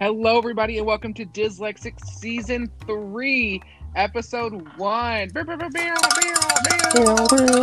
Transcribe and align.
Hello, 0.00 0.38
everybody, 0.38 0.78
and 0.78 0.86
welcome 0.86 1.12
to 1.14 1.26
Dyslexic 1.26 1.98
Season 2.06 2.70
3, 2.86 3.60
Episode 3.96 4.78
1. 4.78 5.28
Bow, 5.30 5.42
bow, 5.42 5.56
bow, 5.56 5.68
bow, 5.68 5.68
bow, 5.68 7.16
bow. 7.16 7.60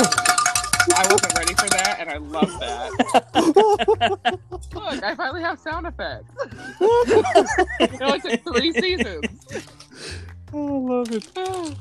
I 0.94 1.08
wasn't 1.10 1.34
ready 1.38 1.54
for 1.54 1.70
that, 1.70 1.96
and 1.98 2.10
I 2.10 2.18
love 2.18 2.60
that. 2.60 2.92
Look, 4.74 5.02
I 5.02 5.16
finally 5.16 5.44
have 5.44 5.58
sound 5.60 5.88
effects. 5.88 6.34
it 7.80 8.02
only 8.02 8.20
took 8.20 8.44
three 8.54 8.74
seasons. 8.74 9.28
Oh, 10.52 10.76
I 10.76 10.98
love 10.98 11.12
it. 11.14 11.78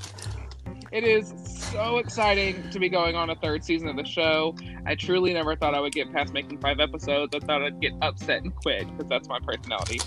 It 0.93 1.03
is 1.03 1.35
so 1.73 1.99
exciting 1.99 2.71
to 2.71 2.79
be 2.79 2.89
going 2.89 3.17
on 3.17 3.31
a 3.31 3.35
third 3.35 3.65
season 3.65 3.89
of 3.89 3.97
the 3.97 4.05
show. 4.05 4.55
I 4.87 4.95
truly 4.95 5.33
never 5.35 5.57
thought 5.57 5.75
I 5.75 5.81
would 5.81 5.93
get 5.93 6.13
past 6.13 6.33
making 6.33 6.61
five 6.61 6.79
episodes. 6.79 7.35
I 7.35 7.41
thought 7.41 7.63
I'd 7.63 7.81
get 7.81 7.95
upset 8.01 8.45
and 8.45 8.55
quit 8.55 8.87
because 8.87 9.09
that's 9.09 9.29
my 9.29 9.41
personality. 9.41 9.99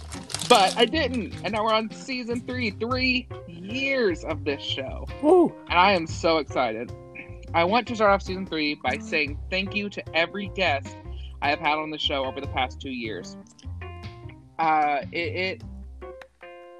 But 0.49 0.77
I 0.77 0.85
didn't. 0.85 1.35
And 1.43 1.53
now 1.53 1.65
we're 1.65 1.73
on 1.73 1.91
season 1.91 2.41
three, 2.41 2.71
three 2.71 3.27
years 3.47 4.23
of 4.23 4.45
this 4.45 4.61
show. 4.61 5.07
Woo. 5.21 5.53
And 5.69 5.77
I 5.77 5.93
am 5.93 6.07
so 6.07 6.37
excited. 6.37 6.91
I 7.53 7.63
want 7.63 7.87
to 7.87 7.95
start 7.95 8.11
off 8.11 8.21
season 8.21 8.45
three 8.45 8.75
by 8.75 8.97
saying 8.99 9.39
thank 9.49 9.75
you 9.75 9.89
to 9.89 10.15
every 10.15 10.49
guest 10.49 10.95
I 11.41 11.49
have 11.49 11.59
had 11.59 11.77
on 11.77 11.91
the 11.91 11.97
show 11.97 12.25
over 12.25 12.41
the 12.41 12.47
past 12.47 12.81
two 12.81 12.91
years. 12.91 13.37
Uh, 14.59 14.99
it, 15.11 15.17
it 15.17 15.63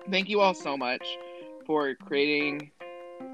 thank 0.09 0.29
you 0.29 0.41
all 0.41 0.53
so 0.53 0.77
much 0.77 1.05
for 1.65 1.95
creating 1.95 2.71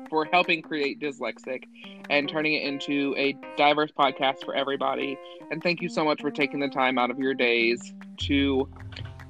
for 0.10 0.26
helping 0.26 0.62
create 0.62 1.00
Dyslexic 1.00 1.64
and 2.10 2.30
turning 2.30 2.54
it 2.54 2.64
into 2.64 3.16
a 3.18 3.36
diverse 3.58 3.92
podcast 3.92 4.44
for 4.44 4.54
everybody. 4.54 5.18
And 5.50 5.62
thank 5.64 5.82
you 5.82 5.90
so 5.90 6.06
much 6.06 6.22
for 6.22 6.30
taking 6.30 6.60
the 6.60 6.68
time 6.68 6.98
out 6.98 7.10
of 7.10 7.20
your 7.20 7.34
days 7.34 7.94
to 8.18 8.70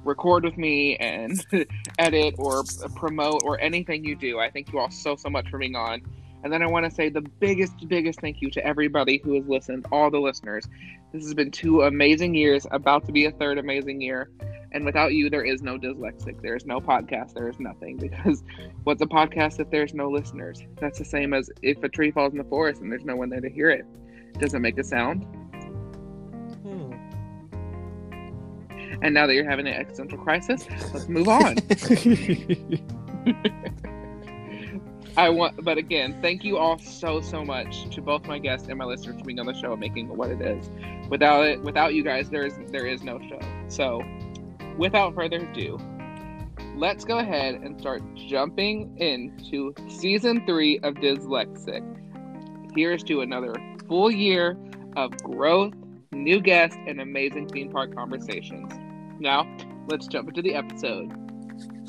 record 0.04 0.44
with 0.44 0.56
me 0.56 0.96
and 0.96 1.44
edit 1.98 2.34
or 2.38 2.64
promote 2.94 3.42
or 3.44 3.60
anything 3.60 4.04
you 4.04 4.16
do. 4.16 4.38
I 4.38 4.50
thank 4.50 4.72
you 4.72 4.78
all 4.78 4.90
so, 4.90 5.16
so 5.16 5.28
much 5.30 5.48
for 5.48 5.58
being 5.58 5.76
on. 5.76 6.02
And 6.44 6.52
then 6.52 6.62
I 6.62 6.66
want 6.66 6.84
to 6.84 6.90
say 6.90 7.08
the 7.08 7.22
biggest, 7.22 7.88
biggest 7.88 8.20
thank 8.20 8.42
you 8.42 8.50
to 8.50 8.64
everybody 8.64 9.18
who 9.24 9.34
has 9.34 9.46
listened, 9.46 9.86
all 9.90 10.10
the 10.10 10.20
listeners. 10.20 10.68
This 11.10 11.24
has 11.24 11.32
been 11.32 11.50
two 11.50 11.82
amazing 11.82 12.34
years, 12.34 12.66
about 12.70 13.06
to 13.06 13.12
be 13.12 13.24
a 13.24 13.30
third 13.30 13.56
amazing 13.56 14.02
year. 14.02 14.30
And 14.72 14.84
without 14.84 15.14
you, 15.14 15.30
there 15.30 15.44
is 15.44 15.62
no 15.62 15.78
dyslexic. 15.78 16.42
There 16.42 16.54
is 16.54 16.66
no 16.66 16.80
podcast. 16.80 17.32
There 17.32 17.48
is 17.48 17.58
nothing. 17.58 17.96
Because 18.04 18.44
what's 18.82 19.00
a 19.00 19.06
podcast 19.06 19.58
if 19.58 19.70
there's 19.70 19.94
no 19.94 20.10
listeners? 20.10 20.60
That's 20.78 20.98
the 20.98 21.04
same 21.04 21.32
as 21.32 21.50
if 21.62 21.82
a 21.82 21.88
tree 21.88 22.10
falls 22.10 22.32
in 22.32 22.38
the 22.38 22.44
forest 22.44 22.82
and 22.82 22.92
there's 22.92 23.04
no 23.04 23.16
one 23.16 23.30
there 23.30 23.40
to 23.40 23.48
hear 23.48 23.70
it. 23.70 23.86
Does 24.38 24.52
it 24.52 24.58
make 24.58 24.76
a 24.78 24.84
sound? 24.84 25.24
And 29.02 29.14
now 29.14 29.26
that 29.26 29.34
you're 29.34 29.48
having 29.48 29.66
an 29.66 29.74
existential 29.74 30.18
crisis, 30.18 30.66
let's 30.92 31.08
move 31.08 31.28
on. 31.28 31.56
I 35.16 35.28
want, 35.28 35.62
but 35.64 35.78
again, 35.78 36.18
thank 36.20 36.42
you 36.42 36.58
all 36.58 36.78
so 36.78 37.20
so 37.20 37.44
much 37.44 37.88
to 37.94 38.02
both 38.02 38.26
my 38.26 38.38
guests 38.38 38.68
and 38.68 38.76
my 38.76 38.84
listeners 38.84 39.16
for 39.18 39.24
being 39.24 39.38
on 39.38 39.46
the 39.46 39.54
show 39.54 39.70
and 39.72 39.80
making 39.80 40.08
what 40.08 40.30
it 40.30 40.40
is. 40.40 40.68
Without 41.08 41.44
it, 41.44 41.60
without 41.62 41.94
you 41.94 42.02
guys, 42.02 42.30
there 42.30 42.44
is 42.44 42.54
there 42.72 42.86
is 42.86 43.04
no 43.04 43.20
show. 43.28 43.38
So, 43.68 44.02
without 44.76 45.14
further 45.14 45.36
ado, 45.36 45.78
let's 46.74 47.04
go 47.04 47.18
ahead 47.18 47.54
and 47.54 47.78
start 47.78 48.02
jumping 48.16 48.98
into 48.98 49.72
season 49.88 50.44
three 50.46 50.80
of 50.80 50.94
Dyslexic. 50.94 51.82
Here's 52.74 53.04
to 53.04 53.20
another 53.20 53.54
full 53.86 54.10
year 54.10 54.56
of 54.96 55.16
growth, 55.18 55.74
new 56.12 56.40
guests, 56.40 56.76
and 56.88 57.00
amazing 57.00 57.48
theme 57.50 57.70
park 57.70 57.94
conversations. 57.94 58.72
Now, 59.20 59.46
let's 59.88 60.08
jump 60.08 60.28
into 60.28 60.42
the 60.42 60.54
episode. 60.54 61.12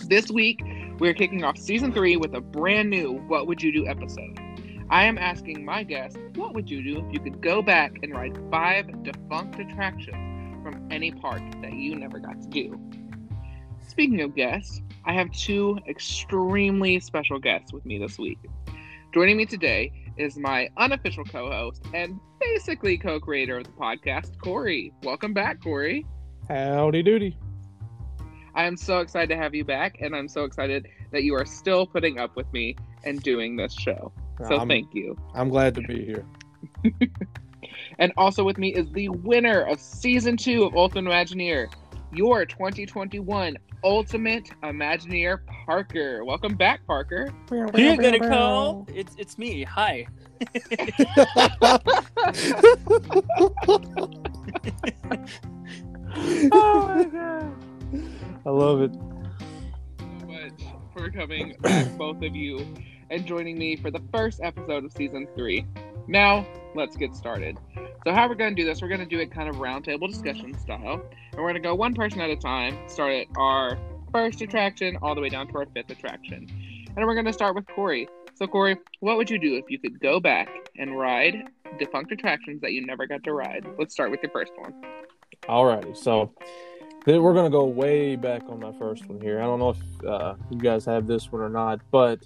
This 0.07 0.29
week, 0.29 0.61
we're 0.99 1.13
kicking 1.13 1.43
off 1.43 1.57
season 1.57 1.91
three 1.91 2.17
with 2.17 2.35
a 2.35 2.41
brand 2.41 2.89
new 2.89 3.13
What 3.27 3.47
Would 3.47 3.63
You 3.63 3.72
Do 3.72 3.88
episode. 3.88 4.39
I 4.89 5.05
am 5.05 5.17
asking 5.17 5.66
my 5.66 5.83
guests, 5.83 6.19
what 6.35 6.53
would 6.53 6.69
you 6.69 6.83
do 6.83 7.05
if 7.07 7.13
you 7.13 7.19
could 7.19 7.41
go 7.41 7.63
back 7.63 7.94
and 8.03 8.13
ride 8.13 8.38
five 8.51 9.03
defunct 9.03 9.59
attractions 9.59 10.63
from 10.63 10.88
any 10.91 11.11
park 11.11 11.41
that 11.63 11.73
you 11.73 11.95
never 11.95 12.19
got 12.19 12.39
to 12.44 12.47
do? 12.47 12.79
Speaking 13.88 14.21
of 14.21 14.35
guests, 14.35 14.81
I 15.05 15.13
have 15.13 15.31
two 15.31 15.79
extremely 15.88 17.00
special 17.00 17.39
guests 17.39 17.73
with 17.73 17.85
me 17.85 17.97
this 17.97 18.19
week. 18.19 18.39
Joining 19.16 19.38
me 19.38 19.47
today 19.47 19.91
is 20.17 20.38
my 20.38 20.69
unofficial 20.77 21.23
co 21.23 21.50
host 21.50 21.83
and 21.94 22.19
basically 22.39 23.00
co 23.00 23.19
creator 23.19 23.57
of 23.57 23.63
the 23.63 23.71
podcast, 23.71 24.38
Corey. 24.39 24.94
Welcome 25.01 25.33
back, 25.33 25.63
Corey. 25.63 26.05
Howdy 26.50 27.03
doody. 27.03 27.38
I 28.53 28.66
am 28.66 28.78
so 28.78 29.00
excited 29.00 29.29
to 29.29 29.38
have 29.38 29.53
you 29.53 29.66
back, 29.66 29.97
and 30.00 30.16
I'm 30.16 30.28
so 30.28 30.44
excited 30.44 30.88
that 31.11 31.23
you 31.23 31.35
are 31.35 31.45
still 31.45 31.85
putting 31.85 32.19
up 32.19 32.35
with 32.35 32.51
me 32.53 32.75
and 33.03 33.22
doing 33.22 33.56
this 33.56 33.73
show. 33.73 34.13
So 34.47 34.57
I'm, 34.57 34.67
thank 34.67 34.94
you. 34.94 35.17
I'm 35.33 35.50
glad 35.50 35.75
to 35.75 35.81
be 35.81 36.06
here. 36.06 36.25
And 38.00 38.11
also 38.17 38.44
with 38.44 38.57
me 38.57 38.73
is 38.73 38.89
the 38.91 39.09
winner 39.09 39.61
of 39.61 39.79
season 39.79 40.38
two 40.38 40.63
of 40.63 40.75
Ultimate 40.75 41.11
Imagineer, 41.11 41.72
your 42.11 42.45
2021 42.45 43.57
Ultimate 43.83 44.50
Imagineer, 44.63 45.39
Parker. 45.66 46.25
Welcome 46.25 46.56
back, 46.56 46.85
Parker. 46.88 47.31
Are 47.51 47.79
You're 47.79 47.97
gonna 47.97 48.19
call? 48.19 48.88
It's 48.94 49.16
it's 49.17 49.38
me. 49.38 49.63
Hi. 49.63 50.07
oh 56.17 56.87
my 56.87 57.03
god. 57.03 57.55
I 58.45 58.49
love 58.49 58.81
it. 58.81 58.93
so 59.99 60.25
much 60.27 60.61
for 60.93 61.09
coming 61.11 61.55
back, 61.61 61.87
both 61.97 62.21
of 62.23 62.35
you, 62.35 62.65
and 63.09 63.25
joining 63.25 63.57
me 63.57 63.75
for 63.75 63.91
the 63.91 64.01
first 64.13 64.39
episode 64.41 64.85
of 64.85 64.91
season 64.93 65.27
three. 65.35 65.65
Now, 66.07 66.47
let's 66.75 66.95
get 66.95 67.15
started. 67.15 67.57
So, 68.05 68.13
how 68.13 68.29
we're 68.29 68.35
going 68.35 68.55
to 68.55 68.61
do 68.61 68.67
this, 68.67 68.81
we're 68.81 68.87
going 68.87 68.99
to 68.99 69.05
do 69.05 69.19
it 69.19 69.31
kind 69.31 69.49
of 69.49 69.55
roundtable 69.55 70.07
discussion 70.07 70.57
style, 70.57 71.01
and 71.31 71.41
we're 71.41 71.49
going 71.49 71.55
to 71.55 71.59
go 71.59 71.75
one 71.75 71.93
person 71.93 72.21
at 72.21 72.29
a 72.29 72.35
time, 72.35 72.77
start 72.87 73.13
at 73.13 73.27
our 73.35 73.77
first 74.11 74.41
attraction 74.41 74.97
all 75.01 75.15
the 75.15 75.21
way 75.21 75.29
down 75.29 75.47
to 75.47 75.57
our 75.57 75.65
fifth 75.73 75.89
attraction. 75.89 76.47
And 76.95 77.05
we're 77.05 77.15
going 77.15 77.25
to 77.25 77.33
start 77.33 77.55
with 77.55 77.65
Corey. 77.67 78.07
So, 78.35 78.47
Corey, 78.47 78.77
what 78.99 79.17
would 79.17 79.29
you 79.29 79.39
do 79.39 79.55
if 79.55 79.65
you 79.69 79.79
could 79.79 79.99
go 79.99 80.19
back 80.19 80.49
and 80.77 80.97
ride 80.97 81.49
defunct 81.79 82.11
attractions 82.11 82.61
that 82.61 82.71
you 82.73 82.85
never 82.85 83.07
got 83.07 83.23
to 83.23 83.33
ride? 83.33 83.65
Let's 83.77 83.93
start 83.93 84.11
with 84.11 84.21
your 84.21 84.31
first 84.31 84.53
one. 84.57 84.73
Alrighty, 85.44 85.96
so 85.96 86.34
we're 87.06 87.34
gonna 87.34 87.50
go 87.52 87.66
way 87.66 88.16
back 88.16 88.44
on 88.50 88.59
my 88.59 88.72
first 88.80 89.08
one 89.08 89.22
here. 89.22 89.40
I 89.40 89.44
don't 89.44 89.59
know 89.59 89.69
if 89.69 90.06
uh, 90.06 90.36
you 90.50 90.58
guys 90.58 90.86
have 90.86 91.06
this 91.06 91.31
one 91.31 91.41
or 91.41 91.50
not, 91.50 91.81
but 91.91 92.25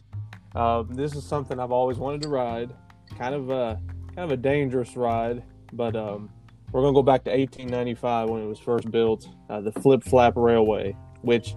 uh, 0.55 0.83
this 0.89 1.15
is 1.15 1.25
something 1.25 1.59
I've 1.59 1.71
always 1.71 1.97
wanted 1.97 2.21
to 2.23 2.29
ride. 2.29 2.73
Kind 3.17 3.35
of 3.35 3.49
a 3.49 3.79
kind 4.15 4.19
of 4.19 4.31
a 4.31 4.37
dangerous 4.37 4.95
ride, 4.95 5.43
but 5.73 5.95
um, 5.95 6.29
we're 6.71 6.81
gonna 6.81 6.93
go 6.93 7.03
back 7.03 7.23
to 7.25 7.31
1895 7.31 8.29
when 8.29 8.41
it 8.41 8.47
was 8.47 8.59
first 8.59 8.89
built, 8.89 9.27
uh, 9.49 9.59
the 9.59 9.71
Flip 9.73 10.03
Flap 10.03 10.33
Railway. 10.35 10.95
Which, 11.21 11.55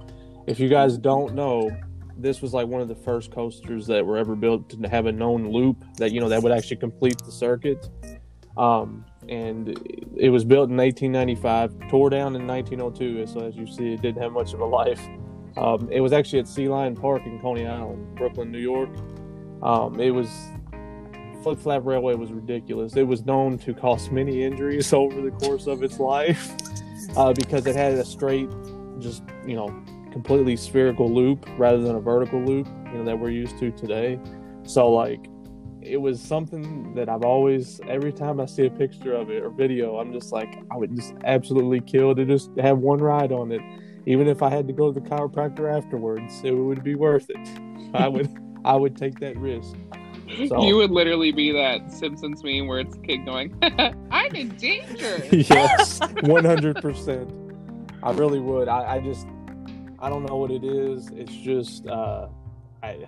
if 0.48 0.58
you 0.58 0.68
guys 0.68 0.98
don't 0.98 1.34
know, 1.34 1.70
this 2.16 2.42
was 2.42 2.52
like 2.52 2.66
one 2.66 2.80
of 2.80 2.88
the 2.88 2.96
first 2.96 3.30
coasters 3.30 3.86
that 3.86 4.04
were 4.04 4.16
ever 4.16 4.34
built 4.34 4.68
to 4.70 4.88
have 4.88 5.06
a 5.06 5.12
known 5.12 5.52
loop 5.52 5.84
that 5.98 6.10
you 6.10 6.20
know 6.20 6.28
that 6.28 6.42
would 6.42 6.52
actually 6.52 6.78
complete 6.78 7.18
the 7.24 7.32
circuit. 7.32 7.88
Um, 8.56 9.04
and 9.32 9.68
it 10.16 10.28
was 10.28 10.44
built 10.44 10.68
in 10.68 10.76
1895, 10.76 11.88
tore 11.88 12.10
down 12.10 12.36
in 12.36 12.46
1902. 12.46 13.26
So 13.26 13.46
as 13.46 13.56
you 13.56 13.66
see, 13.66 13.94
it 13.94 14.02
didn't 14.02 14.22
have 14.22 14.32
much 14.32 14.52
of 14.52 14.60
a 14.60 14.64
life. 14.64 15.00
Um, 15.56 15.88
it 15.90 16.00
was 16.00 16.12
actually 16.12 16.40
at 16.40 16.48
Sea 16.48 16.68
Lion 16.68 16.96
Park 16.96 17.22
in 17.24 17.38
Coney 17.40 17.66
Island, 17.66 18.14
Brooklyn, 18.16 18.50
New 18.50 18.58
York. 18.58 18.90
Um, 19.62 20.00
it 20.00 20.10
was 20.10 20.28
Flip 21.42 21.58
Flap 21.58 21.82
Railway 21.84 22.14
was 22.14 22.32
ridiculous. 22.32 22.96
It 22.96 23.06
was 23.06 23.24
known 23.24 23.58
to 23.58 23.74
cause 23.74 24.10
many 24.10 24.44
injuries 24.44 24.92
over 24.92 25.20
the 25.20 25.30
course 25.30 25.66
of 25.66 25.82
its 25.82 25.98
life 25.98 26.52
uh, 27.16 27.32
because 27.32 27.66
it 27.66 27.74
had 27.74 27.94
a 27.94 28.04
straight, 28.04 28.50
just 28.98 29.22
you 29.46 29.56
know, 29.56 29.68
completely 30.12 30.56
spherical 30.56 31.12
loop 31.12 31.46
rather 31.56 31.80
than 31.80 31.96
a 31.96 32.00
vertical 32.00 32.40
loop, 32.40 32.68
you 32.86 32.98
know, 32.98 33.04
that 33.04 33.18
we're 33.18 33.30
used 33.30 33.58
to 33.58 33.70
today. 33.72 34.18
So 34.64 34.90
like 34.90 35.26
it 35.84 35.96
was 35.96 36.20
something 36.20 36.94
that 36.94 37.08
I've 37.08 37.24
always 37.24 37.80
every 37.88 38.12
time 38.12 38.40
I 38.40 38.46
see 38.46 38.66
a 38.66 38.70
picture 38.70 39.12
of 39.14 39.30
it 39.30 39.42
or 39.42 39.50
video, 39.50 39.98
I'm 39.98 40.12
just 40.12 40.32
like 40.32 40.62
I 40.70 40.76
would 40.76 40.94
just 40.94 41.14
absolutely 41.24 41.80
kill 41.80 42.14
to 42.14 42.24
just 42.24 42.50
have 42.58 42.78
one 42.78 42.98
ride 42.98 43.32
on 43.32 43.52
it. 43.52 43.60
Even 44.06 44.28
if 44.28 44.42
I 44.42 44.50
had 44.50 44.66
to 44.66 44.72
go 44.72 44.92
to 44.92 45.00
the 45.00 45.06
chiropractor 45.06 45.72
afterwards, 45.72 46.40
it 46.44 46.52
would 46.52 46.82
be 46.82 46.94
worth 46.94 47.26
it. 47.28 47.48
I 47.94 48.08
would 48.08 48.30
I 48.64 48.76
would 48.76 48.96
take 48.96 49.18
that 49.20 49.36
risk. 49.36 49.74
So, 50.48 50.64
You 50.64 50.76
would 50.76 50.90
literally 50.90 51.32
be 51.32 51.52
that 51.52 51.92
Simpsons 51.92 52.42
meme 52.42 52.66
where 52.66 52.78
it's 52.78 52.96
a 52.96 53.00
kid 53.00 53.26
going, 53.26 53.54
I'm 54.10 54.34
in 54.34 54.48
danger. 54.56 55.22
yes, 55.32 56.00
one 56.22 56.44
hundred 56.44 56.76
percent. 56.76 57.30
I 58.02 58.12
really 58.12 58.40
would. 58.40 58.68
I, 58.68 58.94
I 58.94 59.00
just 59.00 59.26
I 59.98 60.08
don't 60.08 60.24
know 60.24 60.36
what 60.36 60.50
it 60.50 60.64
is. 60.64 61.10
It's 61.14 61.34
just 61.34 61.86
uh, 61.86 62.28
I 62.82 63.04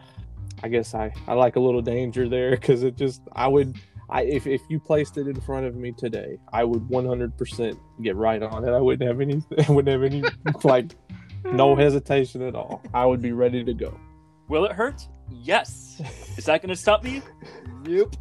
I 0.64 0.68
guess 0.68 0.94
I 0.94 1.12
I 1.28 1.34
like 1.34 1.56
a 1.56 1.60
little 1.60 1.82
danger 1.82 2.26
there 2.26 2.52
because 2.52 2.84
it 2.84 2.96
just 2.96 3.20
I 3.32 3.46
would 3.48 3.78
I 4.08 4.22
if 4.22 4.46
if 4.46 4.62
you 4.70 4.80
placed 4.80 5.18
it 5.18 5.28
in 5.28 5.38
front 5.42 5.66
of 5.66 5.76
me 5.76 5.92
today, 5.92 6.38
I 6.54 6.64
would 6.64 6.88
one 6.88 7.04
hundred 7.04 7.36
percent 7.36 7.78
get 8.00 8.16
right 8.16 8.42
on 8.42 8.66
it. 8.66 8.70
I 8.70 8.80
wouldn't 8.80 9.06
have 9.06 9.20
any 9.20 9.42
I 9.68 9.70
wouldn't 9.70 9.92
have 9.92 10.02
any 10.02 10.24
like 10.64 10.92
No 11.44 11.76
hesitation 11.84 12.40
at 12.40 12.54
all. 12.54 12.82
I 12.94 13.04
would 13.04 13.20
be 13.20 13.32
ready 13.32 13.62
to 13.62 13.74
go. 13.74 14.00
Will 14.48 14.64
it 14.64 14.72
hurt? 14.72 15.06
Yes. 15.30 16.00
Is 16.38 16.46
that 16.46 16.62
going 16.62 16.70
to 16.70 16.76
stop 16.76 17.04
me? 17.04 17.20
Nope. 17.84 18.16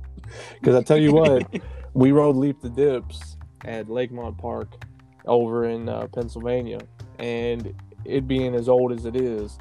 Because 0.60 0.76
I 0.76 0.84
tell 0.84 0.98
you 0.98 1.14
what, 1.14 1.48
we 1.94 2.12
rode 2.12 2.36
Leap 2.36 2.62
the 2.62 2.70
Dips 2.70 3.38
at 3.64 3.88
Lakemont 3.88 4.38
Park 4.38 4.86
over 5.26 5.66
in 5.66 5.88
uh, 5.88 6.08
Pennsylvania, 6.08 6.80
and 7.20 7.74
it 8.04 8.28
being 8.28 8.56
as 8.56 8.68
old 8.68 8.92
as 8.92 9.06
it 9.06 9.16
is, 9.16 9.58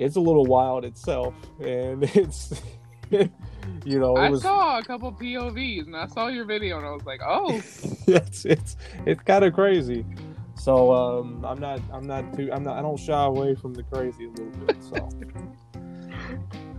it's 0.00 0.16
a 0.16 0.20
little 0.20 0.46
wild 0.46 0.84
itself, 0.84 1.34
and 1.60 2.04
it's 2.16 2.60
you 3.10 3.98
know 3.98 4.16
it 4.16 4.20
I 4.20 4.30
was 4.30 4.42
saw 4.42 4.78
a 4.78 4.82
couple 4.82 5.12
POVs 5.12 5.86
and 5.86 5.96
I 5.96 6.06
saw 6.06 6.28
your 6.28 6.44
video 6.44 6.78
and 6.78 6.86
I 6.86 6.90
was 6.90 7.04
like, 7.04 7.20
oh, 7.24 7.56
it's 8.06 8.44
it's 8.44 8.76
it's 9.06 9.22
kind 9.22 9.44
of 9.44 9.52
crazy. 9.52 10.04
So 10.54 10.92
um, 10.92 11.44
I'm 11.44 11.60
not 11.60 11.80
I'm 11.92 12.06
not 12.06 12.34
too 12.34 12.50
I'm 12.52 12.64
not 12.64 12.78
I 12.78 12.82
don't 12.82 12.98
shy 12.98 13.24
away 13.24 13.54
from 13.54 13.74
the 13.74 13.82
crazy 13.84 14.26
a 14.26 14.30
little 14.30 14.46
bit. 14.66 14.76
So 14.82 15.10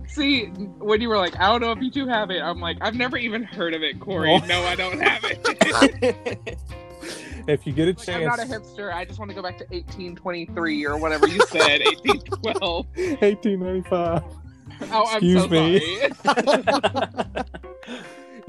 see, 0.06 0.46
when 0.78 1.00
you 1.00 1.08
were 1.08 1.16
like, 1.16 1.36
I 1.38 1.48
don't 1.50 1.60
know 1.60 1.72
if 1.72 1.80
you 1.80 1.90
two 1.90 2.06
have 2.06 2.30
it, 2.30 2.40
I'm 2.40 2.60
like, 2.60 2.78
I've 2.80 2.94
never 2.94 3.16
even 3.16 3.42
heard 3.42 3.74
of 3.74 3.82
it, 3.82 3.98
Corey. 4.00 4.38
No. 4.40 4.46
No, 4.46 4.62
I 4.62 4.74
don't 4.74 5.00
have 5.00 5.24
it. 5.24 6.58
if 7.48 7.66
you 7.66 7.72
get 7.72 7.88
a 7.88 7.92
Like, 7.92 8.08
I'm 8.08 8.24
not 8.24 8.38
a 8.40 8.44
hipster. 8.44 8.92
I 8.92 9.04
just 9.04 9.18
want 9.18 9.30
to 9.30 9.34
go 9.34 9.42
back 9.42 9.58
to 9.58 9.64
1823 9.64 10.86
or 10.86 10.96
whatever 10.98 11.26
you 11.28 11.40
said, 11.48 11.80
1812. 12.04 12.86
1895. 13.20 14.22
Oh, 14.90 15.06
I'm 15.08 15.16
Excuse 15.16 15.42
so 15.42 15.48
me. 15.48 15.80
sorry. 16.24 17.44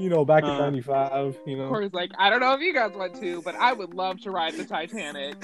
You 0.00 0.10
know, 0.10 0.24
back 0.24 0.42
in 0.42 0.50
Uh. 0.50 0.58
'95. 0.58 1.36
You 1.46 1.56
know. 1.56 1.68
Corey's 1.68 1.92
like, 1.92 2.10
I 2.18 2.28
don't 2.28 2.40
know 2.40 2.52
if 2.52 2.60
you 2.60 2.74
guys 2.74 2.90
want 2.96 3.14
to, 3.20 3.40
but 3.42 3.54
I 3.54 3.72
would 3.72 3.94
love 3.94 4.20
to 4.22 4.32
ride 4.32 4.54
the 4.54 4.64
Titanic. 4.64 5.36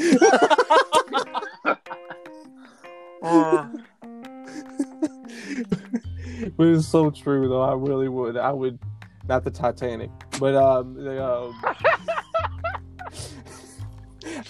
Uh, 3.23 3.69
but 6.57 6.67
it's 6.67 6.89
so 6.89 7.11
true 7.11 7.49
though. 7.49 7.63
I 7.63 7.75
really 7.75 8.09
would. 8.09 8.37
I 8.37 8.51
would 8.51 8.77
not 9.29 9.45
the 9.45 9.53
Titanic, 9.53 10.11
but 10.41 10.57
um, 10.57 10.95
the, 10.95 11.25
um 11.25 11.55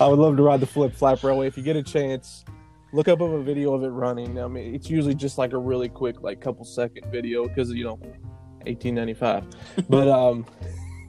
I 0.00 0.06
would 0.06 0.19
love 0.19 0.37
to 0.37 0.43
ride 0.43 0.61
the 0.61 0.67
flip 0.67 0.94
flap 0.94 1.23
railway. 1.23 1.47
If 1.47 1.56
you 1.56 1.62
get 1.62 1.77
a 1.77 1.82
chance, 1.82 2.44
look 2.93 3.09
up 3.09 3.21
a 3.21 3.43
video 3.43 3.75
of 3.75 3.82
it 3.85 3.88
running. 3.88 4.38
I 4.38 4.49
mean, 4.49 4.75
it's 4.75 4.91
usually 4.91 5.15
just 5.15 5.38
like 5.38 5.53
a 5.53 5.59
really 5.59 5.88
quick, 5.88 6.23
like 6.23 6.41
couple 6.41 6.65
second 6.65 7.11
video 7.11 7.47
because 7.49 7.71
you 7.71 7.85
know, 7.85 7.99
1895. 8.67 9.44
But 9.88 10.09
um, 10.09 10.47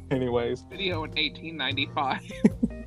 anyways, 0.10 0.64
Video 0.70 1.04
in 1.04 1.12
1895. 1.12 2.22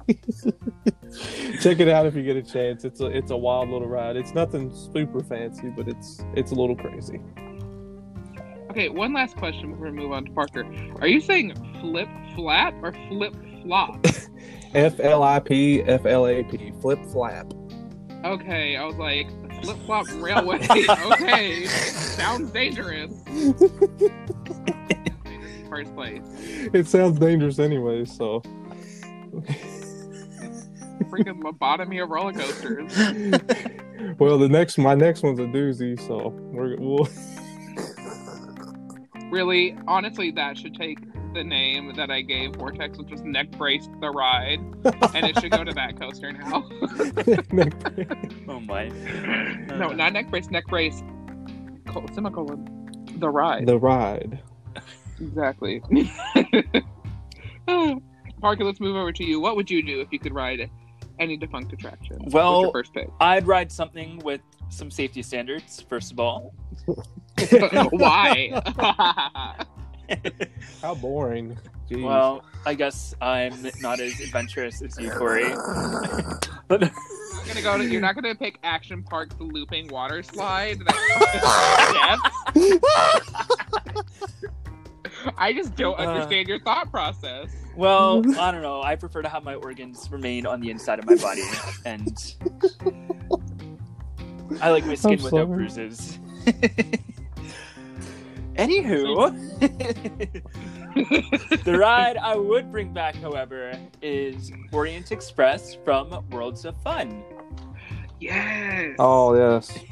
check 1.61 1.81
it 1.81 1.89
out 1.89 2.07
if 2.07 2.15
you 2.15 2.23
get 2.23 2.37
a 2.37 2.43
chance. 2.43 2.85
It's 2.85 3.01
a 3.01 3.07
it's 3.07 3.31
a 3.31 3.37
wild 3.37 3.71
little 3.71 3.89
ride. 3.89 4.17
It's 4.17 4.35
nothing 4.35 4.75
super 4.75 5.23
fancy, 5.23 5.69
but 5.71 5.89
it's 5.89 6.25
it's 6.35 6.53
a 6.53 6.55
little 6.55 6.77
crazy. 6.77 7.21
Okay, 8.71 8.89
one 8.89 9.13
last 9.13 9.37
question 9.37 9.71
before 9.71 9.87
we 9.87 9.93
move 9.93 10.13
on 10.13 10.25
to 10.25 10.33
Parker. 10.33 10.65
Are 11.01 11.07
you 11.07 11.21
saying 11.21 11.55
flip 11.81 12.09
flap 12.35 12.75
or 12.83 12.93
flip 13.09 13.35
flop? 13.63 14.05
F 14.75 15.01
L 15.01 15.23
I 15.23 15.39
P 15.41 15.83
F 15.83 16.05
L 16.07 16.27
A 16.27 16.43
P 16.45 16.73
flip 16.81 16.99
flap. 17.07 17.53
Okay, 18.25 18.77
I 18.77 18.85
was 18.85 18.97
like, 18.97 19.29
flip 19.63 19.77
flop 19.87 20.07
railway. 20.17 20.67
okay, 21.13 21.67
sounds 21.67 22.51
dangerous. 22.51 23.13
First 25.69 25.95
place. 25.95 26.23
It 26.73 26.87
sounds 26.87 27.19
dangerous 27.19 27.59
anyway, 27.59 28.05
so 28.05 28.43
Freaking 31.11 31.43
lobotomy 31.43 32.03
of 32.03 32.09
roller 32.09 32.33
coasters. 32.33 32.97
well 34.19 34.39
the 34.39 34.49
next 34.49 34.79
my 34.79 34.95
next 34.95 35.23
one's 35.23 35.39
a 35.39 35.45
doozy, 35.45 35.99
so 36.07 36.29
we're 36.53 36.77
we'll 36.79 37.09
Really, 39.31 39.77
honestly, 39.89 40.31
that 40.33 40.57
should 40.57 40.75
take 40.75 40.99
the 41.35 41.45
name 41.45 41.95
that 41.97 42.11
I 42.11 42.23
gave 42.23 42.55
Vortex, 42.55 42.97
which 42.97 43.11
was 43.11 43.23
Neck 43.23 43.51
Brace 43.53 43.89
the 44.01 44.11
Ride, 44.11 44.61
and 45.15 45.27
it 45.27 45.39
should 45.41 45.51
go 45.51 45.65
to 45.65 45.73
that 45.73 45.99
coaster 45.99 46.33
now. 46.33 46.65
oh 48.49 48.61
my. 48.61 48.89
no, 49.77 49.89
not 49.89 50.13
Neck 50.13 50.31
Brace, 50.31 50.51
Neck 50.51 50.67
Brace, 50.69 51.03
col- 51.87 52.07
semicolon, 52.15 53.09
the 53.19 53.29
ride. 53.29 53.67
the 53.67 53.79
ride. 53.79 54.41
Exactly. 55.21 55.83
Parker, 58.41 58.65
let's 58.65 58.81
move 58.81 58.97
over 58.97 59.13
to 59.13 59.25
you. 59.25 59.41
What 59.41 59.57
would 59.57 59.71
you 59.71 59.83
do 59.83 60.01
if 60.01 60.13
you 60.13 60.19
could 60.19 60.35
ride 60.35 60.71
any 61.19 61.37
defunct 61.37 61.73
attraction? 61.73 62.19
Well- 62.27 62.63
your 62.63 62.73
first 62.73 62.95
pick? 62.95 63.09
I'd 63.21 63.47
ride 63.47 63.71
something 63.73 64.21
with 64.25 64.41
some 64.69 64.91
safety 64.91 65.23
standards, 65.23 65.85
first 65.89 66.13
of 66.13 66.21
all. 66.21 66.55
Why? 67.91 69.65
How 70.83 70.95
boring. 70.95 71.57
Jeez. 71.91 72.03
Well, 72.03 72.45
I 72.65 72.75
guess 72.75 73.15
I'm 73.21 73.55
not 73.83 74.01
as 74.01 74.19
adventurous 74.21 74.81
as 74.83 74.99
you, 74.99 75.11
Corey. 75.11 75.51
but 76.69 76.81
You're 76.81 76.91
gonna 77.47 77.63
go 77.63 77.77
to, 77.79 77.85
you're 77.85 78.01
not 78.01 78.15
gonna 78.15 78.35
pick 78.35 78.59
Action 78.63 79.03
Park's 79.03 79.37
looping 79.39 79.89
water 79.89 80.23
slide. 80.23 80.79
I 85.39 85.53
just 85.55 85.75
don't 85.77 85.99
Uh. 85.99 86.03
understand 86.05 86.49
your 86.49 86.59
thought 86.61 86.91
process. 86.91 87.49
well, 87.77 88.23
I 88.39 88.51
don't 88.51 88.63
know. 88.63 88.83
I 88.83 88.97
prefer 88.97 89.23
to 89.23 89.29
have 89.29 89.45
my 89.45 89.55
organs 89.55 90.09
remain 90.11 90.47
on 90.47 90.61
the 90.61 90.71
inside 90.71 90.99
of 90.99 91.07
my 91.07 91.17
body, 91.17 91.43
and 91.85 92.35
I 94.61 94.71
like 94.71 94.87
my 94.87 94.95
skin 94.95 95.19
I'm 95.19 95.25
without 95.25 95.31
sorry. 95.31 95.47
bruises. 95.47 96.19
Anywho, 98.57 99.61
the 101.65 101.79
ride 101.79 102.17
I 102.17 102.37
would 102.37 102.71
bring 102.71 102.93
back, 102.93 103.17
however, 103.17 103.73
is 104.01 104.53
Orient 104.73 105.13
Express 105.13 105.77
from 105.85 106.25
Worlds 106.31 106.65
of 106.65 106.81
Fun. 106.83 107.25
Yes. 108.21 108.97
Oh 108.99 109.35
yes. 109.35 109.79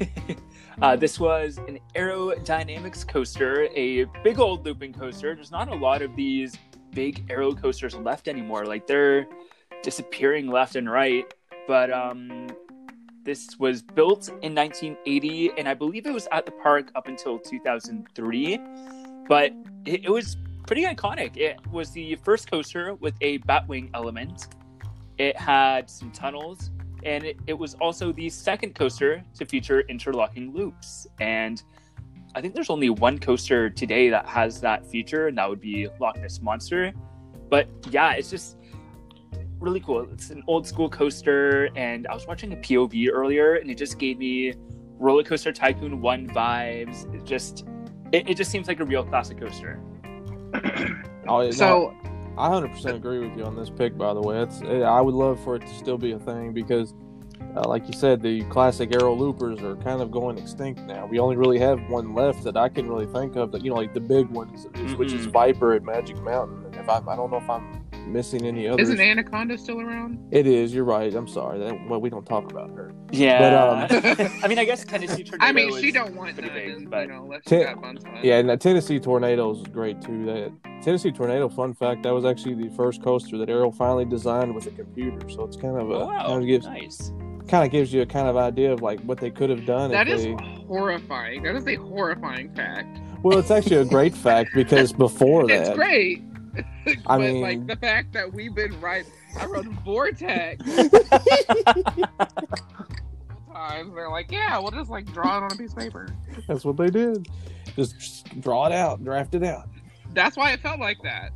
Uh, 0.81 0.95
this 0.95 1.19
was 1.19 1.59
an 1.67 1.77
Arrow 1.93 2.33
Dynamics 2.43 3.03
coaster, 3.03 3.67
a 3.75 4.05
big 4.23 4.39
old 4.39 4.65
looping 4.65 4.91
coaster. 4.91 5.35
There's 5.35 5.51
not 5.51 5.69
a 5.69 5.75
lot 5.75 6.01
of 6.01 6.15
these 6.15 6.57
big 6.91 7.23
Arrow 7.29 7.53
coasters 7.53 7.95
left 7.95 8.27
anymore. 8.27 8.65
Like 8.65 8.87
they're 8.87 9.27
disappearing 9.83 10.47
left 10.47 10.75
and 10.75 10.91
right. 10.91 11.31
But 11.67 11.91
um, 11.91 12.47
this 13.23 13.57
was 13.59 13.81
built 13.81 14.29
in 14.41 14.53
1980, 14.53 15.51
and 15.57 15.67
I 15.67 15.73
believe 15.73 16.05
it 16.05 16.13
was 16.13 16.27
at 16.31 16.45
the 16.45 16.51
park 16.51 16.91
up 16.95 17.07
until 17.07 17.39
2003. 17.39 18.59
But 19.27 19.53
it, 19.85 20.05
it 20.05 20.09
was 20.09 20.37
pretty 20.67 20.83
iconic. 20.83 21.37
It 21.37 21.59
was 21.71 21.91
the 21.91 22.15
first 22.15 22.49
coaster 22.49 22.95
with 22.95 23.15
a 23.21 23.39
batwing 23.39 23.89
element. 23.93 24.47
It 25.17 25.37
had 25.37 25.89
some 25.89 26.11
tunnels, 26.11 26.71
and 27.03 27.23
it, 27.23 27.37
it 27.47 27.53
was 27.53 27.75
also 27.75 28.11
the 28.11 28.29
second 28.29 28.75
coaster 28.75 29.23
to 29.35 29.45
feature 29.45 29.81
interlocking 29.81 30.53
loops. 30.53 31.07
And 31.19 31.61
I 32.35 32.41
think 32.41 32.55
there's 32.55 32.69
only 32.69 32.89
one 32.89 33.19
coaster 33.19 33.69
today 33.69 34.09
that 34.09 34.25
has 34.25 34.59
that 34.61 34.85
feature, 34.85 35.27
and 35.27 35.37
that 35.37 35.49
would 35.49 35.61
be 35.61 35.87
Loch 35.99 36.17
Ness 36.19 36.41
Monster. 36.41 36.93
But 37.49 37.67
yeah, 37.91 38.13
it's 38.13 38.29
just 38.29 38.57
really 39.63 39.79
cool. 39.79 40.05
It's 40.11 40.29
an 40.29 40.43
old 40.47 40.67
school 40.67 40.89
coaster, 40.89 41.69
and 41.75 42.05
I 42.07 42.13
was 42.13 42.27
watching 42.27 42.51
a 42.53 42.57
POV 42.57 43.09
earlier, 43.11 43.55
and 43.55 43.69
it 43.71 43.77
just 43.77 43.97
gave 43.97 44.17
me 44.19 44.53
Roller 44.99 45.23
Coaster 45.23 45.51
Tycoon 45.51 46.01
1 46.01 46.27
vibes. 46.27 47.13
It 47.15 47.23
just 47.25 47.65
it, 48.11 48.29
it 48.29 48.37
just 48.37 48.51
seems 48.51 48.67
like 48.67 48.79
a 48.79 48.85
real 48.85 49.03
classic 49.03 49.39
coaster. 49.39 49.79
Oh, 51.25 51.39
yeah, 51.39 51.45
no, 51.47 51.51
So 51.51 51.95
I 52.37 52.49
100% 52.49 52.95
agree 52.95 53.19
with 53.19 53.37
you 53.37 53.45
on 53.45 53.55
this 53.55 53.69
pick. 53.69 53.97
By 53.97 54.13
the 54.13 54.19
way, 54.19 54.41
it's 54.41 54.61
I 54.61 54.99
would 54.99 55.13
love 55.15 55.41
for 55.41 55.55
it 55.55 55.61
to 55.61 55.69
still 55.69 55.97
be 55.97 56.11
a 56.11 56.19
thing 56.19 56.51
because, 56.51 56.93
uh, 57.55 57.65
like 57.65 57.87
you 57.87 57.93
said, 57.93 58.21
the 58.21 58.43
classic 58.49 58.93
Arrow 58.93 59.15
loopers 59.15 59.61
are 59.61 59.77
kind 59.77 60.01
of 60.01 60.11
going 60.11 60.37
extinct 60.37 60.81
now. 60.81 61.05
We 61.05 61.19
only 61.19 61.37
really 61.37 61.59
have 61.59 61.79
one 61.89 62.13
left 62.13 62.43
that 62.43 62.57
I 62.57 62.67
can 62.67 62.89
really 62.89 63.05
think 63.05 63.37
of. 63.37 63.53
That 63.53 63.63
you 63.63 63.69
know, 63.69 63.77
like 63.77 63.93
the 63.93 64.01
big 64.01 64.27
ones, 64.31 64.67
is, 64.75 64.95
which 64.95 65.13
is 65.13 65.27
Mhm. 65.27 65.31
Viper 65.31 65.71
at 65.71 65.83
Magic 65.83 66.21
Mountain. 66.21 66.65
And 66.65 66.75
if 66.75 66.89
I, 66.89 66.97
I 66.97 67.15
don't 67.15 67.31
know 67.31 67.37
if 67.37 67.49
I'm 67.49 67.82
missing 68.05 68.45
any 68.45 68.67
others. 68.67 68.89
isn't 68.89 68.99
Anaconda 68.99 69.57
still 69.57 69.79
around? 69.81 70.19
It 70.31 70.47
is. 70.47 70.73
You're 70.73 70.83
right. 70.83 71.13
I'm 71.13 71.27
sorry. 71.27 71.59
That, 71.59 71.87
well, 71.87 72.01
we 72.01 72.09
don't 72.09 72.25
talk 72.25 72.51
about 72.51 72.69
her. 72.71 72.93
Yeah. 73.11 73.87
But 73.87 74.11
um, 74.11 74.31
I 74.43 74.47
mean, 74.47 74.59
I 74.59 74.65
guess 74.65 74.83
Tennessee 74.83 75.23
Tornado 75.23 75.45
I 75.45 75.51
mean, 75.51 75.81
she 75.81 75.91
don't 75.91 76.15
want 76.15 76.33
pretty 76.35 76.49
none, 76.49 76.79
big, 76.79 76.89
but 76.89 77.07
you 77.07 77.13
know, 77.13 77.39
Ten- 77.45 77.59
she 77.59 77.65
got 77.65 77.81
buns 77.81 78.03
on. 78.05 78.19
Yeah, 78.23 78.39
and 78.39 78.49
that 78.49 78.61
Tennessee 78.61 78.99
Tornadoes 78.99 79.59
is 79.59 79.67
great 79.67 80.01
too. 80.01 80.25
That 80.25 80.51
Tennessee 80.83 81.11
Tornado, 81.11 81.47
fun 81.49 81.73
fact, 81.73 82.03
that 82.03 82.13
was 82.13 82.25
actually 82.25 82.55
the 82.55 82.69
first 82.75 83.01
coaster 83.01 83.37
that 83.37 83.49
Arrow 83.49 83.71
finally 83.71 84.05
designed 84.05 84.53
with 84.53 84.67
a 84.67 84.71
computer. 84.71 85.29
So 85.29 85.43
it's 85.43 85.57
kind 85.57 85.77
of 85.77 85.89
a 85.89 85.93
oh, 85.93 86.07
wow, 86.07 86.27
kind 86.27 86.41
of 86.41 86.47
gives 86.47 86.65
nice. 86.65 87.11
kind 87.47 87.65
of 87.65 87.71
gives 87.71 87.93
you 87.93 88.01
a 88.01 88.05
kind 88.05 88.27
of 88.27 88.35
idea 88.37 88.73
of 88.73 88.81
like 88.81 88.99
what 89.01 89.17
they 89.17 89.31
could 89.31 89.49
have 89.49 89.65
done. 89.65 89.91
That 89.91 90.07
if 90.07 90.15
is 90.15 90.23
they... 90.25 90.33
horrifying. 90.67 91.43
That 91.43 91.55
is 91.55 91.67
a 91.67 91.75
horrifying 91.75 92.53
fact. 92.53 92.99
well, 93.23 93.37
it's 93.37 93.51
actually 93.51 93.77
a 93.77 93.85
great 93.85 94.13
fact 94.27 94.51
because 94.53 94.91
before 94.91 95.47
that, 95.47 95.67
It's 95.67 95.75
great. 95.75 96.23
I 96.85 96.95
but 97.05 97.19
mean- 97.19 97.41
like 97.41 97.67
the 97.67 97.75
fact 97.75 98.13
that 98.13 98.31
we've 98.31 98.53
been 98.53 98.79
right 98.79 99.05
I 99.39 99.45
wrote 99.45 99.65
Vortex. 99.65 100.63
times. 103.53 103.93
They're 103.95 104.09
like, 104.09 104.31
yeah, 104.31 104.57
we'll 104.59 104.71
just 104.71 104.89
like 104.89 105.11
draw 105.13 105.37
it 105.37 105.43
on 105.43 105.51
a 105.51 105.55
piece 105.55 105.71
of 105.71 105.79
paper. 105.79 106.07
That's 106.47 106.65
what 106.65 106.77
they 106.77 106.89
did. 106.89 107.27
Just, 107.75 107.99
just 107.99 108.41
draw 108.41 108.67
it 108.67 108.71
out, 108.71 109.03
draft 109.03 109.35
it 109.35 109.43
out. 109.43 109.69
That's 110.13 110.37
why 110.37 110.51
it 110.51 110.61
felt 110.61 110.79
like 110.79 110.97
that. 111.03 111.31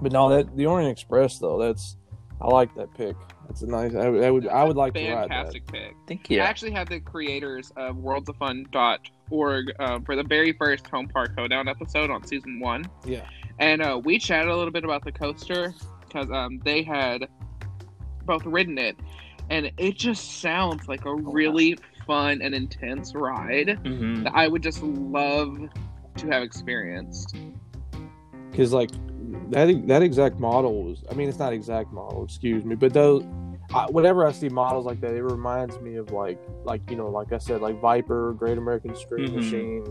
But 0.00 0.12
no, 0.12 0.28
that 0.30 0.56
the 0.56 0.66
Orient 0.66 0.90
Express 0.90 1.38
though, 1.38 1.58
that's 1.58 1.96
I 2.40 2.46
like 2.48 2.74
that 2.74 2.92
pick. 2.94 3.16
That's 3.46 3.62
a 3.62 3.66
nice. 3.66 3.94
I, 3.94 4.06
I 4.06 4.30
would 4.30 4.48
I 4.48 4.64
would 4.64 4.76
like 4.76 4.94
to 4.94 5.12
ride 5.12 5.24
that. 5.24 5.28
Fantastic 5.28 5.66
pick. 5.66 5.94
Thank 6.08 6.30
you. 6.30 6.40
I 6.40 6.44
actually 6.44 6.72
had 6.72 6.88
the 6.88 7.00
creators 7.00 7.72
of 7.76 7.96
worldsofun.org 7.96 9.72
uh, 9.78 10.00
for 10.00 10.16
the 10.16 10.24
very 10.24 10.52
first 10.52 10.86
Home 10.88 11.08
Park 11.08 11.32
Hoedown 11.38 11.68
episode 11.68 12.10
on 12.10 12.26
season 12.26 12.58
one. 12.58 12.84
Yeah. 13.04 13.28
And 13.62 13.80
uh, 13.80 14.00
we 14.02 14.18
chatted 14.18 14.48
a 14.50 14.56
little 14.56 14.72
bit 14.72 14.82
about 14.82 15.04
the 15.04 15.12
coaster 15.12 15.72
because 16.00 16.28
um, 16.32 16.58
they 16.64 16.82
had 16.82 17.28
both 18.24 18.44
ridden 18.44 18.76
it, 18.76 18.98
and 19.50 19.70
it 19.78 19.96
just 19.96 20.40
sounds 20.40 20.88
like 20.88 21.04
a 21.04 21.14
really 21.14 21.78
fun 22.04 22.42
and 22.42 22.56
intense 22.56 23.14
ride 23.14 23.78
Mhm. 23.84 24.24
that 24.24 24.32
I 24.34 24.48
would 24.48 24.64
just 24.64 24.82
love 24.82 25.56
to 26.16 26.26
have 26.26 26.42
experienced. 26.42 27.36
because 28.50 28.72
like 28.72 28.90
that 29.50 29.86
that 29.86 30.02
exact 30.02 30.38
model 30.38 30.82
was 30.84 31.02
i 31.10 31.14
mean 31.14 31.26
it's 31.28 31.38
not 31.38 31.52
exact 31.54 31.90
model 31.92 32.22
excuse 32.24 32.64
me 32.66 32.74
but 32.74 32.92
those 32.92 33.24
I, 33.72 33.86
whenever 33.90 34.26
i 34.26 34.32
see 34.32 34.50
models 34.50 34.84
like 34.84 35.00
that 35.00 35.14
it 35.14 35.22
reminds 35.22 35.80
me 35.80 35.96
of 35.96 36.10
like 36.12 36.38
like 36.64 36.82
you 36.90 36.96
know 36.96 37.08
like 37.08 37.32
i 37.32 37.38
said 37.38 37.62
like 37.62 37.80
viper 37.80 38.34
great 38.34 38.58
american 38.58 38.94
street 38.94 39.30
Mhm. 39.30 39.34
machine 39.36 39.84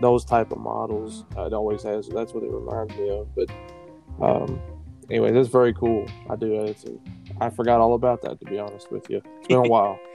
those 0.00 0.24
type 0.24 0.52
of 0.52 0.58
models 0.58 1.24
uh, 1.36 1.42
it 1.42 1.52
always 1.52 1.82
has 1.82 2.08
that's 2.08 2.32
what 2.32 2.42
it 2.42 2.50
reminds 2.50 2.94
me 2.96 3.10
of 3.10 3.28
but 3.34 3.50
um 4.22 4.60
anyway 5.10 5.32
that's 5.32 5.48
very 5.48 5.74
cool 5.74 6.06
i 6.30 6.36
do 6.36 6.64
it's 6.64 6.84
a, 6.84 6.92
i 7.40 7.50
forgot 7.50 7.80
all 7.80 7.94
about 7.94 8.22
that 8.22 8.38
to 8.38 8.46
be 8.46 8.58
honest 8.58 8.90
with 8.92 9.10
you 9.10 9.20
it's 9.38 9.48
been 9.48 9.58
a 9.58 9.62
while 9.62 9.98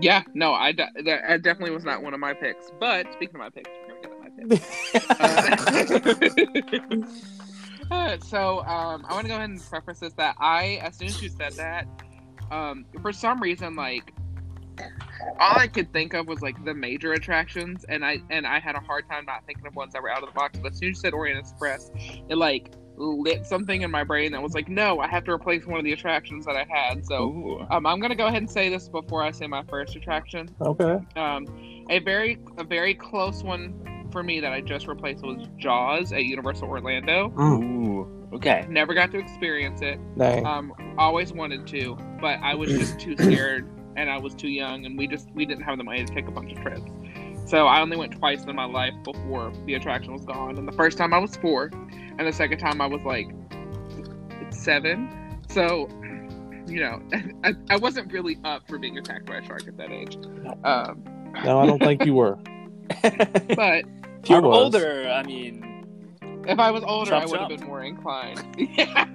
Yeah, 0.00 0.22
no, 0.34 0.54
I, 0.54 0.72
de- 0.72 0.88
that, 1.04 1.20
that 1.28 1.42
definitely 1.42 1.72
was 1.72 1.84
not 1.84 2.02
one 2.02 2.14
of 2.14 2.20
my 2.20 2.32
picks. 2.32 2.72
But 2.80 3.12
speaking 3.12 3.36
of 3.36 3.40
my 3.40 3.50
picks, 3.50 3.68
we're 3.86 4.00
gonna 4.02 4.14
get 4.18 4.20
my 4.20 4.56
picks. 4.56 4.82
Uh, 7.90 7.90
uh, 7.94 8.16
so 8.18 8.60
um, 8.64 9.04
I 9.08 9.12
want 9.12 9.24
to 9.24 9.28
go 9.28 9.36
ahead 9.36 9.50
and 9.50 9.62
preface 9.62 10.00
this 10.00 10.12
that 10.14 10.34
I, 10.38 10.80
as 10.82 10.96
soon 10.96 11.08
as 11.08 11.22
you 11.22 11.28
said 11.28 11.52
that, 11.54 11.86
um, 12.50 12.84
for 13.00 13.12
some 13.12 13.40
reason, 13.40 13.74
like 13.74 14.12
all 15.38 15.58
I 15.58 15.66
could 15.66 15.92
think 15.92 16.14
of 16.14 16.26
was 16.26 16.40
like 16.42 16.62
the 16.64 16.74
major 16.74 17.12
attractions, 17.12 17.84
and 17.88 18.04
I 18.04 18.18
and 18.30 18.46
I 18.46 18.58
had 18.60 18.74
a 18.74 18.80
hard 18.80 19.08
time 19.08 19.24
not 19.24 19.44
thinking 19.46 19.66
of 19.66 19.74
ones 19.76 19.92
that 19.92 20.02
were 20.02 20.10
out 20.10 20.22
of 20.22 20.28
the 20.28 20.34
box. 20.34 20.58
But 20.58 20.72
as 20.72 20.78
soon 20.78 20.90
as 20.90 20.96
you 20.96 21.00
said 21.00 21.14
Orient 21.14 21.38
Express, 21.38 21.90
it 22.28 22.36
like 22.36 22.72
lit 22.96 23.46
something 23.46 23.82
in 23.82 23.90
my 23.90 24.04
brain 24.04 24.32
that 24.32 24.42
was 24.42 24.54
like, 24.54 24.68
no, 24.68 25.00
I 25.00 25.08
have 25.08 25.24
to 25.24 25.32
replace 25.32 25.66
one 25.66 25.78
of 25.78 25.84
the 25.84 25.92
attractions 25.92 26.44
that 26.44 26.56
I 26.56 26.66
had. 26.68 27.04
So 27.06 27.66
um, 27.70 27.86
I'm 27.86 28.00
gonna 28.00 28.14
go 28.14 28.26
ahead 28.26 28.42
and 28.42 28.50
say 28.50 28.68
this 28.68 28.88
before 28.88 29.22
I 29.22 29.30
say 29.30 29.46
my 29.46 29.62
first 29.64 29.96
attraction. 29.96 30.48
okay 30.60 30.98
Um, 31.16 31.46
a 31.90 31.98
very 32.00 32.38
a 32.58 32.64
very 32.64 32.94
close 32.94 33.42
one 33.42 34.08
for 34.12 34.22
me 34.22 34.40
that 34.40 34.52
I 34.52 34.60
just 34.60 34.86
replaced 34.86 35.24
was 35.24 35.48
Jaws 35.56 36.12
at 36.12 36.24
Universal 36.24 36.68
Orlando. 36.68 37.30
mm, 37.30 37.62
Ooh. 37.64 38.28
Okay. 38.34 38.66
Never 38.68 38.94
got 38.94 39.10
to 39.12 39.18
experience 39.18 39.82
it. 39.82 39.98
dang 40.16 40.46
Um, 40.46 40.72
always 40.98 41.32
wanted 41.32 41.66
to, 41.68 41.96
but 42.20 42.38
I 42.42 42.54
was 42.54 42.70
just 42.70 42.98
too 42.98 43.16
scared 43.16 43.68
and 43.96 44.10
I 44.10 44.18
was 44.18 44.34
too 44.34 44.48
young, 44.48 44.86
and 44.86 44.98
we 44.98 45.06
just 45.06 45.28
we 45.34 45.44
didn't 45.44 45.64
have 45.64 45.78
the 45.78 45.84
money 45.84 46.04
to 46.04 46.14
take 46.14 46.28
a 46.28 46.30
bunch 46.30 46.52
of 46.52 46.60
trips. 46.60 46.90
So 47.46 47.66
I 47.66 47.80
only 47.80 47.96
went 47.96 48.12
twice 48.12 48.44
in 48.44 48.54
my 48.54 48.64
life 48.64 48.94
before 49.04 49.52
the 49.66 49.74
attraction 49.74 50.12
was 50.12 50.24
gone. 50.24 50.58
And 50.58 50.66
the 50.66 50.72
first 50.72 50.96
time 50.96 51.12
I 51.12 51.18
was 51.18 51.36
four, 51.36 51.70
and 51.72 52.20
the 52.20 52.32
second 52.32 52.58
time 52.58 52.80
I 52.80 52.86
was 52.86 53.02
like 53.02 53.28
seven. 54.50 55.40
So, 55.48 55.88
you 56.66 56.80
know, 56.80 57.02
I, 57.44 57.54
I 57.68 57.76
wasn't 57.76 58.12
really 58.12 58.38
up 58.44 58.68
for 58.68 58.78
being 58.78 58.96
attacked 58.98 59.26
by 59.26 59.38
a 59.38 59.44
shark 59.44 59.66
at 59.66 59.76
that 59.76 59.90
age. 59.90 60.16
Um, 60.64 61.04
no 61.44 61.58
i 61.60 61.64
don't 61.64 61.78
think 61.78 62.04
you 62.04 62.12
were 62.12 62.38
but 63.02 63.84
if 64.22 64.28
you're 64.28 64.44
older, 64.44 65.08
I 65.08 65.22
mean, 65.22 66.14
if 66.46 66.58
I 66.58 66.70
was 66.70 66.84
older, 66.84 67.10
Chop 67.10 67.22
I 67.22 67.26
would 67.26 67.40
have 67.40 67.48
been 67.48 67.66
more 67.66 67.82
inclined. 67.82 68.42
Yeah. 68.58 69.06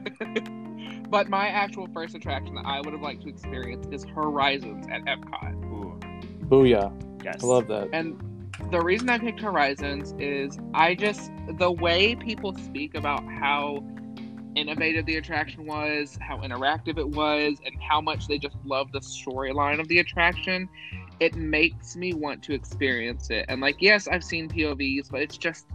But 1.10 1.30
my 1.30 1.48
actual 1.48 1.88
first 1.94 2.16
attraction 2.16 2.56
that 2.56 2.66
I 2.66 2.82
would 2.82 2.94
have 2.94 3.02
liked 3.02 3.24
to 3.24 3.30
experience 3.30 3.88
is 3.92 4.04
Horizons 4.06 4.88
at 4.92 5.04
Epcot. 5.06 5.56
ooh, 5.66 6.00
booyah 6.48 6.92
yes. 7.24 7.44
i 7.44 7.46
love 7.46 7.68
that 7.68 7.90
And 7.94 8.22
the 8.72 8.82
reason 8.82 9.10
I 9.10 9.20
picked 9.20 9.40
Horizons 9.40 10.14
is 10.20 10.58
I 10.74 10.96
just 10.96 11.32
the 11.58 11.72
way 11.72 12.16
people 12.16 12.56
speak 12.56 12.96
about 12.96 13.24
how 13.26 13.84
innovative 14.56 15.06
the 15.06 15.18
attraction 15.18 15.66
was, 15.66 16.18
how 16.20 16.38
interactive 16.40 16.98
it 16.98 17.08
was, 17.08 17.60
and 17.66 17.76
how 17.82 18.02
much 18.02 18.28
they 18.28 18.40
just 18.40 18.58
love 18.66 18.92
the 18.92 19.00
storyline 19.00 19.80
of 19.80 19.88
the 19.88 20.00
attraction. 20.00 20.68
It 21.20 21.36
makes 21.36 21.96
me 21.96 22.14
want 22.14 22.42
to 22.44 22.54
experience 22.54 23.30
it. 23.30 23.46
And 23.48 23.62
like, 23.62 23.76
yes, 23.80 24.08
I've 24.08 24.24
seen 24.24 24.50
POVs, 24.50 25.12
but 25.12 25.22
it's 25.22 25.38
just 25.38 25.68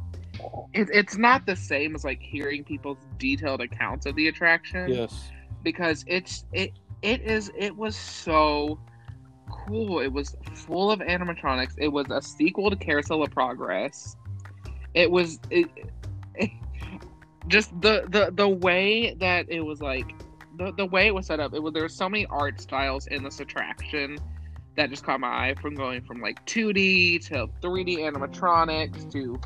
it, 0.75 0.88
it's 0.92 1.16
not 1.16 1.46
the 1.46 1.56
same 1.56 1.94
as 1.94 2.04
like 2.04 2.20
hearing 2.20 2.64
people's 2.64 2.99
detailed 3.18 3.61
accounts 3.61 4.06
of 4.06 4.14
the 4.16 4.28
attraction 4.28 4.88
yes 4.90 5.30
because 5.62 6.04
it's 6.06 6.44
it 6.52 6.72
it 7.02 7.20
is 7.22 7.50
it 7.56 7.76
was 7.76 7.96
so 7.96 8.78
cool. 9.50 10.00
It 10.00 10.12
was 10.12 10.37
full 10.54 10.90
of 10.90 11.00
animatronics. 11.00 11.75
It 11.78 11.88
was 11.88 12.06
a 12.11 12.20
sequel 12.22 12.70
to 12.70 12.76
Carousel 12.76 13.22
of 13.22 13.30
Progress. 13.30 14.16
It 14.94 15.11
was 15.11 15.40
it, 15.50 15.68
it- 16.34 16.50
just 17.49 17.70
the 17.80 18.04
the 18.08 18.30
the 18.32 18.49
way 18.49 19.14
that 19.14 19.46
it 19.49 19.61
was 19.61 19.80
like 19.80 20.14
the, 20.58 20.72
the 20.72 20.87
way 20.87 21.08
it 21.08 21.14
was 21.14 21.26
set 21.26 21.40
up. 21.40 21.54
It 21.54 21.62
was 21.62 21.72
there 21.72 21.82
were 21.82 21.88
so 21.88 22.08
many 22.08 22.26
art 22.26 22.61
styles 22.61 23.06
in 23.08 23.25
this 23.25 23.40
attraction 23.40 24.16
that 24.76 24.90
just 24.90 25.04
caught 25.04 25.20
my 25.20 25.49
eye 25.50 25.54
from 25.61 25.75
going 25.75 26.02
from 26.02 26.20
like 26.20 26.44
2D 26.46 27.26
to 27.26 27.49
3D 27.62 27.99
animatronics 27.99 29.11
to 29.12 29.40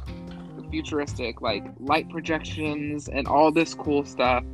futuristic 0.71 1.41
like 1.41 1.65
light 1.79 2.09
projections 2.11 3.09
and 3.09 3.27
all 3.27 3.51
this 3.53 3.75
cool 3.75 4.05
stuff. 4.05 4.45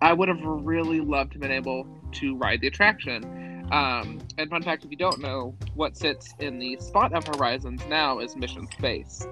I 0.00 0.12
would 0.12 0.28
have 0.28 0.40
really 0.42 1.00
loved 1.00 1.32
to 1.32 1.38
been 1.38 1.50
able 1.52 1.86
to 2.12 2.36
ride 2.36 2.60
the 2.60 2.66
attraction. 2.68 3.68
Um, 3.72 4.20
and 4.38 4.48
fun 4.48 4.62
fact, 4.62 4.84
if 4.84 4.90
you 4.90 4.96
don't 4.96 5.20
know, 5.20 5.54
what 5.74 5.96
sits 5.96 6.34
in 6.38 6.58
the 6.58 6.76
spot 6.80 7.12
of 7.12 7.26
Horizons 7.26 7.82
now 7.88 8.20
is 8.20 8.36
Mission 8.36 8.68
Space, 8.70 9.26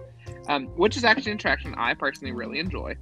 um, 0.48 0.66
which 0.76 0.96
is 0.96 1.04
actually 1.04 1.32
an 1.32 1.38
attraction 1.38 1.74
I 1.76 1.94
personally 1.94 2.32
really 2.32 2.58
enjoy. 2.58 2.96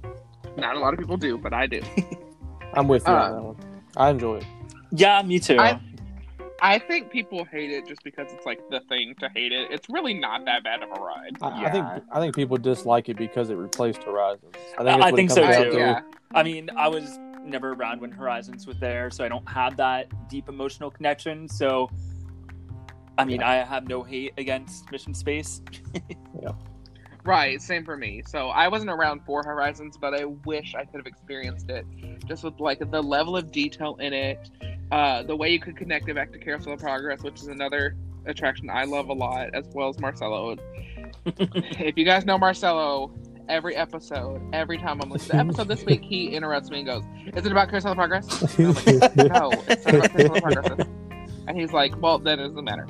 Not 0.57 0.75
a 0.75 0.79
lot 0.79 0.93
of 0.93 0.99
people 0.99 1.17
do, 1.17 1.37
but 1.37 1.53
I 1.53 1.65
do. 1.67 1.81
i'm 2.75 2.87
with 2.87 3.07
you 3.07 3.13
Uh, 3.13 3.17
on 3.17 3.31
that 3.31 3.43
one 3.43 3.55
i 3.97 4.09
enjoy 4.09 4.37
it 4.37 4.45
Yeah, 4.91 5.21
me 5.21 5.39
too. 5.39 5.59
I- 5.59 5.79
I 6.63 6.79
think 6.79 7.11
people 7.11 7.43
hate 7.43 7.71
it 7.71 7.85
just 7.85 8.01
because 8.05 8.31
it's 8.31 8.45
like 8.45 8.57
the 8.69 8.79
thing 8.87 9.15
to 9.19 9.27
hate 9.27 9.51
it. 9.51 9.69
It's 9.69 9.89
really 9.89 10.13
not 10.13 10.45
that 10.45 10.63
bad 10.63 10.81
of 10.81 10.89
a 10.91 11.01
ride. 11.01 11.35
I, 11.41 11.65
I 11.65 11.69
think 11.69 11.85
I 12.09 12.19
think 12.21 12.33
people 12.33 12.55
dislike 12.55 13.09
it 13.09 13.17
because 13.17 13.49
it 13.49 13.55
replaced 13.55 14.01
Horizons. 14.03 14.55
I 14.77 14.81
I- 14.81 14.85
think, 14.85 15.03
I 15.03 15.11
think 15.11 15.31
so, 15.31 15.63
too. 15.63 15.71
to. 15.71 15.77
yeah. 15.77 16.01
I 16.33 16.41
mean, 16.41 16.69
I 16.77 16.87
was 16.87 17.19
never 17.43 17.73
around 17.73 17.99
when 17.99 18.11
Horizons 18.11 18.65
was 18.65 18.79
there, 18.79 19.11
so 19.11 19.25
I 19.25 19.27
don't 19.27 19.47
have 19.49 19.75
that 19.75 20.07
deep 20.29 20.47
emotional 20.47 20.89
connection. 20.89 21.49
So, 21.49 21.89
I 23.17 23.25
mean, 23.25 23.43
I 23.43 23.55
have 23.55 23.89
no 23.89 24.01
hate 24.01 24.31
against 24.37 24.89
Mission 24.89 25.13
Space. 25.13 25.61
Right, 27.25 27.61
same 27.61 27.85
for 27.85 27.95
me. 27.95 28.21
So 28.25 28.49
I 28.49 28.67
wasn't 28.67 28.91
around 28.91 29.21
for 29.25 29.43
Horizons, 29.43 29.97
but 29.97 30.13
I 30.13 30.25
wish 30.25 30.75
I 30.75 30.83
could 30.83 30.97
have 30.97 31.07
experienced 31.07 31.69
it. 31.69 31.85
Just 32.25 32.43
with 32.43 32.59
like 32.59 32.79
the 32.79 33.01
level 33.01 33.37
of 33.37 33.51
detail 33.51 33.95
in 33.99 34.11
it, 34.13 34.49
uh, 34.91 35.23
the 35.23 35.35
way 35.35 35.49
you 35.49 35.59
could 35.59 35.77
connect 35.77 36.09
it 36.09 36.15
back 36.15 36.31
to 36.33 36.37
Carousel 36.37 36.73
of 36.73 36.79
Progress, 36.79 37.23
which 37.23 37.41
is 37.41 37.47
another 37.47 37.95
attraction 38.25 38.69
I 38.69 38.83
love 38.83 39.09
a 39.09 39.13
lot, 39.13 39.55
as 39.55 39.65
well 39.73 39.89
as 39.89 39.99
Marcello. 39.99 40.57
if 41.25 41.97
you 41.97 42.03
guys 42.03 42.25
know 42.25 42.37
Marcello, 42.37 43.13
every 43.47 43.75
episode, 43.75 44.41
every 44.53 44.77
time 44.77 45.01
I'm 45.01 45.09
listening 45.09 45.31
to 45.31 45.37
the 45.37 45.49
episode 45.49 45.67
this 45.69 45.85
week, 45.85 46.03
he 46.03 46.27
interrupts 46.27 46.69
me 46.69 46.79
and 46.79 46.87
goes, 46.87 47.03
"Is 47.35 47.45
it 47.45 47.51
about 47.51 47.69
Carousel 47.69 47.91
of 47.91 47.97
Progress?" 47.97 48.57
And 48.57 48.67
I'm 48.67 48.73
like, 48.73 49.15
no, 49.15 49.51
it's 49.67 49.85
not 49.85 49.95
about 49.95 50.11
Carousel 50.11 50.35
of 50.35 50.43
Progress. 50.43 50.87
And 51.47 51.59
he's 51.59 51.71
like, 51.71 51.99
"Well, 52.01 52.19
then 52.19 52.39
it 52.39 52.49
doesn't 52.49 52.65
matter." 52.65 52.85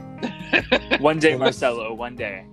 one 0.99 1.19
day, 1.19 1.35
Marcelo, 1.37 1.93
one 1.93 2.15
day. 2.15 2.45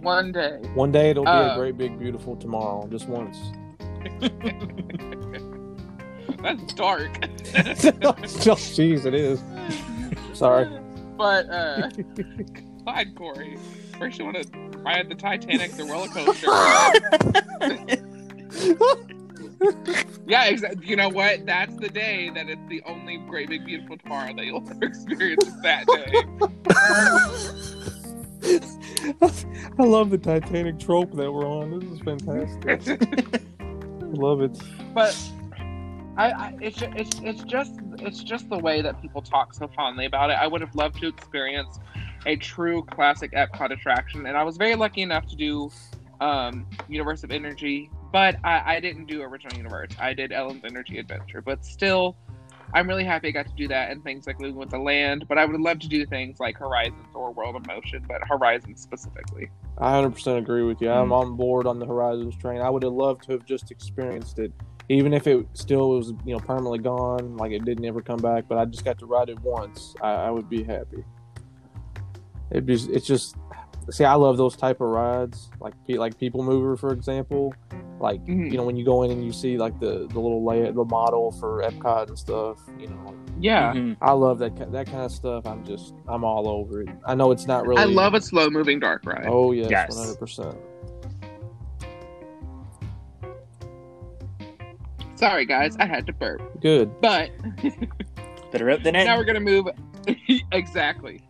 One 0.00 0.32
day. 0.32 0.58
One 0.74 0.90
day 0.92 1.10
it'll 1.10 1.24
be 1.24 1.30
Uh, 1.30 1.54
a 1.54 1.58
great, 1.58 1.76
big, 1.76 1.98
beautiful 1.98 2.36
tomorrow. 2.36 2.86
Just 2.88 3.08
once. 3.08 3.36
That's 6.42 6.72
dark. 6.74 7.10
oh, 7.22 8.16
jeez, 8.16 9.04
it 9.04 9.14
is. 9.14 9.42
Sorry. 10.32 10.68
But 11.16 11.50
uh 11.50 11.90
God, 12.86 13.14
Corey. 13.14 13.58
First 13.98 14.18
you 14.18 14.24
want 14.24 14.42
to 14.42 14.48
ride 14.78 15.10
the 15.10 15.14
Titanic, 15.14 15.72
the 15.72 15.84
roller 15.84 16.08
coaster. 16.08 16.46
yeah, 20.26 20.46
exactly. 20.46 20.86
You 20.86 20.96
know 20.96 21.10
what? 21.10 21.44
That's 21.44 21.76
the 21.76 21.90
day 21.90 22.30
that 22.30 22.48
it's 22.48 22.66
the 22.70 22.80
only 22.86 23.18
great 23.28 23.50
big 23.50 23.66
beautiful 23.66 23.98
tomorrow 23.98 24.32
that 24.34 24.46
you'll 24.46 24.66
ever 24.70 24.84
experience 24.84 25.44
that 25.62 25.86
day. 25.86 26.24
I 28.42 29.82
love 29.82 30.10
the 30.10 30.18
Titanic 30.18 30.78
trope 30.78 31.12
that 31.16 31.30
we're 31.30 31.46
on. 31.46 31.78
This 31.78 31.90
is 31.90 32.00
fantastic. 32.00 33.00
I 33.60 34.04
love 34.04 34.40
it. 34.40 34.58
but 34.94 35.16
I, 36.16 36.30
I 36.30 36.54
it's, 36.60 36.82
it's 36.82 37.20
it's 37.22 37.42
just 37.44 37.72
it's 37.98 38.22
just 38.22 38.48
the 38.48 38.58
way 38.58 38.82
that 38.82 39.00
people 39.00 39.22
talk 39.22 39.54
so 39.54 39.68
fondly 39.68 40.06
about 40.06 40.30
it. 40.30 40.34
I 40.34 40.46
would 40.46 40.60
have 40.60 40.74
loved 40.74 41.00
to 41.00 41.08
experience 41.08 41.78
a 42.26 42.36
true 42.36 42.82
classic 42.84 43.32
Epcot 43.32 43.72
attraction, 43.72 44.26
and 44.26 44.36
I 44.36 44.42
was 44.42 44.56
very 44.56 44.74
lucky 44.74 45.02
enough 45.02 45.26
to 45.28 45.36
do 45.36 45.70
um, 46.20 46.66
Universe 46.88 47.24
of 47.24 47.30
Energy, 47.30 47.90
but 48.12 48.36
I, 48.44 48.76
I 48.76 48.80
didn't 48.80 49.06
do 49.06 49.22
Original 49.22 49.56
Universe. 49.56 49.90
I 49.98 50.12
did 50.12 50.32
Ellen's 50.32 50.64
Energy 50.64 50.98
Adventure, 50.98 51.40
but 51.40 51.64
still, 51.64 52.16
I'm 52.72 52.88
really 52.88 53.04
happy 53.04 53.28
I 53.28 53.30
got 53.32 53.46
to 53.46 53.54
do 53.54 53.68
that 53.68 53.90
and 53.90 54.02
things 54.04 54.26
like 54.26 54.38
Living 54.40 54.56
with 54.56 54.70
the 54.70 54.78
Land. 54.78 55.26
But 55.28 55.38
I 55.38 55.44
would 55.44 55.60
love 55.60 55.78
to 55.80 55.88
do 55.88 56.06
things 56.06 56.38
like 56.38 56.56
Horizons 56.56 57.08
or 57.14 57.32
World 57.32 57.56
of 57.56 57.66
Motion, 57.66 58.04
but 58.06 58.20
Horizons 58.26 58.80
specifically. 58.80 59.50
I 59.78 59.92
100% 59.92 60.38
agree 60.38 60.62
with 60.62 60.80
you. 60.80 60.90
I'm 60.90 61.06
hmm. 61.06 61.12
on 61.12 61.36
board 61.36 61.66
on 61.66 61.78
the 61.78 61.86
Horizons 61.86 62.36
train. 62.36 62.60
I 62.60 62.70
would 62.70 62.82
have 62.82 62.92
loved 62.92 63.24
to 63.24 63.32
have 63.32 63.44
just 63.44 63.70
experienced 63.70 64.38
it, 64.38 64.52
even 64.88 65.12
if 65.12 65.26
it 65.26 65.46
still 65.54 65.90
was, 65.90 66.12
you 66.24 66.34
know, 66.34 66.40
permanently 66.40 66.78
gone, 66.78 67.36
like 67.36 67.52
it 67.52 67.64
didn't 67.64 67.84
ever 67.84 68.00
come 68.00 68.20
back. 68.20 68.44
But 68.48 68.58
I 68.58 68.64
just 68.66 68.84
got 68.84 68.98
to 69.00 69.06
ride 69.06 69.28
it 69.28 69.40
once. 69.40 69.94
I, 70.00 70.12
I 70.12 70.30
would 70.30 70.48
be 70.48 70.62
happy. 70.62 71.04
It 72.50 72.66
be, 72.66 72.74
it's 72.74 73.06
just, 73.06 73.36
see, 73.90 74.04
I 74.04 74.14
love 74.14 74.36
those 74.36 74.56
type 74.56 74.80
of 74.80 74.88
rides, 74.88 75.50
like 75.60 75.74
like 75.88 76.18
People 76.18 76.42
Mover, 76.42 76.76
for 76.76 76.92
example. 76.92 77.52
Like 77.98 78.24
Mhm. 78.24 78.50
you 78.50 78.56
know, 78.56 78.64
when 78.64 78.76
you 78.76 78.84
go 78.84 79.02
in 79.02 79.10
and 79.10 79.22
you 79.24 79.32
see 79.32 79.58
like 79.58 79.78
the 79.78 80.06
the 80.08 80.18
little 80.20 80.44
layout, 80.44 80.74
the 80.74 80.84
model 80.84 81.32
for 81.32 81.62
Epcot 81.62 82.08
and 82.08 82.18
stuff. 82.18 82.58
You 82.78 82.86
know, 82.88 83.14
Yeah. 83.38 83.72
Mhm. 83.74 83.96
I 84.00 84.12
love 84.12 84.38
that 84.38 84.56
that 84.72 84.86
kind 84.86 85.02
of 85.04 85.12
stuff. 85.12 85.46
I'm 85.46 85.64
just, 85.64 85.94
I'm 86.08 86.24
all 86.24 86.48
over 86.48 86.82
it. 86.82 86.88
I 87.04 87.14
know 87.14 87.30
it's 87.30 87.46
not 87.46 87.66
really. 87.66 87.82
I 87.82 87.84
love 87.84 88.14
a 88.14 88.20
slow 88.20 88.48
moving 88.48 88.80
dark 88.80 89.04
ride. 89.04 89.26
Oh 89.28 89.52
yes, 89.52 89.68
Yes. 89.70 89.90
100. 89.96 90.18
percent 90.18 90.56
Sorry, 95.16 95.44
guys, 95.44 95.76
I 95.78 95.84
had 95.86 96.06
to 96.06 96.12
burp. 96.14 96.40
Good. 96.62 96.98
But 97.02 97.30
Better 98.52 98.70
out 98.70 98.82
than 98.82 98.96
in. 98.96 99.04
now 99.06 99.16
we're 99.18 99.24
gonna 99.24 99.38
move 99.40 99.66
exactly. 100.52 101.20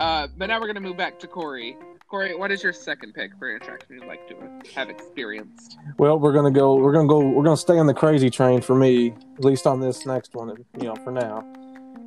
Uh, 0.00 0.28
but 0.36 0.46
now 0.46 0.60
we're 0.60 0.66
gonna 0.66 0.80
move 0.80 0.96
back 0.96 1.18
to 1.20 1.26
Corey. 1.26 1.76
Corey, 2.08 2.34
what 2.34 2.50
is 2.50 2.62
your 2.62 2.72
second 2.72 3.12
pick 3.12 3.32
for 3.38 3.50
an 3.50 3.60
attraction 3.60 3.96
you'd 3.96 4.06
like 4.06 4.26
to 4.28 4.34
have 4.74 4.88
experienced? 4.88 5.76
Well, 5.98 6.18
we're 6.18 6.32
gonna 6.32 6.50
go. 6.50 6.76
We're 6.76 6.92
gonna 6.92 7.08
go. 7.08 7.18
We're 7.20 7.44
gonna 7.44 7.56
stay 7.56 7.78
on 7.78 7.86
the 7.86 7.94
crazy 7.94 8.30
train 8.30 8.62
for 8.62 8.74
me, 8.74 9.14
at 9.36 9.44
least 9.44 9.66
on 9.66 9.80
this 9.80 10.06
next 10.06 10.34
one. 10.34 10.56
You 10.80 10.88
know, 10.88 10.94
for 10.96 11.10
now. 11.10 11.44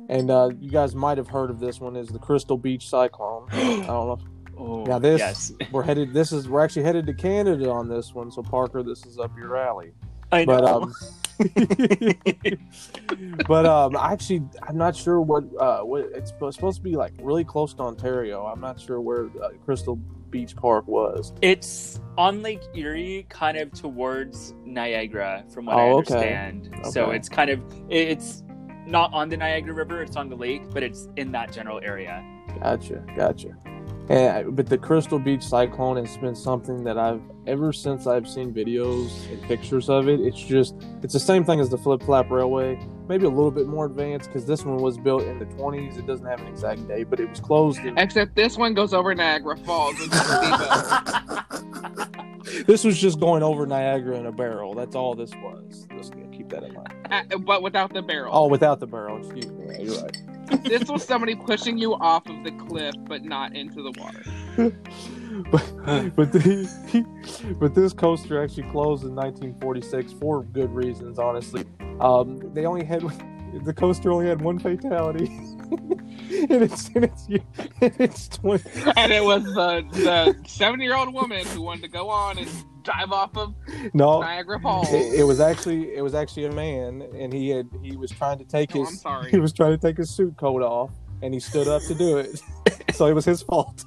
And 0.08 0.30
uh, 0.30 0.50
you 0.60 0.70
guys 0.70 0.94
might 0.94 1.18
have 1.18 1.28
heard 1.28 1.50
of 1.50 1.60
this 1.60 1.80
one. 1.80 1.94
Is 1.94 2.08
the 2.08 2.18
Crystal 2.18 2.58
Beach 2.58 2.88
Cyclone? 2.88 3.46
I 3.52 3.62
don't 3.62 3.86
know. 3.86 4.18
Oh, 4.58 4.84
Now 4.84 4.98
this 4.98 5.18
yes. 5.18 5.52
we're 5.70 5.82
headed. 5.82 6.12
This 6.12 6.32
is 6.32 6.48
we're 6.48 6.62
actually 6.62 6.82
headed 6.82 7.06
to 7.06 7.14
Canada 7.14 7.70
on 7.70 7.88
this 7.88 8.12
one. 8.12 8.30
So 8.30 8.42
Parker, 8.42 8.82
this 8.82 9.06
is 9.06 9.18
up 9.18 9.36
your 9.36 9.56
alley. 9.56 9.92
I 10.30 10.44
know. 10.44 10.60
But 10.60 10.64
um, 10.64 10.94
but 13.46 13.66
um, 13.66 13.96
actually, 13.96 14.42
I'm 14.62 14.76
not 14.76 14.96
sure 14.96 15.20
what 15.20 15.44
uh 15.58 15.80
what 15.80 16.06
it's 16.14 16.30
supposed 16.30 16.76
to 16.76 16.82
be 16.82 16.96
like. 16.96 17.12
Really 17.20 17.44
close 17.44 17.74
to 17.74 17.82
Ontario. 17.82 18.46
I'm 18.46 18.60
not 18.60 18.80
sure 18.80 19.00
where 19.00 19.26
uh, 19.42 19.50
Crystal 19.64 19.96
Beach 20.30 20.56
Park 20.56 20.86
was. 20.88 21.32
It's 21.42 22.00
on 22.16 22.42
Lake 22.42 22.62
Erie, 22.74 23.26
kind 23.28 23.58
of 23.58 23.72
towards 23.72 24.54
Niagara, 24.64 25.44
from 25.52 25.66
what 25.66 25.76
I 25.76 25.80
Oh, 25.82 25.98
okay. 25.98 26.34
understand. 26.36 26.70
So 26.92 27.06
Okay. 27.06 27.16
it's 27.16 27.28
kind 27.28 27.50
of 27.50 27.60
it's 27.88 28.42
not 28.86 29.12
on 29.12 29.28
the 29.28 29.36
Niagara 29.36 29.74
River; 29.74 30.02
it's 30.02 30.16
on 30.16 30.28
the 30.28 30.36
lake, 30.36 30.62
but 30.72 30.82
it's 30.82 31.08
in 31.16 31.32
that 31.32 31.52
general 31.52 31.80
area. 31.82 32.24
Gotcha, 32.60 33.02
gotcha. 33.16 33.56
And 34.12 34.54
but 34.54 34.66
the 34.66 34.76
Crystal 34.76 35.18
Beach 35.18 35.42
Cyclone 35.42 35.96
has 35.96 36.18
been 36.18 36.34
something 36.34 36.84
that 36.84 36.98
I've 36.98 37.22
ever 37.46 37.72
since 37.72 38.06
I've 38.06 38.28
seen 38.28 38.52
videos 38.52 39.10
and 39.32 39.42
pictures 39.44 39.88
of 39.88 40.06
it. 40.06 40.20
It's 40.20 40.38
just 40.38 40.74
it's 41.02 41.14
the 41.14 41.20
same 41.20 41.44
thing 41.44 41.60
as 41.60 41.70
the 41.70 41.78
Flip 41.78 42.02
Flap 42.02 42.30
Railway, 42.30 42.78
maybe 43.08 43.24
a 43.24 43.30
little 43.30 43.50
bit 43.50 43.66
more 43.66 43.86
advanced 43.86 44.28
because 44.28 44.44
this 44.44 44.66
one 44.66 44.76
was 44.76 44.98
built 44.98 45.22
in 45.22 45.38
the 45.38 45.46
20s. 45.46 45.98
It 45.98 46.06
doesn't 46.06 46.26
have 46.26 46.42
an 46.42 46.46
exact 46.48 46.86
date, 46.88 47.08
but 47.08 47.20
it 47.20 47.30
was 47.30 47.40
closed. 47.40 47.78
In, 47.78 47.96
Except 47.96 48.36
this 48.36 48.58
one 48.58 48.74
goes 48.74 48.92
over 48.92 49.14
Niagara 49.14 49.56
Falls 49.56 49.98
with 49.98 50.10
the 50.10 51.46
steamboat. 51.56 52.66
this 52.66 52.84
was 52.84 52.98
just 53.00 53.18
going 53.18 53.42
over 53.42 53.64
Niagara 53.66 54.18
in 54.18 54.26
a 54.26 54.32
barrel. 54.32 54.74
That's 54.74 54.94
all 54.94 55.14
this 55.14 55.30
was. 55.36 55.86
Just 55.96 56.12
keep 56.32 56.50
that 56.50 56.64
in 56.64 56.74
mind. 56.74 56.92
Uh, 57.10 57.38
but 57.38 57.62
without 57.62 57.94
the 57.94 58.02
barrel. 58.02 58.30
Oh, 58.34 58.48
without 58.48 58.78
the 58.78 58.86
barrel. 58.86 59.16
Excuse 59.20 59.50
me. 59.52 59.84
You're 59.84 60.02
right. 60.02 60.18
This 60.64 60.88
was 60.88 61.04
somebody 61.04 61.34
pushing 61.34 61.78
you 61.78 61.94
off 61.94 62.26
of 62.26 62.44
the 62.44 62.52
cliff, 62.52 62.94
but 63.06 63.24
not 63.24 63.54
into 63.54 63.82
the 63.82 63.92
water. 64.00 64.22
but 65.50 66.16
but, 66.16 66.32
the, 66.32 67.56
but 67.60 67.74
this 67.74 67.92
coaster 67.92 68.42
actually 68.42 68.64
closed 68.64 69.04
in 69.04 69.14
1946 69.14 70.12
for 70.14 70.42
good 70.44 70.70
reasons. 70.70 71.18
Honestly, 71.18 71.64
um, 72.00 72.38
they 72.54 72.66
only 72.66 72.84
had 72.84 73.02
the 73.64 73.72
coaster 73.72 74.12
only 74.12 74.26
had 74.26 74.40
one 74.40 74.58
fatality. 74.58 75.26
and 76.50 76.62
it's 76.62 76.88
in 76.90 77.04
its 77.04 77.26
in 77.28 77.42
its 77.80 78.28
20, 78.28 78.70
And 78.96 79.12
it 79.12 79.22
was 79.22 79.44
the 79.44 79.84
the 79.92 80.36
seven 80.48 80.80
year 80.80 80.96
old 80.96 81.12
woman 81.12 81.44
who 81.46 81.62
wanted 81.62 81.82
to 81.82 81.88
go 81.88 82.10
on 82.10 82.38
and 82.38 82.48
dive 82.82 83.12
off 83.12 83.36
of 83.36 83.54
no 83.94 84.20
Niagara 84.20 84.60
Falls. 84.60 84.92
it, 84.92 85.20
it 85.20 85.24
was 85.24 85.40
actually 85.40 85.94
it 85.94 86.02
was 86.02 86.14
actually 86.14 86.46
a 86.46 86.52
man 86.52 87.02
and 87.16 87.32
he 87.32 87.48
had 87.50 87.68
he 87.82 87.96
was 87.96 88.10
trying 88.10 88.38
to 88.38 88.44
take 88.44 88.74
I'm 88.74 88.86
his 88.86 89.00
sorry. 89.00 89.30
he 89.30 89.38
was 89.38 89.52
trying 89.52 89.72
to 89.72 89.78
take 89.78 89.96
his 89.96 90.10
suit 90.10 90.36
coat 90.36 90.62
off 90.62 90.90
and 91.22 91.32
he 91.34 91.40
stood 91.40 91.68
up 91.68 91.82
to 91.82 91.94
do 91.94 92.18
it 92.18 92.40
so 92.94 93.06
it 93.06 93.12
was 93.14 93.24
his 93.24 93.42
fault 93.42 93.84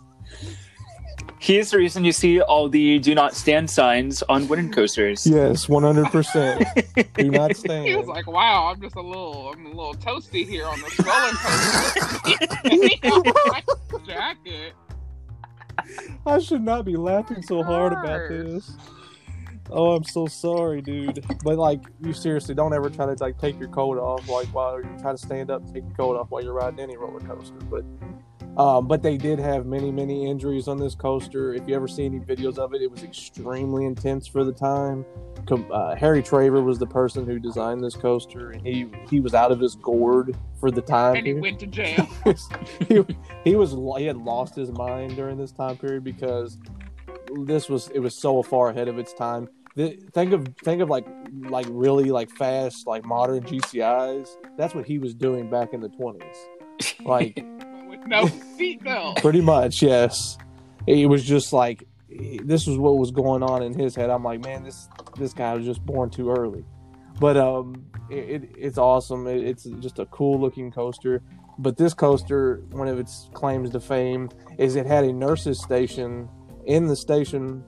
He's 1.37 1.69
the 1.69 1.77
reason 1.77 2.03
you 2.03 2.11
see 2.11 2.41
all 2.41 2.69
the 2.69 2.97
"Do 2.97 3.13
not 3.13 3.35
stand" 3.35 3.69
signs 3.69 4.23
on 4.23 4.47
wooden 4.47 4.71
coasters. 4.71 5.27
yes 5.27 5.67
100% 5.67 7.13
do 7.13 7.29
not 7.29 7.55
stand 7.55 7.85
He 7.87 7.95
was 7.95 8.07
like, 8.07 8.25
"Wow, 8.25 8.71
I'm 8.71 8.81
just 8.81 8.95
a 8.95 9.01
little, 9.01 9.51
I'm 9.53 9.65
a 9.67 9.69
little 9.69 9.93
toasty 9.95 10.47
here 10.47 10.65
on 10.65 10.79
this 10.81 10.97
roller 10.99 11.31
coaster." 11.33 12.41
My 13.51 13.61
jacket. 14.07 14.73
I 16.25 16.39
should 16.39 16.61
not 16.61 16.85
be 16.85 16.95
laughing 16.95 17.41
so 17.41 17.63
hard 17.63 17.93
about 17.93 18.29
this. 18.29 18.75
Oh, 19.71 19.95
I'm 19.95 20.03
so 20.03 20.27
sorry, 20.27 20.81
dude. 20.81 21.25
But 21.43 21.57
like, 21.57 21.81
you 22.01 22.13
seriously 22.13 22.53
don't 22.53 22.73
ever 22.73 22.89
try 22.89 23.05
to 23.07 23.15
like 23.23 23.39
take 23.39 23.59
your 23.59 23.69
coat 23.69 23.97
off, 23.97 24.27
like 24.29 24.47
while 24.47 24.77
you 24.77 24.89
try 25.01 25.11
to 25.11 25.17
stand 25.17 25.49
up, 25.49 25.65
take 25.73 25.83
your 25.83 25.95
coat 25.95 26.15
off 26.17 26.29
while 26.29 26.43
you're 26.43 26.53
riding 26.53 26.79
any 26.79 26.97
roller 26.97 27.19
coaster. 27.19 27.55
But, 27.69 27.83
um, 28.57 28.87
but 28.87 29.01
they 29.03 29.17
did 29.17 29.39
have 29.39 29.65
many, 29.65 29.91
many 29.91 30.29
injuries 30.29 30.67
on 30.67 30.77
this 30.77 30.95
coaster. 30.95 31.53
If 31.53 31.67
you 31.67 31.75
ever 31.75 31.87
see 31.87 32.05
any 32.05 32.19
videos 32.19 32.57
of 32.57 32.73
it, 32.73 32.81
it 32.81 32.89
was 32.89 33.03
extremely 33.03 33.85
intense 33.85 34.27
for 34.27 34.43
the 34.43 34.51
time. 34.53 35.05
Com- 35.47 35.69
Uh, 35.71 35.95
Harry 35.95 36.23
Traver 36.23 36.63
was 36.63 36.79
the 36.79 36.87
person 36.87 37.25
who 37.25 37.37
designed 37.39 37.83
this 37.83 37.95
coaster, 37.95 38.51
and 38.51 38.65
he 38.65 38.87
he 39.09 39.19
was 39.19 39.33
out 39.33 39.51
of 39.51 39.59
his 39.59 39.75
gourd 39.75 40.35
for 40.59 40.71
the 40.71 40.81
time. 40.81 41.15
And 41.17 41.27
he 41.27 41.33
went 41.33 41.59
to 41.59 41.67
jail. 41.67 42.07
he, 42.89 43.05
he 43.43 43.55
was 43.55 43.75
he 43.97 44.05
had 44.05 44.17
lost 44.17 44.55
his 44.55 44.71
mind 44.71 45.15
during 45.15 45.37
this 45.37 45.51
time 45.51 45.77
period 45.77 46.03
because 46.03 46.57
this 47.43 47.69
was 47.69 47.89
it 47.89 47.99
was 47.99 48.15
so 48.15 48.41
far 48.41 48.69
ahead 48.69 48.87
of 48.87 48.97
its 48.97 49.13
time. 49.13 49.47
The, 49.75 49.99
think 50.13 50.31
of 50.31 50.47
think 50.63 50.81
of 50.81 50.89
like 50.89 51.05
like 51.49 51.67
really 51.69 52.09
like 52.09 52.29
fast 52.31 52.87
like 52.87 53.03
modern 53.05 53.43
GCIs. 53.43 54.29
That's 54.57 54.73
what 54.73 54.85
he 54.85 54.97
was 54.99 55.13
doing 55.13 55.49
back 55.49 55.73
in 55.73 55.81
the 55.81 55.89
twenties. 55.89 56.37
Like 57.05 57.45
no 58.05 58.25
seatbelt. 58.25 59.21
pretty 59.21 59.41
much, 59.41 59.81
yes. 59.81 60.37
It 60.87 61.07
was 61.09 61.23
just 61.23 61.51
like 61.53 61.87
this 62.43 62.67
was 62.67 62.77
what 62.77 62.97
was 62.97 63.11
going 63.11 63.43
on 63.43 63.63
in 63.63 63.77
his 63.77 63.95
head. 63.95 64.09
I'm 64.09 64.23
like, 64.23 64.43
man, 64.43 64.63
this 64.63 64.87
this 65.17 65.33
guy 65.33 65.53
was 65.55 65.65
just 65.65 65.85
born 65.85 66.09
too 66.09 66.29
early. 66.31 66.63
But 67.19 67.37
um, 67.37 67.85
it, 68.09 68.43
it 68.43 68.49
it's 68.57 68.77
awesome. 68.77 69.27
It, 69.27 69.43
it's 69.43 69.63
just 69.79 69.99
a 69.99 70.05
cool 70.07 70.39
looking 70.39 70.71
coaster. 70.71 71.21
But 71.57 71.77
this 71.77 71.93
coaster, 71.93 72.63
one 72.71 72.87
of 72.87 72.99
its 72.99 73.29
claims 73.33 73.69
to 73.71 73.79
fame 73.79 74.29
is 74.57 74.75
it 74.75 74.85
had 74.85 75.05
a 75.05 75.13
nurses 75.13 75.61
station 75.61 76.29
in 76.65 76.87
the 76.87 76.95
station 76.95 77.63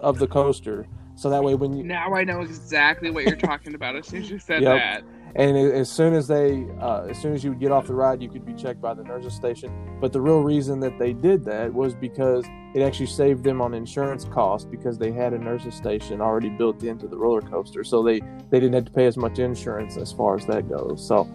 of 0.00 0.18
the 0.18 0.26
coaster. 0.26 0.86
So 1.16 1.28
that 1.28 1.44
way, 1.44 1.54
when 1.54 1.74
you 1.76 1.84
Now 1.84 2.14
I 2.14 2.24
know 2.24 2.40
exactly 2.40 3.10
what 3.10 3.24
you're 3.24 3.36
talking 3.36 3.74
about 3.74 3.94
as 3.96 4.06
soon 4.08 4.22
as 4.22 4.30
you 4.30 4.38
said 4.38 4.62
Yep. 4.62 4.78
that. 4.78 5.04
And 5.36 5.56
as 5.56 5.90
soon 5.90 6.14
as 6.14 6.26
they 6.26 6.66
uh, 6.80 7.02
as 7.04 7.20
soon 7.20 7.32
as 7.34 7.44
you 7.44 7.50
would 7.50 7.60
get 7.60 7.70
off 7.70 7.86
the 7.86 7.94
ride 7.94 8.20
you 8.22 8.28
could 8.28 8.44
be 8.44 8.54
checked 8.54 8.80
by 8.80 8.94
the 8.94 9.04
nurses 9.04 9.34
station. 9.34 9.70
But 10.00 10.12
the 10.12 10.20
real 10.20 10.40
reason 10.40 10.80
that 10.80 10.98
they 10.98 11.12
did 11.12 11.44
that 11.44 11.72
was 11.72 11.94
because 11.94 12.44
it 12.74 12.82
actually 12.82 13.06
saved 13.06 13.44
them 13.44 13.60
on 13.60 13.74
insurance 13.74 14.24
costs 14.24 14.66
because 14.68 14.98
they 14.98 15.12
had 15.12 15.32
a 15.32 15.38
nurses 15.38 15.74
station 15.74 16.20
already 16.20 16.48
built 16.48 16.82
into 16.82 17.06
the 17.06 17.16
roller 17.16 17.42
coaster. 17.42 17.84
So 17.84 18.02
they 18.02 18.20
they 18.50 18.60
didn't 18.60 18.74
have 18.74 18.86
to 18.86 18.92
pay 18.92 19.06
as 19.06 19.16
much 19.16 19.38
insurance 19.38 19.96
as 19.96 20.12
far 20.12 20.36
as 20.36 20.46
that 20.46 20.68
goes. 20.68 21.06
So 21.06 21.28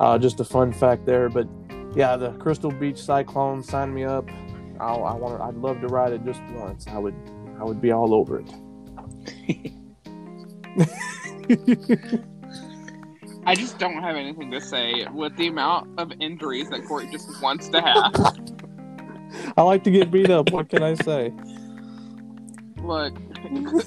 uh, 0.00 0.18
just 0.18 0.40
a 0.40 0.44
fun 0.44 0.72
fact 0.72 1.04
there. 1.06 1.28
But 1.28 1.48
yeah 1.94 2.16
the 2.16 2.32
crystal 2.32 2.70
beach 2.70 2.98
cyclone 2.98 3.62
sign 3.62 3.92
me 3.92 4.04
up. 4.04 4.28
I'll, 4.80 5.04
i 5.04 5.14
want 5.14 5.40
i'd 5.40 5.54
love 5.54 5.80
to 5.82 5.86
ride 5.86 6.12
it 6.12 6.24
just 6.24 6.42
once. 6.54 6.86
I 6.88 6.98
would 6.98 7.14
i 7.60 7.64
would 7.64 7.80
be 7.80 7.92
all 7.92 8.12
over 8.12 8.40
it 8.40 8.50
I 13.46 13.54
just 13.54 13.78
don't 13.78 14.02
have 14.02 14.16
anything 14.16 14.50
to 14.50 14.60
say 14.60 15.06
with 15.12 15.36
the 15.36 15.48
amount 15.48 15.98
of 15.98 16.12
injuries 16.20 16.70
that 16.70 16.84
Corey 16.86 17.08
just 17.10 17.42
wants 17.42 17.68
to 17.68 17.80
have. 17.80 18.14
i 19.56 19.62
like 19.62 19.82
to 19.82 19.90
get 19.90 20.12
beat 20.12 20.30
up 20.30 20.52
what 20.52 20.68
can 20.68 20.80
i 20.80 20.94
say 20.94 21.32
Look, 22.84 23.14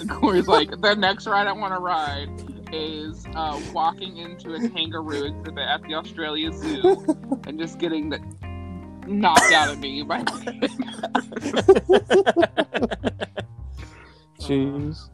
Corey's 0.09 0.47
like, 0.47 0.71
the 0.81 0.95
next 0.95 1.27
ride 1.27 1.45
I 1.45 1.51
want 1.51 1.73
to 1.73 1.79
ride 1.79 2.29
is 2.73 3.25
uh, 3.35 3.61
walking 3.71 4.17
into 4.17 4.55
a 4.55 4.69
kangaroo 4.69 5.25
exhibit 5.25 5.63
at 5.63 5.83
the 5.83 5.93
Australia 5.93 6.51
Zoo 6.51 7.05
and 7.45 7.59
just 7.59 7.77
getting 7.77 8.09
the 8.09 8.19
knocked 9.05 9.53
out 9.53 9.69
of 9.69 9.79
me 9.79 10.01
by 10.01 10.23
Jeez. 14.41 15.09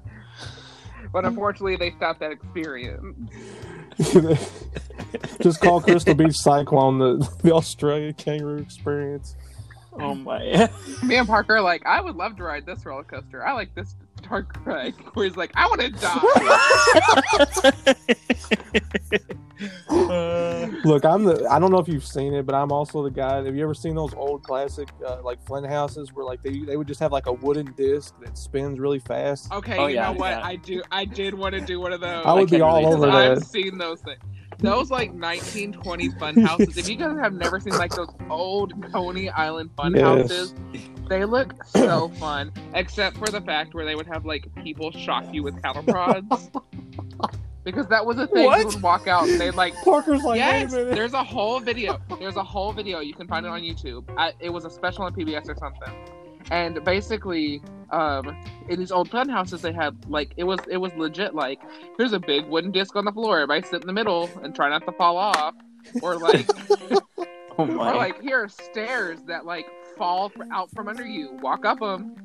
But 1.13 1.23
unfortunately 1.23 1.77
they 1.77 1.91
stopped 1.91 2.19
that 2.19 2.31
experience. 2.31 3.31
Just 5.41 5.61
call 5.61 5.79
Crystal 5.79 6.15
Beach 6.15 6.35
Cyclone 6.35 6.97
the, 6.97 7.29
the 7.43 7.53
Australia 7.53 8.11
kangaroo 8.11 8.57
experience. 8.57 9.35
oh 9.93 10.15
my. 10.15 10.69
Me 11.03 11.15
and 11.15 11.27
Parker 11.27 11.57
are 11.57 11.61
like, 11.61 11.85
I 11.85 12.01
would 12.01 12.15
love 12.15 12.35
to 12.37 12.43
ride 12.43 12.65
this 12.65 12.85
roller 12.85 13.03
coaster. 13.03 13.45
I 13.45 13.53
like 13.53 13.75
this 13.75 13.95
dark 14.27 14.55
ride. 14.65 14.93
Where 15.13 15.25
he's 15.25 15.37
like, 15.37 15.51
I 15.55 15.67
want 15.67 15.81
to 15.81 15.89
die. 15.89 16.19
Uh, 19.89 20.67
Look, 20.83 21.05
I'm 21.05 21.23
the. 21.23 21.47
I 21.49 21.59
don't 21.59 21.71
know 21.71 21.77
if 21.79 21.87
you've 21.87 22.05
seen 22.05 22.33
it, 22.33 22.45
but 22.45 22.55
I'm 22.55 22.71
also 22.71 23.03
the 23.03 23.11
guy. 23.11 23.43
Have 23.43 23.55
you 23.55 23.63
ever 23.63 23.73
seen 23.73 23.95
those 23.95 24.13
old 24.13 24.43
classic 24.43 24.89
uh, 25.05 25.21
like 25.23 25.43
Flint 25.45 25.67
houses 25.67 26.11
where 26.13 26.25
like 26.25 26.41
they 26.43 26.59
they 26.59 26.75
would 26.77 26.87
just 26.87 26.99
have 26.99 27.11
like 27.11 27.27
a 27.27 27.33
wooden 27.33 27.71
disc 27.77 28.13
that 28.21 28.37
spins 28.37 28.79
really 28.79 28.99
fast? 28.99 29.51
Okay, 29.51 29.77
Oh, 29.77 29.87
you 29.87 29.95
yeah, 29.95 30.11
know 30.11 30.17
what? 30.19 30.31
yeah. 30.31 30.45
I 30.45 30.55
do. 30.57 30.81
I 30.91 31.05
did 31.05 31.33
want 31.33 31.53
to 31.55 31.61
do 31.61 31.79
one 31.79 31.93
of 31.93 32.01
those. 32.01 32.25
I 32.25 32.33
would 32.33 32.49
be 32.49 32.61
all 32.61 32.79
relate 32.81 32.93
over 32.93 33.05
that. 33.07 33.31
I've 33.37 33.43
seen 33.43 33.77
those 33.77 34.01
things. 34.01 34.19
Those 34.59 34.91
like 34.91 35.09
1920 35.13 36.09
fun 36.19 36.37
houses. 36.41 36.77
If 36.77 36.87
you 36.89 36.95
guys 36.95 37.17
have 37.17 37.33
never 37.33 37.59
seen 37.59 37.73
like 37.77 37.91
those 37.91 38.09
old 38.29 38.73
Coney 38.91 39.29
Island 39.29 39.71
fun 39.75 39.93
Yes. 39.95 40.03
houses, 40.03 40.53
they 41.09 41.25
look 41.25 41.53
so 41.65 42.09
fun. 42.19 42.51
Except 42.73 43.17
for 43.17 43.27
the 43.27 43.41
fact 43.41 43.73
where 43.73 43.85
they 43.85 43.95
would 43.95 44.07
have 44.07 44.25
like 44.25 44.47
people 44.63 44.91
shock 44.91 45.25
you 45.33 45.43
with 45.43 45.61
cattle 45.61 45.83
prods. 45.83 46.49
Because 47.63 47.87
that 47.87 48.05
was 48.05 48.17
a 48.17 48.27
thing. 48.27 48.45
What? 48.45 48.59
You 48.59 48.65
would 48.67 48.81
walk 48.81 49.07
out 49.07 49.27
and 49.27 49.39
they'd 49.39 49.55
like 49.55 49.73
Parker's 49.85 50.23
like, 50.23 50.37
yes, 50.37 50.73
wait 50.73 50.81
a 50.81 50.95
there's 50.95 51.13
a 51.13 51.23
whole 51.23 51.61
video. 51.61 51.97
There's 52.19 52.35
a 52.35 52.43
whole 52.43 52.73
video. 52.73 52.99
You 52.99 53.13
can 53.13 53.25
find 53.27 53.45
it 53.45 53.49
on 53.49 53.61
YouTube. 53.61 54.03
I, 54.17 54.33
it 54.41 54.49
was 54.49 54.65
a 54.65 54.69
special 54.69 55.03
on 55.05 55.13
PBS 55.15 55.47
or 55.47 55.55
something. 55.55 55.93
And 56.51 56.83
basically, 56.83 57.61
um, 57.91 58.35
in 58.67 58.79
these 58.79 58.91
old 58.91 59.09
fun 59.09 59.29
houses, 59.29 59.61
they 59.61 59.71
had 59.71 60.09
like 60.09 60.33
it 60.37 60.43
was 60.43 60.59
it 60.69 60.77
was 60.77 60.91
legit. 60.95 61.35
Like, 61.35 61.61
here's 61.97 62.13
a 62.13 62.19
big 62.19 62.45
wooden 62.47 62.71
disc 62.71 62.95
on 62.95 63.05
the 63.05 63.11
floor. 63.11 63.39
Everybody 63.39 63.65
sit 63.67 63.81
in 63.81 63.87
the 63.87 63.93
middle 63.93 64.29
and 64.41 64.55
try 64.55 64.69
not 64.69 64.85
to 64.85 64.91
fall 64.93 65.17
off. 65.17 65.55
Or 66.01 66.17
like, 66.17 66.47
oh 66.89 67.27
or 67.57 67.65
like 67.75 68.21
here 68.21 68.43
are 68.43 68.49
stairs 68.49 69.19
that 69.27 69.45
like 69.45 69.65
fall 69.97 70.29
fr- 70.29 70.43
out 70.51 70.71
from 70.71 70.87
under 70.87 71.05
you. 71.05 71.37
Walk 71.41 71.65
up 71.65 71.79
them, 71.79 72.15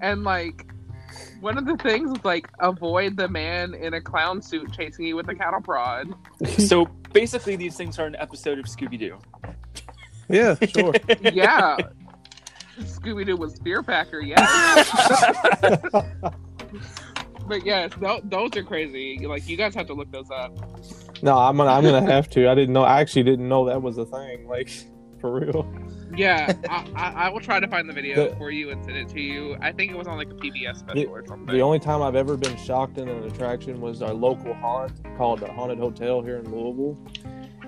and 0.00 0.24
like. 0.24 0.66
One 1.40 1.56
of 1.56 1.66
the 1.66 1.76
things 1.76 2.10
is 2.10 2.24
like 2.24 2.48
avoid 2.58 3.16
the 3.16 3.28
man 3.28 3.74
in 3.74 3.94
a 3.94 4.00
clown 4.00 4.42
suit 4.42 4.72
chasing 4.72 5.06
you 5.06 5.14
with 5.14 5.28
a 5.28 5.34
cattle 5.36 5.60
prod. 5.60 6.12
so 6.58 6.86
basically, 7.12 7.54
these 7.54 7.76
things 7.76 7.98
are 8.00 8.06
an 8.06 8.16
episode 8.16 8.58
of 8.58 8.64
Scooby 8.64 8.98
Doo. 8.98 9.18
yeah, 10.28 10.56
sure. 10.66 10.92
Yeah. 11.32 11.76
Scooby 12.80 13.24
Doo 13.26 13.36
was 13.36 13.54
Spear 13.54 13.82
Packer, 13.82 14.20
yes. 14.20 14.90
but 17.48 17.64
yes, 17.64 17.92
th- 18.00 18.22
those 18.24 18.56
are 18.56 18.62
crazy. 18.62 19.26
Like 19.26 19.48
you 19.48 19.56
guys 19.56 19.74
have 19.74 19.86
to 19.86 19.94
look 19.94 20.10
those 20.10 20.30
up. 20.30 20.52
no, 21.22 21.36
I'm 21.38 21.56
gonna 21.56 21.70
I'm 21.70 21.82
gonna 21.84 22.10
have 22.10 22.28
to. 22.30 22.48
I 22.48 22.54
didn't 22.54 22.72
know. 22.74 22.82
I 22.82 23.00
actually 23.00 23.22
didn't 23.22 23.48
know 23.48 23.64
that 23.66 23.80
was 23.80 23.98
a 23.98 24.04
thing. 24.06 24.46
Like 24.46 24.70
for 25.20 25.40
real. 25.40 25.66
Yeah, 26.14 26.52
I, 26.68 26.86
I, 26.94 27.12
I 27.26 27.28
will 27.30 27.40
try 27.40 27.58
to 27.60 27.66
find 27.68 27.88
the 27.88 27.92
video 27.92 28.30
The- 28.30 28.36
for 28.36 28.50
you 28.50 28.70
and 28.70 28.84
send 28.84 28.96
it 28.96 29.08
to 29.10 29.20
you. 29.20 29.56
I 29.60 29.72
think 29.72 29.90
it 29.90 29.96
was 29.98 30.06
on 30.06 30.16
like 30.16 30.28
a 30.30 30.34
PBS 30.34 30.78
special 30.78 31.08
or 31.08 31.26
something. 31.26 31.54
The 31.54 31.60
only 31.62 31.78
time 31.78 32.00
I've 32.02 32.14
ever 32.16 32.36
been 32.36 32.56
shocked 32.56 32.98
in 32.98 33.08
an 33.08 33.24
attraction 33.24 33.80
was 33.80 34.02
our 34.02 34.12
local 34.14 34.54
haunt 34.54 34.92
called 35.16 35.40
the 35.40 35.50
Haunted 35.52 35.78
Hotel 35.78 36.22
here 36.22 36.36
in 36.38 36.50
Louisville, 36.50 36.96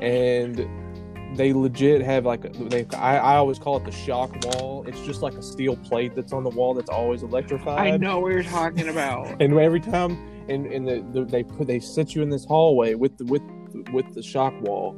and 0.01 0.88
they 1.35 1.53
legit 1.53 2.03
have 2.03 2.25
like 2.25 2.45
a, 2.45 2.49
they. 2.49 2.87
I, 2.97 3.19
I 3.19 3.37
always 3.37 3.59
call 3.59 3.77
it 3.77 3.85
the 3.85 3.93
shock 3.93 4.35
wall. 4.45 4.85
It's 4.87 5.01
just 5.01 5.23
like 5.23 5.35
a 5.35 5.43
steel 5.43 5.77
plate 5.77 6.15
that's 6.15 6.33
on 6.33 6.43
the 6.43 6.51
wall 6.51 6.75
that's 6.75 6.91
always 6.91 7.23
electrified. 7.23 7.93
I 7.93 7.97
know 7.97 8.21
what 8.21 8.33
you're 8.33 8.43
talking 8.43 8.89
about. 8.89 9.29
And 9.41 9.57
every 9.59 9.81
time, 9.81 10.47
and 10.49 10.67
and 10.67 10.89
the, 10.89 11.05
the, 11.13 11.25
they 11.25 11.43
put 11.43 11.67
they 11.67 11.81
sit 11.81 12.15
you 12.15 12.23
in 12.23 12.31
this 12.31 12.45
hallway 12.45 12.95
with 12.95 13.17
the 13.19 13.25
with 13.27 13.43
with 13.93 14.15
the 14.15 14.23
shock 14.23 14.55
wall, 14.63 14.97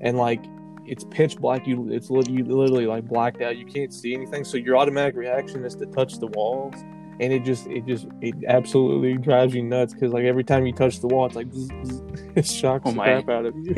and 0.00 0.16
like 0.16 0.44
it's 0.86 1.04
pitch 1.04 1.36
black. 1.38 1.66
You 1.66 1.90
it's 1.90 2.10
you 2.10 2.44
literally 2.44 2.86
like 2.86 3.06
blacked 3.06 3.40
out. 3.42 3.56
You 3.56 3.66
can't 3.66 3.92
see 3.92 4.14
anything. 4.14 4.44
So 4.44 4.56
your 4.56 4.76
automatic 4.76 5.16
reaction 5.16 5.64
is 5.64 5.74
to 5.76 5.86
touch 5.86 6.18
the 6.18 6.26
walls, 6.28 6.74
and 7.20 7.32
it 7.32 7.44
just 7.44 7.66
it 7.66 7.84
just 7.86 8.06
it 8.22 8.34
absolutely 8.48 9.14
drives 9.18 9.54
you 9.54 9.62
nuts 9.62 9.92
because 9.94 10.12
like 10.12 10.24
every 10.24 10.42
time 10.42 10.66
you 10.66 10.72
touch 10.72 11.00
the 11.00 11.06
wall, 11.06 11.26
it's 11.26 11.36
like 11.36 11.52
zzz, 11.52 11.68
zzz, 11.84 12.02
it 12.34 12.46
shocks 12.46 12.84
Oh 12.86 12.90
the 12.90 12.96
my. 12.96 13.04
crap 13.22 13.28
out 13.28 13.46
of 13.46 13.54
you. 13.56 13.74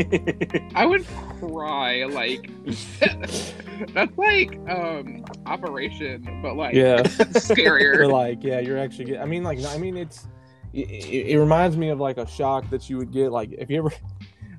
I 0.75 0.87
would 0.87 1.05
cry 1.41 2.05
like 2.05 2.49
that's 3.95 4.17
like 4.17 4.59
um 4.69 5.25
operation, 5.47 6.41
but 6.43 6.55
like 6.57 6.75
Yeah. 6.75 7.03
scarier. 7.03 7.99
But 7.99 8.11
like, 8.11 8.43
yeah, 8.45 8.61
you're 8.61 8.79
actually 8.79 9.07
get. 9.07 9.21
I 9.21 9.27
mean, 9.27 9.43
like, 9.43 9.63
I 9.65 9.77
mean, 9.77 9.97
it's. 9.97 10.29
It, 10.73 10.89
it, 10.89 11.27
it 11.33 11.39
reminds 11.39 11.77
me 11.77 11.91
of 11.91 12.01
like 12.01 12.17
a 12.17 12.27
shock 12.27 12.71
that 12.71 12.89
you 12.89 12.97
would 12.97 13.13
get. 13.13 13.31
Like, 13.33 13.53
if 13.53 13.69
you 13.69 13.79
ever, 13.79 13.93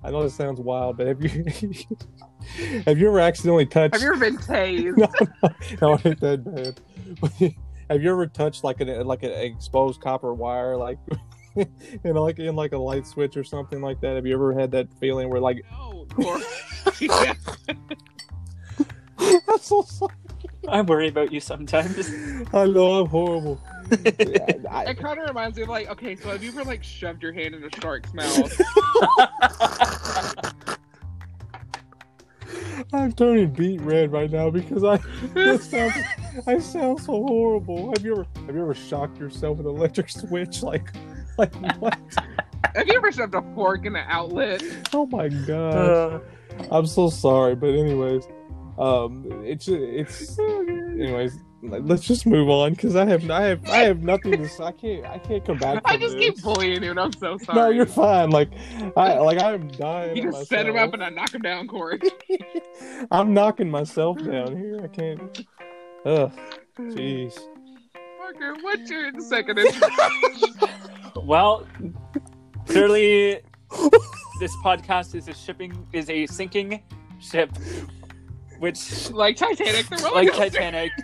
I 0.03 0.11
know 0.11 0.21
this 0.21 0.35
sounds 0.35 0.59
wild, 0.59 0.97
but 0.97 1.07
have 1.07 1.23
you, 1.23 1.29
have 2.85 2.99
you 2.99 3.07
ever 3.07 3.19
accidentally 3.19 3.65
touched? 3.65 3.95
Have 3.95 4.03
you 4.03 4.09
ever 4.09 4.19
been 4.19 4.37
tased? 4.37 4.97
no, 4.97 5.07
no, 5.41 5.49
no, 5.81 5.93
it 5.95 6.05
ain't 6.05 6.19
that 6.19 6.43
bad. 6.43 7.55
But 7.87 7.95
have 7.95 8.03
you 8.03 8.11
ever 8.11 8.27
touched 8.27 8.63
like 8.63 8.81
an 8.81 9.05
like 9.07 9.23
an 9.23 9.31
exposed 9.31 10.01
copper 10.01 10.33
wire, 10.33 10.75
like, 10.77 10.97
in 11.55 12.13
like 12.15 12.39
in 12.39 12.55
like 12.55 12.71
a 12.73 12.77
light 12.77 13.05
switch 13.07 13.37
or 13.37 13.43
something 13.43 13.81
like 13.81 13.99
that? 14.01 14.15
Have 14.15 14.25
you 14.25 14.33
ever 14.35 14.53
had 14.53 14.71
that 14.71 14.87
feeling 14.99 15.29
where 15.29 15.39
like, 15.41 15.63
No, 15.71 16.07
of 16.17 16.43
I'm 19.47 19.57
so 19.59 19.81
sorry. 19.83 20.13
I 20.67 20.81
worry 20.81 21.09
about 21.09 21.31
you 21.33 21.39
sometimes. 21.39 22.09
I 22.53 22.65
know 22.65 23.01
I'm 23.01 23.07
horrible. 23.07 23.59
Yeah, 24.05 24.45
I- 24.69 24.85
It 24.85 24.97
kind 24.97 25.19
of 25.19 25.27
reminds 25.27 25.57
me 25.57 25.63
of 25.63 25.69
like, 25.69 25.89
okay, 25.89 26.15
so 26.15 26.29
have 26.29 26.41
you 26.43 26.49
ever 26.51 26.63
like 26.63 26.83
shoved 26.83 27.21
your 27.21 27.33
hand 27.33 27.53
in 27.55 27.63
a 27.63 27.69
shark's 27.81 28.13
mouth? 28.13 28.59
I'm 32.93 33.11
turning 33.11 33.51
beet 33.51 33.81
red 33.81 34.11
right 34.11 34.31
now 34.31 34.49
because 34.49 34.83
I 34.83 34.97
that 35.33 35.61
sounds, 35.61 35.93
I 36.47 36.59
sound 36.59 36.99
so 36.99 37.25
horrible. 37.25 37.89
Have 37.89 38.05
you 38.05 38.13
ever 38.13 38.27
have 38.45 38.55
you 38.55 38.61
ever 38.61 38.73
shocked 38.73 39.17
yourself 39.19 39.57
with 39.57 39.67
an 39.67 39.75
electric 39.75 40.09
switch? 40.09 40.63
Like 40.63 40.87
like 41.37 41.53
what? 41.79 41.97
have 42.75 42.87
you 42.87 42.95
ever 42.95 43.11
shoved 43.11 43.35
a 43.35 43.41
fork 43.55 43.85
in 43.85 43.95
an 43.95 44.05
outlet? 44.07 44.63
Oh 44.93 45.05
my 45.07 45.29
god. 45.29 45.73
Uh, 45.73 46.19
I'm 46.71 46.85
so 46.85 47.09
sorry, 47.09 47.55
but 47.55 47.69
anyways, 47.69 48.27
um, 48.77 49.25
it's 49.43 49.67
it's 49.67 50.37
anyways. 50.39 51.37
Let's 51.65 52.03
just 52.03 52.25
move 52.25 52.49
on 52.49 52.73
because 52.73 52.97
I 52.97 53.05
have 53.05 53.29
I 53.31 53.43
have 53.43 53.69
I 53.69 53.77
have 53.77 54.03
nothing 54.03 54.33
to 54.33 54.49
say. 54.49 54.63
I 54.65 54.71
can't 54.73 55.05
I 55.05 55.17
can't 55.17 55.45
come 55.45 55.57
back. 55.57 55.81
I 55.85 55.95
just 55.95 56.17
this. 56.17 56.25
keep 56.25 56.43
bullying 56.43 56.83
you, 56.83 56.91
and 56.91 56.99
I'm 56.99 57.13
so 57.13 57.37
sorry. 57.37 57.57
No, 57.57 57.69
you're 57.69 57.85
fine. 57.85 58.31
Like 58.31 58.49
I 58.97 59.17
like 59.19 59.41
I'm 59.41 59.69
dying. 59.69 60.17
You 60.17 60.27
of 60.27 60.35
just 60.35 60.49
set 60.49 60.67
him 60.67 60.75
up 60.75 60.93
and 60.93 61.01
I 61.01 61.09
knock 61.09 61.33
him 61.33 61.41
down, 61.41 61.69
Corey. 61.69 62.01
I'm 63.11 63.33
knocking 63.33 63.71
myself 63.71 64.17
down 64.17 64.57
here. 64.57 64.81
I 64.83 64.87
can't. 64.87 65.47
Ugh. 66.05 66.31
Jeez. 66.77 67.39
Parker, 68.17 68.55
what's 68.61 68.89
your 68.89 69.11
second 69.21 69.57
introduction? 69.59 70.55
well, 71.23 71.65
clearly, 72.67 73.39
this 74.41 74.53
podcast 74.65 75.15
is 75.15 75.29
a 75.29 75.33
shipping 75.33 75.87
is 75.93 76.09
a 76.09 76.25
sinking 76.25 76.83
ship, 77.19 77.57
which 78.59 79.11
like 79.11 79.37
Titanic, 79.37 79.87
the 79.87 79.95
roller 80.03 80.23
like. 80.23 80.33
Titanic. 80.33 80.91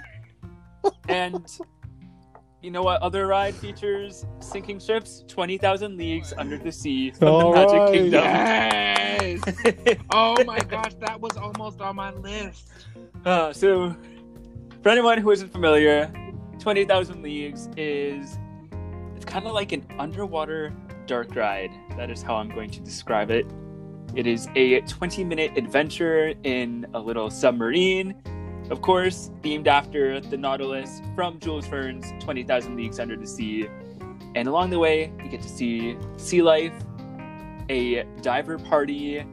And 1.08 1.46
you 2.62 2.72
know 2.72 2.84
what 2.84 3.02
other 3.02 3.28
ride 3.28 3.56
features 3.56 4.26
sinking 4.40 4.80
ships? 4.80 5.24
Twenty 5.28 5.58
thousand 5.58 5.98
leagues 5.98 6.34
under 6.38 6.58
the 6.58 6.72
sea 6.72 7.12
from 7.12 7.28
All 7.28 7.52
the 7.54 7.58
Magic 7.58 7.80
right. 7.80 7.94
Kingdom. 7.94 8.24
Yes. 8.24 10.00
Oh 10.12 10.44
my 10.46 10.60
gosh, 10.60 10.94
that 11.02 11.20
was 11.20 11.38
almost 11.38 11.82
on 11.82 11.96
my 11.96 12.12
list. 12.14 12.70
Uh, 13.26 13.54
so, 13.54 13.96
for 14.82 14.90
anyone 14.90 15.18
who 15.18 15.32
isn't 15.32 15.52
familiar, 15.52 16.12
20,000 16.60 17.22
Leagues 17.22 17.70
is 17.78 18.38
it's 19.16 19.26
kind 19.26 19.46
of 19.46 19.54
like 19.54 19.72
an 19.72 19.86
underwater 20.00 20.74
dark 21.06 21.36
ride. 21.36 21.72
That 21.98 22.10
is 22.10 22.22
how 22.22 22.36
I'm 22.36 22.50
going 22.50 22.70
to 22.72 22.80
describe 22.80 23.32
it. 23.32 23.46
It 24.16 24.26
is 24.26 24.48
a 24.56 24.82
20 24.82 25.24
minute 25.24 25.58
adventure 25.58 26.34
in 26.44 26.88
a 26.94 27.00
little 27.00 27.30
submarine, 27.30 28.16
of 28.70 28.82
course, 28.82 29.32
themed 29.42 29.68
after 29.68 30.20
the 30.20 30.38
Nautilus 30.38 31.02
from 31.16 31.40
Jules 31.40 31.66
Verne's 31.68 32.12
20,000 32.24 32.76
Leagues 32.76 33.00
Under 33.00 33.16
the 33.16 33.26
Sea. 33.26 33.68
And 34.36 34.48
along 34.48 34.70
the 34.70 34.80
way, 34.80 35.12
you 35.24 35.30
get 35.30 35.42
to 35.42 35.50
see 35.50 35.98
sea 36.18 36.42
life, 36.42 36.74
a 37.70 38.04
diver 38.22 38.60
party, 38.60 39.26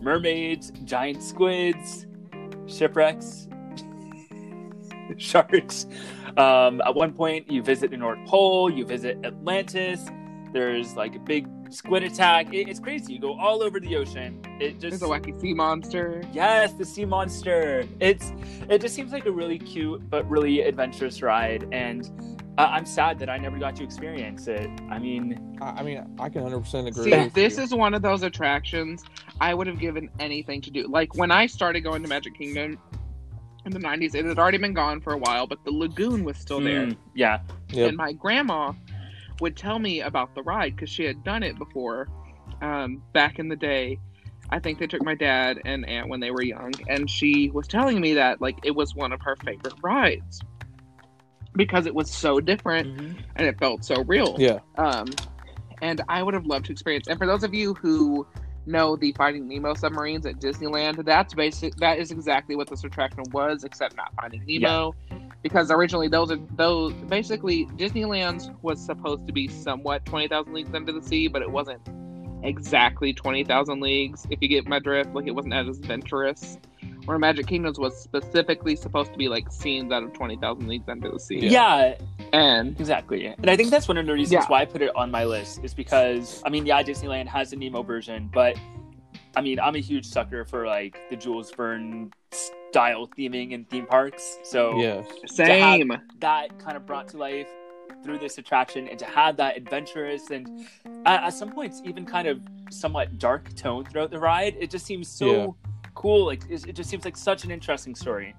mermaids, 0.00 0.70
giant 0.84 1.22
squids, 1.22 2.06
shipwrecks, 2.66 3.48
sharks. 5.16 5.86
Um, 6.36 6.80
at 6.82 6.94
one 6.94 7.12
point, 7.12 7.50
you 7.50 7.62
visit 7.62 7.90
the 7.90 7.96
North 7.96 8.24
Pole, 8.26 8.70
you 8.70 8.84
visit 8.84 9.18
Atlantis. 9.24 10.06
There's 10.52 10.94
like 10.94 11.16
a 11.16 11.18
big 11.20 11.48
squid 11.70 12.02
attack. 12.02 12.52
It, 12.52 12.68
it's 12.68 12.80
crazy. 12.80 13.14
You 13.14 13.20
go 13.20 13.38
all 13.38 13.62
over 13.62 13.80
the 13.80 13.96
ocean. 13.96 14.40
It 14.60 14.80
There's 14.80 14.94
just 14.94 15.02
a 15.02 15.06
wacky 15.06 15.38
sea 15.40 15.54
monster. 15.54 16.22
yes, 16.32 16.72
the 16.74 16.84
sea 16.84 17.04
monster. 17.04 17.86
It's 18.00 18.32
it 18.68 18.80
just 18.80 18.94
seems 18.94 19.12
like 19.12 19.26
a 19.26 19.32
really 19.32 19.58
cute 19.58 20.08
but 20.10 20.28
really 20.28 20.60
adventurous 20.62 21.22
ride, 21.22 21.66
and 21.72 22.10
uh, 22.58 22.68
I'm 22.70 22.86
sad 22.86 23.18
that 23.18 23.28
I 23.28 23.36
never 23.36 23.58
got 23.58 23.76
to 23.76 23.84
experience 23.84 24.46
it. 24.48 24.70
I 24.90 24.98
mean, 24.98 25.58
I, 25.60 25.66
I 25.70 25.82
mean, 25.82 25.98
I 26.18 26.28
can 26.28 26.42
100 26.42 26.60
percent 26.60 26.88
agree. 26.88 27.04
See, 27.10 27.18
with 27.18 27.34
this 27.34 27.58
you. 27.58 27.64
is 27.64 27.74
one 27.74 27.94
of 27.94 28.02
those 28.02 28.22
attractions 28.22 29.04
I 29.40 29.52
would 29.54 29.66
have 29.66 29.78
given 29.78 30.08
anything 30.18 30.60
to 30.62 30.70
do. 30.70 30.86
Like 30.88 31.14
when 31.16 31.30
I 31.30 31.46
started 31.46 31.82
going 31.82 32.02
to 32.02 32.08
Magic 32.08 32.36
Kingdom 32.38 32.78
in 33.66 33.72
the 33.72 33.80
90s, 33.80 34.14
it 34.14 34.24
had 34.24 34.38
already 34.38 34.58
been 34.58 34.72
gone 34.74 35.00
for 35.00 35.12
a 35.12 35.18
while, 35.18 35.46
but 35.46 35.64
the 35.64 35.72
lagoon 35.72 36.22
was 36.24 36.36
still 36.38 36.60
there. 36.60 36.86
mm, 36.86 36.96
yeah, 37.14 37.40
Yep. 37.70 37.88
And 37.88 37.96
my 37.96 38.12
grandma 38.12 38.72
would 39.40 39.56
tell 39.56 39.78
me 39.78 40.00
about 40.00 40.34
the 40.34 40.42
ride 40.42 40.74
because 40.74 40.90
she 40.90 41.04
had 41.04 41.22
done 41.24 41.42
it 41.42 41.58
before 41.58 42.08
um, 42.62 43.02
back 43.12 43.38
in 43.38 43.48
the 43.48 43.56
day. 43.56 43.98
I 44.48 44.60
think 44.60 44.78
they 44.78 44.86
took 44.86 45.02
my 45.02 45.14
dad 45.14 45.60
and 45.64 45.88
aunt 45.88 46.08
when 46.08 46.20
they 46.20 46.30
were 46.30 46.42
young, 46.42 46.72
and 46.88 47.10
she 47.10 47.50
was 47.50 47.66
telling 47.66 48.00
me 48.00 48.14
that 48.14 48.40
like 48.40 48.58
it 48.62 48.70
was 48.70 48.94
one 48.94 49.12
of 49.12 49.20
her 49.22 49.36
favorite 49.44 49.74
rides 49.82 50.40
because 51.56 51.86
it 51.86 51.94
was 51.94 52.10
so 52.10 52.38
different 52.38 52.86
and 53.34 53.46
it 53.46 53.58
felt 53.58 53.84
so 53.84 54.04
real. 54.04 54.36
Yeah. 54.38 54.58
Um, 54.76 55.08
and 55.82 56.02
I 56.08 56.22
would 56.22 56.34
have 56.34 56.46
loved 56.46 56.66
to 56.66 56.72
experience. 56.72 57.08
And 57.08 57.18
for 57.18 57.26
those 57.26 57.42
of 57.42 57.54
you 57.54 57.74
who 57.74 58.26
know 58.66 58.96
the 58.96 59.12
Finding 59.12 59.48
Nemo 59.48 59.74
submarines 59.74 60.26
at 60.26 60.40
Disneyland, 60.40 61.04
that's 61.04 61.34
basic. 61.34 61.74
That 61.76 61.98
is 61.98 62.10
exactly 62.10 62.56
what 62.56 62.68
this 62.68 62.84
attraction 62.84 63.24
was, 63.32 63.64
except 63.64 63.96
not 63.96 64.12
Finding 64.14 64.44
Nemo, 64.46 64.94
because 65.42 65.70
originally 65.70 66.08
those 66.08 66.30
are 66.30 66.38
those 66.56 66.92
basically 67.08 67.66
Disneyland's 67.76 68.50
was 68.62 68.84
supposed 68.84 69.26
to 69.26 69.32
be 69.32 69.48
somewhat 69.48 70.04
twenty 70.04 70.28
thousand 70.28 70.54
leagues 70.54 70.74
under 70.74 70.92
the 70.92 71.02
sea, 71.02 71.28
but 71.28 71.42
it 71.42 71.50
wasn't 71.50 71.80
exactly 72.42 73.12
twenty 73.12 73.44
thousand 73.44 73.80
leagues. 73.80 74.26
If 74.30 74.40
you 74.42 74.48
get 74.48 74.66
my 74.66 74.78
drift, 74.78 75.14
like 75.14 75.26
it 75.26 75.34
wasn't 75.34 75.54
as 75.54 75.78
adventurous. 75.78 76.58
Where 77.06 77.18
Magic 77.18 77.46
Kingdoms 77.46 77.78
was 77.78 77.96
specifically 78.00 78.76
supposed 78.76 79.12
to 79.12 79.18
be 79.18 79.28
like 79.28 79.50
scenes 79.50 79.92
out 79.92 80.02
of 80.02 80.12
twenty 80.12 80.36
thousand 80.36 80.68
leagues 80.68 80.88
under 80.88 81.10
the 81.10 81.18
sea. 81.20 81.38
yeah, 81.46 81.94
and 82.32 82.78
Exactly. 82.78 83.26
And 83.26 83.48
I 83.48 83.56
think 83.56 83.70
that's 83.70 83.88
one 83.88 83.96
of 83.96 84.06
the 84.06 84.12
reasons 84.12 84.32
Yeah. 84.32 84.46
why 84.48 84.60
I 84.62 84.64
put 84.64 84.82
it 84.82 84.94
on 84.94 85.10
my 85.10 85.24
list 85.24 85.60
is 85.64 85.72
because 85.74 86.42
I 86.44 86.50
mean, 86.50 86.66
yeah, 86.66 86.82
Disneyland 86.82 87.26
has 87.28 87.50
the 87.50 87.56
Nemo 87.56 87.82
version, 87.82 88.30
but 88.32 88.56
I 89.36 89.40
mean, 89.40 89.60
I'm 89.60 89.74
a 89.76 89.80
huge 89.80 90.06
sucker 90.06 90.44
for 90.44 90.66
like 90.66 90.98
the 91.10 91.16
Jules 91.16 91.50
Verne 91.52 92.10
style 92.32 93.08
theming 93.16 93.52
in 93.52 93.64
theme 93.66 93.86
parks. 93.86 94.38
So 94.44 94.78
Yes. 94.80 95.06
same. 95.26 95.92
that 96.20 96.58
kind 96.58 96.76
of 96.76 96.86
brought 96.86 97.08
to 97.08 97.16
life 97.18 97.48
through 98.02 98.18
this 98.18 98.38
attraction 98.38 98.88
and 98.88 98.98
to 98.98 99.04
have 99.04 99.36
that 99.36 99.56
adventurous 99.56 100.30
and 100.30 100.66
at, 101.06 101.24
at 101.24 101.30
some 101.34 101.50
points 101.50 101.80
even 101.84 102.04
kind 102.04 102.26
of 102.28 102.40
somewhat 102.70 103.18
dark 103.18 103.54
tone 103.54 103.84
throughout 103.84 104.10
the 104.10 104.18
ride, 104.18 104.56
it 104.58 104.70
just 104.70 104.84
seems 104.86 105.08
so 105.08 105.26
Yeah. 105.26 105.46
Cool. 105.96 106.26
Like 106.26 106.44
it, 106.48 106.68
it 106.68 106.72
just 106.74 106.88
seems 106.88 107.04
like 107.04 107.16
such 107.16 107.44
an 107.44 107.50
interesting 107.50 107.96
story. 107.96 108.34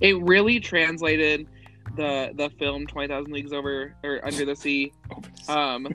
it 0.00 0.20
really 0.22 0.60
translated 0.60 1.46
the 1.96 2.32
the 2.34 2.50
film 2.58 2.86
Twenty 2.86 3.08
Thousand 3.08 3.32
Leagues 3.32 3.52
Over 3.54 3.94
or 4.04 4.20
Under 4.26 4.44
the 4.44 4.54
Sea, 4.54 4.92
um, 5.48 5.88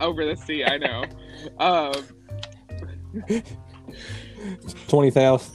over 0.00 0.24
the 0.24 0.36
sea. 0.36 0.64
I 0.64 0.78
know. 0.78 1.04
Um, 1.58 1.92
Twenty 4.88 5.10
thousand. 5.10 5.54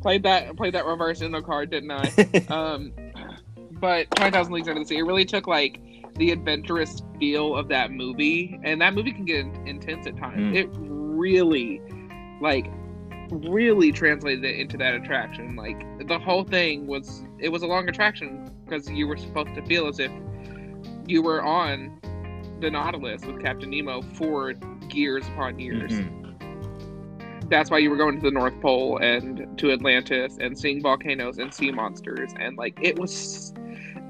played 0.00 0.22
that 0.22 0.56
played 0.56 0.74
that 0.74 0.86
reverse 0.86 1.20
in 1.20 1.32
the 1.32 1.42
card, 1.42 1.70
didn't 1.70 1.90
I? 1.90 2.10
Um, 2.48 2.92
but 3.72 4.10
Twenty 4.16 4.30
Thousand 4.30 4.52
Leagues 4.52 4.68
Under 4.68 4.80
the 4.80 4.86
Sea. 4.86 4.98
It 4.98 5.02
really 5.02 5.24
took 5.24 5.46
like 5.46 5.80
the 6.16 6.30
adventurous 6.30 7.02
feel 7.18 7.56
of 7.56 7.68
that 7.68 7.90
movie, 7.90 8.60
and 8.64 8.80
that 8.80 8.94
movie 8.94 9.12
can 9.12 9.24
get 9.24 9.46
intense 9.66 10.06
at 10.06 10.16
times. 10.16 10.54
Mm. 10.54 10.56
It 10.56 10.68
really, 10.78 11.80
like, 12.40 12.66
really 13.32 13.92
translated 13.92 14.44
it 14.44 14.58
into 14.58 14.76
that 14.78 14.94
attraction. 14.94 15.56
Like 15.56 16.06
the 16.06 16.18
whole 16.18 16.44
thing 16.44 16.86
was, 16.86 17.24
it 17.38 17.48
was 17.48 17.62
a 17.62 17.66
long 17.66 17.88
attraction 17.88 18.50
because 18.64 18.88
you 18.90 19.06
were 19.06 19.16
supposed 19.16 19.54
to 19.54 19.62
feel 19.66 19.86
as 19.88 19.98
if 19.98 20.10
you 21.06 21.22
were 21.22 21.42
on 21.42 21.98
the 22.60 22.70
Nautilus 22.70 23.24
with 23.24 23.42
Captain 23.42 23.70
Nemo 23.70 24.02
for 24.02 24.54
years 24.90 25.26
upon 25.28 25.58
years 25.58 25.90
Mhm. 25.92 27.48
that's 27.48 27.70
why 27.70 27.78
you 27.78 27.90
were 27.90 27.96
going 27.96 28.14
to 28.20 28.22
the 28.22 28.30
North 28.30 28.58
Pole 28.60 28.98
and 28.98 29.46
to 29.58 29.72
Atlantis 29.72 30.36
and 30.40 30.56
seeing 30.58 30.80
volcanoes 30.80 31.38
and 31.38 31.52
sea 31.52 31.72
monsters 31.72 32.30
and 32.38 32.56
like 32.56 32.78
it 32.80 32.98
was 32.98 33.52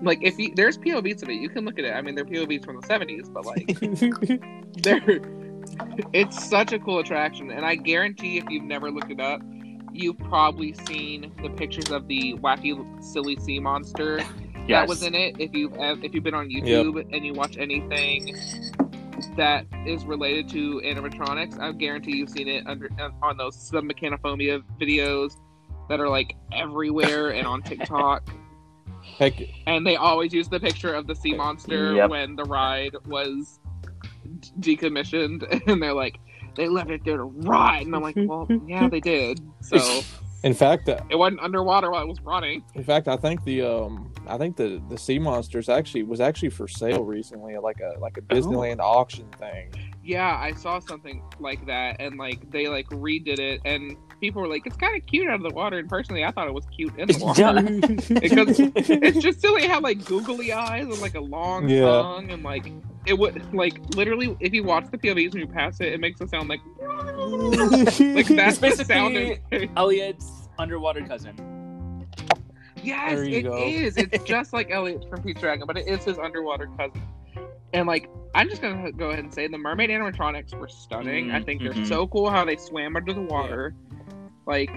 like 0.02 0.18
if 0.22 0.38
you 0.38 0.52
there's 0.54 0.76
POVs 0.78 1.22
of 1.22 1.28
it 1.30 1.34
you 1.34 1.48
can 1.48 1.64
look 1.64 1.78
at 1.78 1.84
it 1.84 1.92
I 1.94 2.02
mean 2.02 2.14
they're 2.14 2.24
POVs 2.24 2.64
from 2.64 2.80
the 2.80 2.86
70s 2.86 3.32
but 3.32 3.46
like 3.46 3.78
they're 4.82 5.20
it's 6.12 6.48
such 6.48 6.72
a 6.72 6.78
cool 6.78 6.98
attraction 6.98 7.50
and 7.50 7.64
I 7.64 7.74
guarantee 7.76 8.38
if 8.38 8.44
you've 8.50 8.64
never 8.64 8.90
looked 8.90 9.10
it 9.10 9.20
up 9.20 9.40
you've 9.92 10.18
probably 10.18 10.72
seen 10.86 11.32
the 11.42 11.50
pictures 11.50 11.90
of 11.90 12.08
the 12.08 12.34
wacky 12.38 12.74
silly 13.02 13.36
sea 13.36 13.58
monster 13.60 14.20
Yes. 14.64 14.82
that 14.82 14.88
was 14.88 15.02
in 15.02 15.14
it. 15.16 15.34
If 15.40 15.52
you've 15.54 15.72
if 15.76 16.14
you've 16.14 16.22
been 16.22 16.34
on 16.34 16.48
YouTube 16.48 17.04
and 17.12 17.26
you 17.26 17.32
watch 17.32 17.56
anything 17.58 18.36
that 19.36 19.66
is 19.84 20.04
related 20.04 20.48
to 20.50 20.80
animatronics, 20.84 21.58
I 21.58 21.72
guarantee 21.72 22.16
you've 22.16 22.30
seen 22.30 22.46
it 22.46 22.64
under 22.68 22.88
uh, 23.00 23.10
on 23.22 23.36
those 23.36 23.56
some 23.56 23.88
mechanophobia 23.88 24.62
videos 24.80 25.32
that 25.88 25.98
are 25.98 26.08
like 26.08 26.36
everywhere 26.52 27.30
and 27.30 27.44
on 27.44 27.62
TikTok. 27.62 28.28
Heck, 29.18 29.34
and 29.66 29.84
they 29.84 29.96
always 29.96 30.32
use 30.32 30.48
the 30.48 30.60
picture 30.60 30.94
of 30.94 31.08
the 31.08 31.14
sea 31.16 31.34
monster 31.34 31.94
Yep. 31.94 32.10
when 32.10 32.36
the 32.36 32.44
ride 32.44 32.94
was 33.06 33.58
decommissioned, 34.60 35.66
and 35.66 35.82
they're 35.82 35.94
like. 35.94 36.18
They 36.54 36.68
left 36.68 36.90
it 36.90 37.02
there 37.02 37.16
to 37.16 37.24
rot, 37.24 37.80
and 37.80 37.96
I'm 37.96 38.02
like, 38.02 38.14
well, 38.14 38.46
yeah, 38.66 38.86
they 38.86 39.00
did. 39.00 39.40
So 39.62 40.02
in 40.42 40.52
fact, 40.52 40.86
uh, 40.86 41.00
it 41.08 41.16
wasn't 41.16 41.40
underwater 41.40 41.90
while 41.90 42.02
it 42.02 42.08
was 42.08 42.20
rotting. 42.20 42.62
in 42.74 42.84
fact, 42.84 43.08
I 43.08 43.16
think 43.16 43.42
the 43.44 43.62
um, 43.62 44.12
I 44.26 44.36
think 44.36 44.56
the 44.56 44.82
the 44.90 44.98
sea 44.98 45.18
monsters 45.18 45.70
actually 45.70 46.02
was 46.02 46.20
actually 46.20 46.50
for 46.50 46.68
sale 46.68 47.04
recently, 47.04 47.56
like 47.56 47.80
a 47.80 47.98
like 48.00 48.18
a 48.18 48.20
Disneyland 48.22 48.80
auction 48.80 49.26
thing. 49.38 49.70
Yeah, 50.04 50.36
I 50.36 50.52
saw 50.54 50.80
something 50.80 51.22
like 51.38 51.64
that, 51.66 51.96
and 52.00 52.16
like 52.18 52.50
they 52.50 52.66
like 52.68 52.88
redid 52.88 53.38
it, 53.38 53.60
and 53.64 53.96
people 54.20 54.42
were 54.42 54.48
like, 54.48 54.66
"It's 54.66 54.76
kind 54.76 54.96
of 55.00 55.06
cute 55.06 55.28
out 55.28 55.36
of 55.36 55.42
the 55.42 55.54
water." 55.54 55.78
And 55.78 55.88
personally, 55.88 56.24
I 56.24 56.32
thought 56.32 56.48
it 56.48 56.54
was 56.54 56.66
cute 56.74 56.96
in 56.98 57.06
the 57.06 57.18
water 57.18 57.62
because 58.20 58.58
it's 58.58 59.18
just 59.18 59.40
silly. 59.40 59.62
It 59.62 59.70
had 59.70 59.84
like 59.84 60.04
googly 60.04 60.52
eyes 60.52 60.84
and 60.86 61.00
like 61.00 61.14
a 61.14 61.20
long 61.20 61.68
Yeah. 61.68 61.82
tongue, 61.82 62.30
and 62.32 62.42
like 62.42 62.72
it 63.06 63.14
would 63.16 63.54
like 63.54 63.78
literally 63.94 64.36
if 64.40 64.52
you 64.52 64.64
watch 64.64 64.86
the 64.90 64.98
POVs 64.98 65.34
when 65.34 65.40
you 65.42 65.46
pass 65.46 65.80
it, 65.80 65.92
it 65.92 66.00
makes 66.00 66.20
a 66.20 66.26
sound 66.26 66.48
like 66.48 66.60
like 66.80 68.26
that's 68.26 68.58
the 68.58 68.60
basically- 68.60 68.84
sound. 68.94 69.16
It, 69.16 69.70
Elliot's 69.76 70.48
underwater 70.58 71.02
cousin. 71.06 72.06
yes, 72.82 73.12
There 73.14 73.24
you 73.24 73.36
it 73.38 73.42
go. 73.42 73.56
is. 73.56 73.96
It's 73.96 74.24
just 74.24 74.52
like 74.52 74.70
Elliot 74.72 75.06
from 75.08 75.22
Pete's 75.22 75.40
Dragon, 75.40 75.64
but 75.66 75.76
it 75.76 75.86
is 75.86 76.02
his 76.04 76.18
underwater 76.18 76.68
cousin. 76.76 77.02
And 77.72 77.86
like, 77.86 78.08
I'm 78.34 78.48
just 78.48 78.60
gonna 78.62 78.92
go 78.92 79.08
ahead 79.10 79.24
and 79.24 79.32
say 79.32 79.46
the 79.48 79.58
mermaid 79.58 79.90
animatronics 79.90 80.54
were 80.54 80.68
stunning. 80.68 81.30
I 81.30 81.42
think 81.42 81.62
they're 81.62 81.72
Mhm. 81.72 81.86
so 81.86 82.06
cool 82.06 82.30
how 82.30 82.44
they 82.44 82.56
swam 82.56 82.96
under 82.96 83.12
the 83.12 83.22
water. 83.22 83.74
Like, 84.46 84.70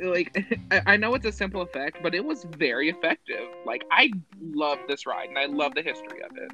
like 0.00 0.30
I 0.70 0.82
I 0.86 0.96
know 0.96 1.14
it's 1.14 1.26
a 1.26 1.32
simple 1.32 1.62
effect, 1.62 1.98
but 2.02 2.14
it 2.14 2.24
was 2.24 2.44
very 2.44 2.88
effective. 2.88 3.48
Like, 3.64 3.84
I 3.90 4.10
love 4.40 4.78
this 4.88 5.06
ride, 5.06 5.28
and 5.28 5.38
I 5.38 5.46
love 5.46 5.74
the 5.74 5.82
history 5.82 6.22
of 6.22 6.36
it. 6.36 6.52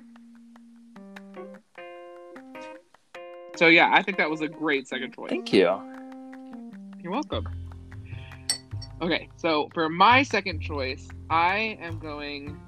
So 3.57 3.69
yeah, 3.69 3.91
I 3.93 4.03
think 4.03 4.19
that 4.19 4.29
was 4.31 4.41
a 4.41 4.49
great 4.49 4.89
second 4.89 5.15
choice. 5.15 5.31
Thank 5.31 5.53
you. 5.53 5.71
You're 7.03 7.13
welcome. 7.13 7.47
Okay, 9.03 9.29
so 9.37 9.69
for 9.75 9.89
my 9.89 10.23
second 10.23 10.61
choice, 10.61 11.07
I 11.29 11.79
am 11.81 11.99
going 11.99 12.59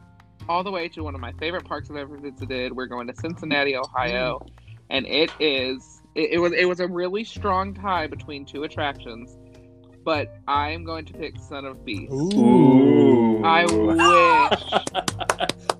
all 0.48 0.62
the 0.62 0.70
way 0.70 0.88
to 0.88 1.02
one 1.02 1.14
of 1.14 1.20
my 1.20 1.32
favorite 1.32 1.64
parks 1.64 1.90
I've 1.90 1.96
ever 1.96 2.16
visited. 2.16 2.72
We're 2.72 2.86
going 2.86 3.06
to 3.08 3.14
Cincinnati, 3.14 3.76
Ohio, 3.76 4.44
and 4.90 5.06
it 5.06 5.30
is 5.40 6.02
it, 6.14 6.32
it 6.32 6.38
was 6.38 6.52
it 6.52 6.68
was 6.68 6.80
a 6.80 6.86
really 6.86 7.24
strong 7.24 7.74
tie 7.74 8.06
between 8.06 8.44
two 8.44 8.64
attractions, 8.64 9.36
but 10.04 10.36
I'm 10.48 10.84
going 10.84 11.04
to 11.06 11.12
pick 11.12 11.38
Son 11.38 11.64
of 11.64 11.84
Beast. 11.84 12.12
Ooh. 12.12 13.44
I 13.44 13.64
wish 13.66 14.60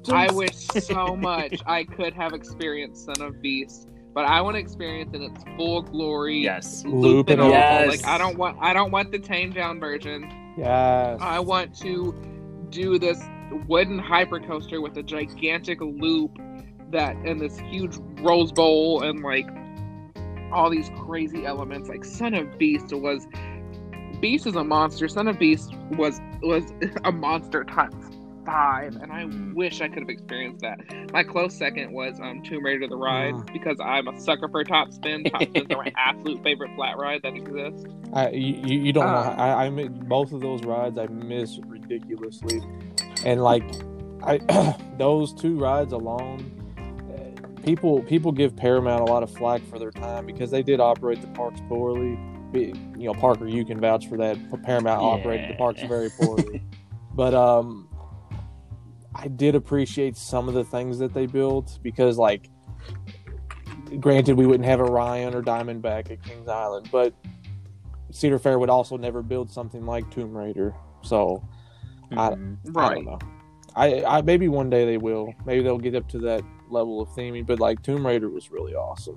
I 0.13 0.33
wish 0.33 0.55
so 0.55 1.17
much 1.17 1.61
I 1.67 1.85
could 1.85 2.15
have 2.15 2.33
experienced 2.33 3.07
Son 3.07 3.21
of 3.21 3.41
Beast, 3.41 3.89
but 4.15 4.25
I 4.25 4.41
want 4.41 4.57
to 4.57 4.61
experience 4.61 5.13
it 5.15 5.23
in 5.23 5.33
its 5.33 5.45
full 5.57 5.83
glory. 5.83 6.39
Yes. 6.39 6.85
Loop 6.85 6.95
and 6.95 7.03
Looping 7.03 7.41
all. 7.41 7.51
Yes. 7.51 7.89
Like 7.89 8.07
I 8.07 8.19
don't 8.19 8.37
want 8.37 8.59
I 8.61 8.73
don't 8.73 8.91
want 8.91 9.11
the 9.11 9.19
tamed 9.19 9.55
down 9.55 9.81
version. 9.81 10.55
Yes. 10.57 11.19
I 11.21 11.41
want 11.41 11.77
to 11.79 12.15
do 12.71 12.99
this 12.99 13.21
wooden 13.67 13.99
hyper 13.99 14.41
coaster 14.41 14.81
with 14.81 14.97
a 14.97 15.03
gigantic 15.03 15.81
loop 15.81 16.39
that 16.91 17.17
and 17.17 17.41
this 17.41 17.59
huge 17.59 17.97
rose 18.21 18.53
bowl 18.53 19.03
and 19.03 19.21
like 19.23 19.49
all 20.53 20.71
these 20.71 20.91
crazy 21.05 21.45
elements. 21.45 21.89
Like 21.89 22.05
Son 22.05 22.35
of 22.35 22.59
Beast 22.59 22.93
was 22.93 23.27
Beast 24.21 24.47
is 24.47 24.55
a 24.57 24.65
monster. 24.65 25.09
Son 25.09 25.29
of 25.29 25.39
Beast 25.39 25.73
was 25.93 26.21
was 26.43 26.65
a 27.05 27.13
monster 27.13 27.65
times 27.65 28.05
five, 28.47 28.95
and 28.95 29.11
I 29.11 29.25
Mm. 29.25 29.55
wish 29.55 29.81
I 29.81 29.89
could 29.89 29.99
have 30.05 30.09
experienced 30.09 30.61
that. 30.61 30.79
My 31.13 31.25
close 31.25 31.53
second 31.53 31.93
was 31.93 32.21
um, 32.21 32.43
Tomb 32.45 32.65
Raider: 32.65 32.87
The 32.87 32.97
Ride 32.97 33.35
Mm. 33.35 33.53
because 33.53 33.79
I'm 33.81 34.07
a 34.07 34.19
sucker 34.21 34.49
for 34.49 34.63
top 34.63 34.93
spin. 34.93 35.25
Top 35.25 35.43
spins 35.43 35.67
are 35.71 35.83
my 35.83 35.93
absolute 35.97 36.43
favorite 36.45 36.71
flat 36.77 36.97
ride 36.97 37.23
that 37.25 37.35
exists. 37.35 37.85
I 38.13 38.31
you, 38.31 38.79
you 38.85 38.93
don't 38.93 39.07
know. 39.07 39.35
Ah. 39.37 39.59
I, 39.59 39.67
I 39.67 39.71
mi- 39.71 39.89
both 39.89 40.33
of 40.33 40.41
those 40.41 40.63
rides 40.63 40.97
I 40.97 41.09
miss 41.09 41.59
ridiculously, 41.67 42.63
and 43.25 43.43
like 43.43 43.65
I 44.23 44.77
those 44.99 45.33
two 45.33 45.59
rides 45.59 45.93
alone. 45.93 46.53
People 47.63 48.03
people 48.03 48.31
give 48.31 48.55
Paramount 48.57 49.01
a 49.01 49.13
lot 49.13 49.23
of 49.23 49.31
flack 49.31 49.61
for 49.69 49.79
their 49.79 49.91
time 49.91 50.25
because 50.27 50.51
they 50.51 50.63
did 50.63 50.79
operate 50.79 51.21
the 51.21 51.27
parks 51.29 51.61
poorly. 51.69 52.19
You 52.55 52.75
know, 52.97 53.15
Parker, 53.15 53.47
you 53.47 53.65
can 53.65 53.81
vouch 53.81 54.09
for 54.09 54.17
that. 54.19 54.39
Paramount 54.63 55.03
operated 55.03 55.51
the 55.51 55.55
parks 55.57 55.83
very 55.83 56.09
poorly. 56.11 56.63
but 57.15 57.35
um, 57.35 57.87
I 59.15 59.29
did 59.29 59.55
appreciate 59.55 60.17
some 60.17 60.49
of 60.49 60.55
the 60.55 60.65
things 60.65 60.99
that 60.99 61.15
they 61.15 61.27
built 61.27 61.79
because, 61.83 62.19
like, 62.19 62.51
granted, 63.99 64.37
we 64.37 64.47
wouldn't 64.47 64.67
have 64.67 64.81
Orion 64.81 65.35
or 65.35 65.43
Diamondback 65.43 66.11
at 66.11 66.23
Kings 66.23 66.49
Island, 66.49 66.89
but 66.93 67.15
Cedar 68.11 68.39
Fair 68.39 68.59
would 68.59 68.71
also 68.71 68.97
never 68.97 69.23
build 69.23 69.51
something 69.51 69.87
like 69.87 70.11
Tomb 70.11 70.37
Raider. 70.37 70.75
So 71.03 71.47
I- 72.13 72.31
Mhm. 72.31 72.57
I 72.67 72.71
Right. 72.71 72.95
don't 72.95 73.05
know. 73.05 73.19
I, 73.75 74.05
I 74.05 74.23
maybe 74.23 74.49
one 74.49 74.71
day 74.71 74.87
they 74.87 74.97
will. 74.99 75.35
Maybe 75.45 75.63
they'll 75.63 75.77
get 75.79 75.95
up 75.95 76.09
to 76.11 76.19
that 76.21 76.43
level 76.71 77.01
of 77.01 77.09
theming. 77.11 77.47
But 77.47 77.61
like 77.61 77.83
Tomb 77.83 78.07
Raider 78.07 78.31
was 78.31 78.51
really 78.51 78.75
awesome. 78.75 79.17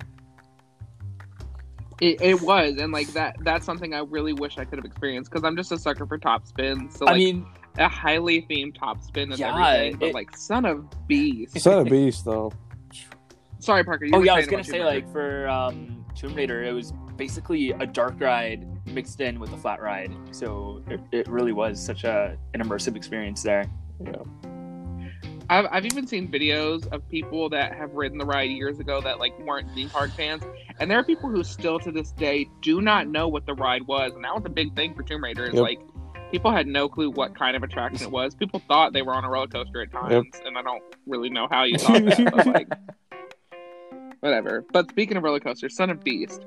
It, 2.02 2.22
it 2.22 2.42
was, 2.42 2.78
and 2.78 2.94
like 2.94 3.08
that. 3.10 3.36
That's 3.42 3.66
something 3.66 3.94
I 3.94 4.00
really 4.00 4.32
wish 4.34 4.58
I 4.58 4.64
could 4.64 4.78
have 4.80 4.86
experienced 4.86 5.30
because 5.32 5.44
I'm 5.44 5.58
just 5.58 5.72
a 5.72 5.78
sucker 5.78 6.06
for 6.06 6.18
top 6.18 6.48
spins. 6.48 6.96
So 6.98 7.06
like 7.06 7.16
I 7.16 7.18
mean, 7.18 7.46
a 7.78 7.90
highly 7.90 8.44
themed 8.50 8.78
top 8.80 9.02
spin 9.04 9.32
and 9.32 9.40
Yeah, 9.40 9.50
everything. 9.54 9.98
But 10.00 10.10
it- 10.10 10.14
like 10.14 10.36
Son 10.38 10.66
of 10.66 10.86
Beast. 11.08 11.60
Son 11.60 11.80
of 11.80 11.88
Beast 11.90 12.24
though. 12.26 12.52
Sorry, 13.60 13.84
Parker. 13.84 14.06
You 14.06 14.12
oh 14.16 14.20
were 14.20 14.26
yeah, 14.26 14.34
I 14.36 14.38
was 14.38 14.48
gonna 14.48 14.64
say 14.64 14.84
like 14.86 15.10
for 15.12 15.48
um, 15.50 16.06
Tomb 16.16 16.34
Raider, 16.36 16.64
it 16.64 16.72
was 16.74 16.94
basically 17.18 17.72
a 17.72 17.86
dark 17.86 18.20
ride 18.22 18.66
mixed 18.92 19.22
in 19.22 19.40
with 19.40 19.52
a 19.54 19.58
flat 19.58 19.82
ride, 19.82 20.12
so 20.32 20.84
it, 20.90 21.00
it 21.12 21.28
really 21.28 21.52
was 21.54 21.80
such 21.84 22.04
a 22.04 22.38
an 22.54 22.62
immersive 22.62 22.96
experience 22.96 23.44
there. 23.44 23.66
Yeah. 24.04 24.14
I've, 25.52 25.66
I've 25.72 25.86
even 25.86 26.06
seen 26.06 26.32
videos 26.32 26.88
of 26.94 27.08
people 27.10 27.50
that 27.50 27.74
have 27.76 27.94
ridden 27.94 28.20
the 28.20 28.26
ride 28.26 28.52
years 28.52 28.80
ago 28.80 29.02
that 29.02 29.18
like 29.20 29.38
weren't 29.40 29.68
theme 29.74 29.90
park 29.90 30.12
fans, 30.12 30.44
and 30.80 30.90
there 30.92 31.00
are 31.00 31.04
people 31.04 31.30
who 31.30 31.44
still 31.44 31.80
to 31.80 31.92
this 31.92 32.12
day 32.12 32.48
do 32.62 32.82
not 32.82 33.08
know 33.08 33.28
what 33.28 33.46
the 33.46 33.56
ride 33.56 33.88
was, 33.88 34.14
and 34.14 34.24
that 34.24 34.34
was 34.36 34.44
a 34.46 34.50
big 34.50 34.76
thing 34.76 34.94
for 34.94 35.02
Tomb 35.04 35.24
Raider. 35.24 35.46
Is 35.46 35.54
Yep. 35.56 35.64
like 35.64 35.80
people 36.32 36.52
had 36.52 36.68
no 36.68 36.88
clue 36.88 37.10
what 37.10 37.36
kind 37.36 37.58
of 37.58 37.64
attraction 37.64 38.04
it 38.06 38.12
was. 38.12 38.36
People 38.36 38.62
thought 38.68 38.94
they 38.94 39.02
were 39.02 39.16
on 39.16 39.24
a 39.26 39.30
roller 39.30 39.48
coaster 39.48 39.82
at 39.82 39.92
times, 39.92 40.36
and 40.46 40.56
I 40.58 40.62
don't 40.62 40.84
really 41.08 41.30
know 41.32 41.48
how 41.50 41.64
you 41.64 41.78
thought 41.80 42.06
that, 42.06 42.32
but 42.32 42.46
like 42.46 42.68
whatever. 44.20 44.66
But 44.72 44.90
speaking 44.92 45.18
of 45.18 45.24
roller 45.24 45.40
coasters, 45.40 45.76
Son 45.76 45.90
of 45.90 46.04
Beast. 46.04 46.46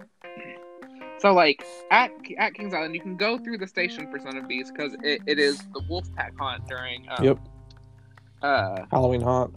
So 1.23 1.33
like 1.33 1.65
at 1.93 2.11
at 2.37 2.55
Kings 2.55 2.75
Island, 2.75 2.97
you 2.97 3.01
can 3.01 3.17
go 3.17 3.39
through 3.39 3.59
the 3.59 3.69
station 3.69 4.11
for 4.11 4.19
Son 4.19 4.37
of 4.37 4.49
Beast 4.49 4.73
because 4.75 4.95
it, 5.05 5.23
it 5.25 5.39
is 5.39 5.59
the 5.73 5.81
Wolfpack 5.89 6.33
hunt 6.37 6.67
during. 6.67 7.07
Um, 7.09 7.25
Yep. 7.25 7.39
Uh, 8.43 8.85
Halloween 8.91 9.21
Haunt. 9.21 9.55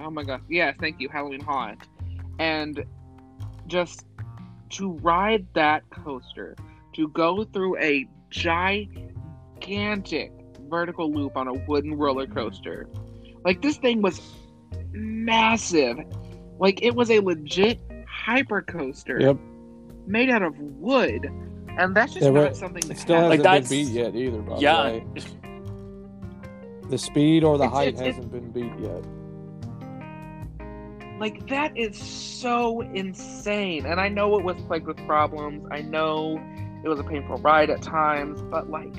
Oh 0.00 0.10
my 0.10 0.22
god. 0.22 0.42
Yeah, 0.50 0.72
thank 0.78 1.00
you, 1.00 1.08
Halloween 1.08 1.40
Haunt. 1.40 1.78
And 2.38 2.84
just 3.66 4.04
to 4.70 4.92
ride 4.98 5.46
that 5.54 5.88
coaster, 5.88 6.54
to 6.92 7.08
go 7.08 7.42
through 7.42 7.78
a 7.78 8.06
gigantic 8.28 9.00
vertical 10.68 11.10
loop 11.10 11.38
on 11.38 11.48
a 11.48 11.54
wooden 11.54 11.94
roller 11.94 12.26
coaster. 12.26 12.86
Like 13.46 13.62
this 13.62 13.78
thing 13.78 14.02
was 14.02 14.20
massive. 14.92 16.00
Like 16.58 16.82
it 16.82 16.94
was 16.94 17.10
a 17.10 17.20
legit 17.20 17.80
hyper 18.06 18.60
coaster 18.60 19.18
Yep. 19.18 19.38
Made 20.08 20.30
out 20.30 20.42
of 20.42 20.58
wood. 20.58 21.28
And 21.78 21.94
that's 21.94 22.12
just 22.14 22.24
Yeah, 22.24 22.30
not 22.30 22.56
something 22.56 22.82
that 22.88 22.98
still 22.98 23.16
happens. 23.16 23.44
hasn't 23.44 23.44
Like, 23.44 23.68
been 23.68 23.86
beat 23.86 23.92
yet 23.92 24.14
either. 24.16 24.42
By 24.42 24.58
Yeah. 24.58 24.82
the 24.82 24.88
way. 24.98 25.04
The 26.90 26.98
speed 26.98 27.44
or 27.44 27.58
the 27.58 27.64
It's- 27.64 27.76
height 27.76 27.88
it's- 27.88 28.00
it's- 28.00 28.16
hasn't 28.16 28.32
been 28.32 28.50
beat 28.50 28.72
yet. 28.80 29.04
Like 31.20 31.46
that 31.48 31.76
is 31.76 31.96
so 31.96 32.80
insane. 32.80 33.84
And 33.86 34.00
I 34.00 34.08
know 34.08 34.38
it 34.38 34.44
was 34.44 34.56
plagued 34.62 34.86
with 34.86 34.96
problems. 35.06 35.66
I 35.70 35.82
know 35.82 36.40
it 36.84 36.88
was 36.88 37.00
a 37.00 37.04
painful 37.04 37.36
ride 37.38 37.70
at 37.70 37.82
times, 37.82 38.40
but 38.42 38.70
like 38.70 38.94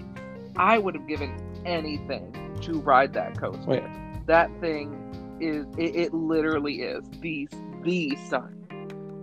I 0.58 0.78
would 0.78 0.96
have 0.96 1.08
given 1.08 1.32
anything 1.66 2.34
to 2.62 2.80
ride 2.82 3.14
that 3.14 3.40
coaster. 3.40 3.64
Wait. 3.70 3.84
That 4.26 4.52
thing 4.60 4.94
is 5.40 5.66
it, 5.78 5.96
it 5.96 6.14
literally 6.14 6.82
is 6.82 7.04
the 7.22 7.48
the 7.84 8.18
son 8.28 8.54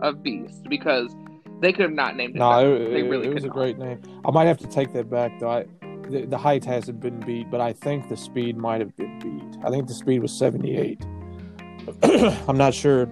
of 0.01 0.23
Beast 0.23 0.65
because 0.69 1.15
they 1.61 1.73
could 1.73 1.83
have 1.83 1.93
not 1.93 2.17
named 2.17 2.37
it. 2.37 2.39
No, 2.39 2.51
better. 2.51 2.77
it, 2.77 2.91
they 2.91 3.03
really 3.03 3.29
it 3.29 3.35
was 3.35 3.43
could 3.43 3.45
a 3.45 3.47
not. 3.49 3.57
great 3.57 3.79
name. 3.79 4.01
I 4.25 4.31
might 4.31 4.45
have 4.47 4.59
to 4.59 4.67
take 4.67 4.93
that 4.95 5.09
back 5.11 5.39
though. 5.41 5.51
I, 5.51 5.65
the, 6.09 6.25
the 6.27 6.39
height 6.39 6.65
hasn't 6.65 7.01
been 7.01 7.19
beat, 7.21 7.51
but 7.51 7.61
I 7.61 7.73
think 7.73 8.09
the 8.09 8.17
speed 8.17 8.57
might 8.57 8.81
have 8.81 8.95
been 8.97 9.19
beat. 9.19 9.65
I 9.65 9.71
think 9.71 9.89
the 9.89 9.95
speed 9.95 10.21
was 10.23 10.33
78. 10.33 11.05
I'm 12.49 12.57
not 12.57 12.75
sure. 12.75 13.09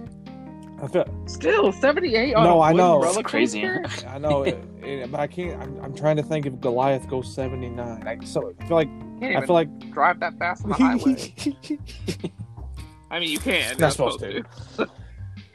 I 0.81 0.87
feel, 0.87 1.05
Still 1.25 1.71
78 1.71 2.35
on 2.35 2.43
No, 2.43 2.57
a 2.57 2.59
I 2.59 2.71
wooden 2.73 2.77
know. 2.77 3.01
roller 3.01 3.19
It's 3.21 3.29
crazy. 3.29 3.65
I 4.07 4.17
know, 4.17 4.43
it, 4.43 4.57
it- 4.83 5.09
but 5.11 5.19
I 5.19 5.27
can't. 5.27 5.61
I'm, 5.61 5.79
I'm 5.81 5.95
trying 5.95 6.17
to 6.17 6.23
think 6.23 6.45
if 6.45 6.59
Goliath 6.59 7.07
goes 7.09 7.33
79. 7.33 8.03
I, 8.07 8.23
so 8.25 8.53
I 8.59 8.65
feel 8.67 8.77
like 8.77 8.89
Can't 9.19 9.37
I 9.37 9.45
feel 9.45 9.55
like 9.55 9.91
drive 9.93 10.19
that 10.19 10.37
fast 10.37 10.63
on 10.63 10.69
the 10.69 10.75
highway. 10.75 11.33
I 13.11 13.19
mean, 13.19 13.29
you 13.29 13.39
can. 13.39 13.71
Not 13.71 13.79
You're 13.79 13.91
supposed 13.91 14.19
to. 14.19 14.43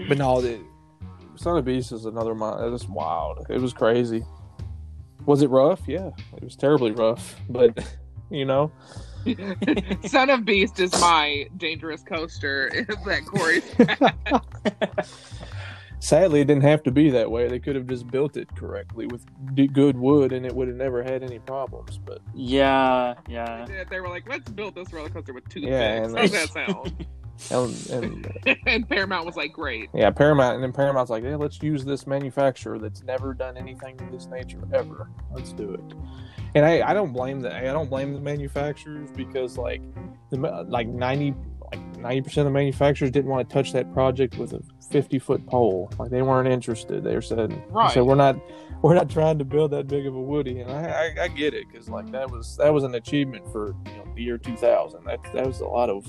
but 0.09 0.18
no, 0.18 0.40
the 0.40 0.59
Son 1.40 1.57
of 1.57 1.64
Beast 1.64 1.90
is 1.92 2.05
another. 2.05 2.35
mi- 2.35 2.44
It 2.66 2.70
was 2.70 2.87
wild. 2.87 3.46
It 3.48 3.62
was 3.62 3.72
crazy. 3.72 4.22
Was 5.24 5.40
it 5.40 5.48
rough? 5.48 5.81
Yeah, 5.87 6.11
it 6.37 6.44
was 6.44 6.55
terribly 6.55 6.90
rough. 6.92 7.35
But 7.48 7.83
you 8.31 8.44
know, 8.44 8.70
Son 10.07 10.29
of 10.29 10.44
Beast 10.44 10.79
is 10.81 10.92
my 11.00 11.46
dangerous 11.57 12.03
coaster 12.03 12.70
that 13.07 13.24
Corey. 13.24 13.62
sadly, 16.00 16.40
it 16.42 16.46
didn't 16.46 16.62
have 16.64 16.83
to 16.83 16.90
be 16.90 17.09
that 17.09 17.31
way. 17.31 17.48
They 17.48 17.59
could 17.59 17.74
have 17.74 17.87
just 17.87 18.07
built 18.09 18.37
it 18.37 18.55
correctly 18.55 19.07
with 19.07 19.24
d- 19.55 19.66
good 19.66 19.96
wood, 19.96 20.33
and 20.33 20.44
it 20.44 20.55
would 20.55 20.68
have 20.68 20.76
never 20.76 21.03
had 21.03 21.22
any 21.22 21.38
problems. 21.38 21.96
But 21.98 22.20
Yeah, 22.35 23.14
yeah. 23.29 23.64
they 23.88 24.00
were 24.00 24.09
like, 24.09 24.29
let's 24.29 24.50
build 24.50 24.74
this 24.74 24.92
roller 24.92 25.09
coaster 25.09 25.33
with 25.33 25.48
toothpicks. 25.48 25.70
Yeah, 25.70 26.05
and 26.05 26.18
How's 26.18 26.33
that 26.33 26.48
sound? 26.50 27.07
And, 27.50 27.90
and 27.90 28.59
and 28.66 28.88
Paramount 28.88 29.26
was 29.26 29.37
like, 29.37 29.53
great. 29.53 29.88
Yeah, 29.94 30.11
Paramount, 30.11 30.55
and 30.57 30.62
then 30.64 30.72
Paramount's 30.72 31.11
like, 31.11 31.24
yeah, 31.24 31.37
let's 31.37 31.62
use 31.62 31.85
this 31.85 32.07
manufacturer 32.07 32.79
that's 32.79 33.03
never 33.03 33.35
done 33.35 33.57
anything 33.57 34.00
of 34.00 34.11
this 34.12 34.26
nature 34.26 34.61
ever. 34.72 35.11
Let's 35.33 35.53
do 35.53 35.72
it. 35.74 35.94
And 36.55 36.64
I, 36.64 36.90
I 36.90 36.94
don't 36.94 37.12
blame 37.12 37.40
the, 37.40 37.55
I 37.55 37.62
don't 37.72 37.88
blame 37.88 38.12
the 38.14 38.20
manufacturers 38.20 39.11
because 39.12 39.57
like, 39.57 39.83
the 40.31 40.37
like 40.68 40.88
ninety, 40.88 41.35
like 41.72 41.81
ninety 41.98 42.22
percent 42.22 42.46
of 42.46 42.53
the 42.53 42.59
manufacturers 42.59 43.11
didn't 43.11 43.31
want 43.31 43.48
to 43.48 43.53
touch 43.55 43.72
that 43.72 43.92
project 43.92 44.37
with 44.38 44.53
a 44.53 44.62
fifty 44.90 45.18
foot 45.18 45.46
pole. 45.46 45.92
Like 45.98 46.11
they 46.11 46.22
weren't 46.22 46.48
interested. 46.48 47.05
They 47.05 47.20
said, 47.20 47.53
Right. 47.70 47.92
so 47.92 48.05
we're 48.05 48.16
not, 48.16 48.37
we're 48.83 48.94
not 48.94 49.09
trying 49.09 49.38
to 49.38 49.44
build 49.44 49.70
that 49.72 49.87
big 49.87 50.07
of 50.07 50.14
a 50.16 50.20
Woody. 50.20 50.61
And 50.61 50.70
I, 50.72 51.12
I, 51.18 51.22
I 51.24 51.29
get 51.29 51.55
it 51.55 51.66
because 51.70 51.88
like 51.88 52.11
that 52.11 52.29
was 52.31 52.57
that 52.57 52.72
was 52.74 52.83
an 52.85 52.94
achievement 52.96 53.44
for 53.53 53.74
you 53.87 53.92
know 53.92 54.05
the 54.16 54.22
year 54.22 54.38
two 54.38 54.57
thousand. 54.57 55.05
That 55.05 55.20
that 55.33 55.46
was 55.46 55.61
a 55.61 55.66
lot 55.66 55.88
of, 55.90 56.05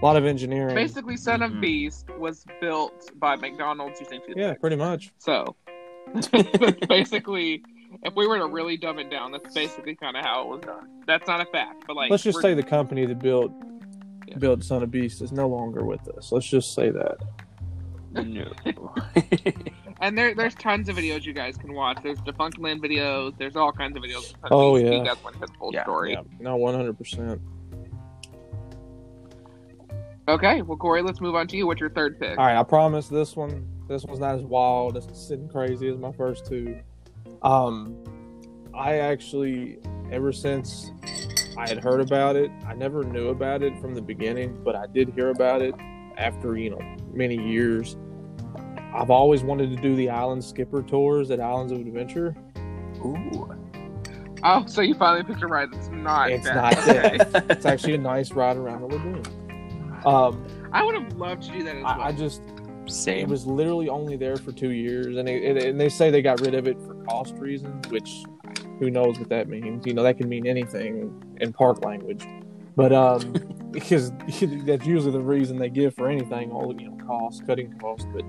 a 0.00 0.04
lot 0.04 0.16
of 0.16 0.24
engineering. 0.24 0.74
Basically, 0.74 1.16
Son 1.16 1.42
of 1.42 1.52
Mhm. 1.52 1.60
Beast 1.60 2.06
was 2.18 2.44
built 2.60 3.10
by 3.18 3.36
McDonald's 3.36 4.00
using 4.00 4.20
toothpicks. 4.20 4.38
yeah, 4.38 4.54
pretty 4.54 4.76
much. 4.76 5.12
So, 5.18 5.56
basically, 6.88 7.62
if 8.02 8.14
we 8.14 8.26
were 8.26 8.38
to 8.38 8.46
really 8.46 8.76
dumb 8.76 8.98
it 8.98 9.10
down, 9.10 9.32
that's 9.32 9.54
basically 9.54 9.94
kind 9.94 10.16
of 10.16 10.24
how 10.24 10.42
it 10.42 10.48
was 10.48 10.60
done. 10.60 10.88
That's 11.06 11.26
not 11.26 11.40
a 11.40 11.46
fact, 11.46 11.84
but 11.86 11.96
like, 11.96 12.10
Let's 12.10 12.22
just 12.22 12.40
say 12.40 12.54
the 12.54 12.62
company 12.62 13.06
that 13.06 13.18
built 13.18 13.52
Yeah. 14.26 14.38
built 14.38 14.62
Son 14.64 14.82
of 14.82 14.90
Beast 14.90 15.22
is 15.22 15.32
no 15.32 15.46
longer 15.48 15.84
with 15.84 16.06
us. 16.16 16.32
Let's 16.32 16.46
just 16.46 16.74
say 16.74 16.90
that. 16.90 17.18
No. 18.12 18.52
And 19.98 20.16
there, 20.16 20.34
there's 20.34 20.54
tons 20.56 20.90
of 20.90 20.96
videos 20.96 21.24
you 21.24 21.32
guys 21.32 21.56
can 21.56 21.72
watch. 21.72 21.96
There's 22.02 22.18
Defunctland 22.20 22.80
videos. 22.84 23.34
There's 23.38 23.56
all 23.56 23.72
kinds 23.72 23.96
of 23.96 24.02
videos. 24.02 24.34
of 24.44 24.52
Oh, 24.52 24.76
Beast. 24.76 24.92
yeah. 24.92 25.02
that's 25.04 25.24
one 25.24 25.32
want 25.32 25.48
his 25.48 25.56
full 25.58 25.70
Yeah, 25.72 25.84
story. 25.84 26.12
Yeah, 26.12 26.20
no, 26.38 26.56
one 26.56 26.74
hundred 26.74 26.98
percent. 26.98 27.40
Okay, 30.28 30.62
well, 30.62 30.76
Corey, 30.76 31.02
let's 31.02 31.20
move 31.20 31.36
on 31.36 31.46
to 31.48 31.56
you. 31.56 31.66
What's 31.66 31.80
your 31.80 31.90
third 31.90 32.18
pick? 32.18 32.36
All 32.36 32.46
right, 32.46 32.58
I 32.58 32.62
promise 32.64 33.08
this 33.08 33.36
one. 33.36 33.68
This 33.88 34.04
one's 34.04 34.18
not 34.18 34.34
as 34.34 34.42
wild, 34.42 34.96
as 34.96 35.06
sitting 35.12 35.48
crazy 35.48 35.88
as 35.88 35.98
my 35.98 36.10
first 36.12 36.46
two. 36.46 36.80
Um, 37.42 37.96
I 38.74 38.96
actually, 38.96 39.78
ever 40.10 40.32
since 40.32 40.90
I 41.56 41.68
had 41.68 41.82
heard 41.82 42.00
about 42.00 42.34
it, 42.34 42.50
I 42.66 42.74
never 42.74 43.04
knew 43.04 43.28
about 43.28 43.62
it 43.62 43.78
from 43.80 43.94
the 43.94 44.02
beginning, 44.02 44.60
but 44.64 44.74
I 44.74 44.86
did 44.86 45.10
hear 45.10 45.30
about 45.30 45.62
it 45.62 45.74
after 46.16 46.56
you 46.56 46.70
know 46.70 46.96
many 47.12 47.36
years. 47.36 47.96
I've 48.92 49.10
always 49.10 49.44
wanted 49.44 49.76
to 49.76 49.80
do 49.80 49.94
the 49.94 50.10
island 50.10 50.42
skipper 50.42 50.82
tours 50.82 51.30
at 51.30 51.38
Islands 51.38 51.70
of 51.70 51.80
Adventure. 51.80 52.34
Ooh. 53.04 53.54
Oh, 54.42 54.64
so 54.66 54.80
you 54.80 54.94
finally 54.94 55.22
picked 55.22 55.42
a 55.42 55.46
ride 55.46 55.68
that's 55.72 55.88
not 55.88 56.30
It's 56.30 56.46
not 56.46 56.74
it's 57.50 57.66
actually 57.66 57.94
a 57.94 57.98
nice 57.98 58.32
ride 58.32 58.56
around 58.56 58.80
the 58.80 58.86
lagoon. 58.88 59.22
Um, 60.06 60.46
I 60.72 60.82
would 60.82 60.94
have 60.94 61.12
loved 61.16 61.42
to 61.44 61.52
do 61.52 61.64
that 61.64 61.76
as 61.76 61.82
well. 61.82 62.00
I, 62.00 62.06
I 62.06 62.12
just 62.12 62.40
it 63.06 63.28
was 63.28 63.46
literally 63.46 63.88
only 63.88 64.16
there 64.16 64.36
for 64.36 64.52
two 64.52 64.70
years, 64.70 65.16
and, 65.16 65.28
it, 65.28 65.64
and 65.64 65.80
they 65.80 65.88
say 65.88 66.10
they 66.10 66.22
got 66.22 66.40
rid 66.40 66.54
of 66.54 66.68
it 66.68 66.80
for 66.82 66.94
cost 67.04 67.34
reasons, 67.34 67.88
which 67.88 68.22
who 68.78 68.90
knows 68.90 69.18
what 69.18 69.28
that 69.30 69.48
means? 69.48 69.84
You 69.86 69.94
know, 69.94 70.02
that 70.02 70.18
can 70.18 70.28
mean 70.28 70.46
anything 70.46 71.36
in 71.40 71.52
park 71.52 71.84
language, 71.84 72.26
but 72.76 72.92
um, 72.92 73.32
because 73.72 74.12
that's 74.64 74.86
usually 74.86 75.12
the 75.12 75.20
reason 75.20 75.58
they 75.58 75.68
give 75.68 75.94
for 75.94 76.08
anything, 76.08 76.52
all 76.52 76.74
you 76.78 76.90
know, 76.90 77.04
cost 77.04 77.46
cutting 77.46 77.72
costs. 77.78 78.06
But 78.12 78.24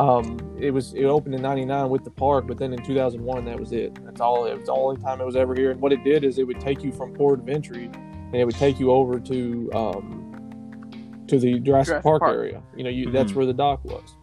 um, 0.00 0.38
it 0.60 0.70
was 0.70 0.92
it 0.94 1.04
opened 1.04 1.34
in 1.34 1.42
'99 1.42 1.88
with 1.88 2.04
the 2.04 2.10
park, 2.10 2.46
but 2.46 2.58
then 2.58 2.72
in 2.72 2.84
2001 2.84 3.44
that 3.46 3.58
was 3.58 3.72
it. 3.72 3.98
That's 4.04 4.20
all. 4.20 4.44
It 4.46 4.58
was 4.58 4.66
the 4.66 4.72
only 4.72 5.00
time 5.00 5.20
it 5.20 5.24
was 5.24 5.36
ever 5.36 5.54
here. 5.54 5.70
And 5.70 5.80
what 5.80 5.92
it 5.92 6.04
did 6.04 6.24
is 6.24 6.38
it 6.38 6.46
would 6.46 6.60
take 6.60 6.82
you 6.82 6.92
from 6.92 7.14
port 7.14 7.40
of 7.40 7.48
entry, 7.48 7.86
and 7.86 8.34
it 8.34 8.44
would 8.44 8.56
take 8.56 8.78
you 8.78 8.90
over 8.90 9.18
to 9.18 9.70
um, 9.72 10.27
to 11.28 11.38
the 11.38 11.58
Jurassic, 11.60 11.64
Jurassic 11.92 12.02
Park, 12.02 12.20
Park. 12.20 12.34
area. 12.34 12.62
You 12.76 12.84
know, 12.84 12.90
you 12.90 13.10
that's 13.10 13.32
Mhm. 13.32 13.36
where 13.36 13.46
the 13.46 13.52
dock 13.54 13.84
was, 13.84 14.16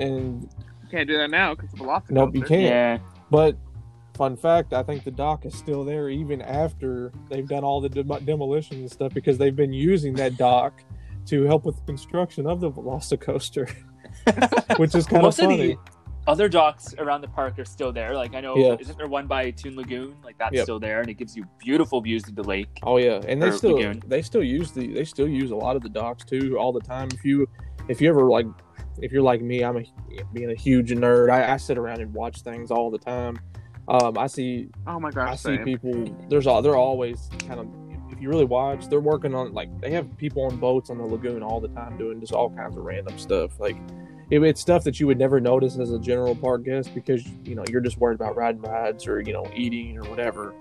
and 0.00 0.42
You 0.82 0.88
can't 0.90 1.08
do 1.08 1.16
that 1.18 1.30
now 1.30 1.54
because 1.54 1.72
of 1.72 1.78
Velocicoaster. 1.80 2.10
Nope, 2.10 2.34
you 2.36 2.42
can't. 2.42 2.62
Yeah. 2.62 2.98
but 3.30 3.56
fun 4.14 4.36
fact, 4.36 4.72
I 4.72 4.82
think 4.82 5.04
the 5.04 5.10
dock 5.10 5.44
is 5.44 5.54
still 5.54 5.84
there 5.84 6.08
even 6.08 6.40
after 6.40 7.12
they've 7.28 7.46
done 7.46 7.64
all 7.64 7.80
the 7.80 7.88
dem- 7.88 8.24
demolition 8.24 8.78
and 8.78 8.90
stuff 8.90 9.12
because 9.12 9.36
they've 9.36 9.54
been 9.56 9.72
using 9.74 10.14
that 10.14 10.36
dock 10.36 10.82
to 11.26 11.42
help 11.44 11.64
with 11.66 11.76
the 11.76 11.82
construction 11.82 12.46
of 12.46 12.60
the 12.60 12.70
Velocicoaster, 12.70 13.68
which 14.78 14.94
is 14.94 15.06
kind 15.06 15.18
of 15.18 15.22
Most 15.24 15.38
of 15.40 15.46
funny. 15.50 15.76
The 16.26 16.30
other 16.32 16.48
docks 16.48 16.94
around 16.98 17.20
the 17.20 17.28
park 17.28 17.58
are 17.58 17.64
still 17.64 17.92
there. 17.92 18.14
Like 18.14 18.34
I 18.34 18.40
know, 18.40 18.56
Yeah. 18.56 18.76
isn't 18.78 18.98
there 18.98 19.06
one 19.08 19.26
by 19.26 19.50
Toon 19.52 19.76
Lagoon? 19.76 20.16
Like 20.24 20.36
that's 20.38 20.54
Yep. 20.54 20.62
still 20.64 20.80
there, 20.80 21.00
and 21.00 21.08
it 21.08 21.14
gives 21.14 21.36
you 21.36 21.44
beautiful 21.58 22.00
views 22.00 22.26
of 22.28 22.34
the 22.34 22.42
lake. 22.42 22.68
Oh 22.82 22.96
yeah, 22.98 23.20
and 23.26 23.40
they 23.40 23.48
Or 23.48 23.52
still 23.52 23.76
lagoon. 23.76 24.02
they 24.06 24.22
still 24.22 24.42
use 24.42 24.72
the 24.72 24.92
they 24.92 25.04
still 25.04 25.28
use 25.28 25.50
a 25.50 25.56
lot 25.56 25.76
of 25.76 25.82
the 25.82 25.88
docks 25.88 26.24
too 26.24 26.58
all 26.58 26.72
the 26.72 26.80
time. 26.80 27.08
If 27.14 27.24
you 27.24 27.48
if 27.88 28.00
you 28.00 28.08
ever 28.08 28.22
like 28.28 28.46
if 29.00 29.12
you're 29.12 29.22
like 29.22 29.40
me, 29.42 29.62
I'm 29.62 29.76
a 29.76 29.84
being 30.32 30.50
a 30.50 30.54
huge 30.54 30.90
nerd. 30.90 31.30
I, 31.30 31.52
I 31.52 31.56
sit 31.58 31.78
around 31.78 32.00
and 32.00 32.12
watch 32.14 32.40
things 32.42 32.70
all 32.70 32.90
the 32.90 32.98
time. 32.98 33.38
Um, 33.88 34.18
I 34.18 34.26
see 34.26 34.68
Oh 34.86 34.98
my 34.98 35.10
gosh! 35.10 35.26
I 35.28 35.30
gosh, 35.32 35.40
see 35.40 35.56
same. 35.56 35.64
people. 35.64 36.04
There's 36.28 36.46
all. 36.46 36.60
They're 36.62 36.76
always 36.76 37.30
kind 37.46 37.60
of. 37.60 37.68
If 38.10 38.22
you 38.22 38.28
really 38.30 38.44
watch, 38.46 38.88
they're 38.88 38.98
working 39.00 39.34
on 39.34 39.52
like 39.52 39.68
they 39.80 39.90
have 39.90 40.16
people 40.16 40.42
on 40.46 40.56
boats 40.56 40.88
on 40.90 40.96
the 40.98 41.04
lagoon 41.04 41.42
all 41.42 41.60
the 41.60 41.68
time 41.68 41.96
doing 41.98 42.18
just 42.18 42.32
all 42.32 42.48
kinds 42.50 42.76
of 42.76 42.84
random 42.84 43.18
stuff. 43.18 43.60
Like 43.60 43.76
it, 44.30 44.42
it's 44.42 44.60
stuff 44.60 44.84
that 44.84 44.98
you 44.98 45.06
would 45.06 45.18
never 45.18 45.40
notice 45.40 45.78
as 45.78 45.92
a 45.92 45.98
general 45.98 46.34
park 46.34 46.64
guest 46.64 46.94
because 46.94 47.24
you 47.44 47.54
know 47.54 47.64
you're 47.70 47.80
just 47.80 47.98
worried 47.98 48.16
about 48.16 48.36
riding 48.36 48.62
rides 48.62 49.06
or 49.06 49.20
you 49.20 49.32
know 49.32 49.48
eating 49.54 49.98
or 49.98 50.04
whatever. 50.04 50.54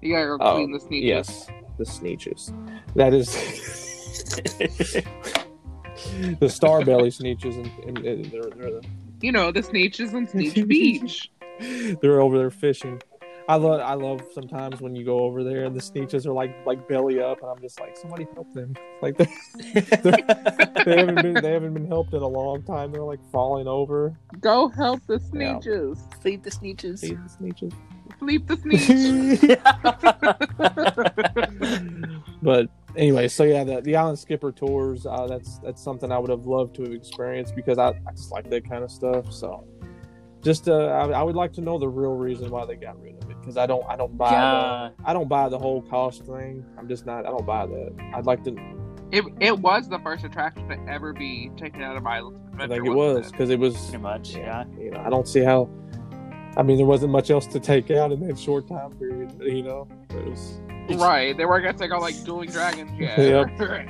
You 0.00 0.14
gotta 0.14 0.26
go 0.26 0.38
clean 0.38 0.70
oh, 0.70 0.78
the 0.78 0.80
sneakers. 0.80 1.08
Yes, 1.08 1.46
the 1.78 1.84
Sneetches. 1.84 2.52
That 2.94 3.14
is 3.14 3.32
the 6.40 6.48
star 6.48 6.84
belly 6.84 7.10
Sneetches, 7.10 7.56
and, 7.56 7.70
and, 7.84 7.98
and 8.06 8.24
they're, 8.26 8.42
they're 8.42 8.70
the 8.70 8.82
You 9.20 9.32
know, 9.32 9.52
the 9.52 9.60
Sneetches 9.60 10.14
on 10.14 10.26
Sneetch 10.26 10.54
Beach. 10.68 11.30
they're 12.00 12.20
over 12.20 12.38
there 12.38 12.50
fishing. 12.50 13.00
I 13.48 13.56
love 13.56 13.80
I 13.80 13.94
love 13.94 14.22
sometimes 14.32 14.80
when 14.80 14.94
you 14.94 15.04
go 15.04 15.20
over 15.20 15.42
there 15.42 15.64
and 15.64 15.74
the 15.74 15.80
Sneetches 15.80 16.26
are 16.26 16.32
like 16.32 16.54
like 16.66 16.88
belly 16.88 17.20
up 17.20 17.40
and 17.42 17.50
I'm 17.50 17.60
just 17.60 17.80
like 17.80 17.96
somebody 17.96 18.26
help 18.34 18.52
them 18.54 18.74
like 19.02 19.16
they, 19.16 19.26
they 20.84 20.96
haven't 20.98 21.22
been 21.22 21.34
they 21.34 21.52
haven't 21.52 21.74
been 21.74 21.86
helped 21.86 22.14
in 22.14 22.22
a 22.22 22.26
long 22.26 22.62
time 22.62 22.92
they're 22.92 23.02
like 23.02 23.20
falling 23.30 23.66
over. 23.66 24.16
Go 24.40 24.68
help 24.68 25.00
the 25.06 25.20
Yeah. 25.34 25.54
Sneetches. 25.54 26.24
Leave 26.24 26.42
the 26.42 26.50
Sneetches. 26.50 26.98
See 26.98 27.14
the 27.14 27.30
Sneetches. 27.40 27.72
Sleep 28.18 28.46
the 28.46 28.56
Sneetches. 28.56 29.58
but 32.42 32.68
anyway, 32.96 33.28
so 33.28 33.42
yeah, 33.44 33.64
the, 33.64 33.80
the 33.80 33.96
island 33.96 34.18
skipper 34.18 34.52
tours 34.52 35.06
uh, 35.06 35.26
that's 35.26 35.58
that's 35.58 35.82
something 35.82 36.12
I 36.12 36.18
would 36.18 36.30
have 36.30 36.46
loved 36.46 36.76
to 36.76 36.82
have 36.82 36.92
experienced 36.92 37.56
because 37.56 37.78
I, 37.78 37.88
I 37.88 38.12
just 38.14 38.30
like 38.30 38.48
that 38.50 38.68
kind 38.68 38.84
of 38.84 38.90
stuff. 38.90 39.32
So 39.32 39.66
just 40.42 40.68
uh, 40.68 40.86
I, 40.86 41.08
I 41.10 41.22
would 41.22 41.36
like 41.36 41.52
to 41.54 41.60
know 41.60 41.78
the 41.78 41.88
real 41.88 42.14
reason 42.16 42.50
why 42.50 42.66
they 42.66 42.76
got 42.76 43.00
rid 43.02 43.22
of 43.22 43.30
it 43.30 43.31
because 43.42 43.56
I 43.56 43.66
don't 43.66 43.84
I 43.88 43.96
don't 43.96 44.16
buy 44.16 44.30
Yeah. 44.30 44.90
the, 44.98 45.08
I 45.10 45.12
don't 45.12 45.28
buy 45.28 45.48
the 45.48 45.58
whole 45.58 45.82
cost 45.82 46.24
thing. 46.24 46.64
I'm 46.78 46.88
just 46.88 47.04
not 47.06 47.26
I 47.26 47.30
don't 47.30 47.44
buy 47.44 47.66
that. 47.66 47.92
I'd 48.14 48.24
like 48.26 48.44
to 48.44 48.56
It, 49.10 49.24
it 49.40 49.58
was 49.58 49.88
the 49.88 49.98
first 49.98 50.24
attraction 50.24 50.68
to 50.68 50.78
ever 50.88 51.12
be 51.12 51.50
taken 51.56 51.82
out 51.82 51.96
of 51.96 52.06
Islands 52.06 52.38
of 52.54 52.60
I 52.60 52.66
think 52.68 52.86
it 52.86 52.90
wasn't 52.90 53.32
because 53.32 53.50
it 53.50 53.58
was 53.58 53.76
Pretty 53.76 53.98
much. 53.98 54.34
Yeah. 54.36 54.64
you 54.78 54.90
know 54.92 55.00
I 55.04 55.10
don't 55.10 55.26
see 55.28 55.40
how. 55.40 55.68
I 56.54 56.62
mean, 56.62 56.76
there 56.76 56.84
wasn't 56.86 57.10
much 57.12 57.30
else 57.30 57.46
to 57.46 57.58
take 57.58 57.90
out 57.90 58.12
in 58.12 58.20
that 58.28 58.38
short 58.38 58.68
time 58.68 58.92
period. 58.98 59.32
You 59.40 59.62
know, 59.62 59.88
it 60.10 60.24
was 60.26 60.60
Right, 60.90 61.34
they 61.36 61.46
weren't 61.46 61.64
gonna 61.64 61.78
take 61.78 61.92
out 61.92 62.00
like 62.02 62.22
dueling 62.24 62.50
dragons 62.50 62.90
yet. 62.98 63.18
Yep. 63.18 63.88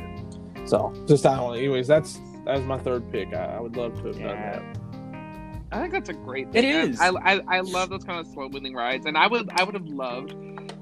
so 0.68 0.92
just 1.07 1.26
I 1.26 1.36
don't. 1.36 1.57
Anyways, 1.57 1.86
that's 1.88 2.20
that's 2.44 2.62
my 2.62 2.78
third 2.78 3.11
pick. 3.11 3.34
I, 3.34 3.57
I 3.57 3.61
would 3.61 3.76
love 3.76 3.94
to 4.00 4.07
have 4.09 4.16
done 4.16 4.24
that. 4.26 4.62
I 5.73 5.81
think 5.81 5.93
that's 5.93 6.09
a 6.11 6.12
great. 6.14 6.49
It 6.49 6.53
thing. 6.53 6.64
I- 6.66 6.81
is. 6.83 7.01
I, 7.01 7.09
I 7.09 7.41
I 7.49 7.61
love 7.61 7.91
those 7.91 8.05
kind 8.05 8.20
of 8.20 8.27
slow 8.33 8.49
moving 8.49 8.75
rides, 8.75 9.07
and 9.07 9.16
I 9.16 9.27
would 9.27 9.49
I 9.53 9.64
would 9.64 9.75
have 9.75 9.87
loved 9.87 10.35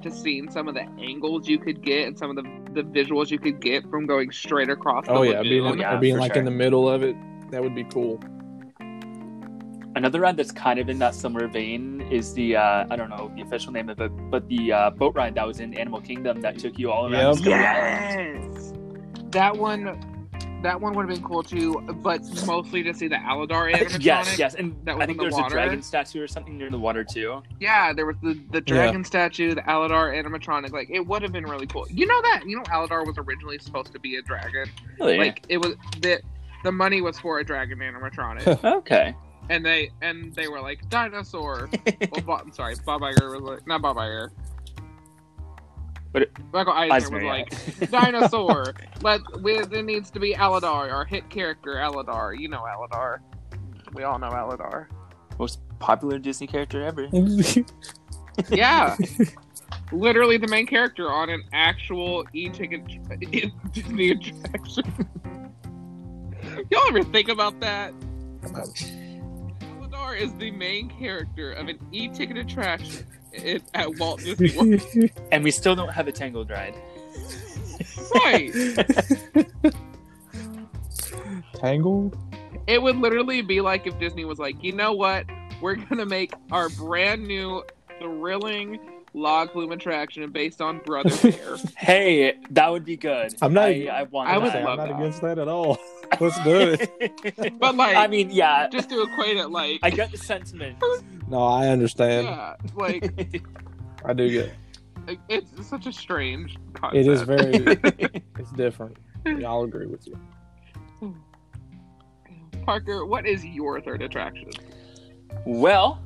to 0.03 0.11
seen 0.11 0.51
some 0.51 0.66
of 0.68 0.74
the 0.74 0.82
angles 0.99 1.49
you 1.49 1.59
could 1.59 1.82
get 1.82 2.07
and 2.09 2.18
some 2.18 2.30
of 2.30 2.36
the 2.36 2.43
the 2.72 2.82
visuals 2.82 3.30
you 3.30 3.38
could 3.38 3.61
get 3.61 3.88
from 3.91 4.07
going 4.07 4.30
straight 4.32 4.68
across. 4.70 5.07
The 5.07 5.12
Oh 5.12 5.22
yeah, 5.22 5.43
being, 5.43 5.62
lagoon. 5.64 5.80
yeah, 5.80 5.97
or 5.97 5.99
being 6.01 6.16
like 6.18 6.32
sure. 6.34 6.38
in 6.41 6.45
the 6.45 6.51
middle 6.51 6.88
of 6.88 7.03
it, 7.03 7.16
that 7.51 7.62
would 7.62 7.74
be 7.74 7.84
cool. 7.84 8.20
Another 9.97 10.20
ride 10.20 10.36
that's 10.36 10.53
kind 10.53 10.78
of 10.78 10.88
in 10.88 10.99
that 11.01 11.14
similar 11.16 11.49
vein 11.49 12.01
is 12.12 12.32
the 12.34 12.57
uh, 12.57 12.86
I 12.91 12.97
don't 12.97 13.11
know 13.11 13.30
the 13.34 13.43
official 13.43 13.72
name 13.72 13.88
of 13.88 14.01
it, 14.01 14.11
but 14.30 14.49
the 14.49 14.72
uh, 14.72 14.91
boat 14.91 15.14
ride 15.16 15.34
that 15.34 15.47
was 15.47 15.59
in 15.61 15.74
Animal 15.76 16.01
Kingdom 16.01 16.41
that 16.43 16.59
took 16.59 16.78
you 16.78 16.91
all 16.93 17.12
around 17.12 17.41
Yep. 17.41 17.47
Yes, 17.47 18.72
that 19.30 19.57
one. 19.57 20.01
That 20.62 20.78
one 20.78 20.94
would 20.94 21.08
have 21.08 21.14
been 21.14 21.24
cool 21.24 21.42
too, 21.42 21.80
but 22.02 22.20
mostly 22.46 22.82
to 22.82 22.92
see 22.92 23.08
the 23.08 23.16
Aladar 23.16 23.72
animatronic. 23.74 24.04
yes, 24.04 24.38
yes, 24.38 24.54
and 24.54 24.76
that 24.84 24.96
was 24.96 25.02
I 25.02 25.06
think 25.06 25.16
in 25.16 25.16
the 25.16 25.22
there's 25.30 25.34
water. 25.34 25.46
a 25.46 25.62
dragon 25.62 25.82
statue 25.82 26.22
or 26.22 26.28
something 26.28 26.58
near 26.58 26.68
the 26.68 26.78
water 26.78 27.02
too. 27.02 27.42
Yeah, 27.61 27.94
there 27.94 28.04
was 28.04 28.16
the, 28.22 28.38
the 28.50 28.61
dragon 28.61 29.02
statue, 29.02 29.54
the 29.54 29.62
Aladar 29.62 30.12
animatronic. 30.14 30.72
Like 30.72 30.90
it 30.90 31.06
would 31.06 31.22
have 31.22 31.32
been 31.32 31.46
really 31.46 31.66
cool. 31.66 31.86
You 31.88 32.06
know 32.06 32.20
that? 32.22 32.42
You 32.46 32.56
know 32.56 32.62
Aladar 32.64 33.06
was 33.06 33.16
originally 33.16 33.58
supposed 33.58 33.92
to 33.92 33.98
be 33.98 34.16
a 34.16 34.22
dragon. 34.22 34.68
Really? 34.98 35.16
Like 35.16 35.46
it 35.48 35.56
was 35.56 35.76
the 36.00 36.20
the 36.62 36.72
money 36.72 37.00
was 37.00 37.18
for 37.18 37.38
a 37.38 37.44
dragon 37.44 37.78
animatronic, 37.78 38.62
okay. 38.78 39.14
and 39.48 39.64
they 39.64 39.90
and 40.02 40.34
they 40.34 40.48
were 40.48 40.61
like 40.61 40.86
dinosaur. 40.90 41.70
well, 42.12 42.20
Bob, 42.20 42.42
I'm 42.44 42.52
sorry, 42.52 42.74
Bob 42.84 43.00
Iger 43.00 43.32
was 43.32 43.40
like 43.40 43.66
not 43.66 43.80
Bob 43.80 43.96
Iger. 43.96 44.28
But 46.12 46.22
it- 46.22 46.32
Michael 46.52 46.72
Eisner, 46.72 46.94
Eisner, 46.94 47.16
was 47.16 47.24
like 47.24 47.90
dinosaur. 47.90 48.74
Let 49.02 49.20
we, 49.42 49.61
there 49.64 49.82
needs 49.82 50.11
to 50.11 50.20
be 50.20 50.34
Aladar, 50.34 50.92
our 50.92 51.04
hit 51.04 51.28
character 51.30 51.74
Aladar. 51.74 52.38
You 52.38 52.48
know 52.48 52.62
Aladar. 52.62 53.18
We 53.92 54.02
all 54.04 54.18
know 54.18 54.30
Aladar. 54.30 54.86
Most 55.38 55.61
popular 55.78 56.18
Disney 56.18 56.46
character 56.46 56.82
ever. 56.82 57.08
Yeah. 58.48 58.96
Literally 59.92 60.38
the 60.38 60.46
main 60.48 60.66
character 60.66 61.11
on 61.11 61.28
an 61.30 61.42
actual 61.52 62.24
e-ticket 62.32 62.82
Disney 63.72 64.11
attraction. 64.12 64.84
Y'all 66.70 66.88
ever 66.88 67.02
think 67.02 67.28
about 67.28 67.58
that? 67.61 67.92
Aladar 68.42 70.18
is 70.18 70.32
the 70.34 70.50
main 70.52 70.88
character 70.88 71.52
of 71.52 71.68
an 71.68 71.78
e-ticket 71.92 72.36
attraction 72.38 73.04
at, 73.37 73.62
at 73.74 73.99
Walt 73.99 74.20
Disney 74.24 74.53
World. 74.57 75.11
And 75.33 75.45
we 75.45 75.51
still 75.51 75.74
don't 75.74 75.93
have 75.93 76.09
a 76.09 76.12
Tangled 76.12 76.51
ride. 76.51 76.74
right. 78.14 78.53
Tangled. 81.55 82.16
It 82.66 82.81
would 82.81 82.97
literally 82.97 83.43
be 83.43 83.61
like 83.61 83.87
if 83.87 83.99
Disney 83.99 84.24
was 84.24 84.39
like, 84.39 84.62
you 84.62 84.72
know 84.72 84.93
what? 84.93 85.26
We're 85.61 85.76
gonna 85.76 86.07
make 86.07 86.33
our 86.51 86.68
brand 86.70 87.26
new 87.26 87.62
thrilling 87.99 88.78
log 89.12 89.52
flume 89.52 89.72
attraction 89.72 90.30
based 90.30 90.61
on 90.61 90.78
Brother 90.78 91.11
Bear. 91.30 91.56
Hey, 91.76 92.34
that 92.50 92.70
would 92.70 92.84
be 92.84 92.96
good. 92.96 93.34
I'm 93.42 93.52
not- 93.52 93.68
I, 93.68 93.86
I 93.86 94.02
want 94.04 94.28
I 94.28 94.38
would 94.38 94.52
that. 94.52 94.56
I'm 94.56 94.76
not 94.76 94.88
that. 94.88 94.96
against 94.96 95.20
that 95.22 95.38
at 95.38 95.48
all. 95.48 95.78
Let's 96.20 96.42
do 96.44 96.76
it. 96.78 97.58
But, 97.58 97.76
like- 97.76 97.96
I 97.96 98.06
mean, 98.06 98.30
yeah, 98.30 98.68
Just 98.68 98.88
to 98.90 99.02
equate 99.02 99.36
it 99.36 99.48
like 99.48 99.80
I 99.82 99.90
get 99.90 100.11
the 100.11 100.18
sentiment. 100.18 100.76
No, 101.28 101.42
I 101.42 101.68
understand. 101.68 102.26
Yeah, 102.26 102.54
like 102.74 103.42
I 104.04 104.12
do 104.12 104.30
get. 104.30 104.52
Like, 105.06 105.18
it's 105.28 105.66
such 105.66 105.86
a 105.86 105.92
strange 105.92 106.56
concept. 106.74 106.96
It 106.96 107.06
is 107.11 107.22
very. 107.22 107.50
it's 108.38 108.52
different. 108.52 108.96
Yeah, 109.24 109.48
I'll 109.48 109.62
agree 109.62 109.86
with 109.86 110.06
you. 110.06 110.18
Parker, 112.64 113.06
what 113.06 113.26
is 113.26 113.44
your 113.44 113.80
third 113.80 114.02
attraction? 114.02 114.50
well, 115.46 116.00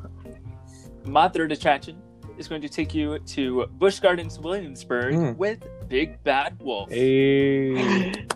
my 1.05 1.28
third 1.28 1.50
attraction 1.52 1.96
is 2.39 2.49
going 2.49 2.61
to 2.62 2.68
take 2.68 2.95
you 2.95 3.18
to 3.18 3.66
Busch 3.78 4.01
Gardens, 4.01 4.39
Williamsburg, 4.39 5.14
Mm. 5.14 5.37
with 5.37 5.59
Big 5.89 6.22
Bad 6.24 6.59
Wolf. 6.61 6.91
Hey. 6.91 8.26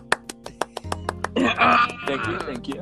Thank 1.35 2.27
you, 2.27 2.39
thank 2.39 2.67
you. 2.67 2.81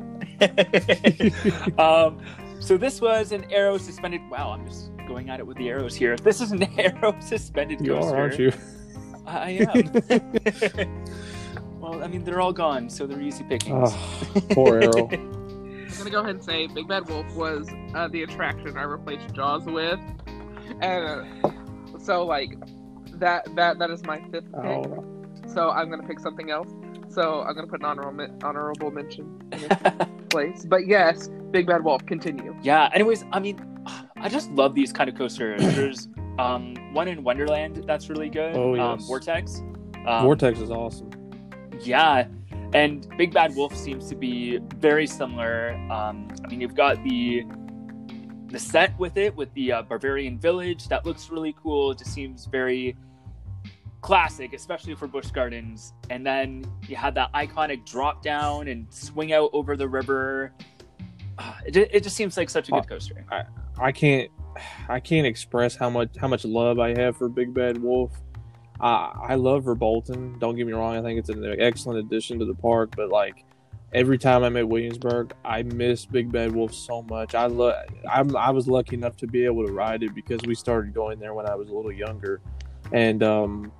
um, 1.82 2.20
so 2.60 2.76
this 2.76 3.00
was 3.00 3.32
an 3.32 3.44
arrow 3.52 3.78
suspended. 3.78 4.20
Wow, 4.30 4.50
I'm 4.52 4.66
just 4.66 4.90
going 5.06 5.30
at 5.30 5.38
it 5.40 5.46
with 5.46 5.56
the 5.58 5.68
arrows 5.68 5.94
here. 5.94 6.16
This 6.16 6.40
is 6.40 6.52
an 6.52 6.62
arrow 6.78 7.14
suspended 7.20 7.80
You 7.80 7.94
coaster. 7.94 8.14
are, 8.16 8.20
aren't 8.20 8.38
you? 8.38 8.52
I 9.26 9.50
am. 9.50 9.92
well, 11.80 12.02
I 12.02 12.08
mean, 12.08 12.24
they're 12.24 12.40
all 12.40 12.52
gone, 12.52 12.88
so 12.88 13.06
they're 13.06 13.20
easy 13.20 13.44
pickings. 13.44 13.90
Oh, 13.92 14.40
poor 14.50 14.80
arrow. 14.82 15.08
I'm 15.10 15.96
gonna 15.98 16.10
go 16.10 16.20
ahead 16.20 16.36
and 16.36 16.44
say 16.44 16.66
Big 16.68 16.88
Bad 16.88 17.08
Wolf 17.08 17.26
was 17.34 17.68
uh, 17.94 18.08
the 18.08 18.22
attraction 18.22 18.76
I 18.76 18.82
replaced 18.84 19.34
Jaws 19.34 19.64
with, 19.66 19.98
and 20.80 21.04
uh, 21.44 21.50
so 21.98 22.24
like 22.24 22.56
that 23.14 23.48
that 23.56 23.78
that 23.78 23.90
is 23.90 24.04
my 24.04 24.18
fifth 24.30 24.50
pick. 24.52 24.64
Oh, 24.64 25.04
So 25.46 25.70
I'm 25.70 25.90
gonna 25.90 26.06
pick 26.06 26.20
something 26.20 26.50
else. 26.50 26.68
So 27.08 27.42
I'm 27.42 27.54
gonna 27.54 27.66
put 27.66 27.80
an 27.80 27.86
honorable 27.86 28.28
honorable 28.42 28.90
mention 28.90 29.40
in 29.52 29.60
its 29.70 30.28
place. 30.28 30.64
But 30.64 30.86
yes, 30.86 31.28
Big 31.50 31.66
Bad 31.66 31.84
Wolf. 31.84 32.04
Continue. 32.06 32.54
yeah. 32.62 32.90
Anyways, 32.92 33.24
I 33.32 33.40
mean, 33.40 33.58
I 34.16 34.28
just 34.28 34.50
love 34.52 34.74
these 34.74 34.92
kind 34.92 35.08
of 35.08 35.16
coasters. 35.16 35.60
There's 35.74 36.08
um, 36.38 36.74
one 36.92 37.08
in 37.08 37.24
Wonderland 37.24 37.82
that's 37.86 38.08
really 38.08 38.28
good. 38.28 38.54
Oh, 38.56 38.78
um, 38.78 38.98
yes. 38.98 39.06
Vortex. 39.08 39.62
Um, 40.06 40.22
Vortex 40.24 40.60
is 40.60 40.70
awesome. 40.70 41.10
Yeah, 41.80 42.26
and 42.72 43.08
Big 43.16 43.32
Bad 43.32 43.54
Wolf 43.56 43.74
seems 43.76 44.08
to 44.08 44.14
be 44.14 44.58
very 44.76 45.06
similar. 45.06 45.72
Um, 45.90 46.28
I 46.44 46.48
mean, 46.48 46.60
you've 46.60 46.74
got 46.74 47.02
the 47.04 47.44
the 48.48 48.58
set 48.58 48.98
with 48.98 49.16
it 49.16 49.34
with 49.36 49.52
the 49.54 49.72
uh, 49.72 49.82
Bavarian 49.82 50.38
Village 50.38 50.88
that 50.88 51.04
looks 51.06 51.30
really 51.30 51.54
cool. 51.62 51.92
It 51.92 51.98
just 51.98 52.12
seems 52.12 52.46
very 52.46 52.96
classic, 54.00 54.52
especially 54.52 54.94
for 54.94 55.06
Busch 55.06 55.30
Gardens. 55.30 55.92
And 56.10 56.24
then 56.26 56.64
you 56.88 56.96
had 56.96 57.14
that 57.16 57.32
iconic 57.32 57.84
drop 57.84 58.22
down 58.22 58.68
and 58.68 58.86
swing 58.92 59.32
out 59.32 59.50
over 59.52 59.76
the 59.76 59.88
river. 59.88 60.52
Ah, 61.38 61.58
It, 61.66 61.76
it 61.76 62.02
just 62.02 62.16
seems 62.16 62.36
like 62.36 62.48
such 62.50 62.68
a 62.68 62.72
good 62.72 62.84
Oh. 62.84 62.88
coaster. 62.88 63.24
I 63.80 63.92
can't 63.92 64.30
I 64.88 64.98
can't 64.98 65.26
express 65.26 65.76
how 65.76 65.88
much 65.88 66.16
how 66.16 66.26
much 66.26 66.44
love 66.44 66.80
I 66.80 66.98
have 66.98 67.16
for 67.16 67.28
Big 67.28 67.54
Bad 67.54 67.80
Wolf. 67.80 68.10
I 68.80 69.12
I 69.30 69.34
love 69.36 69.64
Verbolten. 69.64 70.38
Don't 70.40 70.56
get 70.56 70.66
me 70.66 70.72
wrong. 70.72 70.96
I 70.96 71.02
think 71.02 71.18
it's 71.18 71.28
an 71.28 71.44
excellent 71.60 71.98
addition 72.04 72.38
to 72.40 72.44
the 72.44 72.54
park. 72.54 72.94
But 72.96 73.10
like 73.10 73.44
every 73.92 74.18
time 74.18 74.42
I'm 74.42 74.56
at 74.56 74.68
Williamsburg, 74.68 75.32
I 75.44 75.62
miss 75.62 76.06
Big 76.06 76.30
Bad 76.30 76.52
Wolf 76.52 76.74
so 76.74 77.02
much. 77.02 77.34
I 77.34 77.46
love. 77.46 77.74
I'm 78.10 78.36
I 78.36 78.50
was 78.50 78.68
lucky 78.68 78.96
enough 78.96 79.16
to 79.18 79.26
be 79.26 79.44
able 79.44 79.66
to 79.66 79.72
ride 79.72 80.02
it 80.02 80.14
because 80.14 80.40
we 80.46 80.54
started 80.54 80.94
going 80.94 81.18
there 81.18 81.34
when 81.34 81.46
I 81.46 81.54
was 81.54 81.68
a 81.68 81.74
little 81.74 81.92
younger, 81.92 82.40
and 82.92 83.22
um, 83.22 83.72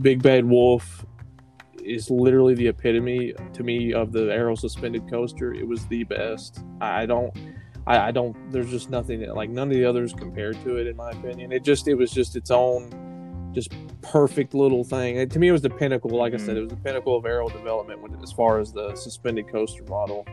Big 0.00 0.22
Bad 0.22 0.44
Wolf 0.44 1.04
is 1.82 2.10
literally 2.10 2.54
the 2.54 2.68
epitome 2.68 3.34
to 3.52 3.62
me 3.62 3.92
of 3.92 4.10
the 4.12 4.32
arrow 4.32 4.54
suspended 4.54 5.08
coaster. 5.10 5.52
It 5.52 5.66
was 5.66 5.86
the 5.86 6.04
best. 6.04 6.64
I 6.80 7.06
don't. 7.06 7.36
I, 7.86 8.08
I 8.08 8.10
don't. 8.12 8.34
There's 8.50 8.70
just 8.70 8.88
nothing 8.88 9.20
that, 9.20 9.36
like 9.36 9.50
none 9.50 9.68
of 9.68 9.74
the 9.74 9.84
others 9.84 10.14
compared 10.14 10.62
to 10.64 10.76
it, 10.76 10.86
in 10.86 10.96
my 10.96 11.10
opinion. 11.10 11.52
It 11.52 11.64
just 11.64 11.86
it 11.86 11.94
was 11.94 12.10
just 12.10 12.34
its 12.36 12.50
own, 12.50 12.90
just 13.54 13.72
perfect 14.02 14.54
little 14.54 14.84
thing. 14.84 15.18
And 15.18 15.30
to 15.30 15.38
me, 15.38 15.48
it 15.48 15.52
was 15.52 15.62
the 15.62 15.70
pinnacle. 15.70 16.10
Like 16.10 16.34
I 16.34 16.36
said, 16.38 16.56
it 16.56 16.60
was 16.60 16.70
the 16.70 16.76
pinnacle 16.76 17.16
of 17.16 17.24
Arrow 17.26 17.48
development 17.48 18.02
when, 18.02 18.14
as 18.22 18.32
far 18.32 18.58
as 18.60 18.72
the 18.72 18.94
suspended 18.94 19.48
coaster 19.48 19.84
model. 19.84 20.26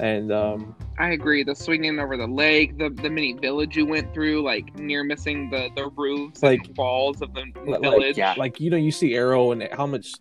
And 0.00 0.30
um, 0.30 0.76
I 1.00 1.10
agree. 1.10 1.42
The 1.42 1.56
swinging 1.56 1.98
over 1.98 2.16
the 2.16 2.26
lake, 2.28 2.78
the 2.78 2.88
the 2.90 3.10
mini 3.10 3.32
village 3.32 3.76
you 3.76 3.84
went 3.84 4.14
through, 4.14 4.42
like 4.44 4.78
near 4.78 5.02
missing 5.02 5.50
the 5.50 5.70
the 5.74 5.88
roofs 5.96 6.42
Like- 6.42 6.66
and 6.68 6.76
walls 6.76 7.20
of 7.20 7.34
the 7.34 7.44
like, 7.66 7.80
village. 7.80 8.16
yeah. 8.16 8.34
like 8.36 8.60
you 8.60 8.70
know, 8.70 8.76
you 8.76 8.92
see 8.92 9.14
Arrow 9.14 9.50
and 9.50 9.68
how 9.72 9.86
much, 9.86 10.12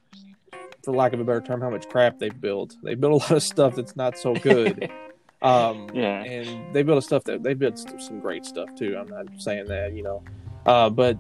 for 0.84 0.94
lack 0.96 1.14
of 1.14 1.20
a 1.20 1.24
better 1.24 1.42
term, 1.42 1.62
how 1.62 1.70
much 1.70 1.88
crap 1.90 2.18
they've 2.18 2.42
built. 2.42 2.76
They 2.82 2.96
built 2.96 3.14
a 3.14 3.16
lot 3.18 3.32
of 3.32 3.44
stuff 3.44 3.76
that's 3.76 3.96
not 3.96 4.18
so 4.18 4.34
good. 4.34 4.90
um, 5.44 5.88
Yeah. 5.94 6.24
and 6.24 6.74
they 6.74 6.82
built 6.82 7.04
stuff 7.04 7.24
that 7.26 7.44
they 7.44 7.54
built 7.54 7.78
some 8.02 8.20
great 8.20 8.46
stuff 8.46 8.70
too. 8.76 8.98
I'm 8.98 9.08
not 9.10 9.28
saying 9.38 9.68
that, 9.68 9.94
you 9.94 10.02
know, 10.02 10.24
uh, 10.66 10.90
but 10.90 11.20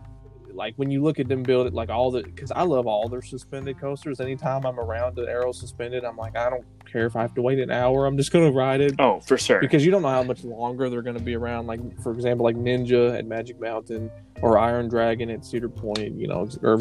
like 0.57 0.73
when 0.75 0.91
you 0.91 1.01
look 1.03 1.19
at 1.19 1.27
them 1.29 1.43
build 1.43 1.67
it, 1.67 1.73
like 1.73 1.89
all 1.89 2.11
the 2.11 2.23
because 2.23 2.51
I 2.51 2.63
love 2.63 2.87
all 2.87 3.07
their 3.07 3.21
suspended 3.21 3.79
coasters. 3.79 4.19
Anytime 4.19 4.65
I'm 4.65 4.79
around 4.79 5.15
the 5.15 5.21
arrow 5.23 5.51
suspended, 5.53 6.03
I'm 6.03 6.17
like, 6.17 6.35
I 6.35 6.49
don't 6.49 6.65
care 6.91 7.05
if 7.05 7.15
I 7.15 7.21
have 7.21 7.33
to 7.35 7.41
wait 7.41 7.59
an 7.59 7.71
hour. 7.71 8.05
I'm 8.05 8.17
just 8.17 8.31
gonna 8.31 8.51
ride 8.51 8.81
it 8.81 8.95
Oh, 8.99 9.19
for 9.21 9.37
sure. 9.37 9.59
because 9.61 9.85
you 9.85 9.91
don't 9.91 10.01
know 10.01 10.09
how 10.09 10.23
much 10.23 10.43
longer 10.43 10.89
they're 10.89 11.01
going 11.01 11.17
to 11.17 11.23
be 11.23 11.35
around. 11.35 11.67
Like 11.67 11.79
for 12.01 12.11
example, 12.11 12.43
like 12.43 12.55
Ninja 12.57 13.17
at 13.17 13.25
Magic 13.25 13.59
Mountain 13.61 14.09
or 14.41 14.57
Iron 14.57 14.89
Dragon 14.89 15.29
at 15.29 15.45
Cedar 15.45 15.69
Point, 15.69 16.19
you 16.19 16.27
know, 16.27 16.47
or 16.63 16.73
or, 16.73 16.77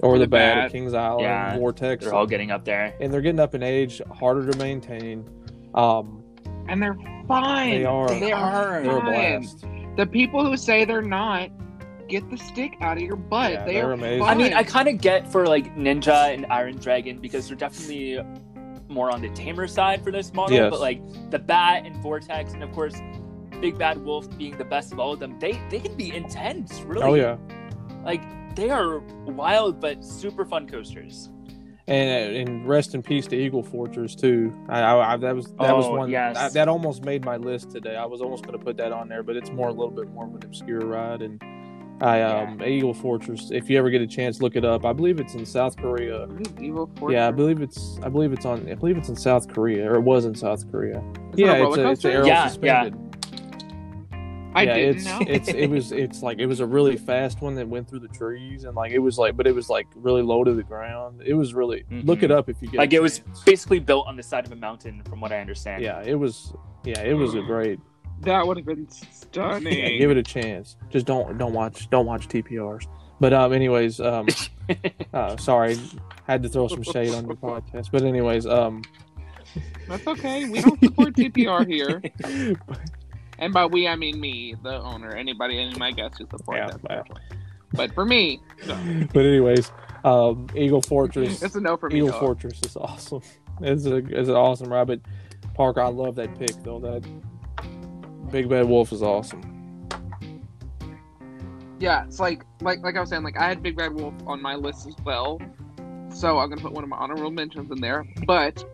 Or 0.00 0.18
the 0.18 0.24
the 0.24 0.28
Bat 0.28 0.54
Bat. 0.56 0.64
at 0.66 0.72
Kings 0.72 0.94
Island, 0.94 1.22
Yeah, 1.22 1.56
Vortex, 1.58 2.04
They're 2.04 2.14
all 2.14 2.26
getting 2.26 2.50
up 2.50 2.64
there. 2.64 2.94
and 3.00 3.12
they're 3.12 3.20
getting 3.20 3.38
up 3.40 3.54
in 3.54 3.62
age, 3.62 4.00
harder 4.10 4.50
to 4.50 4.58
maintain. 4.58 5.24
Um, 5.74 6.22
and 6.68 6.82
they're 6.82 6.96
fine. 7.28 7.70
They 7.70 7.84
are. 7.84 8.08
They 8.08 8.32
are. 8.32 8.82
they're 8.82 8.98
a 8.98 9.00
blast. 9.00 9.64
The 9.96 10.06
people 10.06 10.44
who 10.44 10.56
say 10.56 10.84
they're 10.84 11.02
not, 11.02 11.50
get 12.12 12.30
the 12.30 12.36
stick 12.36 12.76
out 12.80 12.96
of 12.98 13.02
your 13.02 13.16
butt. 13.16 13.52
Yeah, 13.52 13.64
they 13.64 13.72
they're 13.74 13.88
are 13.88 13.92
amazing. 13.92 14.22
I 14.22 14.34
mean, 14.34 14.54
I 14.54 14.62
kind 14.62 14.86
of 14.88 15.00
get 15.00 15.30
for 15.32 15.46
like 15.46 15.74
Ninja 15.76 16.32
and 16.32 16.46
Iron 16.46 16.76
Dragon 16.76 17.18
because 17.18 17.48
they're 17.48 17.56
definitely 17.56 18.18
more 18.88 19.10
on 19.10 19.22
the 19.22 19.30
tamer 19.30 19.66
side 19.66 20.04
for 20.04 20.12
this 20.12 20.32
model. 20.34 20.54
Yes. 20.56 20.70
But 20.70 20.80
like 20.80 21.00
the 21.30 21.38
Bat 21.38 21.86
and 21.86 21.96
Vortex, 22.02 22.52
and 22.52 22.62
of 22.62 22.70
course, 22.72 22.94
Big 23.60 23.78
Bad 23.78 24.04
Wolf 24.04 24.28
being 24.36 24.56
the 24.58 24.64
best 24.64 24.92
of 24.92 25.00
all 25.00 25.12
of 25.12 25.18
them, 25.20 25.38
they 25.40 25.60
they 25.70 25.80
can 25.80 25.96
be 25.96 26.14
intense. 26.14 26.80
Really, 26.82 27.02
Oh 27.02 27.14
yeah, 27.14 27.36
like 28.04 28.22
they 28.54 28.68
are 28.70 28.98
wild 29.26 29.80
but 29.80 30.04
super 30.04 30.44
fun 30.44 30.68
coasters. 30.68 31.30
and 31.86 32.36
uh, 32.36 32.38
and 32.40 32.68
rest 32.68 32.94
in 32.94 33.02
peace 33.02 33.26
to 33.28 33.36
Eagle 33.36 33.62
Fortress 33.62 34.14
too. 34.14 34.52
I, 34.68 34.80
I, 34.82 35.14
I 35.14 35.16
that 35.16 35.34
was 35.34 35.46
that 35.60 35.74
was 35.74 35.86
oh, 35.86 35.94
one 35.96 36.10
yes. 36.10 36.36
I- 36.36 36.50
that 36.50 36.68
almost 36.68 37.04
made 37.04 37.24
my 37.24 37.38
list 37.38 37.70
today. 37.70 37.96
I 37.96 38.04
was 38.04 38.20
almost 38.20 38.44
going 38.44 38.58
to 38.58 38.64
put 38.64 38.76
that 38.76 38.92
on 38.92 39.08
there, 39.08 39.22
but 39.22 39.36
it's 39.36 39.50
more 39.50 39.68
a 39.68 39.72
little 39.72 39.90
bit 39.90 40.10
more 40.10 40.26
of 40.26 40.34
an 40.34 40.44
obscure 40.44 40.84
ride 40.84 41.22
and. 41.22 41.42
I 42.02 42.20
um 42.22 42.60
Eagle 42.62 42.92
Fortress. 42.94 43.50
If 43.52 43.70
you 43.70 43.78
ever 43.78 43.88
get 43.90 44.02
a 44.02 44.06
chance, 44.06 44.40
look 44.42 44.56
it 44.56 44.64
up. 44.64 44.84
I 44.84 44.92
believe 44.92 45.20
it's 45.20 45.34
in 45.34 45.46
South 45.46 45.76
Korea. 45.76 46.26
Evil 46.60 46.90
Yeah, 47.08 47.28
I 47.28 47.30
believe 47.30 47.60
it's 47.62 47.98
I 48.02 48.08
believe 48.08 48.32
it's 48.32 48.44
on 48.44 48.68
I 48.68 48.74
believe 48.74 48.96
it's 48.96 49.08
in 49.08 49.16
South 49.16 49.48
Korea 49.48 49.90
or 49.90 49.94
it 49.96 50.00
was 50.02 50.24
in 50.24 50.34
South 50.34 50.68
Korea. 50.70 50.98
Is 51.32 51.38
yeah, 51.38 51.52
a 51.54 51.66
it's 51.68 51.76
a, 51.76 51.80
it's 51.90 52.04
a 52.04 52.08
coaster? 52.08 52.10
arrow 52.10 52.26
Yeah, 52.26 52.48
suspended. 52.48 52.94
I 54.54 54.64
yeah, 54.64 54.74
didn't 54.74 54.96
it's 54.96 55.04
know. 55.06 55.18
it's 55.28 55.48
it 55.48 55.70
was 55.70 55.92
it's 55.92 56.22
like 56.22 56.38
it 56.38 56.46
was 56.46 56.60
a 56.60 56.66
really 56.66 56.96
fast 56.96 57.40
one 57.40 57.54
that 57.54 57.66
went 57.68 57.88
through 57.88 58.00
the 58.00 58.08
trees 58.08 58.64
and 58.64 58.74
like 58.76 58.92
it 58.92 58.98
was 58.98 59.16
like 59.16 59.34
but 59.36 59.46
it 59.46 59.54
was 59.54 59.70
like 59.70 59.86
really 59.94 60.20
low 60.22 60.44
to 60.44 60.52
the 60.52 60.62
ground. 60.62 61.22
It 61.24 61.34
was 61.34 61.54
really 61.54 61.84
look 62.02 62.18
Mhm. 62.18 62.24
it 62.24 62.30
up 62.32 62.50
if 62.50 62.56
you 62.60 62.68
get 62.68 62.78
Like 62.78 62.92
a 62.92 62.96
it 62.96 63.02
was 63.02 63.20
basically 63.46 63.78
built 63.78 64.06
on 64.08 64.16
the 64.16 64.22
side 64.22 64.44
of 64.44 64.52
a 64.52 64.56
mountain, 64.56 65.02
from 65.08 65.20
what 65.20 65.32
I 65.32 65.38
understand. 65.40 65.82
yeah, 65.82 66.02
it 66.04 66.16
was 66.16 66.52
yeah, 66.84 67.00
it 67.00 67.14
was 67.14 67.34
a 67.34 67.40
great 67.42 67.78
that 68.22 68.46
would 68.46 68.56
have 68.56 68.66
been 68.66 68.88
stunning. 68.90 69.78
yeah, 69.78 69.88
give 69.98 70.10
it 70.10 70.16
a 70.16 70.22
chance. 70.22 70.76
Just 70.90 71.06
don't 71.06 71.38
don't 71.38 71.52
watch 71.52 71.88
don't 71.90 72.06
watch 72.06 72.28
TPRs. 72.28 72.86
But 73.20 73.32
um 73.32 73.52
anyways, 73.52 74.00
um 74.00 74.26
uh 75.14 75.36
sorry, 75.36 75.76
had 76.26 76.42
to 76.42 76.48
throw 76.48 76.68
some 76.68 76.82
shade 76.82 77.14
on 77.14 77.26
your 77.26 77.36
podcast. 77.36 77.90
But 77.92 78.02
anyways, 78.02 78.46
um 78.46 78.82
That's 79.88 80.06
okay. 80.06 80.48
We 80.48 80.60
don't 80.60 80.80
support 80.82 81.14
TPR 81.14 81.66
here. 81.66 82.02
And 83.38 83.52
by 83.52 83.66
we, 83.66 83.88
I 83.88 83.96
mean 83.96 84.20
me, 84.20 84.54
the 84.62 84.80
owner. 84.80 85.10
Anybody, 85.16 85.58
any 85.58 85.72
of 85.72 85.78
my 85.78 85.90
guests 85.90 86.18
who 86.18 86.26
support 86.30 86.58
Yeah, 86.58 86.66
that. 86.68 86.82
well. 86.88 87.04
But 87.72 87.92
for 87.92 88.04
me, 88.04 88.40
but 88.66 89.24
anyways, 89.24 89.72
um 90.04 90.46
Eagle 90.54 90.82
Fortress 90.82 91.42
it's 91.42 91.54
a 91.56 91.60
no 91.60 91.76
for 91.76 91.88
me. 91.88 91.96
Eagle 91.96 92.10
dog. 92.10 92.20
Fortress 92.20 92.60
is 92.64 92.76
awesome. 92.76 93.22
It's 93.60 93.84
a 93.86 93.96
it's 93.96 94.28
an 94.28 94.36
awesome 94.36 94.68
ride. 94.68 94.86
But 94.86 95.00
Parker, 95.54 95.80
I 95.80 95.88
love 95.88 96.14
that 96.16 96.38
pick 96.38 96.52
though. 96.62 96.78
That 96.78 97.02
Big 98.32 98.48
Bad 98.48 98.66
Wolf 98.66 98.92
is 98.92 99.02
awesome. 99.02 99.42
Yeah, 101.78 102.04
it's 102.06 102.18
like 102.18 102.44
like 102.62 102.80
like 102.82 102.96
I 102.96 103.00
was 103.00 103.10
saying, 103.10 103.22
like 103.22 103.38
I 103.38 103.46
had 103.46 103.62
Big 103.62 103.76
Bad 103.76 103.92
Wolf 103.92 104.14
on 104.26 104.40
my 104.40 104.54
list 104.54 104.86
as 104.86 104.96
well. 105.04 105.40
So 106.08 106.38
I'm 106.38 106.48
gonna 106.48 106.60
put 106.62 106.72
one 106.72 106.82
of 106.82 106.90
my 106.90 106.96
honorable 106.96 107.30
mentions 107.30 107.70
in 107.70 107.80
there. 107.80 108.06
But 108.26 108.64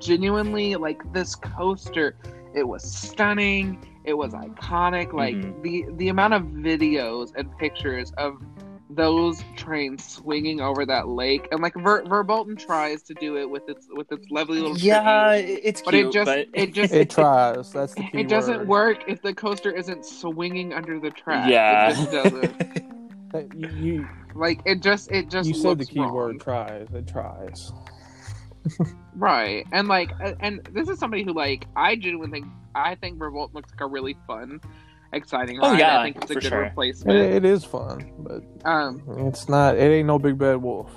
genuinely, 0.00 0.74
like 0.74 1.00
this 1.12 1.34
coaster, 1.36 2.16
it 2.54 2.66
was 2.66 2.82
stunning. 2.82 3.86
It 4.04 4.14
was 4.14 4.32
iconic. 4.32 5.12
Like 5.12 5.36
Mhm. 5.36 5.62
the 5.62 5.84
the 5.96 6.08
amount 6.08 6.34
of 6.34 6.42
videos 6.42 7.32
and 7.36 7.56
pictures 7.58 8.12
of 8.18 8.34
those 8.94 9.42
trains 9.56 10.04
swinging 10.04 10.60
over 10.60 10.84
that 10.86 11.08
lake, 11.08 11.48
and 11.50 11.60
like 11.62 11.74
Ver, 11.74 12.02
Verbolten 12.04 12.58
tries 12.58 13.02
to 13.04 13.14
do 13.14 13.36
it 13.36 13.48
with 13.48 13.68
its 13.68 13.86
with 13.90 14.10
its 14.12 14.26
lovely 14.30 14.58
little 14.60 14.76
Yeah, 14.76 15.36
tribute, 15.36 15.60
it's 15.64 15.80
cute, 15.80 15.84
but 15.84 15.94
it 15.94 16.12
just 16.12 16.30
but 16.30 16.48
it 16.54 16.72
just 16.72 16.92
It 16.94 17.10
tries. 17.10 17.72
That's 17.72 17.94
the 17.94 18.02
key. 18.04 18.18
it 18.20 18.28
doesn't 18.28 18.66
work 18.66 18.98
if 19.08 19.22
the 19.22 19.34
coaster 19.34 19.70
isn't 19.72 20.04
swinging 20.04 20.72
under 20.72 21.00
the 21.00 21.10
track. 21.10 21.48
yeah, 21.48 21.88
it 21.88 21.94
just 21.96 22.10
doesn't. 22.12 22.56
You, 23.54 23.68
you, 23.68 24.08
Like 24.34 24.60
it 24.66 24.82
just 24.82 25.10
it 25.10 25.30
just 25.30 25.48
you 25.48 25.54
said 25.54 25.78
the 25.78 25.86
looks 25.86 25.86
key 25.86 26.00
wrong. 26.00 26.14
word 26.14 26.40
tries. 26.40 26.88
It 26.92 27.06
tries. 27.06 27.72
right? 29.14 29.66
And 29.72 29.88
like 29.88 30.12
and 30.40 30.60
this 30.72 30.88
is 30.88 30.98
somebody 30.98 31.24
who 31.24 31.32
like 31.32 31.66
I 31.76 31.96
genuinely 31.96 32.40
think 32.40 32.52
I 32.74 32.94
think 32.96 33.20
Revolt 33.20 33.54
looks 33.54 33.70
like 33.70 33.80
a 33.80 33.86
really 33.86 34.16
fun, 34.26 34.60
exciting 35.12 35.58
Oh, 35.62 35.70
ride. 35.70 35.78
yeah, 35.78 36.00
I 36.00 36.04
think 36.04 36.16
it's 36.22 36.30
a 36.30 36.34
good 36.34 36.42
sure. 36.44 36.62
It, 36.62 36.68
replacement. 36.68 37.18
it 37.18 37.44
is 37.44 37.64
fun, 37.64 38.12
but 38.18 38.42
Um, 38.68 39.02
it's 39.28 39.48
not. 39.48 39.76
It 39.76 39.82
ain't 39.92 40.06
no 40.06 40.18
Big 40.18 40.38
Bad 40.38 40.56
Wolf. 40.62 40.90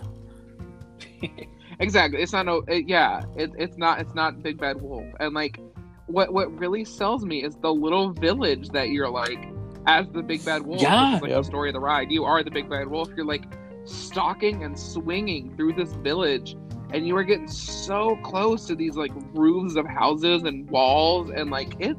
exactly. 1.80 2.22
It's 2.22 2.34
not 2.34 2.46
no. 2.46 2.64
It, 2.68 2.88
yeah, 2.88 3.22
it, 3.36 3.52
it's 3.58 3.78
not. 3.78 4.00
It's 4.00 4.14
not 4.14 4.42
Big 4.42 4.60
Bad 4.60 4.82
Wolf. 4.82 5.06
And 5.20 5.34
like, 5.34 5.60
what 6.08 6.34
what 6.34 6.58
really 6.60 6.86
sells 6.86 7.26
me 7.26 7.44
is 7.44 7.56
the 7.58 7.74
little 7.74 8.12
village 8.14 8.70
that 8.70 8.90
you're 8.90 9.10
like 9.10 9.48
as 9.88 10.08
the 10.14 10.22
big 10.24 10.44
bad 10.44 10.64
wolf. 10.64 10.82
Yeah. 10.82 11.14
which 11.16 11.22
like 11.24 11.30
Yep. 11.32 11.40
the 11.42 11.44
story 11.44 11.70
of 11.70 11.74
the 11.74 11.80
ride. 11.80 12.12
You 12.12 12.24
are 12.26 12.44
the 12.44 12.52
big 12.52 12.70
bad 12.70 12.88
wolf. 12.88 13.10
You're 13.16 13.26
like 13.26 13.44
stalking 13.86 14.64
and 14.64 14.78
swinging 14.80 15.56
through 15.56 15.74
this 15.74 15.94
village, 15.94 16.56
and 16.92 17.08
you 17.08 17.16
are 17.18 17.24
getting 17.24 17.48
so 17.48 18.18
close 18.24 18.66
to 18.68 18.76
these 18.76 18.96
like 18.96 19.12
roofs 19.34 19.76
of 19.76 19.86
houses 19.86 20.44
and 20.44 20.70
walls, 20.70 21.30
and 21.30 21.50
like 21.52 21.76
it. 21.80 21.98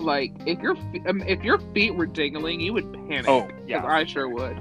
Like 0.00 0.32
if 0.46 0.58
your 0.60 0.76
um, 1.08 1.22
if 1.26 1.42
your 1.44 1.58
feet 1.74 1.94
were 1.94 2.06
dingling, 2.06 2.60
you 2.60 2.72
would 2.72 2.92
panic. 3.08 3.28
Oh, 3.28 3.42
'Cause 3.42 3.52
yeah. 3.66 3.84
I 3.84 4.04
sure 4.04 4.28
would. 4.28 4.56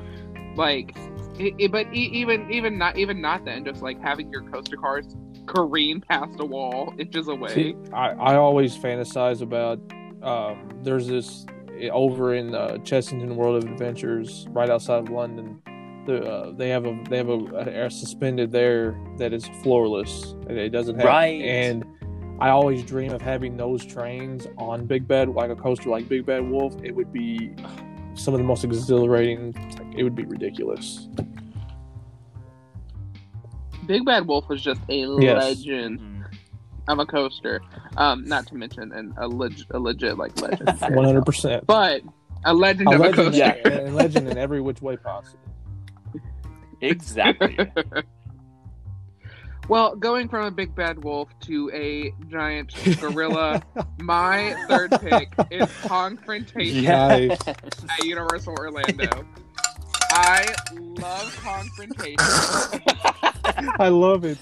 Like, 0.55 0.95
it, 1.39 1.53
it- 1.57 1.71
but 1.71 1.87
e- 1.93 2.09
even 2.13 2.51
even 2.51 2.77
not 2.77 2.97
even 2.97 3.21
not 3.21 3.45
then, 3.45 3.63
just 3.65 3.81
like 3.81 3.99
having 4.01 4.29
your 4.31 4.41
coaster 4.43 4.77
cars 4.77 5.15
careen 5.45 6.01
past 6.01 6.39
a 6.39 6.45
wall 6.45 6.93
inches 6.99 7.27
away. 7.27 7.49
See, 7.53 7.75
I, 7.93 8.09
I 8.09 8.35
always 8.35 8.77
fantasize 8.77 9.41
about 9.41 9.79
um, 10.21 10.69
there's 10.83 11.07
this 11.07 11.45
over 11.91 12.33
in 12.35 12.53
uh, 12.53 12.77
Chessington 12.81 13.35
World 13.35 13.63
of 13.63 13.71
Adventures, 13.71 14.45
right 14.49 14.69
outside 14.69 14.99
of 14.99 15.09
London. 15.09 15.61
The, 16.05 16.23
uh, 16.29 16.51
they 16.51 16.69
have 16.69 16.85
a 16.85 16.99
they 17.09 17.17
have 17.17 17.29
a, 17.29 17.37
a 17.85 17.89
suspended 17.89 18.51
there 18.51 18.99
that 19.17 19.31
is 19.33 19.45
floorless. 19.63 20.33
and 20.49 20.57
It 20.57 20.69
doesn't 20.69 20.95
have 20.97 21.05
Right. 21.05 21.41
and 21.41 21.85
I 22.39 22.49
always 22.49 22.83
dream 22.83 23.11
of 23.11 23.21
having 23.21 23.57
those 23.57 23.85
trains 23.85 24.47
on 24.57 24.85
Big 24.85 25.07
Bad, 25.07 25.29
like 25.29 25.49
a 25.49 25.55
coaster 25.55 25.89
like 25.89 26.07
Big 26.07 26.25
Bad 26.25 26.49
Wolf. 26.49 26.75
It 26.83 26.95
would 26.95 27.11
be 27.11 27.53
some 28.13 28.33
of 28.33 28.39
the 28.39 28.45
most 28.45 28.63
exhilarating. 28.63 29.53
It 29.97 30.03
would 30.03 30.15
be 30.15 30.23
ridiculous. 30.25 31.07
Big 33.85 34.05
Bad 34.05 34.27
Wolf 34.27 34.47
was 34.49 34.61
just 34.61 34.81
a 34.89 35.05
Yes. 35.19 35.43
legend 35.43 35.99
of 36.87 36.99
a 36.99 37.05
coaster. 37.05 37.61
Um, 37.97 38.23
not 38.25 38.47
to 38.47 38.55
mention 38.55 38.91
an, 38.93 39.13
a, 39.17 39.27
leg- 39.27 39.65
a 39.71 39.79
legit 39.79 40.17
like 40.17 40.39
legend, 40.39 40.69
One 40.95 41.05
hundred 41.05 41.25
percent. 41.25 41.65
but 41.67 42.01
a 42.45 42.53
legend 42.53 42.87
A 42.89 42.95
of 42.95 43.01
a 43.01 43.11
coaster. 43.11 43.37
Yeah. 43.37 43.55
a 43.67 43.89
legend 43.91 44.29
in 44.29 44.37
every 44.37 44.61
which 44.61 44.81
way 44.81 44.95
possible. 44.97 45.39
Exactly. 46.81 47.57
Well, 49.70 49.95
going 49.95 50.28
from 50.30 50.45
a 50.45 50.51
big 50.51 50.74
bad 50.74 51.03
wolf 51.03 51.30
to 51.41 51.70
a 51.72 52.11
giant 52.28 52.74
gorilla, 52.99 53.61
my 53.99 54.55
third 54.67 54.89
pick 54.99 55.32
is 55.51 55.72
Confrontation 55.84 56.86
Nice. 56.86 57.47
at 57.47 58.03
Universal 58.03 58.55
Orlando. 58.57 59.28
I 60.09 60.51
love 60.74 61.38
Confrontation. 61.39 62.17
I 63.80 63.89
love 63.89 64.26
it. 64.26 64.39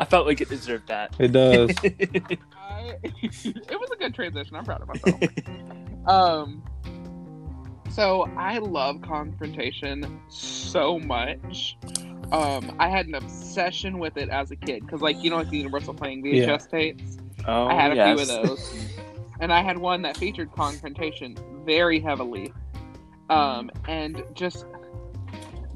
I 0.00 0.04
felt 0.04 0.26
like 0.26 0.40
it 0.40 0.48
deserved 0.48 0.88
that. 0.88 1.14
It 1.20 1.28
does. 1.30 1.70
I, 1.84 2.96
it 3.04 3.80
was 3.80 3.90
a 3.92 3.96
good 3.96 4.16
transition. 4.16 4.56
I'm 4.56 4.64
proud 4.64 4.82
of 4.82 4.88
myself. 4.88 5.22
um, 6.08 6.64
so 7.90 8.28
I 8.36 8.58
love 8.58 9.00
Confrontation 9.00 10.20
so 10.28 10.98
much. 10.98 11.78
Um, 12.32 12.74
I 12.80 12.88
had 12.88 13.06
an 13.06 13.14
obsession 13.14 13.98
with 13.98 14.16
it 14.16 14.28
as 14.28 14.50
a 14.50 14.56
kid 14.56 14.82
because, 14.84 15.00
like, 15.00 15.22
you 15.22 15.30
know, 15.30 15.36
like 15.36 15.48
the 15.50 15.58
Universal 15.58 15.94
playing 15.94 16.22
VHS 16.24 16.46
Yeah. 16.46 16.56
tapes. 16.78 17.18
Oh, 17.46 17.66
I 17.66 17.74
had 17.74 17.92
a 17.92 17.94
yes. 17.96 18.14
few 18.14 18.22
of 18.36 18.46
those, 18.46 18.74
and 19.40 19.52
I 19.52 19.62
had 19.62 19.78
one 19.78 20.02
that 20.02 20.16
featured 20.16 20.50
confrontation 20.52 21.36
very 21.64 22.00
heavily, 22.00 22.52
um, 23.30 23.70
and 23.86 24.24
just 24.34 24.66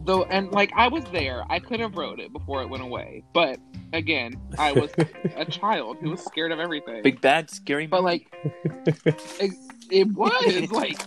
though, 0.05 0.25
and 0.25 0.51
like 0.51 0.73
I 0.75 0.89
was 0.89 1.05
there, 1.13 1.45
I 1.51 1.61
could 1.61 1.79
have 1.81 1.95
wrote 1.97 2.19
it 2.19 2.33
before 2.33 2.63
it 2.63 2.69
went 2.69 2.83
away, 2.83 3.23
but 3.33 3.61
again, 3.93 4.35
I 4.59 4.73
was 4.73 4.91
a 5.37 5.45
child 5.51 5.99
who 6.01 6.11
was 6.11 6.25
scared 6.25 6.51
of 6.53 6.59
everything. 6.59 7.03
Big 7.03 7.21
bad 7.21 7.51
scary. 7.51 7.87
but 7.87 8.03
like, 8.03 8.33
it, 9.39 9.53
it 9.91 10.09
was 10.15 10.71
like, 10.73 10.99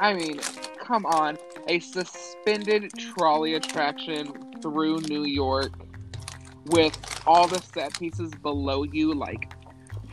I 0.00 0.14
mean, 0.14 0.38
come 0.80 1.06
on, 1.06 1.38
a 1.68 1.78
suspended 1.80 2.90
trolley 2.98 3.54
attraction 3.54 4.32
through 4.62 5.00
New 5.02 5.24
York 5.24 5.72
with 6.66 6.98
all 7.26 7.46
the 7.46 7.60
set 7.60 7.98
pieces 7.98 8.30
below 8.42 8.82
you, 8.84 9.14
like 9.14 9.52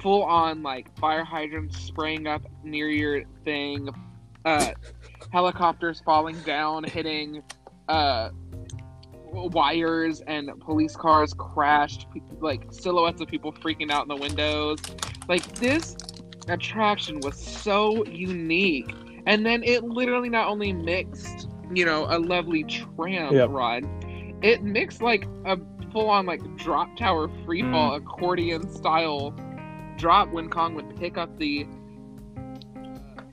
full 0.02 0.24
on 0.24 0.62
like 0.62 0.96
fire 1.00 1.24
hydrants 1.24 1.78
spraying 1.78 2.28
up 2.28 2.42
near 2.64 2.90
your 2.90 3.24
thing, 3.44 3.90
uh, 4.46 4.72
helicopters 5.32 6.02
falling 6.06 6.40
down, 6.42 6.84
hitting 6.84 7.42
uh, 7.88 8.30
wires, 9.32 10.22
and 10.28 10.50
police 10.60 10.96
cars 10.96 11.34
crashed, 11.34 12.08
like 12.40 12.72
silhouettes 12.72 13.22
of 13.22 13.28
people 13.28 13.52
freaking 13.52 13.92
out 13.92 14.04
in 14.04 14.10
the 14.10 14.16
windows. 14.16 14.80
Like 15.28 15.56
this 15.56 15.96
attraction 16.48 17.20
was 17.22 17.36
so 17.36 18.06
unique, 18.06 18.94
and 19.26 19.46
then 19.46 19.64
it 19.64 19.84
literally 19.84 20.30
not 20.30 20.48
only 20.48 20.72
mixed, 20.74 21.48
you 21.74 21.86
know, 21.86 22.06
a 22.10 22.18
lovely 22.20 22.64
tram 22.64 23.34
Yep. 23.34 23.50
ride, 23.50 23.86
it 24.44 24.64
mixed 24.64 25.02
like 25.02 25.28
a 25.46 25.58
full 25.92 26.10
on 26.10 26.26
like 26.26 26.42
drop 26.58 26.96
tower 26.98 27.30
free 27.46 27.62
fall 27.62 27.92
Mm. 27.92 27.98
accordion 28.04 28.70
style 28.70 29.34
drop 29.98 30.32
when 30.32 30.50
Kong 30.50 30.76
would 30.76 30.96
pick 30.98 31.18
up 31.18 31.38
the 31.38 31.66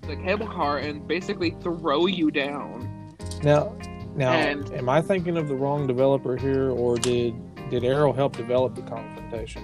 the 0.03 0.17
cable 0.17 0.47
car 0.49 0.79
and 0.79 1.07
basically 1.07 1.55
throw 1.63 2.07
you 2.07 2.31
down. 2.31 3.15
Now, 3.45 3.73
now, 4.17 4.33
And- 4.33 4.71
am 4.75 4.89
I 4.89 5.01
thinking 5.01 5.37
of 5.37 5.47
the 5.49 5.55
wrong 5.55 5.87
developer 5.87 6.37
here, 6.37 6.71
or 6.71 6.97
did 6.97 7.35
did 7.71 7.85
Arrow 7.85 8.13
help 8.13 8.37
develop 8.37 8.75
the 8.75 8.83
confrontation? 8.83 9.63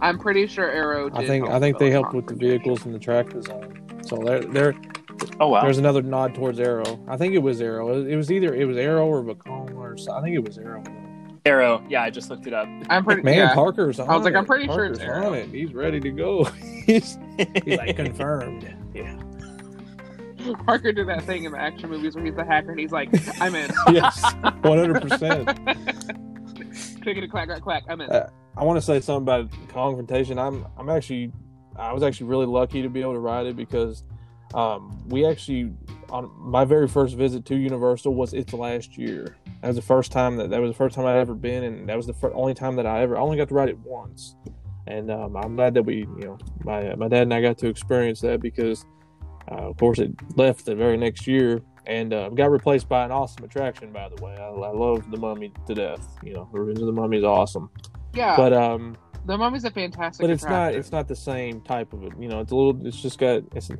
I'm 0.00 0.18
pretty 0.18 0.46
sure 0.46 0.70
Arrow. 0.70 1.10
Did 1.10 1.18
I 1.18 1.26
think 1.26 1.48
I 1.48 1.60
think 1.60 1.78
they 1.78 1.90
helped 1.90 2.14
with 2.14 2.26
the 2.26 2.34
vehicles 2.34 2.84
and 2.86 2.94
the 2.94 2.98
track 2.98 3.28
design. 3.30 3.74
So 4.02 4.16
there, 4.16 4.40
there, 4.40 4.74
oh 5.40 5.48
wow. 5.48 5.62
there's 5.62 5.78
another 5.78 6.02
nod 6.02 6.34
towards 6.34 6.60
Arrow. 6.60 7.02
I 7.08 7.16
think 7.16 7.34
it 7.34 7.38
was 7.38 7.60
Arrow. 7.60 8.02
It 8.04 8.16
was 8.16 8.30
either 8.30 8.54
it 8.54 8.66
was 8.66 8.76
Arrow 8.76 9.06
or 9.06 9.22
Vekoma 9.22 9.74
or 9.74 9.96
so- 9.96 10.12
I 10.12 10.22
think 10.22 10.36
it 10.36 10.44
was 10.44 10.58
Arrow. 10.58 10.84
Arrow. 11.46 11.82
Yeah, 11.88 12.02
I 12.02 12.10
just 12.10 12.28
looked 12.28 12.46
it 12.46 12.52
up. 12.52 12.68
I'm 12.90 13.02
pretty. 13.02 13.22
Man, 13.22 13.34
yeah. 13.34 13.54
Parker's 13.54 13.98
on 13.98 14.08
I 14.08 14.14
was 14.14 14.24
like, 14.24 14.34
it. 14.34 14.36
I'm 14.36 14.44
pretty 14.44 14.66
sure 14.66 14.84
it's 14.84 14.98
Parker's 14.98 15.16
Arrow. 15.16 15.28
on 15.28 15.34
it. 15.34 15.48
He's 15.48 15.72
ready 15.72 15.98
to 15.98 16.10
go. 16.10 16.44
he's, 16.86 17.18
he's 17.64 17.78
like 17.78 17.96
confirmed. 17.96 18.76
Yeah. 18.92 19.16
Parker 20.66 20.90
did 20.90 21.06
that 21.06 21.22
thing 21.22 21.44
in 21.44 21.52
the 21.52 21.58
action 21.58 21.90
movies 21.90 22.16
where 22.16 22.24
he's 22.24 22.34
the 22.34 22.44
hacker 22.44 22.72
and 22.72 22.80
he's 22.80 22.90
like, 22.90 23.08
"I'm 23.40 23.54
in." 23.54 23.70
Yes, 23.92 24.20
one 24.62 24.78
hundred 24.78 25.00
percent. 25.00 25.46
Clickety 27.02 27.28
clack 27.28 27.46
clack 27.46 27.62
clack. 27.62 27.84
I'm 27.88 28.00
in. 28.00 28.10
Uh, 28.10 28.28
I 28.56 28.64
want 28.64 28.76
to 28.76 28.82
say 28.82 29.00
something 29.00 29.22
about 29.22 29.48
confrontation. 29.68 30.38
I'm 30.40 30.66
I'm 30.76 30.88
actually 30.88 31.32
I 31.76 31.92
was 31.92 32.02
actually 32.02 32.26
really 32.26 32.46
lucky 32.46 32.82
to 32.82 32.88
be 32.88 33.00
able 33.00 33.12
to 33.12 33.20
ride 33.20 33.46
it 33.46 33.56
because 33.56 34.02
um, 34.54 34.98
we 35.08 35.26
actually 35.26 35.72
on 36.10 36.30
my 36.36 36.64
very 36.64 36.88
first 36.88 37.16
visit 37.16 37.44
to 37.46 37.56
Universal 37.56 38.14
was 38.14 38.34
its 38.34 38.52
last 38.52 38.98
year. 38.98 39.36
That 39.60 39.68
was 39.68 39.76
the 39.76 39.82
first 39.82 40.10
time 40.10 40.36
that 40.36 40.50
that 40.50 40.60
was 40.60 40.70
the 40.70 40.76
first 40.76 40.94
time 40.94 41.06
I'd 41.06 41.16
ever 41.16 41.34
been, 41.34 41.64
and 41.64 41.88
that 41.88 41.96
was 41.96 42.06
the 42.06 42.14
fir- 42.14 42.34
only 42.34 42.54
time 42.54 42.76
that 42.76 42.86
I 42.86 43.02
ever 43.02 43.16
I 43.16 43.20
only 43.20 43.36
got 43.36 43.48
to 43.48 43.54
ride 43.54 43.68
it 43.68 43.78
once. 43.78 44.36
And 44.86 45.10
um, 45.10 45.36
I'm 45.36 45.56
glad 45.56 45.74
that 45.74 45.82
we 45.82 45.98
you 45.98 46.24
know 46.24 46.38
my 46.64 46.94
my 46.96 47.08
dad 47.08 47.22
and 47.22 47.34
I 47.34 47.40
got 47.40 47.58
to 47.58 47.68
experience 47.68 48.20
that 48.22 48.40
because 48.40 48.84
uh, 49.50 49.68
of 49.68 49.76
course 49.76 49.98
it 49.98 50.10
left 50.36 50.64
the 50.64 50.74
very 50.74 50.96
next 50.96 51.26
year 51.26 51.62
and 51.86 52.12
uh, 52.12 52.28
got 52.30 52.50
replaced 52.50 52.88
by 52.88 53.04
an 53.04 53.12
awesome 53.12 53.44
attraction. 53.44 53.92
By 53.92 54.08
the 54.08 54.22
way, 54.22 54.36
I, 54.36 54.46
I 54.46 54.70
love 54.72 55.10
the 55.10 55.16
Mummy 55.16 55.52
to 55.66 55.74
death. 55.74 56.18
You 56.24 56.34
know, 56.34 56.48
Revenge 56.52 56.80
of 56.80 56.86
the 56.86 56.92
Mummy 56.92 57.18
is 57.18 57.24
awesome 57.24 57.70
yeah, 58.14 58.36
but 58.36 58.52
um 58.52 58.96
the 59.26 59.36
mummy's 59.36 59.64
a 59.64 59.70
fantastic. 59.70 60.22
but 60.22 60.30
it's 60.30 60.44
not 60.44 60.74
it's 60.74 60.92
not 60.92 61.06
the 61.06 61.16
same 61.16 61.60
type 61.60 61.92
of 61.92 62.02
it 62.04 62.12
you 62.18 62.28
know 62.28 62.40
it's 62.40 62.52
a 62.52 62.54
little 62.54 62.86
it's 62.86 63.00
just 63.00 63.18
got 63.18 63.42
it's 63.54 63.70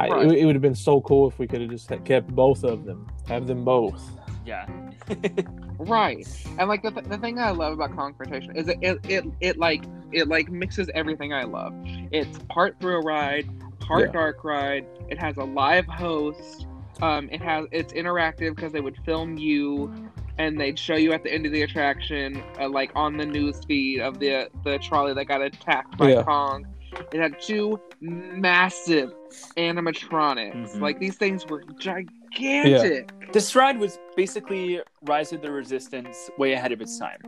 I, 0.00 0.08
Right. 0.08 0.26
it, 0.26 0.38
it 0.38 0.44
would 0.46 0.54
have 0.54 0.62
been 0.62 0.74
so 0.74 1.00
cool 1.02 1.28
if 1.28 1.38
we 1.38 1.46
could 1.46 1.60
have 1.60 1.70
just 1.70 1.90
kept 2.04 2.28
both 2.34 2.64
of 2.64 2.84
them 2.84 3.06
have 3.28 3.46
them 3.46 3.64
both 3.64 4.02
Yeah. 4.46 4.66
right. 5.78 6.26
And 6.58 6.68
like 6.68 6.82
the, 6.82 6.90
th- 6.90 7.06
the 7.06 7.18
thing 7.18 7.38
I 7.38 7.50
love 7.50 7.72
about 7.74 7.94
confrontation 7.94 8.56
is 8.56 8.68
it, 8.68 8.78
it 8.82 8.98
it 9.08 9.24
it 9.40 9.58
like 9.58 9.84
it 10.12 10.28
like 10.28 10.50
mixes 10.50 10.88
everything 10.94 11.32
I 11.32 11.44
love. 11.44 11.72
It's 12.12 12.38
part 12.48 12.78
through 12.80 12.96
a 13.00 13.02
ride, 13.02 13.48
part 13.80 14.06
Yeah. 14.08 14.12
dark 14.12 14.44
ride. 14.44 14.86
It 15.08 15.18
has 15.18 15.36
a 15.36 15.44
live 15.44 15.86
host. 15.86 16.66
Um, 17.02 17.28
it 17.30 17.40
has 17.42 17.66
it's 17.72 17.92
interactive 17.92 18.54
because 18.56 18.72
they 18.72 18.80
would 18.80 18.96
film 19.04 19.36
you 19.38 19.92
and 20.38 20.58
they'd 20.60 20.78
show 20.78 20.94
you 20.96 21.12
at 21.12 21.22
the 21.22 21.32
end 21.32 21.44
of 21.46 21.52
the 21.52 21.62
attraction, 21.62 22.42
uh, 22.58 22.68
like 22.68 22.90
on 22.94 23.16
the 23.16 23.26
news 23.26 23.60
feed 23.66 24.00
of 24.00 24.18
the 24.20 24.48
the 24.64 24.78
trolley 24.78 25.12
that 25.14 25.24
got 25.26 25.42
attacked 25.42 25.96
by 25.98 26.10
Yeah. 26.12 26.22
Kong. 26.22 26.66
It 27.12 27.20
had 27.20 27.40
two 27.40 27.80
massive 28.00 29.12
animatronics. 29.56 30.74
Mhm. 30.74 30.80
Like 30.80 30.98
these 30.98 31.16
things 31.16 31.46
were 31.46 31.62
gigantic. 31.78 33.32
This 33.32 33.54
ride 33.54 33.78
was 33.78 33.98
basically 34.16 34.80
Rise 35.02 35.32
of 35.32 35.42
the 35.42 35.50
Resistance 35.50 36.30
way 36.38 36.52
ahead 36.52 36.72
of 36.72 36.80
its 36.80 36.98
time. 36.98 37.20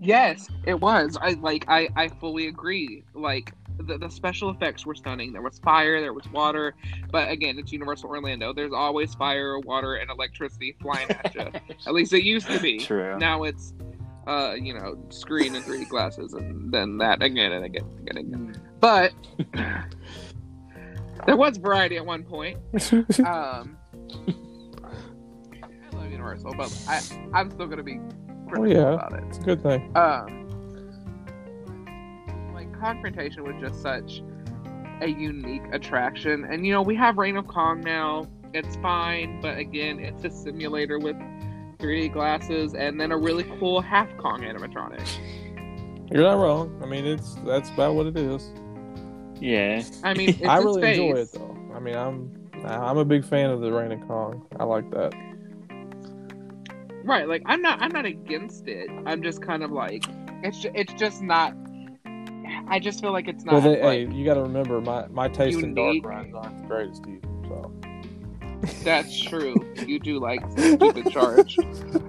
Yes, 0.00 0.48
it 0.66 0.80
was. 0.80 1.16
I 1.20 1.30
like. 1.40 1.64
I 1.68 1.88
I 1.96 2.08
fully 2.08 2.48
agree. 2.48 3.04
Like 3.14 3.52
the 3.78 3.96
the 3.96 4.10
special 4.10 4.50
effects 4.50 4.84
were 4.84 4.94
stunning. 4.94 5.32
There 5.32 5.40
was 5.42 5.58
fire. 5.60 6.00
There 6.00 6.12
was 6.12 6.28
water. 6.30 6.74
But 7.10 7.30
again, 7.30 7.58
it's 7.58 7.72
Universal 7.72 8.10
Orlando. 8.10 8.52
There's 8.52 8.72
always 8.72 9.14
fire, 9.14 9.58
water, 9.60 9.94
and 9.94 10.10
electricity 10.10 10.76
flying 10.80 11.10
at 11.10 11.34
you. 11.34 11.40
at 11.86 11.94
least 11.94 12.12
it 12.12 12.22
used 12.22 12.48
to 12.48 12.60
be. 12.60 12.78
True. 12.78 13.18
Now 13.18 13.44
it's, 13.44 13.72
uh, 14.26 14.54
you 14.60 14.74
know, 14.74 14.96
screen 15.10 15.54
and 15.54 15.64
3D 15.64 15.88
glasses, 15.88 16.32
and 16.34 16.72
then 16.72 16.98
that 16.98 17.22
again 17.22 17.52
and 17.52 17.64
again 17.64 17.84
and 17.98 18.00
again. 18.00 18.16
and 18.16 18.34
again. 18.34 18.62
But 18.80 19.12
There 21.26 21.36
was 21.36 21.56
variety 21.56 21.96
at 21.96 22.04
one 22.04 22.22
point. 22.24 22.58
Um, 23.24 23.78
I 25.62 25.96
love 25.96 26.10
Universal, 26.10 26.54
but 26.56 26.70
I, 26.88 27.00
I'm 27.32 27.50
still 27.50 27.66
gonna 27.66 27.82
be 27.82 27.98
critical 28.48 28.62
Oh, 28.62 28.64
yeah. 28.64 28.92
about 28.94 29.12
it. 29.14 29.24
it's 29.28 29.38
a 29.38 29.42
good 29.42 29.62
thing. 29.62 29.90
Um, 29.96 30.40
like 32.54 32.72
confrontation 32.78 33.42
was 33.44 33.54
just 33.60 33.80
such 33.80 34.22
a 35.00 35.08
unique 35.08 35.62
attraction, 35.72 36.44
and 36.44 36.66
you 36.66 36.72
know 36.72 36.82
we 36.82 36.94
have 36.96 37.16
Reign 37.18 37.36
of 37.36 37.46
Kong 37.46 37.80
now. 37.80 38.26
It's 38.52 38.76
fine, 38.76 39.40
but 39.40 39.56
again, 39.58 39.98
it's 39.98 40.24
a 40.24 40.30
simulator 40.30 40.98
with 40.98 41.16
3D 41.84 42.12
glasses 42.12 42.74
and 42.74 42.98
then 43.00 43.12
a 43.12 43.16
really 43.16 43.44
cool 43.58 43.80
half 43.80 44.08
Kong 44.16 44.40
animatronic. 44.40 45.06
You're 46.10 46.22
not 46.22 46.34
wrong. 46.38 46.80
I 46.82 46.86
mean, 46.86 47.04
it's 47.06 47.34
that's 47.46 47.70
about 47.70 47.94
what 47.94 48.06
it 48.06 48.16
is. 48.16 48.52
Yeah. 49.40 49.82
I 50.02 50.14
mean, 50.14 50.28
it's 50.40 50.42
I 50.42 50.58
really 50.58 50.80
space. 50.82 50.98
enjoy 50.98 51.20
it 51.20 51.32
though. 51.32 51.56
I 51.74 51.80
mean, 51.80 51.96
I'm 51.96 52.30
I'm 52.66 52.98
a 52.98 53.04
big 53.04 53.24
fan 53.24 53.50
of 53.50 53.60
the 53.60 53.70
Reign 53.72 53.92
of 53.92 54.00
Kong. 54.08 54.46
I 54.58 54.64
like 54.64 54.90
that. 54.92 55.12
Right, 57.04 57.28
like 57.28 57.42
I'm 57.44 57.60
not 57.60 57.82
I'm 57.82 57.90
not 57.90 58.06
against 58.06 58.66
it. 58.66 58.88
I'm 59.04 59.22
just 59.22 59.42
kind 59.42 59.62
of 59.62 59.70
like 59.70 60.04
it's 60.42 60.60
ju- 60.60 60.72
it's 60.74 60.94
just 60.94 61.20
not. 61.22 61.54
I 62.68 62.78
just 62.78 63.00
feel 63.00 63.12
like 63.12 63.28
it's 63.28 63.44
not. 63.44 63.54
well, 63.54 63.60
they, 63.62 63.82
like, 63.82 64.08
hey, 64.08 64.14
you 64.14 64.24
got 64.24 64.34
to 64.34 64.42
remember 64.42 64.80
my 64.80 65.06
my 65.08 65.28
taste 65.28 65.58
in 65.58 65.74
dark 65.74 65.88
unique. 65.88 66.06
rides 66.06 66.34
aren't 66.34 66.56
the 66.58 66.64
greatest 66.64 67.02
either. 67.06 67.28
So 67.48 67.72
That's 68.82 69.20
true. 69.20 69.54
You 69.86 69.98
do 69.98 70.18
like 70.18 70.40
stupid 70.52 71.10
charge. 71.10 71.58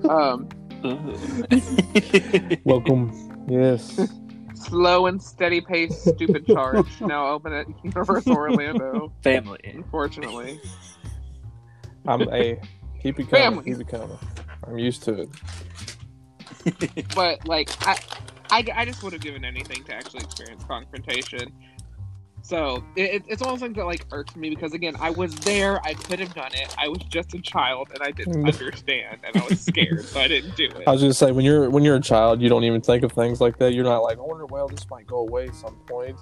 Um, 0.10 0.50
welcome. 2.64 3.46
yes. 3.48 4.00
slow 4.54 5.08
and 5.08 5.22
steady 5.22 5.62
pace, 5.62 6.04
stupid 6.04 6.46
charge. 6.48 7.02
Now 7.02 7.28
open 7.28 7.54
at 7.54 7.68
Universal 7.84 8.36
Orlando. 8.36 9.12
Family. 9.24 9.60
Unfortunately, 9.64 10.60
I'm 12.08 12.22
a 12.22 12.60
keep 13.02 13.20
it 13.20 13.30
coming. 13.30 13.44
Family. 13.44 13.64
Keep 13.64 13.82
it 13.82 13.88
coming. 13.88 14.18
I'm 14.68 14.78
used 14.78 15.04
to 15.04 15.22
it. 15.22 15.30
but 17.16 17.48
like 17.48 17.70
I, 17.88 18.00
I, 18.52 18.66
I 18.76 18.86
just 18.86 19.04
would 19.04 19.14
have 19.14 19.22
given 19.22 19.46
anything 19.46 19.84
to 19.86 19.96
actually 19.96 20.24
experience 20.24 20.64
confrontation. 20.64 21.52
So 22.46 22.84
it, 22.96 23.24
it's 23.28 23.42
one 23.42 23.56
of 23.56 23.60
those 23.60 23.66
things 23.66 23.76
that 23.78 23.86
like 23.86 24.06
irks 24.12 24.36
me 24.36 24.52
because 24.52 24.74
again, 24.74 24.96
I 25.00 25.10
was 25.10 25.34
there, 25.40 25.84
I 25.84 25.96
could 25.96 26.20
have 26.20 26.32
done 26.36 26.54
it. 26.54 26.70
I 26.78 26.88
was 26.88 27.02
just 27.10 27.34
a 27.34 27.40
child 27.42 27.90
and 27.92 28.04
I 28.04 28.12
didn't 28.12 28.44
Mm. 28.44 28.48
understand 28.48 29.22
and 29.24 29.36
I 29.36 29.44
was 29.44 29.60
scared, 29.60 30.06
so 30.06 30.20
I 30.20 30.28
didn't 30.28 30.56
do 30.56 30.66
it. 30.66 30.84
I 30.88 30.92
was 30.92 31.02
gonna 31.02 31.14
say 31.16 31.32
when 31.32 31.44
you're 31.44 31.72
when 31.72 31.84
you're 31.84 31.96
a 31.96 32.02
child, 32.02 32.42
you 32.42 32.50
don't 32.50 32.64
even 32.64 32.82
think 32.82 33.02
of 33.04 33.14
things 33.14 33.42
like 33.42 33.58
that. 33.58 33.74
You're 33.74 33.84
not 33.84 34.04
like, 34.04 34.20
I 34.20 34.22
wonder, 34.22 34.46
well, 34.46 34.68
this 34.68 34.88
might 34.92 35.08
go 35.08 35.18
away 35.18 35.48
at 35.48 35.56
some 35.56 35.76
point. 35.88 36.20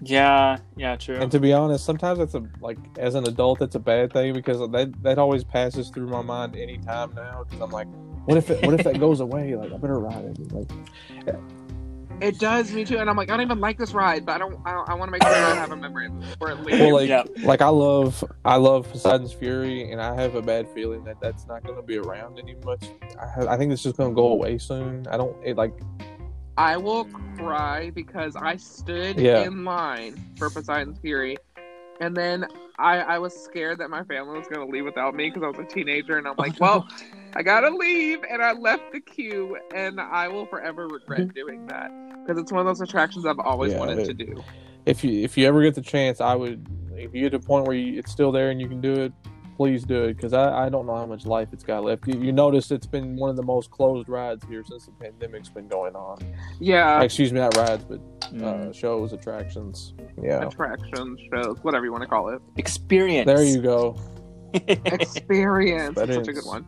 Yeah, 0.00 0.58
yeah, 0.76 0.96
true. 0.96 1.18
And 1.18 1.30
to 1.30 1.40
be 1.40 1.52
honest, 1.52 1.84
sometimes 1.84 2.18
it's 2.18 2.34
a 2.34 2.42
like 2.60 2.78
as 2.96 3.14
an 3.16 3.26
adult, 3.26 3.60
it's 3.60 3.74
a 3.74 3.80
bad 3.80 4.14
thing 4.14 4.32
because 4.32 4.60
that 4.70 5.02
that 5.02 5.18
always 5.18 5.44
passes 5.44 5.90
through 5.90 6.08
my 6.08 6.22
mind 6.22 6.56
anytime 6.56 7.14
now. 7.14 7.44
Because 7.44 7.60
I'm 7.60 7.70
like, 7.70 7.86
what 8.24 8.38
if 8.38 8.50
it, 8.50 8.62
what 8.62 8.72
if 8.72 8.82
that 8.84 8.98
goes 8.98 9.20
away? 9.20 9.54
Like 9.56 9.72
I 9.74 9.76
better 9.76 9.98
ride 10.00 10.24
it. 10.24 10.52
Like 10.52 10.68
It 12.20 12.38
does 12.38 12.72
me 12.72 12.84
too, 12.84 12.96
and 12.98 13.10
I'm 13.10 13.16
like, 13.16 13.28
I 13.30 13.36
don't 13.36 13.42
even 13.44 13.60
like 13.60 13.76
this 13.78 13.92
ride, 13.92 14.24
but 14.24 14.32
I 14.36 14.38
don't. 14.38 14.58
I, 14.66 14.72
I 14.88 14.94
want 14.94 15.08
to 15.08 15.12
make 15.12 15.22
sure 15.22 15.32
I 15.32 15.54
have 15.54 15.70
a 15.70 15.76
memory 15.76 16.08
for 16.38 16.50
it 16.50 16.60
later. 16.64 16.84
well, 16.84 16.94
like 16.94 17.08
Yeah. 17.08 17.24
like 17.42 17.60
I 17.60 17.68
love 17.68 18.24
I 18.44 18.56
love 18.56 18.90
Poseidon's 18.90 19.32
Fury, 19.34 19.90
and 19.92 20.00
I 20.00 20.14
have 20.14 20.34
a 20.34 20.40
bad 20.42 20.66
feeling 20.70 21.04
that 21.04 21.20
that's 21.20 21.46
not 21.46 21.62
going 21.64 21.76
to 21.76 21.82
be 21.82 21.98
around 21.98 22.38
any 22.38 22.54
much. 22.64 22.84
I 23.20 23.26
have, 23.26 23.48
I 23.48 23.56
think 23.58 23.70
it's 23.72 23.82
just 23.82 23.96
going 23.98 24.10
to 24.10 24.14
go 24.14 24.28
away 24.28 24.56
soon. 24.58 25.06
I 25.08 25.16
don't 25.18 25.36
it 25.44 25.56
like 25.58 25.74
I 26.56 26.78
will 26.78 27.04
cry 27.36 27.90
because 27.90 28.34
I 28.34 28.56
stood 28.56 29.18
Yeah. 29.20 29.42
in 29.44 29.64
line 29.64 30.18
for 30.38 30.48
Poseidon's 30.48 30.98
Fury, 31.00 31.36
and 32.00 32.16
then 32.16 32.46
I, 32.78 32.98
I 33.00 33.18
was 33.18 33.34
scared 33.38 33.78
that 33.80 33.90
my 33.90 34.04
family 34.04 34.38
was 34.38 34.46
going 34.48 34.66
to 34.66 34.72
leave 34.72 34.84
without 34.86 35.14
me 35.14 35.28
because 35.28 35.42
I 35.42 35.48
was 35.48 35.58
a 35.58 35.64
teenager, 35.70 36.16
and 36.16 36.26
I'm 36.26 36.34
like, 36.38 36.58
well, 36.60 36.88
I 37.36 37.42
gotta 37.42 37.68
leave, 37.68 38.20
and 38.30 38.40
I 38.42 38.52
left 38.52 38.92
the 38.92 39.00
queue, 39.00 39.58
and 39.74 40.00
I 40.00 40.26
will 40.28 40.46
forever 40.46 40.88
regret 40.88 41.34
doing 41.34 41.66
that 41.66 41.90
because 42.24 42.40
it's 42.40 42.50
one 42.50 42.60
of 42.60 42.66
those 42.66 42.80
attractions 42.80 43.26
I've 43.26 43.38
always 43.38 43.72
Yeah, 43.72 43.78
wanted 43.78 43.98
it- 43.98 44.06
to 44.06 44.14
do. 44.14 44.42
if 44.86 45.04
you 45.04 45.22
if 45.22 45.36
you 45.36 45.46
ever 45.46 45.62
get 45.62 45.74
the 45.74 45.82
chance, 45.82 46.20
I 46.20 46.34
would 46.34 46.66
if 46.96 47.14
you 47.14 47.20
get 47.22 47.30
to 47.30 47.36
a 47.36 47.40
point 47.40 47.66
where 47.66 47.76
you, 47.76 47.98
it's 47.98 48.10
still 48.10 48.32
there 48.32 48.48
and 48.50 48.58
you 48.58 48.68
can 48.68 48.80
do 48.80 48.94
it, 48.94 49.12
please 49.58 49.84
do 49.84 50.04
it 50.04 50.14
because 50.14 50.32
I, 50.32 50.64
I 50.64 50.68
don't 50.70 50.86
know 50.86 50.96
how 50.96 51.04
much 51.04 51.26
life 51.26 51.48
it's 51.52 51.62
got 51.62 51.84
left. 51.84 52.06
You, 52.08 52.18
you 52.18 52.32
notice 52.32 52.70
it's 52.70 52.86
been 52.86 53.16
one 53.16 53.28
of 53.28 53.36
the 53.36 53.42
most 53.42 53.70
closed 53.70 54.08
rides 54.08 54.42
here 54.48 54.64
since 54.66 54.86
the 54.86 54.92
pandemic's 54.92 55.50
been 55.50 55.68
going 55.68 55.94
on. 55.94 56.18
Yeah, 56.58 57.02
Excuse 57.02 57.34
me, 57.34 57.40
not 57.40 57.54
rides, 57.56 57.84
but 57.84 57.98
uh, 57.98 58.28
Mm. 58.32 58.74
shows, 58.74 59.12
attractions. 59.12 59.92
Yeah, 60.22 60.46
attractions, 60.46 61.20
shows, 61.32 61.58
whatever 61.62 61.84
you 61.84 61.92
want 61.92 62.02
to 62.02 62.08
call 62.08 62.30
it. 62.30 62.40
Experience. 62.56 63.26
there 63.26 63.44
you 63.44 63.60
go. 63.60 63.96
Experience. 64.54 65.94
That's 65.96 66.14
such 66.14 66.28
a 66.28 66.32
good 66.32 66.44
one. 66.46 66.66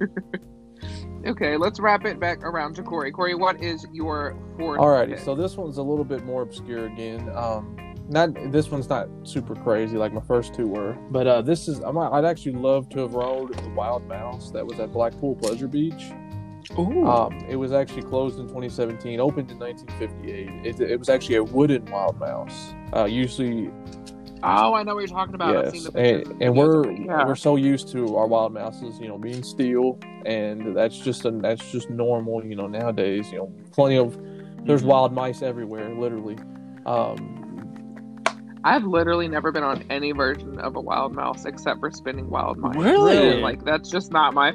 okay, 1.26 1.56
let's 1.56 1.80
wrap 1.80 2.04
it 2.04 2.20
back 2.20 2.42
around 2.42 2.74
to 2.74 2.82
Corey. 2.82 3.10
Corey, 3.10 3.34
what 3.34 3.62
is 3.62 3.86
your 3.92 4.36
fourth? 4.56 4.80
Alrighty, 4.80 5.14
pick? 5.14 5.18
so 5.18 5.34
this 5.34 5.56
one's 5.56 5.78
a 5.78 5.82
little 5.82 6.04
bit 6.04 6.24
more 6.24 6.42
obscure 6.42 6.86
again. 6.86 7.30
Um, 7.34 7.76
not 8.08 8.34
this 8.52 8.70
one's 8.70 8.88
not 8.88 9.08
super 9.24 9.54
crazy 9.54 9.96
like 9.96 10.12
my 10.12 10.20
first 10.20 10.54
two 10.54 10.68
were, 10.68 10.96
but 11.10 11.26
uh, 11.26 11.42
this 11.42 11.66
is 11.66 11.80
I 11.82 11.90
I'd 11.90 12.24
actually 12.24 12.52
love 12.52 12.88
to 12.90 13.00
have 13.00 13.14
rode 13.14 13.56
the 13.56 13.70
Wild 13.70 14.06
Mouse 14.06 14.50
that 14.52 14.64
was 14.64 14.78
at 14.78 14.92
Blackpool 14.92 15.34
Pleasure 15.36 15.68
Beach. 15.68 16.12
Um, 16.76 17.38
it 17.48 17.56
was 17.56 17.72
actually 17.72 18.02
closed 18.02 18.38
in 18.38 18.48
2017, 18.48 19.20
opened 19.20 19.50
in 19.50 19.58
1958. 19.58 20.66
It, 20.66 20.80
it 20.80 20.98
was 20.98 21.08
actually 21.08 21.36
a 21.36 21.44
wooden 21.44 21.84
Wild 21.86 22.18
Mouse. 22.18 22.74
Uh, 22.92 23.04
usually, 23.04 23.70
Oh, 24.46 24.74
I 24.74 24.82
know 24.82 24.94
what 24.94 25.00
you're 25.00 25.16
talking 25.16 25.34
about. 25.34 25.56
I've 25.56 25.70
seen 25.72 25.82
yes, 25.82 25.92
the 25.92 25.98
and, 25.98 26.42
and 26.42 26.56
we're 26.56 26.90
yeah. 26.92 27.26
we're 27.26 27.34
so 27.34 27.56
used 27.56 27.88
to 27.92 28.16
our 28.16 28.26
wild 28.26 28.54
mouses, 28.54 28.98
you 29.00 29.08
know, 29.08 29.18
being 29.18 29.42
steel, 29.42 29.98
and 30.24 30.76
that's 30.76 30.98
just 30.98 31.24
a, 31.24 31.30
that's 31.32 31.70
just 31.72 31.90
normal, 31.90 32.44
you 32.44 32.54
know, 32.54 32.66
nowadays. 32.66 33.30
You 33.32 33.38
know, 33.38 33.52
plenty 33.72 33.96
of 33.96 34.16
there's 34.64 34.82
Mhm. 34.82 34.86
wild 34.86 35.12
mice 35.12 35.42
everywhere, 35.42 35.94
literally. 35.94 36.36
Um, 36.86 37.42
I've 38.64 38.84
literally 38.84 39.28
never 39.28 39.52
been 39.52 39.62
on 39.62 39.84
any 39.90 40.12
version 40.12 40.58
of 40.58 40.74
a 40.76 40.80
wild 40.80 41.12
mouse 41.14 41.44
except 41.44 41.78
for 41.80 41.90
spinning 41.90 42.28
wild 42.30 42.58
mice. 42.58 42.76
Really? 42.76 43.40
Like 43.40 43.64
that's 43.64 43.88
just 43.90 44.12
not 44.12 44.34
my. 44.34 44.54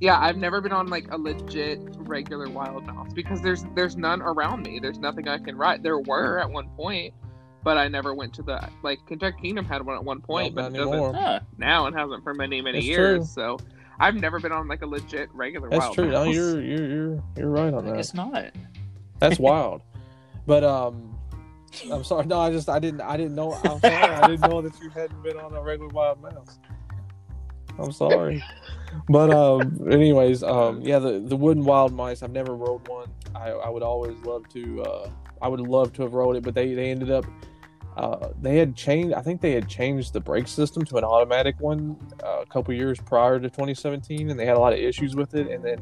Yeah, 0.00 0.18
I've 0.18 0.36
never 0.36 0.60
been 0.60 0.72
on 0.72 0.88
like 0.88 1.06
a 1.10 1.16
legit 1.18 1.80
regular 1.98 2.48
wild 2.48 2.86
mouse 2.86 3.12
because 3.12 3.40
there's 3.42 3.64
there's 3.74 3.96
none 3.96 4.20
around 4.22 4.64
me. 4.64 4.78
There's 4.80 4.98
nothing 4.98 5.28
I 5.28 5.38
can 5.38 5.56
ride. 5.56 5.82
There 5.82 5.98
were 5.98 6.38
at 6.38 6.50
one 6.50 6.68
point, 6.76 7.14
but 7.64 7.78
I 7.78 7.88
never 7.88 8.14
went 8.14 8.34
to 8.34 8.42
the 8.42 8.68
like 8.82 9.04
Kentucky 9.06 9.38
Kingdom 9.42 9.64
had 9.64 9.84
one 9.84 9.96
at 9.96 10.04
one 10.04 10.20
point, 10.20 10.54
no, 10.54 10.62
but 10.62 10.72
not 10.72 10.74
it 10.74 10.78
doesn't 10.78 10.92
anymore. 10.94 11.12
Ah, 11.16 11.40
now 11.58 11.86
and 11.86 11.96
hasn't 11.96 12.22
for 12.24 12.34
many 12.34 12.60
many 12.60 12.78
That's 12.78 12.86
years. 12.86 13.34
true. 13.34 13.58
So 13.58 13.58
I've 14.00 14.16
never 14.16 14.40
been 14.40 14.52
on 14.52 14.68
like 14.68 14.82
a 14.82 14.86
legit 14.86 15.28
regular 15.32 15.68
That's 15.70 15.80
wild 15.80 15.94
true. 15.94 16.10
No, 16.10 16.24
you're 16.24 16.60
you're 16.60 16.86
you're 16.88 17.22
you're 17.36 17.50
right 17.50 17.72
on 17.72 17.84
that. 17.86 17.96
guess 17.96 18.14
not. 18.14 18.50
That's 19.18 19.38
wild. 19.50 19.82
But 20.46 20.64
um, 20.64 21.16
I'm 21.90 22.04
sorry. 22.04 22.26
No, 22.26 22.40
I 22.40 22.50
just 22.50 22.68
I 22.68 22.78
didn't 22.78 23.00
I 23.00 23.16
didn't 23.16 23.34
know. 23.34 23.52
I'm 23.64 23.80
sorry. 23.80 23.94
I 23.94 24.26
didn't 24.26 24.50
know 24.50 24.60
that 24.60 24.78
you 24.80 24.90
hadn't 24.90 25.22
been 25.22 25.38
on 25.38 25.54
a 25.54 25.62
regular 25.62 25.88
wild 25.92 26.20
mouse. 26.20 26.58
I'm 27.78 27.92
sorry. 27.92 28.44
But 29.08 29.30
um, 29.30 29.88
anyways, 29.90 30.42
um, 30.42 30.82
yeah, 30.82 30.98
the 30.98 31.20
the 31.20 31.36
wooden 31.36 31.64
wild 31.64 31.92
mice. 31.94 32.22
I've 32.22 32.32
never 32.32 32.54
rode 32.54 32.86
one. 32.88 33.08
I 33.34 33.50
I 33.50 33.68
would 33.70 33.82
always 33.82 34.18
love 34.24 34.48
to. 34.50 34.82
Uh, 34.82 35.10
I 35.40 35.48
would 35.48 35.60
love 35.60 35.92
to 35.94 36.02
have 36.02 36.12
rode 36.12 36.36
it, 36.36 36.42
but 36.42 36.54
they 36.54 36.74
they 36.74 36.90
ended 36.90 37.10
up. 37.10 37.24
Uh, 37.96 38.28
they 38.40 38.56
had 38.56 38.74
changed. 38.74 39.14
I 39.14 39.20
think 39.20 39.40
they 39.40 39.52
had 39.52 39.68
changed 39.68 40.14
the 40.14 40.20
brake 40.20 40.48
system 40.48 40.82
to 40.86 40.96
an 40.96 41.04
automatic 41.04 41.60
one 41.60 41.96
uh, 42.24 42.40
a 42.40 42.46
couple 42.46 42.72
years 42.72 42.98
prior 42.98 43.38
to 43.38 43.50
2017, 43.50 44.30
and 44.30 44.40
they 44.40 44.46
had 44.46 44.56
a 44.56 44.60
lot 44.60 44.72
of 44.72 44.78
issues 44.78 45.14
with 45.14 45.34
it. 45.34 45.48
And 45.48 45.62
then 45.62 45.78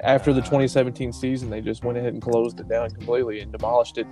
after 0.00 0.32
the 0.32 0.40
2017 0.40 1.12
season, 1.12 1.50
they 1.50 1.60
just 1.60 1.82
went 1.82 1.98
ahead 1.98 2.12
and 2.12 2.22
closed 2.22 2.60
it 2.60 2.68
down 2.68 2.90
completely 2.90 3.40
and 3.40 3.50
demolished 3.50 3.98
it. 3.98 4.06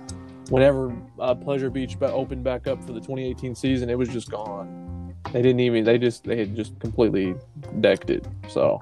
Whenever 0.49 0.93
uh, 1.19 1.35
Pleasure 1.35 1.69
Beach 1.69 1.97
opened 2.01 2.43
back 2.43 2.67
up 2.67 2.83
for 2.83 2.91
the 2.91 2.99
2018 2.99 3.55
season, 3.55 3.89
it 3.89 3.97
was 3.97 4.09
just 4.09 4.29
gone. 4.29 5.15
They 5.31 5.41
didn't 5.41 5.61
even. 5.61 5.85
They 5.85 5.97
just 5.97 6.25
they 6.25 6.37
had 6.37 6.55
just 6.55 6.77
completely 6.79 7.35
decked 7.79 8.09
it. 8.09 8.27
So 8.49 8.81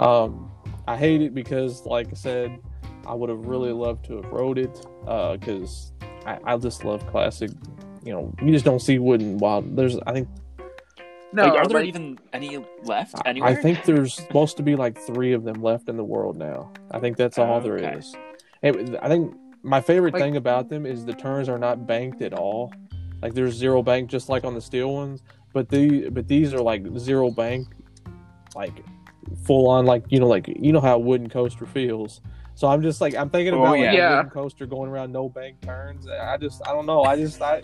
um, 0.00 0.50
I 0.88 0.96
hate 0.96 1.22
it 1.22 1.32
because, 1.32 1.86
like 1.86 2.08
I 2.08 2.14
said, 2.14 2.58
I 3.06 3.14
would 3.14 3.30
have 3.30 3.46
really 3.46 3.72
loved 3.72 4.04
to 4.06 4.16
have 4.16 4.32
rode 4.32 4.58
it 4.58 4.84
because 5.04 5.92
I, 6.26 6.38
I 6.44 6.56
just 6.56 6.84
love 6.84 7.06
classic. 7.06 7.50
You 8.02 8.12
know, 8.12 8.34
you 8.42 8.52
just 8.52 8.64
don't 8.64 8.80
see 8.80 8.98
wooden 8.98 9.38
wild. 9.38 9.76
There's 9.76 9.98
I 10.06 10.12
think 10.12 10.28
no, 11.32 11.44
Like, 11.44 11.52
are 11.52 11.66
there 11.68 11.78
like, 11.80 11.86
even 11.86 12.18
any 12.32 12.58
left 12.82 13.14
I- 13.24 13.28
anywhere? 13.28 13.50
I 13.50 13.54
think 13.54 13.84
there's 13.84 14.14
supposed 14.14 14.56
to 14.56 14.62
be 14.64 14.74
like 14.74 14.98
three 14.98 15.32
of 15.32 15.44
them 15.44 15.62
left 15.62 15.88
in 15.88 15.96
the 15.96 16.04
world 16.04 16.36
now. 16.36 16.72
I 16.90 16.98
think 16.98 17.16
that's 17.16 17.38
all 17.38 17.58
oh, 17.58 17.60
there 17.60 17.76
Okay. 17.78 17.98
is. 17.98 18.16
And 18.62 18.98
I 19.00 19.08
think 19.08 19.34
my 19.62 19.80
favorite 19.80 20.14
Like- 20.14 20.22
thing 20.22 20.36
about 20.36 20.68
them 20.68 20.86
is 20.86 21.04
the 21.04 21.12
turns 21.12 21.48
are 21.48 21.58
not 21.58 21.86
banked 21.86 22.20
at 22.22 22.32
all. 22.34 22.72
Like 23.22 23.34
there's 23.34 23.54
zero 23.54 23.82
bank, 23.82 24.10
just 24.10 24.28
like 24.28 24.44
on 24.44 24.54
the 24.54 24.60
steel 24.60 24.92
ones. 24.94 25.22
But 25.52 25.68
the 25.68 26.08
but 26.10 26.26
these 26.26 26.52
are 26.54 26.60
like 26.62 26.86
zero 26.98 27.30
bank, 27.30 27.68
like 28.56 28.82
full 29.44 29.68
on, 29.68 29.84
like 29.86 30.04
you 30.08 30.18
know, 30.18 30.26
like 30.26 30.48
you 30.48 30.72
know 30.72 30.80
how 30.80 30.96
a 30.96 30.98
wooden 30.98 31.28
coaster 31.28 31.66
feels. 31.66 32.22
So 32.54 32.66
I'm 32.68 32.82
just 32.82 33.00
like 33.00 33.14
I'm 33.14 33.30
thinking 33.30 33.54
Oh, 33.54 33.60
about 33.60 33.70
like, 33.72 33.80
yeah. 33.92 34.14
a 34.14 34.16
wooden 34.16 34.30
coaster 34.30 34.66
going 34.66 34.90
around 34.90 35.12
no 35.12 35.28
bank 35.28 35.60
turns. 35.60 36.08
I 36.08 36.36
just 36.38 36.60
I 36.66 36.72
don't 36.72 36.86
know. 36.86 37.02
I 37.04 37.16
just 37.16 37.40
I 37.42 37.62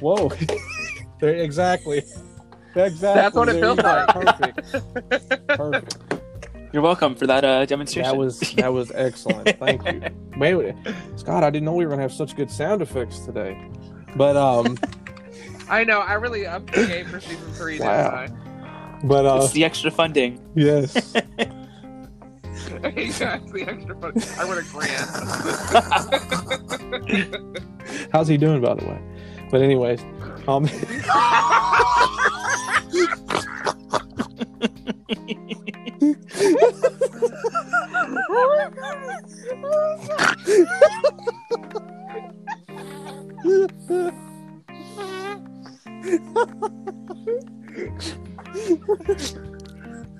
Whoa. 0.00 0.30
there, 1.20 1.34
exactly. 1.34 2.04
Exactly. 2.74 2.98
That's 3.00 3.34
what 3.34 3.48
it 3.48 3.60
There 3.60 3.70
you 3.70 3.74
feels 3.74 3.78
like. 3.78 4.08
Perfect. 4.08 5.48
Perfect. 5.48 5.96
You're 6.72 6.82
welcome 6.82 7.14
for 7.14 7.26
that 7.26 7.44
uh, 7.44 7.64
demonstration. 7.64 8.10
That 8.10 8.18
was 8.18 8.40
that 8.56 8.72
was 8.72 8.92
excellent. 8.94 9.58
Thank 9.58 9.84
you. 9.86 10.02
Wait, 10.38 10.54
wait, 10.54 10.74
Scott, 11.16 11.42
I 11.42 11.50
didn't 11.50 11.64
know 11.64 11.72
we 11.72 11.84
were 11.84 11.90
gonna 11.90 12.02
have 12.02 12.12
such 12.12 12.36
good 12.36 12.48
sound 12.48 12.80
effects 12.80 13.18
today. 13.20 13.60
But 14.14 14.36
um, 14.36 14.78
I 15.68 15.82
know. 15.82 15.98
I 15.98 16.12
really 16.14 16.46
upped 16.46 16.72
the 16.72 16.86
game 16.86 17.06
for 17.06 17.18
season 17.20 17.52
three. 17.54 17.80
Wow. 17.80 18.26
Didn't 18.26 19.08
but 19.08 19.26
uh, 19.26 19.40
it's 19.42 19.52
the 19.52 19.64
extra 19.64 19.90
funding. 19.90 20.40
yes. 20.54 21.16
I? 21.16 21.22
Hey 22.90 23.08
the 23.08 23.64
extra 23.66 23.96
fun. 23.96 24.12
I 24.38 24.44
won 24.44 24.58
a 24.58 24.62
grant. 24.70 25.08
How's 28.12 28.28
he 28.28 28.36
doing, 28.36 28.60
by 28.60 28.74
the 28.74 28.84
way? 28.84 29.00
But 29.50 29.62
anyways, 29.62 30.04
um, 30.46 30.66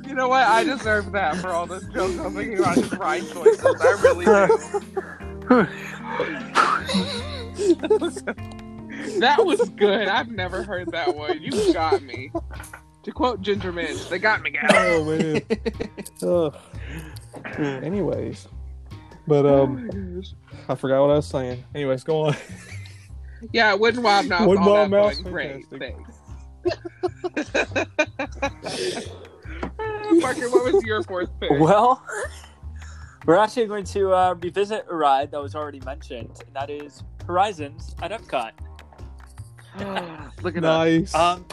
you 0.06 0.14
know 0.14 0.28
what? 0.28 0.46
I 0.46 0.64
deserve 0.64 1.12
that 1.12 1.36
for 1.36 1.48
all 1.48 1.66
the 1.66 1.80
jokes 1.92 2.18
I'm 2.18 2.34
making 2.34 2.58
about 2.58 2.76
his 2.76 2.92
ride 2.94 3.22
choices. 3.30 3.64
I 3.64 4.00
really 4.02 4.24
do. 4.24 5.66
that 9.20 9.44
was 9.44 9.68
good. 9.70 10.08
I've 10.08 10.30
never 10.30 10.62
heard 10.62 10.90
that 10.92 11.14
one. 11.14 11.40
You 11.42 11.72
got 11.72 12.02
me. 12.02 12.30
To 13.04 13.12
quote 13.12 13.40
Ginger 13.40 13.72
Minch, 13.72 14.08
they 14.08 14.18
got 14.18 14.42
me, 14.42 14.50
guys. 14.50 14.70
oh 14.70 15.04
man. 15.04 15.42
Ugh. 16.22 16.56
Anyways, 17.82 18.48
but 19.26 19.46
um, 19.46 20.22
I 20.68 20.74
forgot 20.74 21.00
what 21.02 21.10
I 21.10 21.14
was 21.16 21.26
saying. 21.26 21.64
Anyways, 21.74 22.04
go 22.04 22.26
on. 22.26 22.36
Yeah, 23.52 23.74
Wooden 23.74 24.02
Wild 24.02 24.26
Mouse. 24.26 24.46
Wooden 24.46 24.64
all 24.64 24.70
Wild 24.72 24.90
that 24.90 24.96
Mouse, 24.96 25.20
fun. 25.20 25.32
Great, 25.32 25.64
thanks. 25.70 26.12
Parker, 30.20 30.50
what 30.50 30.72
was 30.72 30.82
your 30.84 31.02
fourth 31.04 31.30
pick? 31.40 31.50
Well, 31.52 32.02
we're 33.26 33.36
actually 33.36 33.66
going 33.66 33.84
to 33.84 34.12
uh, 34.12 34.34
revisit 34.40 34.86
a 34.90 34.96
ride 34.96 35.30
that 35.30 35.40
was 35.40 35.54
already 35.54 35.80
mentioned, 35.80 36.42
and 36.46 36.54
that 36.56 36.70
is 36.70 37.04
Horizons 37.26 37.94
at 38.02 38.10
Epcot. 38.10 38.50
Look 40.42 40.56
at 40.56 40.62
that. 40.62 40.78
Nice. 40.84 41.14
Um, 41.14 41.46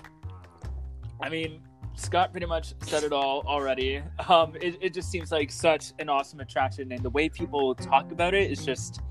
I 1.21 1.29
mean, 1.29 1.61
Scott 1.95 2.31
pretty 2.31 2.45
much 2.45 2.73
said 2.81 3.03
it 3.03 3.13
all 3.13 3.41
already. 3.47 4.01
Um, 4.27 4.53
it, 4.61 4.77
it 4.81 4.93
just 4.93 5.09
seems 5.09 5.31
like 5.31 5.51
such 5.51 5.93
an 5.99 6.09
awesome 6.09 6.39
attraction, 6.39 6.91
and 6.91 7.01
the 7.01 7.09
way 7.09 7.29
people 7.29 7.73
talk 7.75 8.11
about 8.11 8.33
it 8.33 8.51
is 8.51 8.65
just. 8.65 9.01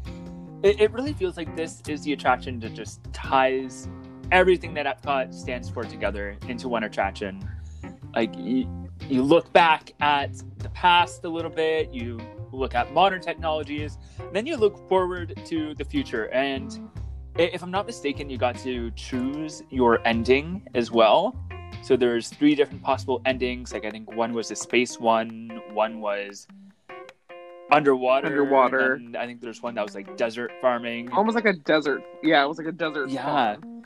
It, 0.62 0.80
it 0.80 0.92
really 0.92 1.12
feels 1.12 1.36
like 1.36 1.54
this 1.56 1.82
is 1.88 2.02
the 2.02 2.12
attraction 2.14 2.58
that 2.60 2.72
just 2.74 3.00
ties 3.12 3.88
everything 4.32 4.72
that 4.74 4.86
Epcot 4.86 5.34
stands 5.34 5.68
for 5.68 5.84
together 5.84 6.36
into 6.48 6.68
one 6.68 6.84
attraction. 6.84 7.46
Like 8.14 8.34
you, 8.38 8.88
you 9.08 9.22
look 9.22 9.52
back 9.52 9.92
at 10.00 10.32
the 10.58 10.70
past 10.70 11.24
a 11.24 11.28
little 11.28 11.50
bit, 11.50 11.92
you 11.92 12.18
look 12.52 12.74
at 12.74 12.92
modern 12.94 13.20
technologies, 13.20 13.98
then 14.32 14.46
you 14.46 14.56
look 14.56 14.88
forward 14.88 15.38
to 15.46 15.74
the 15.74 15.84
future. 15.84 16.30
And 16.30 16.70
i- 16.72 17.00
if 17.36 17.62
I'm 17.62 17.70
not 17.70 17.86
mistaken, 17.86 18.30
you 18.30 18.38
got 18.38 18.56
to 18.58 18.90
choose 18.92 19.62
your 19.70 20.06
ending 20.06 20.66
as 20.74 20.90
well. 20.90 21.36
So 21.82 21.96
there's 21.96 22.28
three 22.28 22.54
different 22.54 22.82
possible 22.82 23.20
endings. 23.26 23.72
Like 23.72 23.84
I 23.84 23.90
think 23.90 24.14
one 24.14 24.32
was 24.32 24.50
a 24.50 24.56
space 24.56 24.98
one, 24.98 25.60
one 25.72 26.00
was 26.00 26.46
underwater. 27.70 28.26
Underwater. 28.28 28.94
and 28.94 29.16
I 29.16 29.26
think 29.26 29.40
there's 29.40 29.62
one 29.62 29.74
that 29.74 29.84
was 29.84 29.94
like 29.94 30.16
desert 30.16 30.52
farming. 30.60 31.10
Almost 31.12 31.34
like 31.34 31.44
a 31.44 31.52
desert. 31.52 32.02
Yeah, 32.22 32.44
it 32.44 32.48
was 32.48 32.58
like 32.58 32.68
a 32.68 32.72
desert. 32.72 33.10
Yeah. 33.10 33.24
farm. 33.56 33.82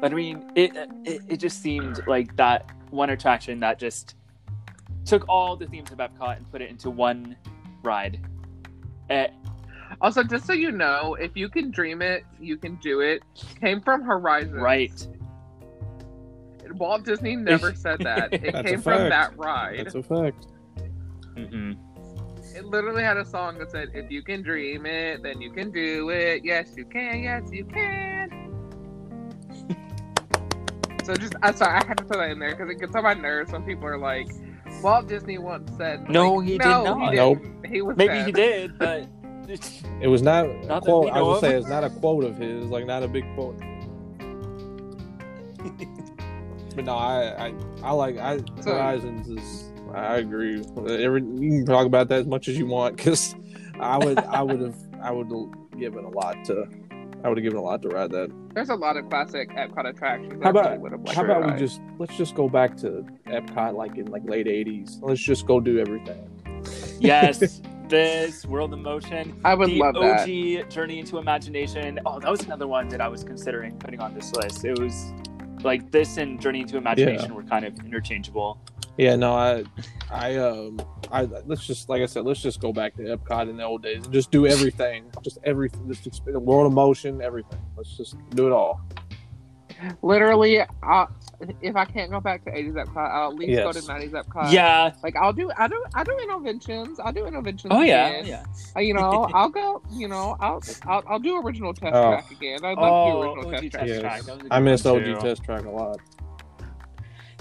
But 0.00 0.12
I 0.12 0.14
mean, 0.14 0.50
it, 0.54 0.72
it 1.04 1.22
it 1.28 1.36
just 1.38 1.62
seemed 1.62 2.06
like 2.06 2.36
that 2.36 2.70
one 2.90 3.10
attraction 3.10 3.60
that 3.60 3.78
just 3.78 4.14
took 5.04 5.28
all 5.28 5.56
the 5.56 5.66
themes 5.66 5.90
of 5.90 5.98
Epcot 5.98 6.36
and 6.36 6.50
put 6.50 6.60
it 6.62 6.70
into 6.70 6.90
one 6.90 7.36
ride. 7.82 8.20
Eh, 9.08 9.28
Also, 10.00 10.22
just 10.22 10.46
so 10.46 10.52
you 10.54 10.70
know, 10.72 11.14
if 11.14 11.36
you 11.36 11.48
can 11.48 11.70
dream 11.70 12.00
it, 12.00 12.24
you 12.40 12.56
can 12.56 12.76
do 12.76 13.00
it. 13.00 13.22
Came 13.60 13.80
from 13.82 14.02
Horizon. 14.02 14.54
right. 14.54 15.06
Walt 16.74 17.04
Disney 17.04 17.34
never 17.36 17.74
said 17.84 17.98
that. 18.00 18.32
It 18.32 18.64
came 18.64 18.80
from 18.80 19.08
that 19.08 19.36
ride. 19.36 19.80
That's 19.80 19.94
a 19.96 20.02
fact. 20.02 20.46
hmm 21.36 21.72
It 22.54 22.64
literally 22.64 23.02
had 23.02 23.16
a 23.16 23.24
song 23.24 23.58
that 23.58 23.70
said, 23.72 23.88
"If 23.92 24.10
you 24.10 24.22
can 24.22 24.40
dream 24.42 24.86
it, 24.86 25.22
then 25.22 25.40
you 25.40 25.50
can 25.50 25.70
do 25.72 26.10
it. 26.10 26.44
Yes, 26.44 26.72
you 26.76 26.84
can. 26.84 27.22
Yes, 27.22 27.42
you 27.50 27.64
can." 27.64 28.30
so 31.04 31.14
just, 31.14 31.34
I'm 31.42 31.56
sorry, 31.56 31.72
I 31.80 31.84
had 31.84 31.98
to 31.98 32.04
throw 32.04 32.18
that 32.20 32.30
in 32.30 32.38
there 32.38 32.50
because 32.54 32.70
it 32.70 32.78
gets 32.78 32.94
on 32.94 33.02
my 33.02 33.14
nerves 33.14 33.52
when 33.52 33.64
people 33.64 33.86
are 33.86 33.98
like, 33.98 34.28
"Walt 34.82 35.08
Disney 35.08 35.38
once 35.38 35.70
said." 35.76 36.08
No, 36.08 36.34
like, 36.34 36.46
he 36.46 36.52
did 36.58 36.66
not. 36.68 37.10
He, 37.10 37.16
Nope. 37.16 37.42
he 37.66 37.82
was 37.82 37.96
Maybe 37.96 38.14
dead. 38.14 38.26
he 38.26 38.32
did, 38.32 38.78
but 38.78 39.08
It 40.00 40.08
was 40.08 40.22
not, 40.22 40.46
Not 40.66 40.78
a 40.82 40.86
quote. 40.86 41.10
I 41.12 41.16
know 41.18 41.26
was 41.26 41.36
of. 41.38 41.42
gonna 41.42 41.52
say 41.52 41.58
it's 41.58 41.68
not 41.68 41.84
a 41.84 41.90
quote 41.90 42.24
of 42.24 42.36
his, 42.36 42.66
like 42.66 42.86
not 42.86 43.02
a 43.02 43.08
big 43.08 43.24
quote. 43.34 43.58
but 46.76 46.84
no, 46.84 46.94
I, 46.94 47.46
I, 47.48 47.54
I 47.82 47.92
like 47.92 48.18
I 48.18 48.38
So- 48.60 48.72
Horizons 48.72 49.28
is. 49.28 49.66
I 49.94 50.18
agree. 50.18 50.62
Every, 50.88 51.20
you 51.20 51.50
can 51.50 51.66
talk 51.66 51.84
about 51.84 52.06
that 52.10 52.20
as 52.20 52.26
much 52.28 52.46
as 52.46 52.56
you 52.56 52.64
want 52.66 52.96
because 52.96 53.34
I 53.80 53.98
would, 53.98 54.18
I 54.20 54.40
would 54.44 54.60
have, 54.60 54.76
I 55.02 55.10
would 55.10 55.28
have 55.32 55.78
given 55.80 56.04
a 56.04 56.08
lot 56.10 56.44
to, 56.44 56.64
I 57.24 57.28
would 57.28 57.38
have 57.38 57.42
given 57.42 57.58
a 57.58 57.62
lot 57.62 57.82
to 57.82 57.88
ride 57.88 58.12
that. 58.12 58.30
There's 58.54 58.68
a 58.68 58.76
lot 58.76 58.96
of 58.96 59.08
classic 59.10 59.50
Epcot 59.50 59.88
attractions. 59.88 60.40
How 60.44 60.50
I 60.50 60.52
really 60.52 60.60
about 60.76 60.80
would 60.80 61.08
how 61.08 61.22
to 61.22 61.32
about 61.38 61.52
we 61.54 61.58
just 61.58 61.80
let's 61.98 62.16
just 62.16 62.36
go 62.36 62.48
back 62.48 62.76
to 62.78 63.04
Epcot 63.26 63.74
like 63.74 63.96
in 63.96 64.06
like 64.06 64.22
late 64.28 64.46
'80s. 64.46 64.98
Let's 65.02 65.20
just 65.20 65.44
go 65.44 65.58
do 65.58 65.80
everything. 65.80 66.24
yes, 67.00 67.60
this 67.90 68.46
World 68.46 68.72
in 68.72 68.82
Motion. 68.82 69.38
I 69.44 69.54
would 69.54 69.68
the 69.68 69.78
love 69.78 69.96
OG 69.96 70.26
that. 70.26 70.70
Journey 70.70 71.00
into 71.00 71.18
Imagination. 71.18 71.98
Oh, 72.06 72.20
that 72.20 72.30
was 72.30 72.42
another 72.42 72.68
one 72.68 72.88
that 72.88 73.00
I 73.00 73.08
was 73.08 73.24
considering 73.24 73.76
putting 73.78 74.00
on 74.00 74.14
this 74.14 74.32
list. 74.32 74.64
It 74.64 74.78
was 74.78 75.12
like 75.62 75.90
this 75.90 76.16
and 76.16 76.40
Journey 76.40 76.60
into 76.60 76.76
Imagination 76.76 77.34
were 77.34 77.42
kind 77.42 77.64
of 77.64 77.78
interchangeable. 77.80 78.58
Yeah, 78.96 79.16
no, 79.16 79.34
I, 79.34 79.64
I, 80.10 80.36
um, 80.36 80.80
I 81.10 81.22
let's 81.22 81.66
just 81.66 81.88
like 81.88 82.02
I 82.02 82.06
said, 82.06 82.24
let's 82.24 82.40
just 82.40 82.60
go 82.60 82.72
back 82.72 82.94
to 82.96 83.02
Epcot 83.02 83.50
in 83.50 83.56
the 83.56 83.64
old 83.64 83.82
days 83.82 84.04
and 84.04 84.12
just 84.12 84.30
do 84.30 84.46
everything, 84.46 85.10
just 85.22 85.38
everything, 85.44 85.88
just 85.88 86.04
exp- 86.04 86.32
world 86.40 86.66
of 86.66 86.72
motion, 86.72 87.20
everything. 87.20 87.58
Let's 87.76 87.96
just 87.96 88.16
do 88.30 88.46
it 88.46 88.52
all. 88.52 88.80
Literally, 90.02 90.60
i 90.60 91.06
if 91.60 91.76
I 91.76 91.84
can't 91.84 92.10
go 92.10 92.20
back 92.20 92.44
to 92.44 92.50
80s 92.50 92.74
Epcot, 92.74 93.10
I'll 93.10 93.30
at 93.30 93.36
least 93.36 93.62
go 93.62 93.72
to 93.72 93.78
90s 93.80 94.10
Epcot. 94.10 94.52
yeah. 94.52 94.92
Like 95.02 95.16
I'll 95.16 95.32
do, 95.32 95.50
I 95.56 95.68
do, 95.68 95.82
I 95.94 96.04
do 96.04 96.12
Innoventions. 96.26 96.96
I'll 97.02 97.12
do 97.12 97.24
Innoventions. 97.24 97.68
Oh 97.70 97.80
yeah. 97.82 98.08
again. 98.08 98.26
Yeah. 98.26 98.44
Uh, 98.76 98.80
you 98.80 98.94
know, 98.94 99.28
I'll 99.34 99.48
go. 99.48 99.82
You 99.90 100.08
know, 100.08 100.36
I'll, 100.40 100.62
I'll, 100.86 101.02
I'll 101.08 101.18
do 101.18 101.40
original 101.40 101.72
test 101.74 101.94
Oh. 101.94 102.10
track 102.12 102.30
again. 102.30 102.64
I'd 102.64 102.76
love 102.76 102.92
Oh, 102.92 103.06
to 103.06 103.12
do 103.12 103.48
original 103.50 103.54
OG 103.54 103.60
test 103.62 103.72
track. 103.72 103.86
Yes. 103.86 104.00
track. 104.00 104.22
That 104.22 104.32
was 104.32 104.38
a 104.38 104.42
good 104.42 104.52
I 104.52 104.60
miss 104.60 104.86
OG 104.86 105.04
too. 105.04 105.16
Test 105.20 105.44
Track 105.44 105.64
a 105.64 105.70
lot. 105.70 105.98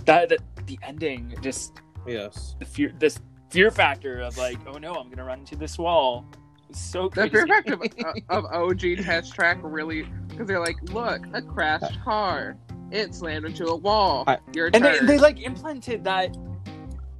That, 0.06 0.30
that 0.30 0.40
the 0.66 0.80
ending, 0.84 1.36
just 1.42 1.74
Yes, 2.08 2.56
the 2.60 2.66
fear, 2.66 2.94
this 2.98 3.20
fear 3.50 3.70
factor 3.70 4.22
of 4.22 4.38
like, 4.38 4.58
oh 4.68 4.78
no, 4.78 4.94
I'm 4.94 5.10
gonna 5.10 5.26
run 5.26 5.40
into 5.40 5.56
this 5.56 5.78
wall. 5.78 6.26
It's 6.70 6.80
so 6.80 7.10
The 7.10 7.30
fear 7.30 7.46
factor 7.48 7.74
of, 7.74 7.82
of 8.30 8.46
OG 8.46 8.80
test 9.04 9.34
track 9.34 9.58
really, 9.62 10.04
because 10.28 10.48
they're 10.48 10.60
like, 10.60 10.78
look, 10.92 11.22
a 11.34 11.42
crashed 11.42 12.00
car. 12.04 12.58
It 12.92 13.14
slammed 13.14 13.46
into 13.46 13.66
a 13.68 13.76
wall. 13.76 14.24
I- 14.28 14.40
Your 14.54 14.70
and 14.74 14.84
they, 14.84 14.98
turn. 14.98 15.06
they 15.06 15.18
like 15.20 15.40
implanted 15.42 16.04
that 16.06 16.36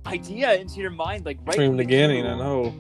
idea 0.06 0.54
into 0.56 0.80
your 0.80 0.92
mind 0.92 1.26
like 1.26 1.38
right 1.46 1.56
from 1.56 1.78
the 1.78 1.84
beginning. 1.84 2.24
queue. 2.24 2.32
I 2.32 2.38
know. 2.38 2.74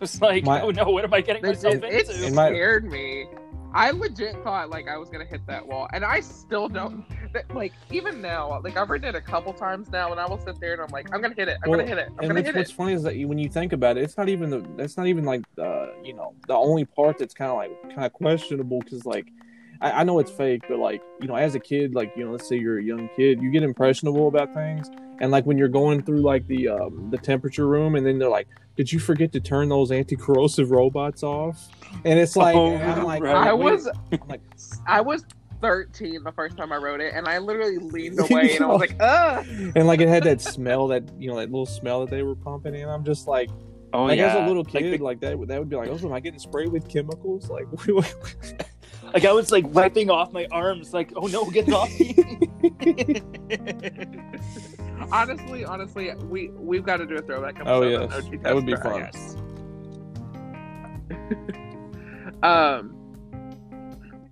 It's 0.00 0.20
like, 0.20 0.44
My- 0.44 0.60
oh 0.62 0.70
no, 0.70 0.84
what 0.90 1.04
am 1.04 1.14
I 1.14 1.20
getting 1.20 1.42
They 1.42 1.48
myself 1.50 1.74
did- 1.74 1.84
it 1.84 2.08
into? 2.10 2.26
In 2.26 2.34
my- 2.34 2.48
scared 2.48 2.90
me. 2.90 3.26
I 3.72 3.92
legit 3.92 4.34
thought 4.42 4.68
like 4.68 4.88
I 4.88 4.96
was 4.96 5.10
gonna 5.10 5.24
hit 5.24 5.46
that 5.46 5.64
wall, 5.64 5.86
and 5.92 6.04
I 6.04 6.18
still 6.20 6.68
don't. 6.68 7.04
that- 7.32 7.54
Like 7.54 7.72
even 7.92 8.20
now, 8.20 8.60
like 8.64 8.76
I've 8.76 8.90
ridden 8.90 9.08
it 9.10 9.14
a 9.14 9.20
couple 9.20 9.52
times 9.52 9.88
now, 9.90 10.10
and 10.10 10.18
I 10.20 10.26
will 10.28 10.40
sit 10.40 10.58
there 10.58 10.72
and 10.72 10.82
I'm 10.82 10.88
like, 10.88 11.14
I'm 11.14 11.22
gonna 11.22 11.34
hit 11.36 11.46
it. 11.46 11.56
I'm 11.62 11.70
Well, 11.70 11.78
gonna 11.78 11.88
hit 11.88 11.98
it. 11.98 12.06
I'm 12.08 12.18
and 12.18 12.20
gonna 12.22 12.34
what's, 12.34 12.46
hit 12.46 12.56
what's 12.56 12.70
it. 12.70 12.74
funny 12.74 12.92
is 12.94 13.04
that 13.04 13.14
you- 13.14 13.28
when 13.28 13.38
you 13.38 13.48
think 13.48 13.72
about 13.72 13.96
it, 13.96 14.02
it's 14.02 14.16
not 14.16 14.28
even 14.28 14.50
the 14.50 14.66
that's 14.76 14.96
not 14.96 15.06
even 15.06 15.24
like 15.24 15.42
the 15.54 15.94
you 16.02 16.14
know 16.14 16.34
the 16.48 16.54
only 16.54 16.84
part 16.84 17.18
that's 17.18 17.32
kind 17.32 17.50
of 17.52 17.56
like 17.58 17.82
kind 17.94 18.04
of 18.04 18.12
questionable 18.12 18.80
because 18.80 19.06
like 19.06 19.28
I, 19.80 19.90
I 20.00 20.04
know 20.04 20.18
it's 20.18 20.30
fake, 20.30 20.62
but 20.68 20.78
like 20.78 21.02
you 21.20 21.28
know 21.28 21.34
as 21.36 21.54
a 21.54 21.60
kid, 21.60 21.94
like 21.94 22.12
you 22.16 22.24
know 22.24 22.32
let's 22.32 22.48
say 22.48 22.56
you're 22.58 22.78
a 22.78 22.82
young 22.84 23.08
kid, 23.16 23.40
you 23.42 23.50
get 23.50 23.62
impressionable 23.62 24.28
about 24.28 24.52
things, 24.54 24.88
and 25.20 25.30
like 25.30 25.46
when 25.46 25.56
you're 25.58 25.68
going 25.68 26.02
through 26.02 26.20
like 26.22 26.46
the 26.46 26.68
um, 26.68 27.08
the 27.10 27.18
temperature 27.18 27.66
room, 27.66 27.94
and 27.94 28.06
then 28.06 28.18
they're 28.18 28.28
like, 28.28 28.48
did 28.76 28.92
you 28.92 28.98
forget 28.98 29.32
to 29.32 29.40
turn 29.40 29.68
those 29.68 29.90
anti 29.92 30.16
corrosive 30.16 30.70
robots 30.70 31.22
off? 31.22 31.68
And 32.04 32.18
it's 32.18 32.36
like 32.36 32.54
Oh, 32.56 32.74
and 32.74 32.82
I'm 32.92 33.04
like 33.04 33.22
right. 33.22 33.34
I 33.48 33.52
was, 33.52 33.86
I'm 34.12 34.20
like 34.28 34.42
I 34.86 35.00
was 35.00 35.24
13 35.62 36.22
the 36.24 36.32
first 36.32 36.56
time 36.56 36.72
I 36.72 36.76
wrote 36.76 37.00
it, 37.00 37.12
and 37.14 37.26
I 37.28 37.38
literally 37.38 37.78
leaned 37.78 38.18
away 38.30 38.54
and 38.56 38.64
I 38.64 38.66
was 38.68 38.80
like, 38.80 38.96
ugh. 39.00 39.46
and 39.76 39.86
like 39.86 40.00
it 40.00 40.08
had 40.08 40.24
that 40.24 40.40
smell 40.40 40.88
that 40.88 41.04
you 41.18 41.28
know 41.28 41.36
that 41.36 41.50
little 41.50 41.66
smell 41.66 42.00
that 42.00 42.10
they 42.10 42.22
were 42.22 42.34
pumping 42.36 42.74
in. 42.74 42.88
I'm 42.88 43.04
just 43.04 43.26
like, 43.28 43.50
Oh 43.92 44.04
like 44.04 44.18
yeah. 44.18 44.28
as 44.28 44.44
a 44.44 44.46
little 44.46 44.62
Like 44.62 44.72
kid, 44.72 45.00
the- 45.00 45.04
like, 45.04 45.20
that, 45.20 45.36
that 45.48 45.58
would 45.58 45.68
be 45.68 45.76
like, 45.76 45.88
oh, 45.88 45.98
am 46.06 46.12
I 46.12 46.20
getting 46.20 46.38
sprayed 46.38 46.68
with 46.70 46.88
chemicals? 46.88 47.50
Like, 47.50 47.66
Like 49.12 49.24
I 49.24 49.32
was 49.32 49.50
like 49.50 49.66
wiping 49.68 50.10
off 50.10 50.32
my 50.32 50.46
arms, 50.50 50.92
like, 50.92 51.12
oh 51.16 51.26
no, 51.26 51.44
get 51.50 51.68
it 51.68 51.74
off 51.74 51.90
me. 51.98 52.14
honestly, 55.12 55.64
honestly, 55.64 56.12
we 56.14 56.48
we've 56.50 56.84
got 56.84 56.98
to 56.98 57.06
do 57.06 57.16
a 57.16 57.22
throwback 57.22 57.56
episode. 57.56 57.70
Oh, 57.70 58.04
on 58.04 58.10
yes. 58.10 58.30
That 58.42 58.54
would 58.54 58.66
be 58.66 58.76
fun. 58.76 59.10
Um, 62.42 62.96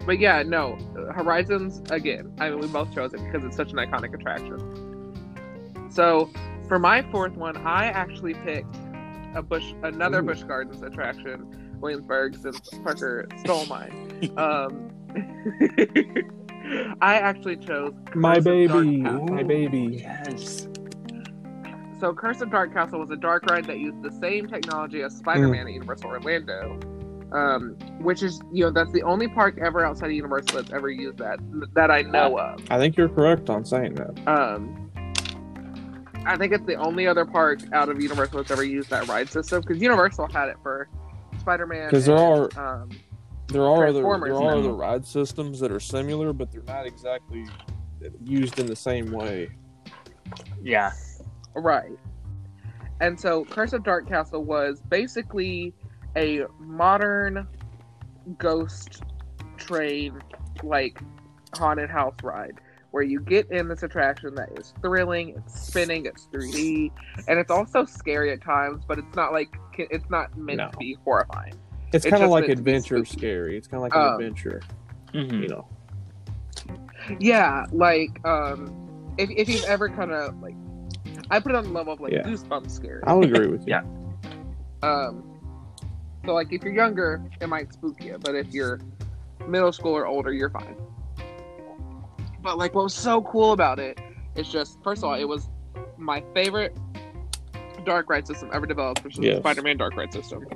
but 0.06 0.18
yeah, 0.18 0.42
no, 0.42 0.78
Horizons 1.14 1.82
again. 1.90 2.32
I 2.38 2.48
mean, 2.48 2.60
we 2.60 2.66
both 2.68 2.94
chose 2.94 3.12
it 3.12 3.22
because 3.22 3.44
it's 3.44 3.56
such 3.56 3.72
an 3.72 3.76
iconic 3.76 4.14
attraction. 4.14 5.90
So 5.90 6.30
for 6.68 6.78
my 6.78 7.02
fourth 7.10 7.34
one, 7.34 7.58
I 7.58 7.86
actually 7.86 8.32
picked 8.32 8.74
a 9.34 9.42
bush, 9.42 9.74
another 9.82 10.20
Ooh. 10.20 10.22
Busch 10.22 10.42
Gardens 10.44 10.82
attraction, 10.82 11.67
Williamsburg, 11.80 12.36
since 12.36 12.60
Parker 12.82 13.28
stole 13.38 13.66
mine. 13.66 14.32
um, 14.36 14.90
I 17.00 17.14
actually 17.14 17.56
chose 17.56 17.94
my 18.14 18.34
Curse 18.34 18.38
of 18.38 18.44
Dark 18.44 18.84
baby, 18.84 19.02
Castle. 19.02 19.26
my 19.28 19.42
baby. 19.42 19.98
Yes. 20.00 20.68
So, 22.00 22.14
Curse 22.14 22.40
of 22.42 22.50
Dark 22.50 22.72
Castle 22.72 23.00
was 23.00 23.10
a 23.10 23.16
dark 23.16 23.46
ride 23.46 23.64
that 23.64 23.78
used 23.78 24.02
the 24.02 24.12
same 24.20 24.46
technology 24.46 25.02
as 25.02 25.16
Spider-Man 25.16 25.66
at 25.66 25.72
Universal 25.72 26.10
Orlando, 26.10 26.78
um, 27.32 27.76
which 28.00 28.22
is, 28.22 28.40
you 28.52 28.64
know, 28.64 28.70
that's 28.70 28.92
the 28.92 29.02
only 29.02 29.26
park 29.26 29.58
ever 29.60 29.84
outside 29.84 30.06
of 30.06 30.12
Universal 30.12 30.62
that's 30.62 30.72
ever 30.72 30.90
used 30.90 31.18
that 31.18 31.40
that 31.74 31.90
I 31.90 32.02
know 32.02 32.38
of. 32.38 32.60
I 32.70 32.78
think 32.78 32.96
you're 32.96 33.08
correct 33.08 33.50
on 33.50 33.64
saying 33.64 33.94
that. 33.94 34.28
Um, 34.28 34.88
I 36.24 36.36
think 36.36 36.52
it's 36.52 36.66
the 36.66 36.76
only 36.76 37.06
other 37.06 37.24
park 37.24 37.60
out 37.72 37.88
of 37.88 38.00
Universal 38.00 38.38
that's 38.38 38.50
ever 38.50 38.64
used 38.64 38.90
that 38.90 39.08
ride 39.08 39.28
system 39.30 39.62
because 39.62 39.82
Universal 39.82 40.28
had 40.28 40.48
it 40.48 40.56
for 40.62 40.88
Spider-Man. 41.52 41.90
'Cause 41.90 42.04
there 42.04 42.16
are- 42.16 42.48
um, 42.58 42.90
There 43.50 43.62
are 43.62 43.86
other 43.86 44.02
there 44.02 44.34
are 44.34 44.50
other 44.58 44.72
ride 44.74 45.06
systems 45.06 45.58
that 45.60 45.72
are 45.72 45.80
similar, 45.80 46.34
but 46.34 46.52
they're 46.52 46.62
not 46.64 46.84
exactly 46.84 47.46
used 48.22 48.58
in 48.58 48.66
the 48.66 48.76
same 48.76 49.10
way. 49.10 49.48
Yeah. 50.62 50.92
Right. 51.54 51.98
And 53.00 53.18
so 53.18 53.46
Curse 53.46 53.72
of 53.72 53.84
Dark 53.84 54.06
Castle 54.06 54.44
was 54.44 54.82
basically 54.82 55.72
a 56.14 56.42
modern 56.60 57.48
ghost 58.36 59.02
train 59.56 60.20
like 60.62 61.00
haunted 61.56 61.88
house 61.88 62.16
ride 62.22 62.60
where 62.98 63.06
you 63.06 63.20
get 63.20 63.48
in 63.52 63.68
this 63.68 63.84
attraction 63.84 64.34
that 64.34 64.48
is 64.58 64.74
thrilling, 64.82 65.28
it's 65.28 65.68
spinning, 65.68 66.04
it's 66.04 66.26
3D, 66.32 66.90
and 67.28 67.38
it's 67.38 67.48
also 67.48 67.84
scary 67.84 68.32
at 68.32 68.42
times, 68.42 68.82
but 68.88 68.98
it's 68.98 69.14
not 69.14 69.32
like 69.32 69.54
it's 69.76 70.10
not 70.10 70.36
meant 70.36 70.56
No. 70.58 70.68
to 70.68 70.76
be 70.78 70.96
horrifying. 71.04 71.54
It's 71.92 72.04
It's 72.04 72.10
kind 72.10 72.24
of 72.24 72.30
like 72.30 72.48
meant 72.48 72.58
to 72.58 72.62
be 72.64 72.70
adventure 72.72 73.04
scary. 73.04 73.56
It's 73.56 73.68
kind 73.68 73.78
of 73.78 73.82
like 73.82 73.94
Um, 73.94 74.02
an 74.08 74.12
adventure, 74.14 74.60
Mhm. 75.14 75.42
you 75.42 75.46
know. 75.48 75.68
Yeah, 77.20 77.66
like 77.70 78.10
um 78.26 78.74
if 79.16 79.30
if 79.30 79.48
you've 79.48 79.62
ever 79.66 79.88
kind 79.88 80.10
of 80.10 80.36
like 80.42 80.56
I 81.30 81.38
put 81.38 81.52
it 81.52 81.54
on 81.54 81.62
the 81.62 81.70
level 81.70 81.92
of 81.92 82.00
like 82.00 82.12
Yeah. 82.12 82.24
goosebumps 82.24 82.68
scary. 82.72 83.00
I 83.06 83.12
would 83.12 83.32
agree 83.32 83.46
with 83.46 83.60
you. 83.68 83.74
Yeah. 83.74 83.82
Um, 84.82 85.22
so 86.26 86.34
like 86.34 86.52
if 86.52 86.64
you're 86.64 86.74
younger, 86.74 87.22
it 87.40 87.48
might 87.48 87.72
spook 87.72 88.02
you, 88.02 88.18
but 88.20 88.34
if 88.34 88.52
you're 88.52 88.80
middle 89.46 89.70
school 89.72 89.96
or 89.96 90.04
older, 90.04 90.32
you're 90.32 90.50
fine. 90.50 90.74
But 92.48 92.56
like 92.56 92.74
what 92.74 92.84
was 92.84 92.94
so 92.94 93.20
cool 93.20 93.52
about 93.52 93.78
it 93.78 94.00
is 94.34 94.48
just 94.48 94.82
first 94.82 95.02
of 95.02 95.10
all, 95.10 95.14
it 95.16 95.28
was 95.28 95.50
my 95.98 96.24
favorite 96.32 96.74
dark 97.84 98.08
ride 98.08 98.26
system 98.26 98.48
ever 98.54 98.64
developed, 98.64 99.04
which 99.04 99.18
is 99.18 99.20
Yes. 99.22 99.34
the 99.34 99.40
Spider-Man 99.42 99.76
dark 99.76 99.94
ride 99.94 100.14
system. 100.14 100.46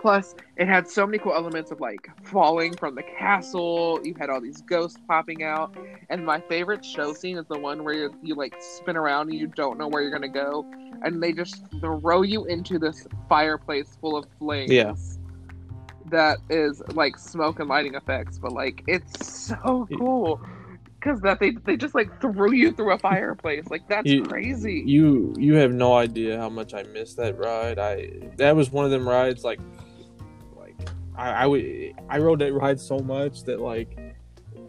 Plus, 0.00 0.34
it 0.56 0.66
had 0.66 0.88
so 0.88 1.04
many 1.04 1.18
cool 1.18 1.34
elements 1.34 1.70
of 1.72 1.80
like 1.82 2.08
falling 2.22 2.74
from 2.74 2.94
the 2.94 3.02
castle. 3.02 4.00
You 4.02 4.14
had 4.18 4.30
all 4.30 4.40
these 4.40 4.62
ghosts 4.62 4.98
popping 5.06 5.42
out, 5.42 5.76
and 6.08 6.24
my 6.24 6.40
favorite 6.40 6.82
show 6.82 7.12
scene 7.12 7.36
is 7.36 7.44
the 7.46 7.58
one 7.58 7.84
where 7.84 7.92
you, 7.92 8.14
you 8.22 8.34
like 8.34 8.56
spin 8.58 8.96
around 8.96 9.28
and 9.28 9.38
you 9.38 9.46
don't 9.46 9.76
know 9.76 9.88
where 9.88 10.00
you're 10.00 10.10
gonna 10.10 10.26
go, 10.26 10.64
and 11.02 11.22
they 11.22 11.34
just 11.34 11.62
throw 11.82 12.22
you 12.22 12.46
into 12.46 12.78
this 12.78 13.06
fireplace 13.28 13.98
full 14.00 14.16
of 14.16 14.24
flames. 14.38 14.72
Yeah. 14.72 14.94
That 16.10 16.38
is 16.50 16.82
like 16.94 17.18
smoke 17.18 17.58
and 17.60 17.68
lighting 17.68 17.94
effects, 17.94 18.38
but 18.38 18.52
like 18.52 18.82
it's 18.86 19.26
so 19.26 19.88
cool 19.98 20.40
because 21.00 21.20
that 21.20 21.40
they 21.40 21.50
they 21.64 21.76
just 21.76 21.94
like 21.94 22.20
threw 22.20 22.52
you 22.52 22.72
through 22.72 22.92
a 22.92 22.98
fireplace. 22.98 23.66
Like 23.70 23.88
that's 23.88 24.06
You- 24.06 24.22
crazy. 24.24 24.82
You 24.86 25.34
you 25.38 25.54
have 25.54 25.72
no 25.72 25.94
idea 25.94 26.38
how 26.38 26.48
much 26.48 26.74
I 26.74 26.82
missed 26.84 27.16
that 27.16 27.38
ride. 27.38 27.78
I 27.78 28.10
that 28.36 28.54
was 28.54 28.70
one 28.70 28.84
of 28.84 28.90
them 28.90 29.08
rides 29.08 29.42
like 29.44 29.60
like 30.56 30.76
I 31.16 31.30
I, 31.30 31.46
would, 31.46 31.92
I 32.08 32.18
rode 32.18 32.38
that 32.40 32.52
ride 32.52 32.78
so 32.80 32.98
much 32.98 33.42
that 33.44 33.60
like 33.60 33.98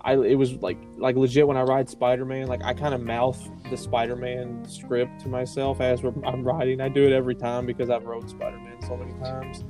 I 0.02 0.14
it 0.14 0.36
was 0.36 0.54
like 0.56 0.78
like 0.98 1.16
legit 1.16 1.48
when 1.48 1.58
I 1.58 1.64
ride 1.64 1.90
Spider 1.90 2.26
Man 2.26 2.48
like 2.48 2.64
I 2.64 2.74
kind 2.74 2.94
of 2.96 3.02
mouth 3.02 3.40
the 3.70 3.78
Spider 3.78 4.16
Man 4.16 4.66
script 4.68 5.20
to 5.22 5.28
myself 5.28 5.82
as 5.82 6.02
we're, 6.02 6.14
I'm 6.26 6.44
riding. 6.44 6.82
I 6.82 6.90
do 6.90 7.04
it 7.04 7.12
every 7.12 7.36
time 7.36 7.66
because 7.66 7.90
I've 7.90 8.06
rode 8.06 8.30
Spider 8.30 8.58
Man 8.58 8.82
so 8.82 8.96
many 8.98 9.14
times. 9.24 9.64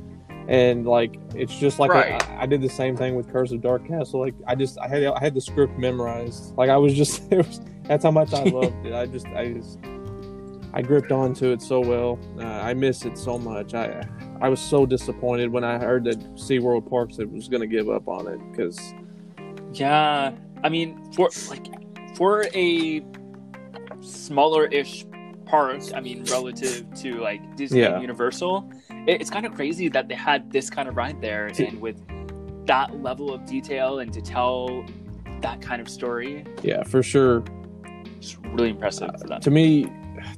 And 0.48 0.86
like 0.86 1.16
it's 1.36 1.56
just 1.58 1.78
like 1.80 1.92
Right. 1.92 2.22
I, 2.30 2.44
I 2.44 2.46
did 2.46 2.62
the 2.62 2.70
same 2.70 2.96
thing 2.96 3.16
with 3.16 3.30
Curse 3.32 3.52
of 3.52 3.62
Dark 3.62 3.86
Castle. 3.88 4.20
Like 4.22 4.34
I 4.48 4.56
just 4.56 4.78
I 4.80 4.88
had 4.88 5.04
I 5.04 5.20
had 5.20 5.34
the 5.34 5.42
script 5.42 5.78
memorized. 5.78 6.56
Like 6.58 6.70
I 6.70 6.78
was 6.78 6.94
just 6.94 7.24
it 7.32 7.38
was 7.46 7.62
that's 7.84 8.04
how 8.04 8.12
much 8.12 8.34
I 8.34 8.44
loved 8.44 8.86
it. 8.86 8.94
I 8.94 9.06
just 9.08 9.28
I 9.28 9.54
just 9.54 9.80
I 10.74 10.82
gripped 10.82 11.12
onto 11.12 11.52
it 11.52 11.62
so 11.62 11.80
well. 11.80 12.20
Uh, 12.40 12.44
I 12.46 12.74
miss 12.74 13.04
it 13.06 13.18
so 13.18 13.38
much. 13.38 13.74
I 13.74 14.02
I 14.42 14.48
was 14.50 14.60
so 14.62 14.86
disappointed 14.86 15.52
when 15.52 15.64
I 15.64 15.78
heard 15.80 16.04
that 16.06 16.20
SeaWorld 16.36 16.90
Parks 16.90 17.18
was 17.18 17.48
going 17.50 17.62
to 17.62 17.68
give 17.68 17.90
up 17.90 18.08
on 18.08 18.28
it 18.28 18.40
because 18.52 18.80
Yeah, 19.74 20.32
I 20.64 20.70
mean, 20.70 21.12
for 21.14 21.30
like 21.50 21.66
for 22.16 22.46
a 22.54 23.04
smaller-ish 24.02 25.06
park, 25.46 25.82
I 25.96 26.00
mean, 26.02 26.24
relative 26.26 26.86
to 27.02 27.16
like 27.20 27.56
Disney 27.56 27.82
Yeah. 27.82 27.94
and 27.94 28.02
Universal, 28.02 28.70
it's 29.08 29.30
kind 29.30 29.46
of 29.46 29.56
crazy 29.56 29.88
that 29.90 30.08
they 30.08 30.16
had 30.16 30.52
this 30.52 30.70
kind 30.70 30.88
of 30.88 30.98
ride 30.98 31.22
there, 31.22 31.48
and 31.48 31.82
with 31.82 31.98
that 32.68 33.02
level 33.02 33.34
of 33.34 33.46
detail 33.46 34.00
and 34.00 34.12
to 34.14 34.22
tell 34.22 34.86
that 35.42 35.62
kind 35.62 35.82
of 35.82 35.90
story, 35.90 36.46
yeah, 36.62 36.84
for 36.84 37.02
sure. 37.02 37.44
it's 38.18 38.38
really 38.38 38.70
impressive 38.70 39.10
for 39.20 39.28
them. 39.28 39.42
To 39.42 39.52
me, 39.52 39.88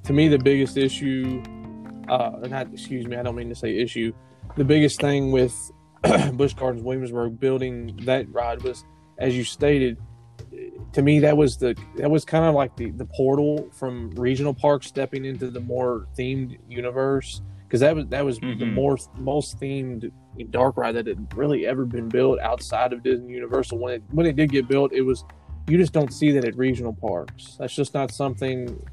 to 0.04 0.14
me, 0.14 0.28
the 0.28 0.38
biggest 0.38 0.78
issue, 0.78 1.42
uh, 2.08 2.32
not 2.48 2.72
excuse 2.72 3.08
me, 3.08 3.18
I 3.18 3.24
don't 3.24 3.36
mean 3.36 3.50
to 3.50 3.56
say 3.56 3.78
issue. 3.78 4.14
The 4.56 4.66
biggest 4.66 5.02
thing 5.02 5.32
with 5.32 5.56
Busch 6.34 6.54
Gardens 6.54 6.84
Williamsburg 6.84 7.40
building 7.40 8.00
that 8.04 8.32
ride 8.32 8.62
was, 8.62 8.86
as 9.18 9.36
you 9.36 9.44
stated, 9.44 9.98
to 10.94 11.02
me 11.02 11.20
that 11.20 11.36
was 11.36 11.58
the 11.58 11.76
that 11.98 12.10
was 12.10 12.24
kind 12.24 12.46
of 12.46 12.54
like 12.54 12.76
the 12.76 12.92
the 12.92 13.06
portal 13.06 13.70
from 13.72 14.12
regional 14.12 14.54
parks 14.54 14.88
stepping 14.88 15.26
into 15.26 15.50
the 15.50 15.60
more 15.60 16.08
themed 16.18 16.58
universe 16.68 17.42
because 17.70 17.82
that 17.82 17.96
was 17.96 18.08
that 18.08 18.26
was 18.26 18.40
the 18.40 18.48
Mhm. 18.48 18.74
more 18.74 18.98
most 19.20 19.60
themed 19.60 20.12
dark 20.50 20.76
ride 20.76 20.94
that 20.96 21.06
had 21.06 21.38
really 21.38 21.68
ever 21.68 21.86
been 21.86 22.10
built 22.10 22.40
outside 22.40 22.94
of 22.94 23.04
Disney 23.04 23.34
Universal. 23.34 23.78
When 23.78 23.94
it 23.94 24.04
when 24.12 24.26
it 24.26 24.36
did 24.36 24.50
get 24.52 24.68
built, 24.68 24.92
it 24.92 25.02
was 25.02 25.24
you 25.68 25.78
just 25.78 25.94
don't 25.94 26.12
see 26.12 26.32
that 26.32 26.46
at 26.46 26.58
regional 26.58 26.94
parks. 26.94 27.56
That's 27.60 27.76
just 27.76 27.94
not 27.94 28.10
something. 28.12 28.84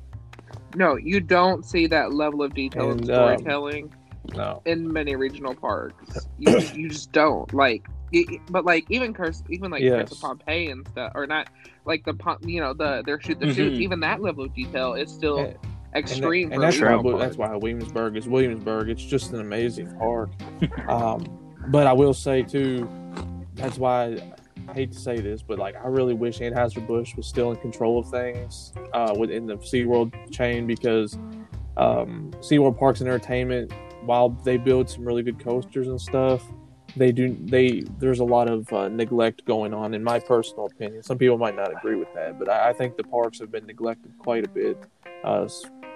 No, 0.77 0.97
you 0.97 1.21
don't 1.21 1.65
see 1.65 1.87
that 1.87 2.13
level 2.13 2.43
of 2.43 2.53
detail 2.53 2.91
and 2.91 3.01
And, 3.01 3.11
um, 3.11 3.17
storytelling 3.39 3.93
No, 4.35 4.61
in 4.67 4.93
many 4.93 5.17
regional 5.17 5.55
parks. 5.55 6.29
You 6.39 6.59
you 6.75 6.89
just 6.91 7.13
don't 7.13 7.53
like. 7.55 7.87
it- 8.13 8.41
But 8.51 8.65
like 8.67 8.85
even 8.91 9.15
curse, 9.15 9.43
even 9.49 9.71
like 9.71 9.83
Curse 9.83 10.13
of 10.13 10.21
Pompeii 10.21 10.69
and 10.69 10.87
stuff, 10.89 11.13
or 11.15 11.27
not 11.27 11.49
like 11.87 12.05
the 12.05 12.15
you 12.45 12.61
know 12.61 12.75
the 12.75 13.03
their 13.07 13.19
shoot 13.23 13.41
the 13.41 13.55
shoots. 13.55 13.79
Mhm. 13.79 13.81
Even 13.81 14.01
that 14.01 14.21
level 14.21 14.45
of 14.45 14.55
detail 14.55 14.93
is 14.95 15.11
still 15.11 15.39
And- 15.39 15.57
extreme. 15.99 16.53
and, 16.53 16.63
that- 16.63 16.67
and 16.67 16.73
that's 16.73 16.81
why 16.81 16.93
regional 16.97 17.19
that's 17.19 17.37
why 17.37 17.55
Williamsburg 17.57 18.17
is 18.17 18.29
Williamsburg. 18.29 18.89
It's 18.89 19.03
just 19.05 19.33
an 19.33 19.41
amazing 19.41 19.95
park. 19.97 20.31
um, 20.89 21.25
but 21.69 21.87
I 21.87 21.93
will 21.93 22.15
say 22.15 22.43
too, 22.43 22.89
that's 23.55 23.79
why 23.79 24.19
I 24.69 24.73
hate 24.73 24.93
to 24.93 24.99
say 24.99 25.19
this, 25.21 25.43
but 25.43 25.59
like 25.59 25.77
I 25.77 25.87
really 25.89 26.15
wish 26.15 26.39
Anheuser 26.41 26.87
Busch 26.87 27.15
was 27.17 27.27
still 27.27 27.51
in 27.53 27.57
control 27.59 27.99
of 27.99 28.09
things 28.11 28.73
uh, 28.93 29.15
within 29.19 29.47
the 29.47 29.57
SeaWorld 29.57 30.33
chain 30.33 30.67
because 30.67 31.15
um, 31.77 32.31
SeaWorld 32.41 32.79
Parks 32.79 33.01
and 33.01 33.09
Entertainment, 33.09 33.73
while 34.05 34.29
they 34.31 34.57
build 34.57 34.89
some 34.91 35.05
really 35.05 35.23
good 35.23 35.39
coasters 35.39 35.89
and 35.89 36.01
stuff, 36.01 36.43
they 36.97 37.13
do 37.13 37.37
they 37.45 37.83
there's 37.99 38.21
a 38.21 38.25
lot 38.25 38.49
of 38.49 38.73
uh, 38.73 38.89
neglect 38.89 39.45
going 39.45 39.73
on 39.75 39.95
in 39.95 40.03
my 40.03 40.19
personal 40.19 40.67
opinion. 40.67 41.03
Some 41.03 41.19
people 41.19 41.39
might 41.39 41.55
not 41.57 41.71
agree 41.73 41.97
with 41.97 42.13
that, 42.15 42.39
but 42.39 42.49
I, 42.49 42.71
I 42.71 42.73
think 42.73 42.97
the 42.97 43.05
parks 43.05 43.39
have 43.41 43.51
been 43.53 43.67
neglected 43.67 44.13
quite 44.19 44.45
a 44.45 44.49
bit. 44.49 44.79
Uh, 45.25 45.49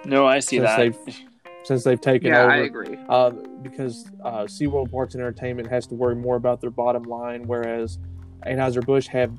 No, 0.05 0.25
I 0.27 0.39
see 0.39 0.57
since 0.57 0.69
that. 0.69 0.77
they've 0.77 1.19
since 1.63 1.83
they've 1.83 2.01
taken 2.01 2.29
yeah, 2.29 2.41
over 2.41 2.51
I 2.51 2.57
agree. 2.57 2.97
uh, 3.09 3.29
because 3.61 4.09
uh, 4.23 4.43
SeaWorld 4.43 4.91
Parks 4.91 5.13
and 5.13 5.21
Entertainment 5.21 5.69
has 5.69 5.85
to 5.87 5.95
worry 5.95 6.15
more 6.15 6.35
about 6.35 6.59
their 6.59 6.71
bottom 6.71 7.03
line, 7.03 7.45
whereas 7.45 7.99
Anheuser 8.47 8.83
Busch 8.83 9.05
have, 9.07 9.31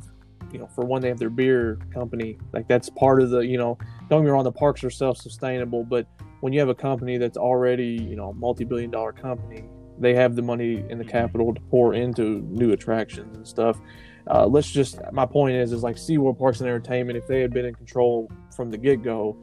you 0.52 0.60
know, 0.60 0.68
for 0.68 0.84
one 0.84 1.02
they 1.02 1.08
have 1.08 1.18
their 1.18 1.30
beer 1.30 1.78
company, 1.92 2.38
like 2.52 2.68
that's 2.68 2.88
part 2.90 3.20
of 3.20 3.30
the, 3.30 3.40
you 3.40 3.58
know, 3.58 3.76
don't 4.08 4.20
get 4.20 4.26
me 4.26 4.30
wrong, 4.30 4.44
the 4.44 4.52
parks 4.52 4.84
are 4.84 4.90
self 4.90 5.16
sustainable, 5.18 5.82
but 5.82 6.06
when 6.40 6.52
you 6.52 6.60
have 6.60 6.68
a 6.68 6.74
company 6.74 7.18
that's 7.18 7.36
already, 7.36 7.86
you 8.08 8.14
know, 8.14 8.32
multi 8.34 8.64
billion 8.64 8.90
dollar 8.90 9.12
company, 9.12 9.64
they 10.02 10.14
have 10.14 10.36
the 10.36 10.42
money 10.42 10.84
and 10.90 11.00
the 11.00 11.04
capital 11.04 11.54
to 11.54 11.60
pour 11.70 11.94
into 11.94 12.40
new 12.50 12.72
attractions 12.72 13.36
and 13.36 13.46
stuff. 13.46 13.80
Uh, 14.30 14.46
let's 14.46 14.70
just 14.70 15.00
my 15.12 15.26
point 15.26 15.54
is 15.56 15.72
is 15.72 15.82
like 15.82 15.96
SeaWorld 15.96 16.38
Parks 16.38 16.60
and 16.60 16.68
Entertainment, 16.68 17.16
if 17.16 17.26
they 17.26 17.40
had 17.40 17.52
been 17.52 17.64
in 17.64 17.74
control 17.74 18.30
from 18.54 18.70
the 18.70 18.78
get 18.78 19.02
go, 19.02 19.36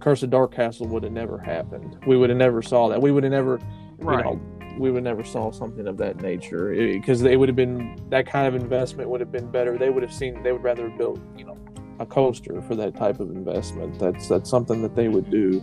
Curse 0.00 0.22
of 0.24 0.30
Dark 0.30 0.54
Castle 0.54 0.86
would 0.88 1.04
have 1.04 1.12
never 1.12 1.38
happened. 1.38 1.96
We 2.06 2.16
would 2.16 2.30
have 2.30 2.38
never 2.38 2.60
saw 2.62 2.88
that. 2.88 3.00
We 3.00 3.12
would 3.12 3.22
have 3.22 3.32
never 3.32 3.58
Right. 3.98 4.24
you 4.24 4.32
know, 4.32 4.40
we 4.78 4.90
would 4.90 5.04
never 5.04 5.24
saw 5.24 5.50
something 5.50 5.86
of 5.86 5.96
that 5.96 6.20
nature 6.20 6.68
because 6.74 7.22
it, 7.22 7.36
would 7.38 7.48
have 7.48 7.56
been 7.56 7.96
that 8.10 8.26
kind 8.26 8.46
of 8.46 8.60
investment 8.60 9.08
would 9.08 9.20
have 9.20 9.32
been 9.32 9.50
better. 9.50 9.78
They 9.78 9.88
would 9.88 10.02
have 10.02 10.12
seen 10.12 10.42
they 10.42 10.52
would 10.52 10.62
rather 10.62 10.90
have 10.90 10.98
built 10.98 11.18
you 11.36 11.46
know 11.46 11.56
a 11.98 12.04
coaster 12.04 12.60
for 12.60 12.74
that 12.74 12.94
type 12.94 13.20
of 13.20 13.30
investment. 13.30 13.98
That's 13.98 14.28
that's 14.28 14.50
something 14.50 14.82
that 14.82 14.94
they 14.94 15.08
would 15.08 15.30
do. 15.30 15.62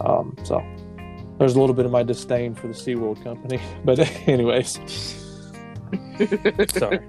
Um, 0.00 0.34
so 0.42 0.60
there's 1.38 1.54
a 1.56 1.60
little 1.60 1.74
bit 1.74 1.84
of 1.86 1.90
my 1.92 2.02
disdain 2.02 2.54
for 2.54 2.68
the 2.68 2.74
SeaWorld 2.74 3.22
company, 3.24 3.60
but 3.84 3.98
anyways, 4.28 4.78
sorry. 6.74 7.00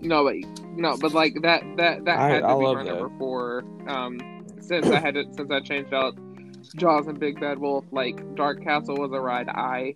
No, 0.00 0.24
but 0.24 0.34
no, 0.76 0.96
but 0.96 1.12
like 1.12 1.34
that 1.42 1.62
that 1.76 2.04
that 2.04 2.18
I- 2.18 2.28
had 2.28 2.40
to 2.40 2.46
I 2.46 2.58
be 2.58 2.64
love 2.64 2.76
my 2.76 2.84
that. 2.84 2.94
number 2.94 3.10
four. 3.18 3.64
Um, 3.86 4.18
since 4.60 4.86
I 4.86 4.98
had 4.98 5.16
it 5.16 5.26
since 5.34 5.50
I 5.50 5.60
changed 5.60 5.92
out 5.94 6.14
Jaws 6.76 7.06
and 7.06 7.18
Big 7.20 7.40
Bad 7.40 7.58
Wolf, 7.58 7.84
like 7.92 8.34
Dark 8.34 8.62
Castle 8.62 8.96
was 8.96 9.12
a 9.12 9.20
ride 9.20 9.48
I 9.48 9.92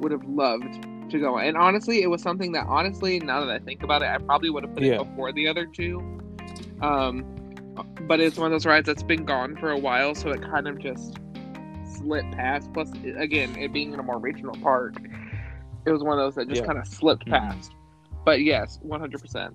would 0.00 0.12
have 0.12 0.24
loved 0.28 0.82
to 1.10 1.18
go. 1.18 1.36
on. 1.36 1.44
And 1.44 1.56
honestly, 1.56 2.02
it 2.02 2.06
was 2.08 2.22
something 2.22 2.52
that 2.52 2.66
honestly, 2.68 3.18
now 3.20 3.44
that 3.44 3.50
I 3.50 3.58
think 3.58 3.82
about 3.82 4.02
it, 4.02 4.06
I 4.08 4.18
probably 4.18 4.50
would 4.50 4.62
have 4.64 4.74
put 4.74 4.82
Yeah. 4.84 5.00
it 5.00 5.04
before 5.10 5.32
the 5.32 5.48
other 5.48 5.66
two. 5.66 6.00
Um, 6.80 7.24
but 8.06 8.20
it's 8.20 8.36
one 8.36 8.46
of 8.46 8.52
those 8.52 8.66
rides 8.66 8.86
that's 8.86 9.02
been 9.02 9.24
gone 9.24 9.56
for 9.56 9.70
a 9.70 9.78
while, 9.78 10.14
so 10.14 10.30
it 10.30 10.42
kind 10.42 10.66
of 10.68 10.78
just 10.78 11.18
slipped 11.96 12.32
past. 12.32 12.72
Plus, 12.72 12.90
again, 13.16 13.56
it 13.58 13.72
being 13.72 13.92
in 13.92 14.00
a 14.00 14.02
more 14.02 14.18
regional 14.18 14.54
park, 14.62 14.94
it 15.86 15.90
was 15.90 16.02
one 16.02 16.18
of 16.18 16.24
those 16.24 16.34
that 16.36 16.48
just 16.48 16.60
Yeah. 16.62 16.66
kind 16.66 16.78
of 16.78 16.86
slipped 16.86 17.26
Mhm. 17.26 17.30
past. 17.32 17.72
But 18.24 18.42
yes, 18.42 18.78
one 18.82 19.00
hundred 19.00 19.20
percent. 19.20 19.54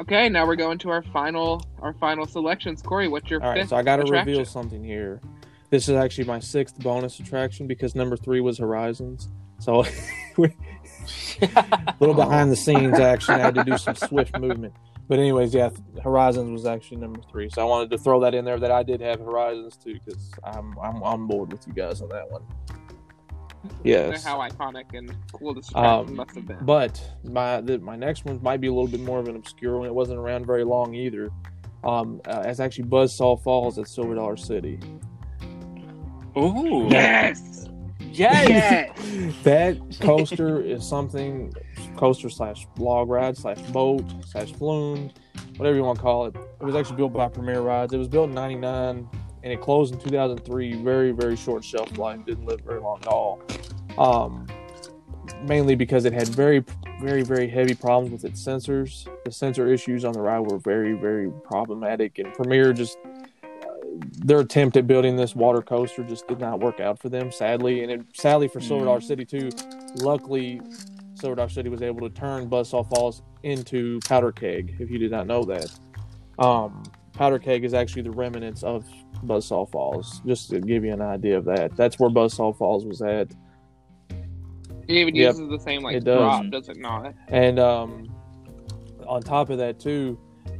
Okay, 0.00 0.28
now 0.28 0.46
we're 0.46 0.56
going 0.56 0.78
to 0.78 0.90
our 0.90 1.02
final 1.02 1.62
our 1.80 1.94
final 1.94 2.26
selections. 2.26 2.82
Corey, 2.82 3.08
what's 3.08 3.30
your 3.30 3.42
All 3.42 3.50
right, 3.50 3.68
so 3.68 3.76
I 3.76 3.82
got 3.82 3.96
to 3.96 4.10
reveal 4.12 4.44
something 4.44 4.82
here. 4.84 5.20
This 5.70 5.88
is 5.88 5.96
actually 5.96 6.24
my 6.24 6.38
sixth 6.38 6.78
bonus 6.80 7.18
attraction 7.20 7.66
because 7.66 7.94
number 7.94 8.16
three 8.16 8.40
was 8.40 8.58
Horizons. 8.58 9.28
So 9.58 9.84
a 9.84 9.86
little 12.00 12.14
behind 12.14 12.50
the 12.50 12.56
scenes 12.56 12.98
action. 12.98 13.34
I 13.34 13.38
had 13.38 13.54
to 13.54 13.64
do 13.64 13.76
some 13.78 13.94
swift 13.94 14.38
movement. 14.38 14.74
But 15.08 15.18
anyways, 15.18 15.54
yeah, 15.54 15.70
Horizons 16.02 16.50
was 16.50 16.66
actually 16.66 16.96
number 16.98 17.20
three. 17.30 17.48
So 17.50 17.62
I 17.62 17.64
wanted 17.64 17.90
to 17.90 17.98
throw 17.98 18.20
that 18.20 18.34
in 18.34 18.44
there 18.44 18.58
that 18.58 18.72
I 18.72 18.82
did 18.82 19.00
have 19.00 19.20
Horizons 19.20 19.76
too 19.76 19.94
because 20.04 20.32
I'm 20.42 20.76
I'm 20.78 21.02
on 21.02 21.26
board 21.26 21.52
with 21.52 21.66
you 21.66 21.72
guys 21.72 22.02
on 22.02 22.08
that 22.08 22.30
one. 22.30 22.42
Yes. 23.84 24.24
How 24.24 24.38
iconic 24.38 24.94
and 24.94 25.14
cool 25.32 25.54
this 25.54 25.74
Um, 25.74 26.14
must 26.16 26.34
have 26.34 26.46
been. 26.46 26.58
But 26.64 27.00
my 27.24 27.60
the, 27.60 27.78
my 27.78 27.96
next 27.96 28.24
one 28.24 28.40
might 28.42 28.60
be 28.60 28.66
a 28.66 28.72
little 28.72 28.88
bit 28.88 29.00
more 29.00 29.18
of 29.18 29.28
an 29.28 29.36
obscure 29.36 29.78
one. 29.78 29.86
It 29.86 29.94
wasn't 29.94 30.18
around 30.18 30.46
very 30.46 30.64
long 30.64 30.94
either. 30.94 31.30
Um, 31.84 32.20
uh, 32.26 32.42
it's 32.46 32.58
actually 32.58 32.84
Buzzsaw 32.88 33.40
Falls 33.42 33.78
at 33.78 33.86
Silver 33.88 34.16
Dollar 34.16 34.36
City. 34.36 34.80
Ooh. 36.36 36.88
yes, 36.90 37.55
Yes. 38.12 38.98
that 39.42 39.78
coaster 40.00 40.60
is 40.60 40.86
something 40.86 41.52
coaster 41.96 42.28
slash 42.28 42.66
log 42.78 43.08
ride 43.08 43.36
slash 43.36 43.60
boat 43.72 44.04
slash 44.26 44.52
flume, 44.52 45.10
whatever 45.56 45.76
you 45.76 45.82
want 45.82 45.98
to 45.98 46.02
call 46.02 46.26
it. 46.26 46.36
It 46.36 46.64
was 46.64 46.74
actually 46.74 46.96
built 46.96 47.12
by 47.12 47.28
Premier 47.28 47.60
Rides. 47.60 47.92
It 47.92 47.98
was 47.98 48.08
built 48.08 48.28
in 48.28 48.34
'99 48.34 49.08
and 49.42 49.52
it 49.52 49.60
closed 49.60 49.94
in 49.94 50.00
2003. 50.00 50.82
Very 50.82 51.12
very 51.12 51.36
short 51.36 51.64
shelf 51.64 51.96
life. 51.98 52.24
Didn't 52.26 52.46
live 52.46 52.60
very 52.62 52.80
long 52.80 52.98
at 53.02 53.06
all. 53.06 53.40
Um, 53.98 54.46
mainly 55.42 55.74
because 55.74 56.04
it 56.04 56.12
had 56.12 56.28
very 56.28 56.64
very 57.00 57.22
very 57.22 57.48
heavy 57.48 57.74
problems 57.74 58.10
with 58.10 58.24
its 58.24 58.44
sensors. 58.44 59.06
The 59.24 59.32
sensor 59.32 59.72
issues 59.72 60.04
on 60.04 60.12
the 60.12 60.20
ride 60.20 60.40
were 60.40 60.58
very 60.58 60.94
very 60.94 61.30
problematic, 61.44 62.18
and 62.18 62.32
Premier 62.34 62.72
just 62.72 62.98
their 64.16 64.40
attempt 64.40 64.76
at 64.76 64.86
building 64.86 65.16
this 65.16 65.34
water 65.34 65.60
coaster 65.62 66.02
just 66.02 66.26
did 66.28 66.40
not 66.40 66.60
work 66.60 66.80
out 66.80 66.98
for 66.98 67.08
them, 67.08 67.30
sadly. 67.30 67.82
And 67.82 67.90
it, 67.92 68.00
sadly 68.14 68.48
for 68.48 68.60
Silver 68.60 68.82
Mm. 68.84 68.86
Dollar 68.86 69.00
City 69.00 69.24
too. 69.24 69.50
Luckily, 69.96 70.60
Silver 71.14 71.36
Dollar 71.36 71.48
City 71.48 71.68
was 71.68 71.82
able 71.82 72.00
to 72.08 72.14
turn 72.14 72.48
Buzzsaw 72.48 72.88
Falls 72.88 73.22
into 73.42 74.00
Powder 74.06 74.32
Keg. 74.32 74.76
If 74.78 74.90
you 74.90 74.98
did 74.98 75.10
not 75.10 75.26
know 75.26 75.42
that, 75.44 75.70
um, 76.38 76.82
Powder 77.12 77.38
Keg 77.38 77.64
is 77.64 77.74
actually 77.74 78.02
the 78.02 78.10
remnants 78.10 78.62
of 78.62 78.84
Buzzsaw 79.24 79.70
Falls. 79.70 80.20
Just 80.26 80.50
to 80.50 80.60
give 80.60 80.84
you 80.84 80.92
an 80.92 81.00
idea 81.02 81.36
of 81.38 81.44
that, 81.46 81.76
that's 81.76 81.98
where 81.98 82.10
Buzzsaw 82.10 82.56
Falls 82.56 82.84
was 82.84 83.02
at. 83.02 83.30
it 84.88 84.92
even 84.94 85.14
Yep. 85.16 85.34
uses 85.34 85.48
the 85.48 85.58
same 85.58 85.82
like 85.82 85.96
It 85.96 86.04
does. 86.04 86.18
drop, 86.20 86.48
does 86.50 86.68
it 86.68 86.76
not? 86.78 87.12
And 87.28 87.58
um, 87.58 88.08
on 89.06 89.20
top 89.20 89.50
of 89.50 89.58
that, 89.58 89.80
too, 89.80 90.16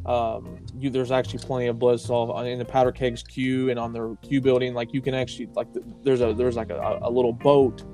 um, 0.06 0.58
you 0.78 0.90
there's 0.90 1.10
actually 1.10 1.40
plenty 1.40 1.66
of 1.66 1.76
Buzzsaw 1.76 2.46
in 2.50 2.58
the 2.58 2.64
Powder 2.64 2.92
Kegs 2.92 3.22
queue 3.22 3.70
and 3.70 3.78
on 3.78 3.92
the 3.92 4.16
queue 4.22 4.40
building. 4.40 4.74
Like 4.74 4.94
you 4.94 5.00
can 5.00 5.14
actually 5.14 5.48
like 5.54 5.72
the, 5.72 5.82
there's 6.02 6.20
a 6.20 6.32
there's 6.32 6.56
like 6.56 6.70
a, 6.70 6.98
a 7.02 7.10
little 7.10 7.32
boat 7.32 7.84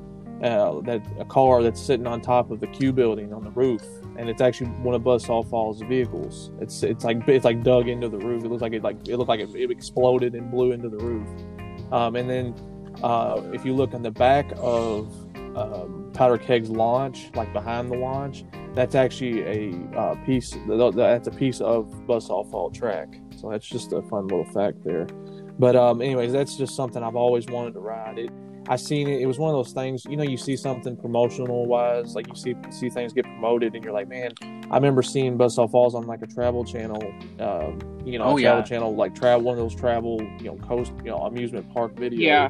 uh, 0.43 0.81
that 0.81 1.01
a 1.19 1.25
car 1.25 1.63
that's 1.63 1.81
sitting 1.81 2.07
on 2.07 2.21
top 2.21 2.51
of 2.51 2.61
the 2.61 2.67
queue 2.67 2.93
building 2.93 3.33
on 3.33 3.45
the 3.45 3.51
roof, 3.51 3.83
and 4.19 4.29
it's 4.29 4.43
actually 4.43 4.71
one 4.81 4.95
of 4.95 5.03
Buzzsaw 5.03 5.49
Falls 5.49 5.81
vehicles. 5.83 6.51
It's 6.61 6.83
it's 6.83 7.05
like 7.05 7.27
it's 7.29 7.45
like 7.45 7.63
dug 7.63 7.89
into 7.89 8.09
the 8.09 8.19
roof. 8.19 8.45
It 8.45 8.49
looks 8.49 8.63
like 8.63 8.73
it 8.73 8.83
like 8.83 9.09
it 9.09 9.17
looked 9.17 9.29
like 9.29 9.41
it, 9.41 9.55
it 9.55 9.71
exploded 9.71 10.35
and 10.35 10.51
blew 10.51 10.73
into 10.73 10.89
the 10.89 10.99
roof. 10.99 11.29
Um, 11.93 12.17
and 12.17 12.29
then 12.29 12.55
uh, 13.03 13.41
if 13.53 13.65
you 13.65 13.75
look 13.75 13.95
on 13.95 14.03
the 14.03 14.11
back 14.11 14.53
of 14.57 15.15
um, 15.57 16.11
Powder 16.15 16.39
Keg's 16.39 16.71
launch, 16.71 17.31
like 17.35 17.53
behind 17.53 17.91
the 17.91 17.97
launch, 17.97 18.45
that's 18.75 18.95
actually 18.95 19.43
a 19.43 19.99
uh, 19.99 20.15
piece. 20.25 20.51
th- 20.51 20.67
th- 20.67 20.95
That's 20.95 21.29
a 21.29 21.33
piece 21.33 21.61
of 21.61 21.87
Buzzsaw 22.07 22.51
Fall 22.51 22.71
track. 22.71 23.09
So 23.39 23.51
that's 23.51 23.67
just 23.69 23.93
a 23.93 24.03
fun 24.03 24.29
little 24.29 24.45
fact 24.53 24.83
there. 24.85 25.07
But 25.59 25.77
um, 25.77 26.01
anyways, 26.01 26.33
that's 26.33 26.57
just 26.57 26.75
something 26.75 27.03
I've 27.03 27.17
always 27.17 27.47
wanted 27.47 27.75
to 27.75 27.81
ride. 27.81 28.19
It, 28.19 28.31
I 28.69 28.77
seen 28.77 29.09
it. 29.09 29.21
It 29.21 29.27
was 29.27 29.39
one 29.39 29.51
of 29.51 29.57
those 29.57 29.73
things. 29.73 30.05
You 30.09 30.17
know, 30.17 30.23
you 30.23 30.37
see 30.37 30.57
something 30.57 30.97
promotional 30.97 31.67
wise, 31.67 32.15
like 32.15 32.29
you 32.29 32.35
see 32.37 32.55
see 32.71 32.89
things 32.89 33.13
get 33.13 33.25
promoted, 33.25 33.75
and 33.75 33.85
you're 33.85 33.93
like, 33.93 34.09
man. 34.09 34.31
I 34.71 34.77
remember 34.77 35.03
seeing 35.03 35.37
Buzzsaw 35.37 35.71
Falls 35.71 35.95
on 35.95 36.07
like 36.07 36.23
a 36.23 36.27
travel 36.27 36.65
channel. 36.65 37.03
Um, 37.41 37.79
you 38.07 38.19
know, 38.19 38.25
Oh, 38.25 38.37
a 38.39 38.41
travel 38.41 38.61
yeah. 38.61 38.63
channel 38.63 38.95
like 38.95 39.15
travel 39.15 39.43
one 39.45 39.59
of 39.59 39.59
those 39.59 39.75
travel, 39.75 40.19
you 40.39 40.45
know, 40.45 40.57
coast, 40.57 40.93
you 41.05 41.11
know, 41.11 41.19
amusement 41.19 41.71
park 41.75 41.95
videos. 41.97 42.19
Yeah. 42.21 42.49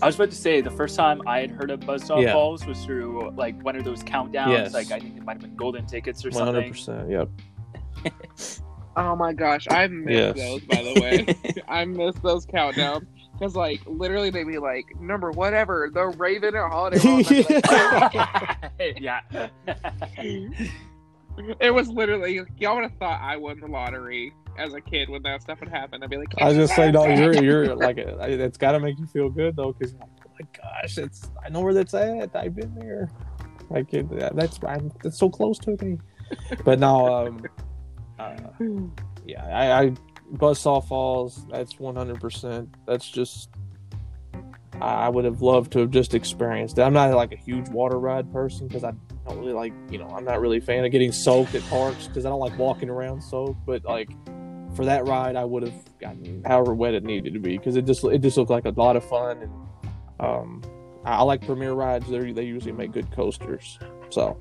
I 0.00 0.06
was 0.06 0.14
about 0.14 0.30
to 0.30 0.36
say 0.36 0.60
the 0.60 0.70
first 0.70 0.94
time 0.96 1.20
I 1.26 1.40
had 1.40 1.50
heard 1.50 1.70
of 1.70 1.80
Buzzsaw 1.80 2.22
Yeah. 2.22 2.32
Falls 2.32 2.64
was 2.66 2.84
through 2.84 3.30
like 3.36 3.60
one 3.62 3.74
of 3.76 3.84
those 3.84 4.02
countdowns. 4.04 4.50
Yes. 4.50 4.72
Like 4.74 4.90
I 4.92 5.00
think 5.00 5.16
it 5.16 5.24
might 5.24 5.34
have 5.34 5.42
been 5.42 5.56
golden 5.56 5.86
tickets 5.86 6.24
or 6.24 6.30
One 6.30 6.44
hundred 6.46 6.76
something. 6.76 7.04
percent. 7.06 7.10
Yep. 7.10 8.60
Oh 8.96 9.14
my 9.14 9.32
gosh, 9.32 9.64
I 9.70 9.86
miss 9.86 10.12
Yes. 10.12 10.36
those. 10.36 10.60
By 10.62 10.82
the 10.82 11.00
way, 11.00 11.62
I 11.68 11.84
miss 11.84 12.16
those 12.16 12.44
countdowns 12.46 13.06
because 13.32 13.54
like 13.54 13.80
literally 13.86 14.30
they'd 14.30 14.42
be 14.42 14.58
like 14.58 14.86
number 15.00 15.30
whatever 15.30 15.88
the 15.94 16.06
Raven 16.08 16.56
or 16.56 16.68
Holiday. 16.68 16.98
World. 17.04 17.30
Like, 17.30 18.96
yeah. 19.00 19.20
It 21.60 21.72
was 21.72 21.88
literally 21.88 22.40
y'all 22.58 22.74
would 22.74 22.82
have 22.90 22.98
thought 22.98 23.20
I 23.22 23.36
won 23.36 23.60
the 23.60 23.68
lottery 23.68 24.32
as 24.58 24.74
a 24.74 24.80
kid 24.80 25.08
when 25.08 25.22
that 25.22 25.42
stuff 25.42 25.60
would 25.60 25.68
happen. 25.68 26.02
I'd 26.02 26.10
be 26.10 26.16
like, 26.16 26.34
I 26.40 26.52
just 26.52 26.74
say, 26.74 26.90
no, 26.90 27.06
you're 27.06 27.42
you're 27.42 27.74
like 27.86 27.98
it- 27.98 28.18
it's 28.40 28.58
got 28.58 28.72
to 28.72 28.80
make 28.80 28.98
you 28.98 29.06
feel 29.06 29.28
good 29.30 29.56
though, 29.56 29.72
because 29.72 29.94
oh 30.02 30.06
my 30.40 30.46
gosh, 30.80 30.98
it's 30.98 31.30
I 31.44 31.48
know 31.48 31.60
where 31.60 31.74
that's 31.74 31.94
at. 31.94 32.34
I've 32.36 32.54
been 32.54 32.74
there. 32.74 33.10
Like 33.70 33.92
it, 33.94 34.08
that's 34.34 34.58
I'm, 34.66 34.90
it's 35.04 35.18
so 35.18 35.28
close 35.28 35.58
to 35.60 35.76
me. 35.84 35.98
But 36.64 36.78
now, 36.78 37.26
um, 37.26 37.42
uh, 38.18 38.34
yeah, 39.26 39.44
I, 39.46 39.82
I 39.84 39.92
Buzzsaw 40.34 40.86
Falls. 40.86 41.46
That's 41.50 41.78
one 41.78 41.96
hundred 41.96 42.20
percent. 42.20 42.68
That's 42.86 43.08
just. 43.08 43.50
I 44.80 45.06
I 45.06 45.08
would 45.08 45.24
have 45.24 45.42
loved 45.42 45.72
to 45.72 45.80
have 45.80 45.90
just 45.90 46.14
experienced 46.14 46.78
it. 46.78 46.82
I'm 46.82 46.92
not 46.92 47.12
like 47.14 47.32
a 47.32 47.36
huge 47.36 47.68
water 47.68 47.98
ride 47.98 48.32
person 48.32 48.68
because 48.68 48.84
I 48.84 48.92
don't 49.26 49.38
really 49.38 49.52
like, 49.52 49.72
you 49.90 49.98
know, 49.98 50.08
I'm 50.08 50.24
not 50.24 50.40
really 50.40 50.58
a 50.58 50.60
fan 50.62 50.84
of 50.84 50.90
getting 50.92 51.12
soaked 51.12 51.54
at 51.54 51.62
parks 51.64 52.06
because 52.06 52.24
I 52.24 52.28
don't 52.30 52.40
like 52.40 52.56
walking 52.58 52.88
around 52.88 53.20
soaked. 53.22 53.64
But 53.66 53.84
like 53.84 54.08
for 54.78 54.84
that 54.84 55.04
ride, 55.08 55.34
I 55.34 55.44
would 55.44 55.64
have 55.64 55.98
gotten 55.98 56.44
however 56.46 56.72
wet 56.72 56.94
it 56.94 57.02
needed 57.02 57.32
to 57.32 57.40
be 57.40 57.58
because 57.58 57.74
it 57.74 57.84
just 57.84 58.04
it 58.04 58.18
just 58.20 58.36
looked 58.36 58.48
like 58.48 58.64
a 58.64 58.70
lot 58.70 58.94
of 58.94 59.02
fun 59.04 59.38
and 59.42 59.52
um, 60.20 60.62
I, 61.04 61.16
I 61.16 61.22
like 61.22 61.44
Premier 61.44 61.72
rides. 61.72 62.08
They 62.08 62.30
they 62.30 62.44
usually 62.44 62.70
make 62.70 62.92
good 62.92 63.10
coasters. 63.10 63.76
So 64.10 64.38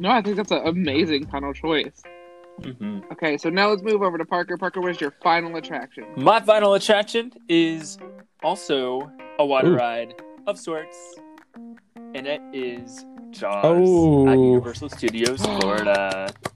No, 0.00 0.10
I 0.10 0.20
think 0.22 0.34
that's 0.36 0.50
an 0.50 0.66
amazing 0.66 1.28
final 1.28 1.52
choice. 1.52 2.02
Mhm. 2.62 3.12
Okay, 3.12 3.38
so 3.38 3.48
now 3.48 3.68
let's 3.68 3.82
move 3.82 4.02
over 4.02 4.18
to 4.18 4.24
Parker. 4.24 4.56
Parker, 4.56 4.80
where's 4.80 5.00
your 5.00 5.12
final 5.22 5.54
attraction? 5.54 6.04
My 6.16 6.40
final 6.40 6.74
attraction 6.74 7.30
is 7.48 7.96
also 8.42 9.08
a 9.38 9.46
water 9.46 9.68
Ooh. 9.74 9.76
ride 9.76 10.20
of 10.48 10.58
sorts. 10.58 10.96
and 12.14 12.26
it 12.26 12.40
is 12.52 13.04
Jaws 13.30 13.64
Oh. 13.64 14.26
at 14.28 14.38
Universal 14.38 14.88
Studios 14.90 15.40
Florida. 15.44 16.32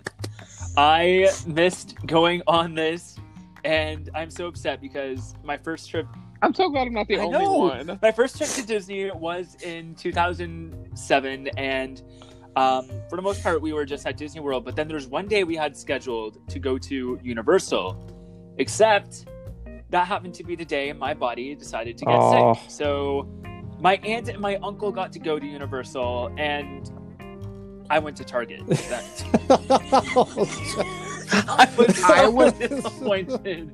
I 0.80 1.28
missed 1.46 1.94
going 2.06 2.40
on 2.46 2.74
this, 2.74 3.18
and 3.64 4.08
I'm 4.14 4.30
so 4.30 4.46
upset 4.46 4.80
because 4.80 5.34
my 5.44 5.58
first 5.58 5.90
trip 5.90 6.06
I'm 6.40 6.54
so 6.54 6.70
glad 6.70 6.86
I'm 6.86 6.94
not 6.94 7.06
the 7.06 7.18
I 7.18 7.20
only 7.20 7.38
know. 7.38 7.58
one. 7.58 7.98
My 8.00 8.10
first 8.10 8.38
trip 8.38 8.48
to 8.48 8.66
Disney 8.66 9.10
was 9.10 9.56
in 9.62 9.94
2007, 9.96 11.48
and 11.58 12.02
um, 12.56 12.88
for 13.10 13.16
the 13.16 13.20
most 13.20 13.42
part, 13.42 13.60
we 13.60 13.74
were 13.74 13.84
just 13.84 14.06
at 14.06 14.16
Disney 14.16 14.40
World. 14.40 14.64
But 14.64 14.74
then 14.74 14.88
there's 14.88 15.06
one 15.06 15.28
day 15.28 15.44
we 15.44 15.54
had 15.54 15.76
scheduled 15.76 16.48
to 16.48 16.58
go 16.58 16.78
to 16.78 17.20
Universal, 17.22 18.54
except 18.56 19.26
that 19.90 20.06
happened 20.06 20.32
to 20.32 20.44
be 20.44 20.56
the 20.56 20.64
day 20.64 20.94
my 20.94 21.12
body 21.12 21.54
decided 21.54 21.98
to 21.98 22.06
get 22.06 22.14
Aw. 22.14 22.54
sick. 22.54 22.70
So 22.70 23.28
my 23.78 23.96
aunt 23.96 24.30
and 24.30 24.40
my 24.40 24.56
uncle 24.62 24.90
got 24.90 25.12
to 25.12 25.18
go 25.18 25.38
to 25.38 25.46
Universal, 25.46 26.32
and 26.38 26.90
I 27.90 27.98
went 27.98 28.16
to 28.18 28.24
Target. 28.24 28.62
I 31.32 31.68
was 31.76 32.02
I 32.02 32.26
was- 32.28 32.52
disappointed. 32.58 33.70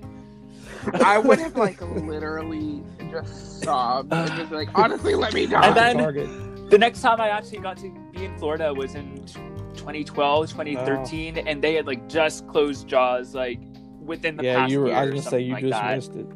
I 1.02 1.18
would 1.18 1.38
have 1.38 1.56
like 1.56 1.80
literally 1.80 2.82
just 3.10 3.62
sobbed 3.62 4.12
and 4.12 4.30
just 4.32 4.52
like, 4.52 4.68
honestly, 4.74 5.14
let 5.14 5.32
me 5.34 5.46
die. 5.46 5.66
And 5.68 5.76
then- 5.76 5.98
Target. 5.98 6.28
The 6.70 6.78
next 6.78 7.00
time 7.00 7.20
I 7.20 7.28
actually 7.28 7.58
got 7.60 7.76
to 7.76 7.94
be 8.12 8.24
in 8.24 8.36
Florida 8.38 8.74
was 8.74 8.96
in 8.96 9.24
2012, 9.76 10.50
2013, 10.50 11.38
and 11.38 11.62
they 11.62 11.74
had 11.74 11.86
like 11.86 12.08
just 12.08 12.48
closed 12.48 12.88
Jaws 12.88 13.36
like 13.36 13.60
within 14.00 14.36
the 14.36 14.42
yeah, 14.44 14.56
past 14.60 14.72
you 14.72 14.80
were. 14.80 14.88
year 14.88 14.96
I 14.96 15.04
was 15.04 15.10
gonna 15.10 15.30
say 15.30 15.40
you 15.42 15.52
like 15.52 15.62
just 15.64 15.80
that. 15.80 15.94
missed 15.94 16.16
it. 16.16 16.26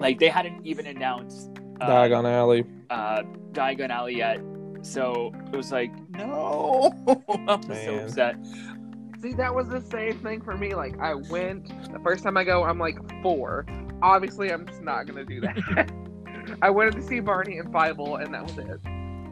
Like 0.00 0.18
they 0.18 0.28
hadn't 0.28 0.66
even 0.66 0.86
announced 0.86 1.50
uh, 1.80 1.86
Diagon 1.86 2.24
Alley. 2.28 2.64
uh, 2.90 3.22
Diagon 3.52 3.90
Alley 3.90 4.16
yet, 4.16 4.40
so 4.84 5.32
it 5.52 5.56
was 5.56 5.72
like 5.72 5.90
no, 6.10 6.92
I'm 7.48 7.62
so 7.62 7.98
upset. 7.98 8.36
See, 9.20 9.32
that 9.34 9.54
was 9.54 9.68
the 9.68 9.80
same 9.80 10.18
thing 10.18 10.42
for 10.42 10.54
me. 10.56 10.74
Like, 10.74 10.98
I 11.00 11.14
went 11.14 11.68
the 11.90 11.98
first 12.00 12.22
time 12.22 12.36
I 12.36 12.44
go, 12.44 12.62
I'm 12.62 12.78
like 12.78 12.98
four. 13.22 13.64
Obviously, 14.02 14.52
I'm 14.52 14.66
just 14.66 14.82
not 14.82 15.06
gonna 15.06 15.24
do 15.24 15.40
that. 15.40 15.90
I 16.62 16.68
wanted 16.68 16.94
to 16.96 17.02
see 17.02 17.20
Barney 17.20 17.56
and 17.56 17.72
Bible, 17.72 18.16
and 18.16 18.34
that 18.34 18.42
was 18.42 18.58
it. 18.58 18.80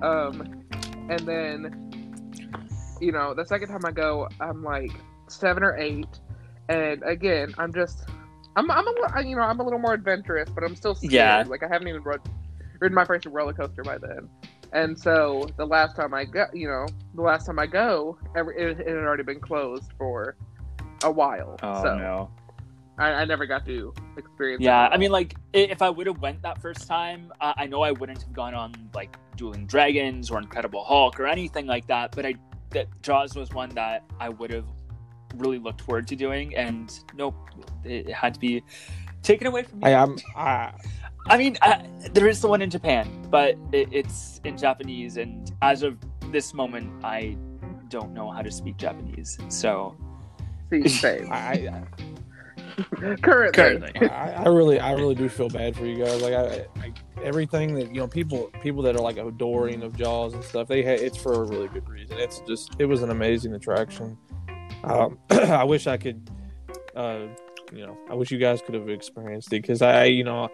Um, 0.03 0.65
and 1.11 1.21
then, 1.21 2.97
you 3.01 3.13
know, 3.13 3.35
the 3.35 3.45
second 3.45 3.69
time 3.69 3.85
I 3.85 3.91
go, 3.91 4.29
I'm 4.41 4.65
like 4.65 4.93
seven 5.29 5.63
or 5.63 5.77
eight, 5.77 6.09
and 6.71 7.03
again, 7.03 7.55
I'm 7.59 7.73
just, 7.73 8.09
I'm, 8.57 8.71
I'm 8.71 8.87
a, 8.87 8.91
li- 8.91 9.29
you 9.29 9.37
know, 9.37 9.43
I'm 9.43 9.61
a 9.61 9.63
little 9.63 9.79
more 9.79 9.93
adventurous, 9.93 10.49
but 10.49 10.65
I'm 10.65 10.75
still 10.75 10.95
scared. 10.95 11.13
Yeah. 11.13 11.45
Like, 11.47 11.63
I 11.63 11.69
haven't 11.69 11.89
even 11.89 12.03
rode, 12.03 12.23
ridden 12.81 12.95
my 12.95 13.05
first 13.05 13.27
roller 13.27 13.53
coaster 13.53 13.83
by 13.83 13.99
then. 13.99 14.29
And 14.73 14.99
so 14.99 15.47
the 15.57 15.67
last 15.67 15.97
time 15.97 16.15
I 16.15 16.25
go, 16.25 16.47
you 16.53 16.67
know, 16.67 16.87
the 17.15 17.23
last 17.23 17.47
time 17.47 17.59
I 17.59 17.67
go, 17.67 18.19
every, 18.35 18.57
it, 18.57 18.81
it 18.81 18.87
had 18.87 18.97
already 18.97 19.23
been 19.23 19.41
closed 19.41 19.93
for 19.99 20.37
a 21.03 21.11
while. 21.11 21.59
Oh 21.63 21.83
so 21.83 21.97
no. 21.97 22.31
I, 22.99 23.13
I 23.13 23.25
never 23.25 23.47
got 23.47 23.67
to 23.67 23.93
experience. 24.17 24.63
Yeah, 24.63 24.87
it 24.87 24.93
I 24.93 24.97
mean, 24.97 25.11
like 25.11 25.37
if 25.53 25.83
I 25.83 25.91
would 25.91 26.07
have 26.07 26.21
went 26.21 26.43
that 26.43 26.61
first 26.61 26.87
time, 26.87 27.33
I, 27.41 27.55
I 27.57 27.67
know 27.67 27.83
I 27.83 27.93
wouldn't 27.93 28.23
have 28.23 28.33
gone 28.33 28.55
on 28.55 28.73
like 28.95 29.17
Dueling 29.37 29.67
Dragons 29.67 30.31
or 30.31 30.39
Incredible 30.39 30.85
Hulk 30.85 31.19
or 31.21 31.27
anything 31.27 31.67
like 31.67 31.87
that. 31.89 32.15
But 32.15 32.27
I 32.27 32.35
that 32.71 32.87
Jaws 33.03 33.35
was 33.35 33.51
one 33.53 33.71
that 33.71 34.05
I 34.21 34.29
would 34.29 34.53
have 34.53 34.67
really 35.37 35.59
looked 35.59 35.83
forward 35.83 36.07
to 36.09 36.17
doing, 36.17 36.55
and 36.57 36.99
nope, 37.15 37.35
it 37.85 38.11
had 38.11 38.35
to 38.35 38.41
be 38.41 38.63
taken 39.23 39.47
away 39.47 39.63
from 39.63 39.81
me. 39.81 39.93
I, 39.93 40.03
I'm. 40.03 40.19
I, 40.37 40.73
I 41.27 41.39
mean, 41.39 41.57
I, 41.63 41.87
there 42.13 42.29
is 42.29 42.41
the 42.41 42.49
one 42.49 42.63
in 42.63 42.71
Japan, 42.71 43.27
but 43.31 43.57
it, 43.73 43.89
it's 43.93 44.41
in 44.45 44.57
Japanese, 44.57 45.17
and 45.17 45.53
as 45.63 45.83
of 45.83 45.97
this 46.31 46.53
moment, 46.53 47.05
I 47.05 47.37
don't 47.89 48.13
know 48.13 48.31
how 48.31 48.43
to 48.43 48.51
speak 48.51 48.77
Japanese. 48.77 49.39
So 49.49 49.97
see 50.71 50.89
same. 50.89 51.29
I, 51.33 51.85
I, 53.01 53.17
currently. 53.17 54.09
I, 54.09 54.45
I 54.45 54.49
really, 54.49 54.81
I 54.81 54.93
really 54.93 55.15
do 55.15 55.29
feel 55.29 55.49
bad 55.49 55.77
for 55.77 55.87
you 55.87 56.05
guys. 56.05 56.23
Like, 56.23 56.35
I, 56.35 56.67
I, 56.81 56.93
everything 57.23 57.75
that 57.75 57.95
you 57.95 58.01
know, 58.01 58.09
people, 58.09 58.51
people 58.63 58.83
that 58.83 58.97
are 58.97 59.03
like 59.03 59.19
adoring 59.19 59.83
of 59.83 59.97
Jaws 59.97 60.35
and 60.35 60.43
stuff, 60.43 60.69
they, 60.69 60.83
ha- 60.83 60.91
it's 60.91 61.17
for 61.17 61.35
a 61.35 61.45
really 61.45 61.69
good 61.69 61.89
reason. 61.89 62.19
It's 62.19 62.41
just, 62.47 62.75
it 62.79 62.87
was 62.87 63.03
an 63.03 63.11
amazing 63.11 63.55
attraction. 63.55 64.17
Um, 64.85 65.19
I 65.31 65.65
wish 65.65 65.87
I 65.87 65.97
could, 65.97 66.29
uh, 66.97 67.27
you 67.73 67.87
know, 67.87 67.97
I 68.11 68.15
wish 68.15 68.31
you 68.31 68.39
guys 68.39 68.61
could 68.63 68.75
have 68.75 68.89
experienced 68.89 69.49
it 69.49 69.63
because 69.63 69.83
I, 69.83 70.05
you 70.05 70.25
know, 70.25 70.51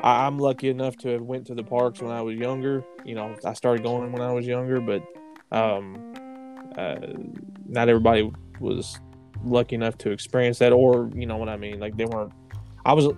I, 0.00 0.26
I'm 0.26 0.38
lucky 0.38 0.68
enough 0.68 0.96
to 0.98 1.08
have 1.10 1.22
went 1.22 1.46
to 1.46 1.54
the 1.54 1.64
parks 1.64 2.00
when 2.00 2.10
I 2.12 2.22
was 2.22 2.36
younger. 2.36 2.84
You 3.04 3.14
know, 3.14 3.34
I 3.44 3.52
started 3.54 3.82
going 3.82 4.12
when 4.12 4.22
I 4.22 4.32
was 4.32 4.46
younger, 4.46 4.80
but 4.80 5.02
um, 5.52 6.14
uh, 6.76 6.96
not 7.66 7.88
everybody 7.88 8.30
was 8.60 8.98
lucky 9.44 9.74
enough 9.76 9.96
to 9.98 10.10
experience 10.10 10.58
that, 10.58 10.72
or 10.72 11.10
you 11.14 11.26
know 11.26 11.36
what 11.36 11.48
I 11.48 11.56
mean. 11.56 11.80
Like 11.80 11.96
they 11.96 12.04
weren't. 12.04 12.32
I 12.84 12.92
was, 12.92 13.08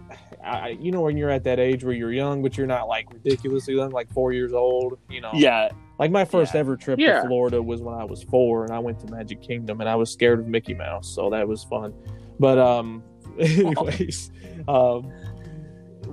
I, 0.42 0.70
you 0.80 0.90
know, 0.90 1.02
when 1.02 1.18
you're 1.18 1.28
at 1.30 1.44
that 1.44 1.59
age 1.60 1.84
where 1.84 1.92
you're 1.92 2.12
young, 2.12 2.42
but 2.42 2.56
you're 2.56 2.66
not 2.66 2.88
like 2.88 3.12
ridiculously 3.12 3.74
young, 3.76 3.90
like 3.90 4.10
four 4.12 4.32
years 4.32 4.52
old. 4.55 4.98
You 5.10 5.20
know, 5.20 5.32
yeah, 5.34 5.68
like 5.98 6.10
my 6.10 6.24
first 6.24 6.55
Yeah. 6.55 6.60
ever 6.60 6.76
trip 6.76 6.98
Yeah. 6.98 7.20
to 7.20 7.26
Florida 7.26 7.62
was 7.62 7.82
when 7.82 7.94
I 7.94 8.05
was 8.05 8.22
four, 8.22 8.64
and 8.64 8.72
I 8.72 8.78
went 8.78 8.98
to 9.00 9.12
Magic 9.12 9.42
Kingdom, 9.42 9.80
and 9.80 9.88
I 9.90 9.94
was 9.96 10.10
scared 10.10 10.38
of 10.40 10.46
Mickey 10.46 10.72
Mouse, 10.74 11.09
so 11.14 11.28
that 11.30 11.46
was 11.46 11.64
fun. 11.64 11.92
But 12.40 12.59
um, 12.59 13.02
anyways, 13.38 14.30
um, 14.68 15.12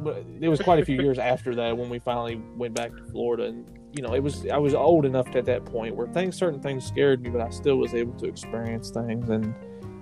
but 0.05 0.23
it 0.39 0.47
was 0.47 0.61
quite 0.61 0.79
a 0.79 0.85
few 0.85 1.01
years 1.01 1.17
after 1.17 1.55
that 1.55 1.75
when 1.75 1.89
we 1.89 1.97
finally 1.97 2.35
went 2.55 2.75
back 2.75 2.95
to 2.95 3.03
Florida, 3.11 3.45
and 3.45 3.65
you 3.91 4.03
know, 4.03 4.13
it 4.13 4.21
was 4.21 4.45
I 4.47 4.57
was 4.57 4.75
old 4.75 5.03
enough 5.03 5.35
at 5.35 5.45
that 5.45 5.65
point 5.65 5.95
where 5.95 6.05
things, 6.07 6.37
certain 6.37 6.61
things 6.61 6.85
scared 6.85 7.21
me, 7.23 7.31
but 7.31 7.41
I 7.41 7.49
still 7.49 7.77
was 7.77 7.95
able 7.95 8.13
to 8.19 8.27
experience 8.27 8.91
things, 8.91 9.27
and 9.29 9.53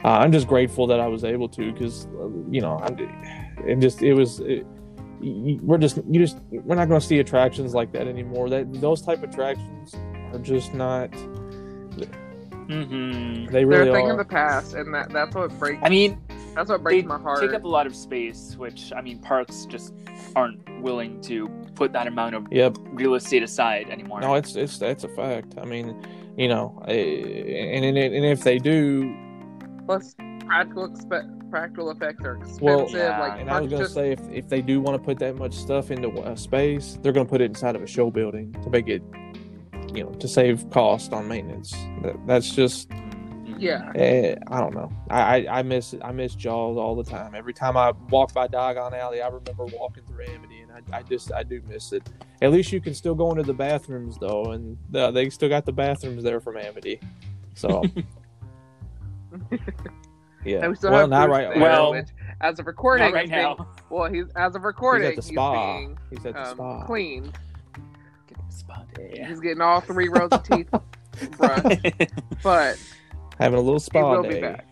uh, 0.03 0.09
I'm 0.09 0.33
just 0.33 0.47
grateful 0.47 0.85
that 0.87 0.99
I 0.99 1.07
was 1.07 1.23
able 1.23 1.47
to 1.49 1.71
because 1.71 2.05
uh, 2.19 2.27
you 2.51 2.59
know, 2.59 2.77
I'm, 2.83 2.97
it 3.65 3.79
just 3.79 4.01
it 4.03 4.13
was. 4.13 4.41
It, 4.41 4.65
y- 5.21 5.57
we're 5.61 5.77
just 5.77 5.97
you 6.09 6.19
just 6.19 6.39
we're 6.51 6.75
not 6.75 6.89
going 6.89 6.99
to 6.99 7.07
see 7.07 7.19
attractions 7.19 7.73
like 7.73 7.93
that 7.93 8.05
anymore. 8.07 8.49
That 8.49 8.73
those 8.81 9.01
type 9.01 9.23
of 9.23 9.29
attractions 9.29 9.95
are 10.33 10.39
just 10.39 10.73
not. 10.73 11.07
hmm 12.67 13.45
They 13.45 13.63
They're 13.63 13.65
really 13.65 13.89
a 13.89 13.93
thing 13.93 14.07
are. 14.07 14.11
of 14.11 14.17
the 14.17 14.25
past, 14.25 14.73
and 14.73 14.93
that 14.93 15.11
that's 15.11 15.33
what 15.33 15.57
breaks. 15.59 15.79
I 15.81 15.87
mean, 15.89 16.19
that's 16.55 16.69
what 16.69 16.83
they 16.83 17.01
my 17.03 17.17
heart. 17.17 17.41
take 17.41 17.53
up 17.53 17.63
a 17.63 17.67
lot 17.67 17.87
of 17.87 17.95
space, 17.95 18.55
which 18.57 18.91
I 18.95 19.01
mean, 19.01 19.19
parks 19.19 19.65
just 19.65 19.93
aren't 20.35 20.59
willing 20.81 21.21
to 21.21 21.47
put 21.75 21.93
that 21.93 22.07
amount 22.07 22.35
of 22.35 22.47
Yep. 22.51 22.77
real 22.91 23.15
estate 23.15 23.43
aside 23.43 23.89
anymore. 23.89 24.21
No, 24.21 24.35
it's 24.35 24.55
it's 24.55 24.77
that's 24.77 25.03
a 25.03 25.09
fact. 25.09 25.55
I 25.61 25.65
mean, 25.65 25.95
you 26.37 26.47
know, 26.47 26.81
eh, 26.87 26.93
and 26.93 27.85
and, 27.85 27.97
and 27.97 28.25
if 28.25 28.43
they 28.43 28.57
do, 28.59 29.15
Plus, 29.85 30.15
practical 30.45 30.87
expe- 30.89 31.49
practical 31.51 31.91
effects 31.91 32.23
are 32.23 32.35
expensive. 32.37 32.61
Well, 32.61 32.87
yeah, 32.89 33.19
like 33.19 33.39
and 33.41 33.49
I 33.49 33.59
was 33.61 33.69
gonna 33.69 33.83
just- 33.83 33.93
say 33.95 34.11
if 34.11 34.21
if 34.31 34.47
they 34.49 34.61
do 34.61 34.79
want 34.81 34.95
to 34.97 35.03
put 35.03 35.19
that 35.19 35.35
much 35.35 35.53
stuff 35.53 35.91
into 35.91 36.09
a 36.23 36.37
space, 36.37 36.97
they're 37.01 37.11
gonna 37.11 37.27
put 37.29 37.41
it 37.41 37.45
inside 37.45 37.75
of 37.75 37.81
a 37.81 37.87
show 37.87 38.09
building 38.11 38.53
to 38.63 38.69
make 38.69 38.87
it, 38.87 39.03
you 39.93 40.03
know, 40.03 40.11
to 40.11 40.27
save 40.27 40.69
cost 40.69 41.11
on 41.13 41.27
maintenance. 41.27 41.71
That, 42.01 42.15
that's 42.27 42.49
just. 42.55 42.89
Yeah. 43.63 43.91
Eh, 43.95 44.35
I 44.47 44.59
don't 44.59 44.73
know. 44.75 44.91
I, 45.09 45.45
I 45.47 45.59
I 45.59 45.63
miss 45.63 45.95
I 46.03 46.11
miss 46.11 46.35
Jaws 46.35 46.77
all 46.77 46.95
the 46.95 47.03
time. 47.03 47.33
Every 47.35 47.53
time 47.53 47.75
I 47.77 47.91
walk 48.09 48.33
by 48.33 48.47
Diagon 48.47 48.93
Alley, 48.97 49.21
I 49.21 49.27
remember 49.27 49.65
walking 49.65 50.03
through 50.05 50.25
Amity, 50.25 50.61
and 50.61 50.71
I, 50.93 50.97
I 50.97 51.01
just 51.03 51.31
I 51.31 51.43
do 51.43 51.61
miss 51.67 51.93
it. 51.93 52.03
At 52.41 52.51
least 52.51 52.71
you 52.71 52.81
can 52.81 52.93
still 52.93 53.15
go 53.15 53.31
into 53.31 53.43
the 53.43 53.53
bathrooms 53.53 54.17
though, 54.19 54.51
and 54.51 54.77
uh, 54.95 55.11
they 55.11 55.29
still 55.29 55.49
got 55.49 55.65
the 55.65 55.71
bathrooms 55.73 56.23
there 56.23 56.39
from 56.39 56.57
Amity. 56.57 56.99
So 57.55 57.83
yeah, 60.45 60.59
And 60.59 60.69
we 60.69 60.75
still 60.75 60.91
well 60.91 61.01
have 61.01 61.09
not 61.09 61.29
right. 61.29 61.49
there, 61.53 61.61
Well, 61.61 61.91
which, 61.91 62.07
as 62.41 62.59
of 62.59 62.67
recording, 62.67 63.05
Not 63.07 63.13
right 63.13 63.25
is 63.25 63.29
being- 63.31 63.41
now. 63.43 63.67
well, 63.89 64.11
he's 64.11 64.25
as 64.35 64.55
of 64.55 64.63
recording, 64.63 65.09
he's 65.09 65.17
at 65.19 65.23
the 65.23 65.29
spa. 65.33 65.77
being 65.77 65.97
He's 66.09 66.25
at 66.25 66.33
the 66.33 66.47
um, 66.49 66.55
spa. 66.55 66.85
cleaned. 66.85 67.37
Get 68.27 68.37
a 68.47 68.51
spot 68.51 68.87
there. 68.95 69.25
He's 69.25 69.39
getting 69.39 69.61
all 69.61 69.79
three 69.81 70.09
rows 70.09 70.29
of 70.31 70.43
teeth 70.43 70.69
brushed, 71.37 71.85
but 72.43 72.77
having 73.39 73.57
a 73.59 73.61
little 73.61 73.79
he 73.79 73.83
spa 73.85 74.11
will 74.11 74.23
day. 74.23 74.35
be 74.35 74.41
back. 74.41 74.67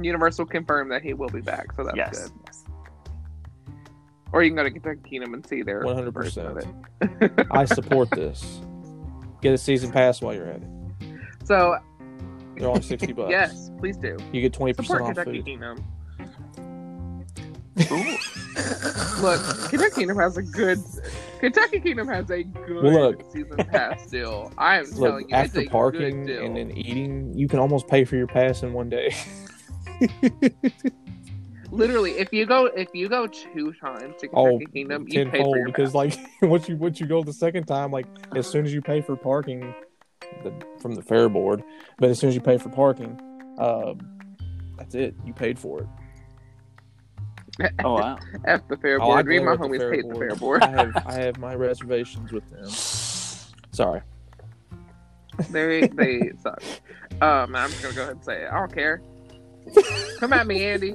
Universal 0.00 0.46
confirmed 0.46 0.90
that 0.90 1.02
he 1.02 1.12
will 1.14 1.28
be 1.28 1.40
back, 1.42 1.72
so 1.74 1.84
that's 1.84 1.96
yes. 1.96 2.28
good. 2.28 2.32
Or 4.32 4.42
you 4.42 4.48
can 4.50 4.56
go 4.56 4.62
to 4.62 4.70
Kentucky 4.70 5.00
Kingdom 5.08 5.34
and 5.34 5.46
see 5.46 5.62
their 5.62 5.82
100%. 5.84 6.38
of 6.46 6.56
it. 6.56 7.46
I 7.50 7.64
support 7.66 8.10
this. 8.10 8.60
Get 9.42 9.52
a 9.52 9.58
season 9.58 9.90
pass 9.92 10.22
while 10.22 10.34
you're 10.34 10.46
at 10.46 10.62
it. 10.62 10.68
So 11.44 11.76
They're 12.56 12.68
only 12.68 12.80
sixty 12.82 13.12
bucks. 13.12 13.30
yes, 13.30 13.70
please 13.78 13.96
do 13.96 14.16
you 14.32 14.40
get 14.40 14.52
twenty 14.52 14.72
percent 14.72 14.98
support 14.98 15.02
off 15.02 15.08
Kentucky 15.16 15.38
food. 15.38 15.44
Kingdom. 15.46 15.84
Look, 17.76 19.40
Kentucky 19.70 19.94
Kingdom 19.94 20.18
has 20.18 20.36
a 20.36 20.42
good. 20.42 20.78
Kentucky 21.40 21.80
Kingdom 21.80 22.06
has 22.08 22.30
a 22.30 22.42
good 22.42 22.82
Well, 22.84 22.92
look. 22.92 23.32
season 23.32 23.56
pass 23.56 24.06
deal. 24.10 24.52
I 24.58 24.78
am 24.78 24.84
Look, 24.90 24.94
telling 25.10 25.28
you, 25.28 25.34
after 25.34 25.60
it's 25.60 25.68
a 25.68 25.70
parking 25.70 26.28
and 26.30 26.56
then 26.56 26.70
eating, 26.76 27.32
you 27.36 27.48
can 27.48 27.58
almost 27.58 27.88
pay 27.88 28.04
for 28.04 28.16
your 28.16 28.26
pass 28.26 28.62
in 28.62 28.72
one 28.72 28.88
day. 28.90 29.14
Literally, 31.70 32.12
if 32.12 32.32
you 32.32 32.44
go 32.44 32.66
if 32.66 32.88
you 32.92 33.08
go 33.08 33.26
two 33.26 33.72
times 33.72 34.14
to 34.20 34.28
Oh, 34.34 34.58
Kentucky 34.58 34.66
Kingdom, 34.72 35.06
you 35.08 35.30
pay 35.30 35.42
for 35.42 35.56
your 35.56 35.66
because 35.66 35.90
pass. 35.92 35.94
like 35.94 36.18
once 36.42 36.68
you 36.68 36.76
once 36.76 37.00
you 37.00 37.06
go 37.06 37.22
the 37.22 37.32
second 37.32 37.64
time, 37.64 37.90
like 37.90 38.06
as 38.36 38.46
soon 38.46 38.66
as 38.66 38.74
you 38.74 38.82
pay 38.82 39.00
for 39.00 39.16
parking 39.16 39.74
the, 40.44 40.52
from 40.80 40.94
the 40.94 41.02
fair 41.02 41.28
board, 41.30 41.62
but 41.98 42.10
as 42.10 42.18
soon 42.18 42.28
as 42.28 42.34
you 42.34 42.42
pay 42.42 42.58
for 42.58 42.68
parking, 42.68 43.18
um, 43.58 43.98
that's 44.76 44.94
it. 44.94 45.14
You 45.24 45.32
paid 45.32 45.58
for 45.58 45.80
it. 45.80 45.86
Oh 47.84 47.94
wow. 47.94 48.18
F 48.46 48.66
the 48.68 48.76
fair 48.78 48.98
Oh, 49.00 49.10
I 49.10 49.22
board. 49.22 49.26
Me 49.26 49.36
and 49.36 49.46
my 49.46 49.56
go 49.56 49.66
with 49.68 49.80
the 49.80 49.86
homies 49.86 49.90
fair 49.90 49.92
hate 49.92 50.08
the 50.08 50.14
board. 50.14 50.28
fair 50.28 50.36
board. 50.36 50.62
I 50.62 50.70
have 50.70 50.96
I 51.06 51.12
have 51.14 51.38
my 51.38 51.54
reservations 51.54 52.32
with 52.32 52.48
them. 52.50 52.68
Sorry. 53.72 54.00
they 55.50 55.88
they 55.88 56.32
suck. 56.42 56.62
Um, 57.20 57.54
I'm 57.54 57.70
just 57.70 57.82
gonna 57.82 57.94
go 57.94 58.02
ahead 58.02 58.14
and 58.16 58.24
say 58.24 58.42
it. 58.44 58.48
I 58.50 58.58
don't 58.58 58.72
care. 58.74 59.00
Come 60.18 60.32
at 60.32 60.46
me, 60.46 60.64
Andy. 60.64 60.94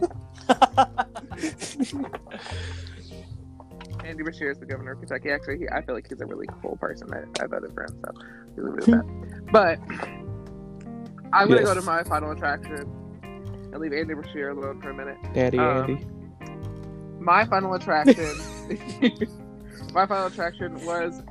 Andy 4.04 4.24
Beshear 4.24 4.52
is 4.52 4.58
the 4.58 4.66
governor 4.66 4.92
of 4.94 5.00
Kentucky. 5.00 5.32
Actually, 5.32 5.60
he, 5.60 5.70
I 5.70 5.82
feel 5.84 5.96
like 5.96 6.08
he's 6.10 6.20
a 6.22 6.26
really 6.26 6.48
cool 6.62 6.76
person. 6.78 7.08
I, 7.14 7.20
I 7.44 7.48
voted 7.48 7.74
for 7.74 7.84
him, 7.84 8.00
so 8.04 8.12
he's 8.56 8.58
really 8.58 8.86
good. 8.86 9.52
But 9.52 9.80
I'm 11.32 11.48
gonna 11.50 11.62
Yes. 11.62 11.66
go 11.66 11.74
to 11.76 11.82
my 11.82 12.04
final 12.04 12.32
attraction 12.32 12.74
and 13.72 13.80
leave 13.80 13.94
Andy 13.94 14.14
Beshear 14.14 14.52
alone 14.58 14.82
for 14.82 14.90
a 14.90 14.94
minute. 14.94 15.18
Daddy 15.34 15.60
Um, 15.60 15.90
Andy. 15.92 16.06
My 17.20 17.46
final 17.46 17.74
attraction, 17.74 18.36
my 19.94 20.06
final 20.06 20.28
attraction 20.28 20.84
was 20.86 21.22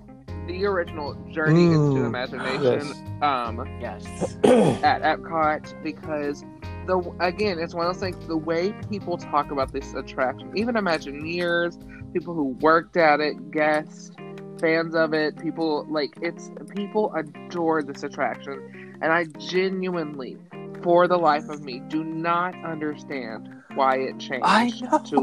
the 0.47 0.65
original 0.65 1.15
Journey 1.33 1.65
into 1.73 2.01
Mm, 2.01 2.07
Imagination. 2.07 2.61
yes. 2.61 3.23
Um, 3.23 3.67
Yes. 3.81 4.37
at 4.85 5.03
Epcot 5.03 5.83
because 5.83 6.45
the 6.87 6.99
again, 7.21 7.59
it's 7.59 7.75
one 7.75 7.87
of 7.87 7.95
those 7.95 8.01
things. 8.01 8.27
The 8.29 8.37
way 8.37 8.73
people 8.89 9.17
talk 9.17 9.51
about 9.51 9.73
this 9.73 9.95
attraction, 9.95 10.53
even 10.57 10.75
Imagineers, 10.77 11.77
people 12.13 12.35
who 12.35 12.51
worked 12.61 12.97
at 12.97 13.21
it, 13.21 13.51
guests, 13.51 14.13
fans 14.61 14.95
of 14.95 15.13
it, 15.13 15.37
people 15.39 15.85
like 15.91 16.17
it's 16.23 16.51
people 16.77 17.13
adore 17.15 17.83
this 17.83 18.03
attraction, 18.05 18.97
and 19.03 19.13
I 19.13 19.25
genuinely, 19.39 20.37
for 20.83 21.09
the 21.09 21.17
life 21.19 21.49
of 21.49 21.65
me, 21.65 21.81
do 21.89 22.05
not 22.05 22.55
understand 22.65 23.49
why 23.77 23.97
it 23.99 24.19
changed 24.19 24.45
I 24.45 24.71
know. 24.81 24.99
to 24.99 25.21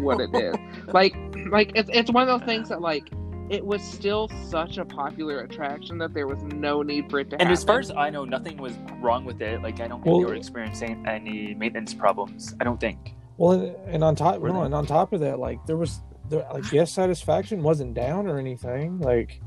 what 0.00 0.20
it 0.20 0.34
is. 0.34 0.56
Like, 0.88 1.14
like 1.50 1.72
it's 1.74 1.90
it's 1.92 2.10
one 2.10 2.28
of 2.28 2.40
those 2.40 2.46
things 2.46 2.68
that 2.70 2.80
like. 2.80 3.10
It 3.50 3.66
was 3.66 3.82
still 3.82 4.28
such 4.48 4.78
a 4.78 4.84
popular 4.84 5.40
attraction 5.40 5.98
that 5.98 6.14
there 6.14 6.28
was 6.28 6.40
no 6.54 6.82
need 6.82 7.10
for 7.10 7.18
it 7.18 7.30
to 7.30 7.32
And 7.34 7.42
happen. 7.48 7.52
as 7.52 7.64
far 7.64 7.80
as 7.80 7.90
I 7.90 8.08
know, 8.08 8.24
nothing 8.24 8.58
was 8.58 8.74
wrong 9.00 9.24
with 9.24 9.42
it. 9.42 9.60
Like 9.60 9.80
I 9.80 9.88
don't 9.88 10.04
think 10.04 10.06
Well- 10.06 10.20
they 10.20 10.26
were 10.26 10.34
experiencing 10.36 11.04
any 11.08 11.52
maintenance 11.54 11.92
problems. 11.92 12.54
I 12.60 12.64
don't 12.64 12.78
think. 12.78 13.16
Well, 13.38 13.50
and- 13.50 13.74
and 13.88 14.04
on 14.04 14.14
top, 14.14 14.38
Were 14.38 14.50
no, 14.50 14.62
and 14.62 14.72
on 14.72 14.86
top 14.86 15.12
of 15.12 15.18
that, 15.22 15.40
like 15.40 15.66
there 15.66 15.76
was, 15.76 16.00
there, 16.28 16.46
like 16.54 16.70
guest 16.70 16.94
satisfaction 16.94 17.64
wasn't 17.64 17.94
down 17.94 18.28
or 18.28 18.38
anything. 18.38 19.00
Like, 19.00 19.40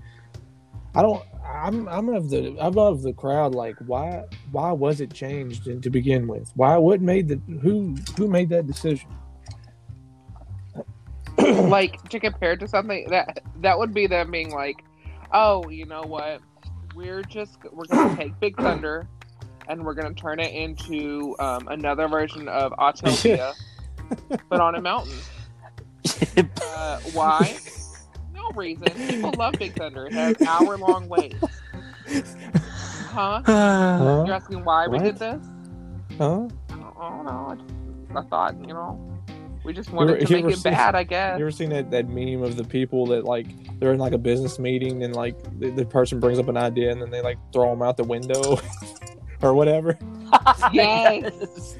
I 0.96 1.02
don't, 1.02 1.24
I'm, 1.46 1.88
I'm 1.88 2.10
of 2.10 2.30
the, 2.30 2.56
I'm 2.60 2.78
of 2.78 3.02
the 3.02 3.14
crowd. 3.14 3.56
Like, 3.56 3.76
why, 3.86 4.24
why 4.52 4.72
was 4.72 5.02
it 5.02 5.14
changed 5.14 5.66
to 5.66 5.90
begin 5.90 6.28
with? 6.28 6.52
Why, 6.56 6.78
what 6.78 7.02
made 7.02 7.28
the, 7.28 7.42
who, 7.62 7.96
who 8.18 8.28
made 8.28 8.50
that 8.50 8.68
decision? 8.68 9.10
like 11.38 12.10
to 12.10 12.20
compare 12.20 12.56
to 12.56 12.68
something 12.68 13.10
that 13.10 13.40
that 13.62 13.78
would 13.78 13.94
be 13.94 14.08
them 14.08 14.32
being 14.32 14.52
like, 14.52 14.84
oh, 15.32 15.68
you 15.70 15.86
know 15.86 16.04
what? 16.04 16.42
We're 16.96 17.24
just 17.24 17.58
we're 17.72 17.86
gonna 17.86 18.16
take 18.18 18.40
Big 18.40 18.56
Thunder 18.58 19.08
and 19.68 19.84
we're 19.84 19.94
gonna 19.94 20.14
turn 20.14 20.40
it 20.40 20.54
into 20.54 21.36
um, 21.40 21.68
another 21.68 22.08
version 22.08 22.48
of 22.48 22.72
Autopia, 22.74 23.54
but 24.50 24.60
on 24.60 24.76
a 24.76 24.82
mountain. 24.82 25.18
Uh, 26.76 27.00
why? 27.14 27.58
No 28.44 28.52
reason. 28.56 28.88
People 29.08 29.34
love 29.38 29.54
Big 29.58 29.74
Thunder. 29.76 30.08
It 30.08 30.14
has 30.14 30.42
hour 30.48 30.78
long 30.78 31.08
waits. 31.10 31.36
Huh? 33.14 33.44
Huh? 33.46 34.24
You're 34.26 34.34
asking 34.36 34.66
why 34.66 34.88
we 34.88 34.98
did 34.98 35.18
this? 35.18 35.46
Huh? 36.18 36.48
I 36.70 36.76
don't, 36.76 36.96
I 37.00 37.10
don't 37.10 37.26
know. 37.26 37.48
I, 37.52 37.56
just, 37.56 38.18
I 38.18 38.22
thought, 38.28 38.60
you 38.60 38.74
know, 38.74 39.20
we 39.64 39.72
just 39.72 39.92
wanted 39.92 40.18
ever- 40.18 40.26
to 40.26 40.34
make 40.42 40.46
it 40.52 40.58
seen- 40.58 40.74
bad, 40.74 40.96
I 40.96 41.04
guess. 41.04 41.38
You 41.38 41.46
ever 41.46 41.52
seen 41.52 41.70
that, 41.70 41.92
that 41.92 42.10
meme 42.10 42.42
of 42.42 42.58
the 42.58 42.64
people 42.64 43.06
that 43.08 43.24
like 43.24 43.46
they're 43.80 43.94
in 43.94 44.00
like 44.00 44.14
a 44.14 44.18
business 44.18 44.58
meeting 44.58 45.04
and 45.04 45.16
like 45.16 45.38
the, 45.60 45.70
the 45.70 45.86
person 45.86 46.20
brings 46.20 46.40
up 46.40 46.48
an 46.48 46.58
idea 46.58 46.92
and 46.92 47.00
then 47.00 47.12
they 47.12 47.22
like 47.22 47.38
throw 47.54 47.70
them 47.70 47.84
out 47.84 47.98
the 47.98 48.04
window 48.04 48.60
or 49.44 49.54
whatever? 49.54 49.96
Yes. 50.74 51.76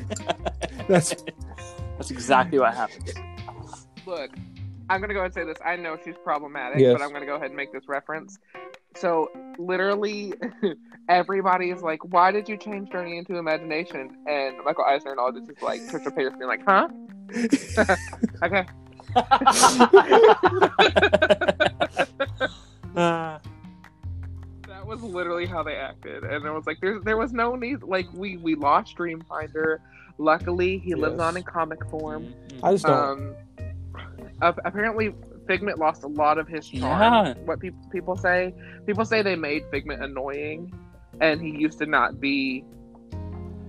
That's 0.88 1.16
That's 1.98 2.12
exactly 2.12 2.60
what 2.60 2.76
happened. 2.76 3.12
Look, 4.06 4.30
I'm 4.94 5.02
gonna 5.02 5.14
go 5.14 5.20
ahead 5.22 5.32
and 5.32 5.34
say 5.34 5.44
this. 5.46 5.58
I 5.66 5.76
know 5.76 5.98
she's 6.04 6.16
problematic, 6.24 6.80
Yes. 6.80 6.94
but 6.94 7.02
I'm 7.04 7.12
gonna 7.12 7.26
go 7.26 7.36
ahead 7.36 7.48
and 7.48 7.56
make 7.56 7.72
this 7.74 7.88
reference. 7.88 8.38
So 8.96 9.30
literally, 9.58 10.34
everybody 11.10 11.72
is 11.72 11.82
like, 11.82 12.04
"Why 12.14 12.32
did 12.32 12.48
you 12.48 12.58
change 12.58 12.92
Journey 12.92 13.18
into 13.18 13.38
Imagination?" 13.38 14.16
And 14.28 14.58
Michael 14.64 14.86
Eisner 14.86 15.12
and 15.12 15.20
all 15.20 15.32
this 15.34 15.50
is 15.50 15.62
like 15.62 15.82
Trisha 15.82 16.16
Paytas 16.16 16.38
being 16.38 16.48
like, 16.48 16.64
"Huh? 16.66 16.88
okay." 18.44 18.66
Uh, 22.96 23.40
That 24.68 24.86
was 24.86 25.02
literally 25.02 25.46
how 25.46 25.64
they 25.64 25.76
acted, 25.76 26.24
and 26.24 26.46
it 26.46 26.52
was 26.52 26.66
like, 26.68 26.78
"There's 26.82 27.04
there 27.04 27.18
was 27.18 27.34
no 27.34 27.56
need. 27.56 27.84
Like 27.84 28.08
we 28.14 28.38
we 28.38 28.56
lost 28.56 28.96
Dreamfinder. 28.98 29.78
Luckily, 30.20 30.78
he 30.78 30.94
lives 30.94 31.20
on 31.20 31.36
in 31.38 31.44
comic 31.44 31.84
form. 31.90 32.34
I 32.62 32.74
just 32.74 32.86
don't. 32.86 32.94
Um, 33.20 33.36
ap- 34.44 34.60
apparently, 34.66 35.14
Figment 35.48 35.78
lost 35.78 36.04
a 36.04 36.08
lot 36.08 36.38
of 36.38 36.48
his 36.48 36.68
charm. 36.70 37.02
Yeah. 37.02 37.34
What 37.46 37.60
pe- 37.60 37.72
people 37.92 38.16
say, 38.16 38.54
people 38.86 39.04
say 39.04 39.22
they 39.22 39.36
made 39.36 39.64
Figment 39.72 40.02
annoying, 40.04 40.72
and 41.20 41.42
he 41.42 41.50
used 41.50 41.80
to 41.80 41.86
not 41.86 42.20
be 42.22 42.64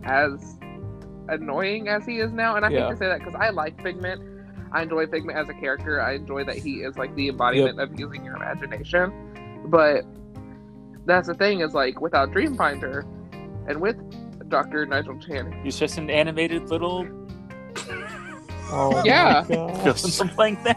as 0.04 0.56
annoying 1.28 1.88
as 1.88 2.04
he 2.06 2.18
is 2.18 2.32
now. 2.32 2.54
And 2.56 2.64
I 2.64 2.68
Yeah. 2.70 2.84
hate 2.84 2.90
to 2.90 2.96
say 2.96 3.06
that 3.06 3.18
because 3.20 3.34
I 3.34 3.50
like 3.50 3.80
Figment. 3.82 4.22
I 4.72 4.82
enjoy 4.82 5.06
Figment 5.06 5.36
as 5.38 5.48
a 5.48 5.54
character. 5.54 6.00
I 6.00 6.12
enjoy 6.12 6.44
that 6.44 6.56
he 6.56 6.82
is 6.82 6.96
like 6.98 7.14
the 7.16 7.28
embodiment 7.28 7.80
of 7.80 7.98
using 7.98 8.24
your 8.24 8.36
imagination. 8.36 9.12
But 9.66 10.04
that's 11.06 11.26
the 11.28 11.34
thing 11.34 11.60
is 11.60 11.74
like 11.74 12.00
without 12.00 12.30
Dreamfinder, 12.30 13.04
and 13.66 13.80
with 13.80 13.96
Dr. 14.48 14.84
Nigel 14.86 15.18
Channing, 15.18 15.60
he's 15.64 15.78
just 15.78 15.96
an 15.98 16.10
animated 16.10 16.68
little 16.70 17.04
oh 18.74 19.02
Yeah. 19.04 19.44
my 19.48 19.54
gosh. 19.54 20.02
fill 20.02 20.22
in 20.22 20.28
the 20.28 20.32
blank 20.34 20.62
there. 20.64 20.74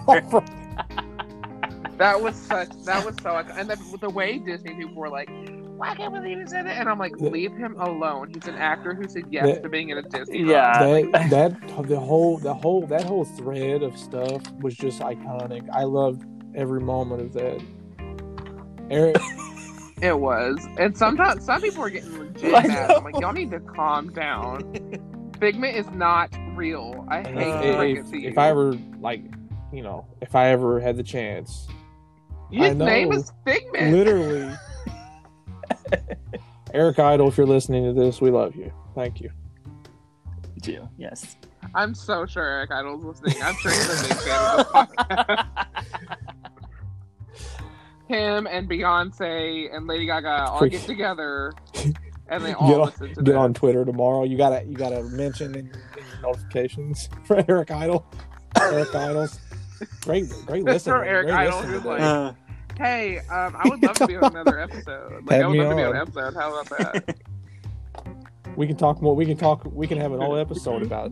That 1.98 2.22
was 2.22 2.36
such. 2.36 2.70
That 2.86 3.04
was 3.06 3.16
so. 3.24 3.36
And 3.38 3.68
then 3.70 3.78
the 4.00 4.10
way 4.10 4.38
Disney 4.38 4.76
people 4.76 4.94
were 4.94 5.10
like, 5.10 5.30
"Why 5.78 5.96
can't 5.96 6.14
we 6.14 6.20
leave 6.20 6.38
him 6.38 6.48
in 6.56 6.68
it?" 6.68 6.78
And 6.78 6.88
I'm 6.88 7.00
like, 7.00 7.14
"Leave 7.18 7.54
him 7.58 7.76
alone. 7.80 8.30
He's 8.36 8.48
an 8.48 8.54
actor 8.56 8.94
who 8.94 9.08
said 9.08 9.24
yes 9.32 9.56
The- 9.56 9.62
to 9.64 9.70
being 9.70 9.90
in 9.90 9.98
a 9.98 10.04
Disney." 10.04 10.44
Yeah. 10.44 10.80
ride." 10.80 11.12
that 11.14 11.30
that 11.68 11.88
the 11.88 12.00
whole 12.00 12.38
the 12.38 12.54
whole 12.54 12.86
that 12.86 13.04
whole 13.04 13.26
thread 13.26 13.82
of 13.82 13.98
stuff 13.98 14.44
was 14.62 14.76
just 14.76 15.00
iconic. 15.02 15.68
I 15.74 15.84
loved 15.86 16.24
every 16.54 16.82
moment 16.82 17.22
of 17.24 17.34
that. 17.34 17.62
Eric, 18.92 19.18
it 20.02 20.20
was. 20.20 20.56
And 20.78 20.96
sometimes 20.96 21.46
some 21.46 21.62
people 21.62 21.84
are 21.84 21.90
getting 21.90 22.16
legit 22.20 22.54
I 22.54 22.68
mad. 22.68 22.92
I'm 22.92 23.04
like, 23.06 23.20
"Y'all 23.20 23.34
need 23.34 23.50
to 23.52 23.60
calm 23.60 24.14
down." 24.14 25.02
Figment 25.40 25.76
is 25.76 25.90
not 25.92 26.30
real. 26.56 27.06
I 27.10 27.22
hate 27.22 27.38
uh, 27.38 27.62
to 27.62 27.84
if, 27.84 27.98
it 27.98 28.12
to 28.12 28.18
you. 28.20 28.30
if 28.30 28.38
I 28.38 28.50
ever 28.50 28.78
like, 29.00 29.24
you 29.72 29.82
know, 29.84 30.06
if 30.22 30.36
I 30.36 30.48
ever 30.50 30.80
had 30.80 30.98
the 30.98 31.04
chance, 31.04 31.68
I 32.52 32.70
His 32.70 32.76
name 32.76 33.10
know. 33.10 33.18
is 33.18 33.32
Figment. 33.46 33.94
literally, 33.94 34.56
Eric 36.74 37.00
Idle, 37.00 37.28
if 37.28 37.38
you're 37.38 37.46
listening 37.48 37.84
to 37.86 37.94
this, 37.94 38.20
we 38.22 38.32
love 38.32 38.56
you. 38.56 38.72
Thank 38.96 39.22
you. 39.22 39.30
Do 40.62 40.88
yes. 40.98 41.36
I'm 41.76 41.94
so 41.94 42.26
sure 42.26 42.44
Eric 42.44 42.72
Idle's 42.72 43.04
listening. 43.04 43.42
I'm 43.44 43.56
sure 43.56 43.72
he's 43.72 44.06
a 44.06 44.08
big 44.08 44.18
fan 44.18 44.40
of 44.42 44.58
this 44.58 44.68
podcast. 44.98 45.48
Him 48.08 48.48
and 48.48 48.70
Beyonce 48.70 49.76
and 49.76 49.86
Lady 49.86 50.06
Gaga 50.06 50.46
all 50.50 50.60
Freak. 50.60 50.72
get 50.72 50.82
together 50.84 51.52
and 52.30 52.44
they 52.44 52.50
Get 52.52 52.58
on- 52.60 52.80
listen 52.86 53.08
to 53.10 53.16
Get 53.16 53.26
this. 53.26 53.36
on 53.36 53.54
Twitter 53.54 53.86
tomorrow. 53.86 54.24
You 54.24 54.38
gotta 54.38 54.64
you 54.66 54.76
gotta 54.76 55.04
mention 55.04 55.54
in, 55.56 55.68
in 55.68 55.72
your 56.12 56.22
notifications 56.24 57.10
for 57.26 57.44
Eric 57.48 57.72
Idle. 57.72 58.06
Eric 58.60 58.94
Idles. 58.96 59.40
Great, 60.02 60.28
great 60.46 60.66
That's 60.66 60.86
listener. 60.88 61.00
for 61.00 61.04
Eric 61.06 61.28
great 61.28 61.36
Idle, 61.38 61.58
listener 61.60 61.74
who's 61.74 61.86
like- 61.86 62.02
Uh, 62.02 62.34
Hey, 62.78 63.18
um, 63.32 63.56
I 63.56 63.68
would 63.70 63.82
love 63.84 63.96
to 63.96 64.06
be 64.08 64.18
on 64.18 64.26
another 64.36 64.60
episode. 64.60 65.24
Like, 65.26 65.42
I 65.42 65.48
would 65.48 65.54
me 65.54 65.62
love 65.64 65.72
to 65.72 65.76
be 65.78 65.82
on 65.84 65.90
on. 65.90 65.96
an 65.96 66.02
episode. 66.02 66.34
How 66.36 66.60
about 66.62 66.78
that? 66.78 67.18
we 68.56 68.68
can 68.68 68.76
talk 68.78 69.02
more. 69.02 69.16
We 69.16 69.26
can 69.26 69.36
talk. 69.38 69.64
We 69.66 69.88
can 69.88 69.98
have 70.00 70.12
an 70.12 70.22
whole 70.22 70.38
episode 70.38 70.84
about 70.84 71.12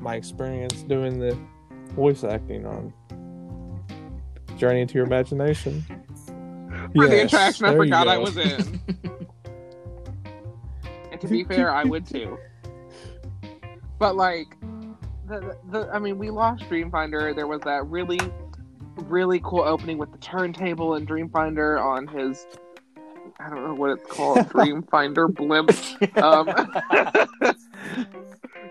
my 0.00 0.16
experience 0.16 0.82
doing 0.82 1.20
the 1.20 1.38
voice 1.94 2.24
acting 2.24 2.66
on 2.66 2.92
Journey 4.56 4.80
into 4.80 4.94
Your 4.94 5.04
Imagination. 5.06 5.84
For 6.94 7.08
the 7.08 7.16
Yes, 7.16 7.32
attraction 7.32 7.66
I 7.66 7.74
forgot 7.74 8.08
I 8.08 8.18
was 8.18 8.36
in. 8.36 8.80
To 11.26 11.32
be 11.32 11.44
fair, 11.44 11.70
I 11.70 11.84
would 11.84 12.06
too. 12.06 12.38
But 13.98 14.16
like, 14.16 14.56
the, 15.26 15.56
the, 15.70 15.88
I 15.92 15.98
mean, 15.98 16.18
we 16.18 16.30
lost 16.30 16.64
Dreamfinder. 16.64 17.34
There 17.34 17.46
was 17.46 17.60
that 17.62 17.86
really, 17.86 18.20
really 18.96 19.40
cool 19.42 19.62
opening 19.62 19.98
with 19.98 20.12
the 20.12 20.18
turntable 20.18 20.94
and 20.94 21.06
Dreamfinder 21.06 21.82
on 21.82 22.06
his. 22.06 22.46
I 23.38 23.50
don't 23.50 23.64
know 23.64 23.74
what 23.74 23.90
it's 23.90 24.10
called, 24.10 24.38
Dreamfinder 24.48 25.34
blimp. 25.34 25.70
Um, 26.22 26.46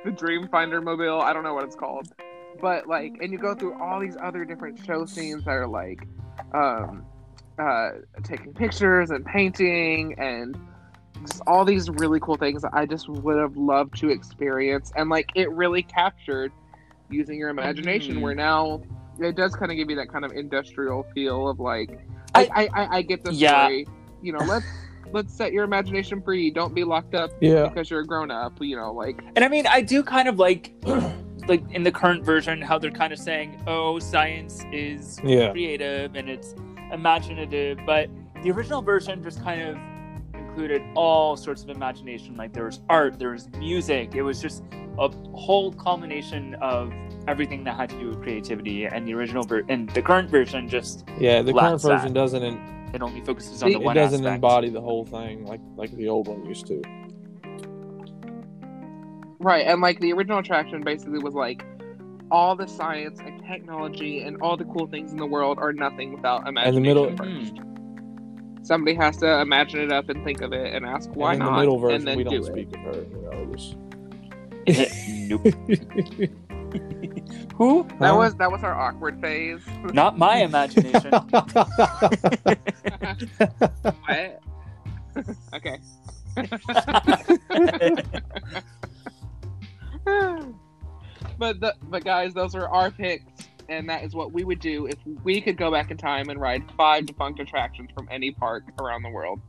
the 0.05 0.11
Dreamfinder 0.11 0.83
mobile. 0.83 1.21
I 1.21 1.33
don't 1.33 1.43
know 1.43 1.53
what 1.53 1.65
it's 1.65 1.75
called, 1.75 2.13
but 2.61 2.87
like, 2.87 3.17
and 3.21 3.31
you 3.31 3.37
go 3.37 3.55
through 3.55 3.81
all 3.81 3.99
these 3.99 4.17
other 4.21 4.45
different 4.45 4.83
show 4.85 5.05
scenes 5.05 5.45
that 5.45 5.51
are 5.51 5.67
like, 5.67 6.07
um, 6.53 7.05
uh, 7.57 7.89
taking 8.23 8.53
pictures 8.53 9.11
and 9.11 9.25
painting 9.25 10.15
and 10.19 10.57
just 11.25 11.41
all 11.47 11.65
these 11.65 11.89
really 11.89 12.19
cool 12.19 12.37
things 12.37 12.61
that 12.61 12.71
I 12.73 12.85
just 12.85 13.09
would 13.09 13.37
have 13.37 13.55
loved 13.57 13.97
to 13.99 14.09
experience. 14.09 14.91
And 14.95 15.09
like 15.09 15.29
it 15.35 15.49
really 15.51 15.83
captured 15.83 16.51
using 17.09 17.37
your 17.37 17.49
imagination 17.49 18.17
Mhm. 18.17 18.21
where 18.21 18.35
now 18.35 18.81
it 19.19 19.35
does 19.35 19.55
kind 19.55 19.71
of 19.71 19.77
give 19.77 19.89
you 19.89 19.95
that 19.97 20.09
kind 20.11 20.25
of 20.25 20.31
industrial 20.31 21.03
feel 21.13 21.47
of 21.47 21.59
like 21.59 21.89
I 22.33 22.49
I, 22.53 22.69
I, 22.73 22.97
I 22.97 23.01
get 23.01 23.23
the 23.23 23.31
Yeah. 23.33 23.65
story. 23.67 23.87
You 24.21 24.33
know, 24.33 24.39
let's 24.39 24.65
let's 25.11 25.33
set 25.33 25.53
your 25.53 25.63
imagination 25.63 26.21
free. 26.21 26.49
Don't 26.51 26.73
be 26.73 26.83
locked 26.83 27.13
up 27.15 27.31
Yeah. 27.39 27.67
because 27.67 27.89
you're 27.91 28.01
a 28.01 28.05
grown 28.05 28.31
up, 28.31 28.53
you 28.59 28.75
know, 28.75 28.91
like 28.91 29.17
And 29.35 29.45
I 29.45 29.47
mean, 29.47 29.67
I 29.67 29.81
do 29.81 30.01
kind 30.03 30.27
of 30.27 30.39
like, 30.39 30.71
like 31.47 31.63
in 31.71 31.83
the 31.83 31.91
current 31.91 32.25
version, 32.25 32.59
how 32.61 32.79
they're 32.79 32.89
kind 32.91 33.13
of 33.13 33.19
saying, 33.19 33.61
"Oh, 33.67 33.99
science 33.99 34.65
is 34.71 35.19
Yeah. 35.23 35.51
creative 35.51 36.15
and 36.15 36.27
it's 36.27 36.55
imaginative," 36.91 37.79
but 37.85 38.09
the 38.41 38.49
original 38.51 38.81
version 38.81 39.21
just 39.23 39.41
kind 39.43 39.61
of 39.61 39.77
included 40.55 40.81
all 40.95 41.35
sorts 41.35 41.63
of 41.63 41.69
imagination. 41.69 42.37
Like 42.37 42.53
there 42.53 42.63
was 42.65 42.79
art, 42.89 43.19
there 43.19 43.31
was 43.31 43.49
music. 43.57 44.15
It 44.15 44.21
was 44.21 44.41
just 44.41 44.63
a 44.97 45.09
whole 45.33 45.73
culmination 45.73 46.55
of 46.61 46.93
everything 47.27 47.65
that 47.65 47.75
had 47.75 47.89
to 47.89 47.99
do 47.99 48.07
with 48.09 48.21
creativity. 48.21 48.85
And 48.85 49.05
the 49.05 49.13
original 49.15 49.43
ver- 49.43 49.63
and 49.67 49.89
the 49.89 50.01
current 50.01 50.29
version 50.29 50.69
just 50.69 51.03
Yeah. 51.19 51.41
The 51.41 51.51
current 51.51 51.71
Lacks 51.71 51.83
that. 51.83 51.97
version 51.97 52.13
doesn't 52.13 52.41
in, 52.41 52.89
it 52.93 53.01
only 53.01 53.19
focuses 53.21 53.61
on 53.61 53.67
See, 53.69 53.73
the 53.75 53.81
it 53.81 53.83
one 53.83 53.97
It 53.97 53.99
doesn't 53.99 54.21
aspect. 54.21 54.35
embody 54.35 54.69
the 54.69 54.79
whole 54.81 55.05
thing 55.05 55.45
like 55.45 55.59
like 55.75 55.91
the 55.91 56.07
old 56.07 56.29
one 56.29 56.45
used 56.45 56.67
to. 56.67 56.81
Right, 59.39 59.67
and 59.67 59.81
like 59.81 59.99
the 59.99 60.13
original 60.13 60.39
attraction 60.39 60.81
basically 60.83 61.19
was 61.19 61.33
like 61.33 61.65
all 62.31 62.55
the 62.55 62.65
science 62.67 63.19
and 63.19 63.43
technology 63.45 64.21
and 64.21 64.37
all 64.41 64.55
the 64.57 64.63
cool 64.65 64.87
things 64.87 65.11
in 65.11 65.17
the 65.17 65.25
world 65.25 65.59
are 65.59 65.73
nothing 65.73 66.13
without 66.13 66.47
imagination 66.47 66.81
middle- 66.81 67.15
first. 67.17 67.55
Mhm. 67.55 67.71
Somebody 68.65 68.95
has 68.95 69.17
to 69.17 69.41
imagine 69.41 69.79
it 69.79 69.91
up 69.91 70.09
and 70.09 70.23
think 70.23 70.41
of 70.41 70.51
it 70.51 70.73
and 70.73 70.83
ask 70.87 71.11
why 71.15 71.33
and 71.33 71.43
in 71.43 71.45
not, 71.45 71.53
the 71.53 71.59
middle 71.59 71.87
and 71.89 72.07
then 72.07 72.17
we 72.17 72.23
do 72.23 72.31
don't 72.31 72.39
it. 72.39 72.45
speak 72.45 72.75
of 72.75 72.81
her. 72.81 72.95
You 72.95 73.21
know, 73.21 73.45
just... 73.55 73.75
nope. 75.29 75.43
Who? 77.55 77.83
That 77.99 78.09
Huh? 78.11 78.15
was 78.15 78.33
that 78.35 78.51
was 78.51 78.63
our 78.63 78.73
awkward 78.73 79.21
phase. 79.21 79.61
Not 79.93 80.17
my 80.17 80.37
imagination. 80.37 81.11
what? 81.11 81.55
okay. 85.53 85.79
but 91.37 91.59
the, 91.59 91.75
but 91.83 92.03
guys, 92.03 92.33
those 92.33 92.55
are 92.55 92.67
our 92.67 92.89
picks, 92.91 93.34
and 93.69 93.89
that 93.89 94.03
is 94.03 94.13
what 94.13 94.31
we 94.31 94.43
would 94.43 94.59
do 94.59 94.87
if 94.87 94.97
we 95.23 95.41
could 95.41 95.57
go 95.57 95.71
back 95.71 95.91
in 95.91 95.97
time 95.97 96.29
and 96.29 96.39
ride 96.39 96.63
five 96.77 97.05
defunct 97.05 97.39
attractions 97.39 97.89
from 97.93 98.07
any 98.11 98.31
park 98.31 98.63
around 98.79 99.03
the 99.03 99.09
world. 99.09 99.39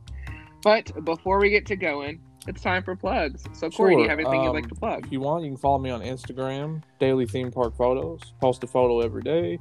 But 0.63 1.05
before 1.05 1.39
we 1.39 1.49
get 1.49 1.65
to 1.67 1.75
going, 1.75 2.19
it's 2.47 2.61
time 2.61 2.83
for 2.83 2.95
plugs. 2.95 3.43
So 3.53 3.69
Corey, 3.69 3.95
do 3.95 4.03
you 4.03 4.09
have 4.09 4.19
anything 4.19 4.43
you'd 4.43 4.51
like 4.51 4.63
um, 4.63 4.69
to 4.69 4.75
plug? 4.75 5.05
If 5.05 5.11
you 5.11 5.19
want, 5.19 5.43
you 5.43 5.51
can 5.51 5.57
follow 5.57 5.79
me 5.79 5.89
on 5.89 6.01
Instagram, 6.01 6.81
Daily 6.99 7.25
Theme 7.25 7.51
Park 7.51 7.75
Photos. 7.75 8.21
Post 8.39 8.63
a 8.63 8.67
photo 8.67 9.01
every 9.01 9.21
day. 9.21 9.59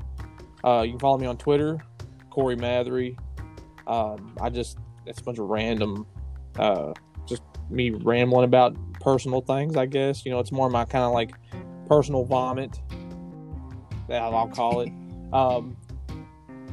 Uh, 0.65 0.83
you 0.83 0.93
can 0.93 1.01
follow 1.01 1.19
me 1.19 1.27
on 1.27 1.37
Twitter, 1.37 1.79
Corey 2.31 2.57
Mathery. 2.57 3.17
Um, 3.87 4.35
I 4.41 4.51
just 4.51 4.79
it's 5.05 5.21
a 5.21 5.23
bunch 5.23 5.39
of 5.39 5.49
random, 5.49 6.07
uh, 6.59 6.93
just 7.27 7.43
me 7.71 7.91
rambling 7.91 8.45
about 8.45 8.77
personal 9.01 9.41
things. 9.41 9.77
I 9.77 9.87
guess 9.87 10.25
you 10.25 10.31
know 10.31 10.39
it's 10.39 10.53
more 10.53 10.71
my 10.71 10.85
kind 10.85 11.05
of 11.05 11.13
like 11.13 11.33
personal 11.89 12.25
vomit. 12.25 12.81
That 14.09 14.23
I'll 14.23 14.49
call 14.49 14.81
it. 14.81 14.91
Um, 15.33 15.77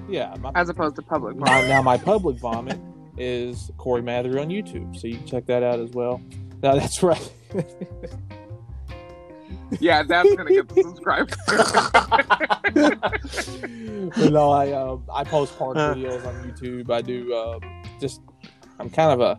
yeah, 0.07 0.35
my, 0.39 0.51
As 0.55 0.69
opposed 0.69 0.95
to 0.97 1.01
public. 1.01 1.35
my, 1.37 1.67
now 1.67 1.81
my 1.81 1.97
public 1.97 2.37
vomit 2.37 2.79
is 3.17 3.71
Corey 3.77 4.01
Mather 4.01 4.39
on 4.39 4.49
YouTube, 4.49 4.99
so 4.99 5.07
you 5.07 5.17
can 5.17 5.25
check 5.25 5.45
that 5.47 5.63
out 5.63 5.79
as 5.79 5.91
well. 5.91 6.21
No, 6.61 6.77
that's 6.79 7.01
right. 7.03 7.33
yeah, 9.79 10.03
that's 10.03 10.33
gonna 10.35 10.49
get 10.49 10.67
the 10.69 10.83
subscribers. 10.83 11.35
but 14.17 14.31
no, 14.31 14.51
I 14.51 14.71
uh, 14.71 14.97
I 15.11 15.23
post 15.23 15.57
park 15.57 15.77
videos 15.77 16.25
on 16.25 16.35
YouTube. 16.43 16.89
I 16.89 17.01
do 17.01 17.33
uh, 17.33 17.59
just 17.99 18.21
I'm 18.79 18.89
kind 18.89 19.11
of 19.11 19.21
a 19.21 19.37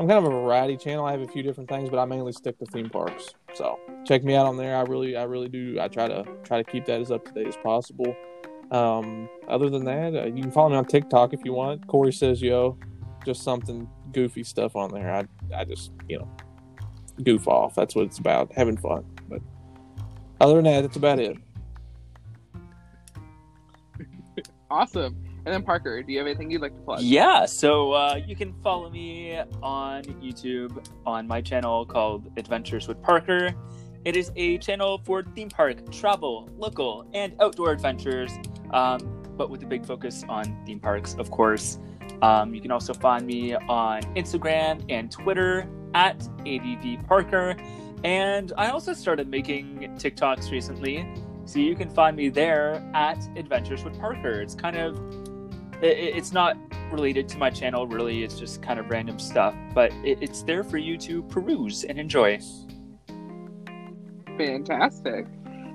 I'm 0.00 0.08
kind 0.08 0.24
of 0.24 0.32
a 0.32 0.34
variety 0.34 0.78
channel. 0.78 1.04
I 1.04 1.12
have 1.12 1.20
a 1.20 1.28
few 1.28 1.42
different 1.42 1.68
things, 1.68 1.90
but 1.90 1.98
I 1.98 2.06
mainly 2.06 2.32
stick 2.32 2.58
to 2.60 2.64
theme 2.64 2.88
parks. 2.88 3.34
So 3.52 3.78
check 4.06 4.24
me 4.24 4.34
out 4.34 4.46
on 4.46 4.56
there. 4.56 4.74
I 4.74 4.80
really 4.80 5.14
I 5.14 5.24
really 5.24 5.50
do. 5.50 5.76
I 5.78 5.88
try 5.88 6.08
to 6.08 6.24
try 6.42 6.56
to 6.56 6.64
keep 6.64 6.86
that 6.86 7.02
as 7.02 7.10
up 7.10 7.26
to 7.26 7.32
date 7.32 7.46
as 7.46 7.58
possible. 7.58 8.16
Um, 8.70 9.28
other 9.46 9.68
than 9.68 9.84
that, 9.84 10.16
uh, 10.16 10.24
you 10.24 10.40
can 10.40 10.50
follow 10.52 10.70
me 10.70 10.76
on 10.76 10.86
TikTok 10.86 11.34
if 11.34 11.40
you 11.44 11.52
want. 11.52 11.86
Corey 11.86 12.14
says 12.14 12.40
yo, 12.40 12.78
just 13.26 13.42
something 13.42 13.86
goofy 14.12 14.42
stuff 14.42 14.74
on 14.74 14.90
there. 14.90 15.14
I 15.14 15.26
I 15.54 15.66
just 15.66 15.92
you 16.08 16.20
know 16.20 16.28
goof 17.22 17.46
off. 17.46 17.74
That's 17.74 17.94
what 17.94 18.06
it's 18.06 18.18
about, 18.18 18.50
having 18.54 18.78
fun. 18.78 19.04
But 19.28 19.42
other 20.40 20.54
than 20.54 20.64
that, 20.64 20.80
that's 20.80 20.96
about 20.96 21.18
it. 21.18 21.36
awesome. 24.70 25.29
And 25.46 25.54
then 25.54 25.62
Parker, 25.62 26.02
do 26.02 26.12
you 26.12 26.18
have 26.18 26.26
anything 26.26 26.50
you'd 26.50 26.60
like 26.60 26.74
to 26.74 26.82
plug? 26.82 27.00
Yeah, 27.00 27.46
so 27.46 27.92
uh, 27.92 28.20
you 28.26 28.36
can 28.36 28.52
follow 28.62 28.90
me 28.90 29.40
on 29.62 30.04
YouTube 30.04 30.86
on 31.06 31.26
my 31.26 31.40
channel 31.40 31.86
called 31.86 32.30
Adventures 32.36 32.86
with 32.86 33.02
Parker. 33.02 33.54
It 34.04 34.16
is 34.16 34.32
a 34.36 34.58
channel 34.58 35.00
for 35.04 35.22
theme 35.22 35.50
park 35.50 35.90
travel, 35.92 36.48
local, 36.56 37.06
and 37.14 37.34
outdoor 37.40 37.70
adventures, 37.70 38.32
um, 38.72 38.98
but 39.36 39.50
with 39.50 39.62
a 39.62 39.66
big 39.66 39.84
focus 39.84 40.24
on 40.28 40.62
theme 40.64 40.80
parks, 40.80 41.14
of 41.14 41.30
course. 41.30 41.78
Um, 42.22 42.54
you 42.54 42.60
can 42.60 42.70
also 42.70 42.92
find 42.92 43.26
me 43.26 43.54
on 43.54 44.02
Instagram 44.14 44.84
and 44.88 45.10
Twitter 45.10 45.68
at 45.94 46.26
ADV 46.46 47.06
Parker. 47.06 47.56
And 48.04 48.52
I 48.56 48.70
also 48.70 48.92
started 48.94 49.28
making 49.28 49.80
TikToks 49.98 50.50
recently, 50.50 51.06
so 51.44 51.58
you 51.58 51.74
can 51.74 51.90
find 51.90 52.16
me 52.16 52.28
there 52.30 52.82
at 52.94 53.18
Adventures 53.36 53.84
with 53.84 53.98
Parker. 53.98 54.40
It's 54.40 54.54
kind 54.54 54.76
of 54.76 55.19
it, 55.82 55.96
it- 55.98 56.16
it's 56.16 56.32
not 56.32 56.56
related 56.92 57.28
to 57.28 57.38
my 57.38 57.48
channel 57.50 57.86
really 57.86 58.24
it's 58.24 58.38
just 58.38 58.60
kind 58.62 58.80
of 58.80 58.90
random 58.90 59.18
stuff 59.18 59.54
but 59.74 59.92
it, 60.04 60.18
it's 60.20 60.42
there 60.42 60.64
for 60.64 60.76
you 60.78 60.96
to 60.98 61.22
peruse 61.24 61.84
and 61.84 61.98
enjoy 62.00 62.38
Fantastic. 64.36 65.26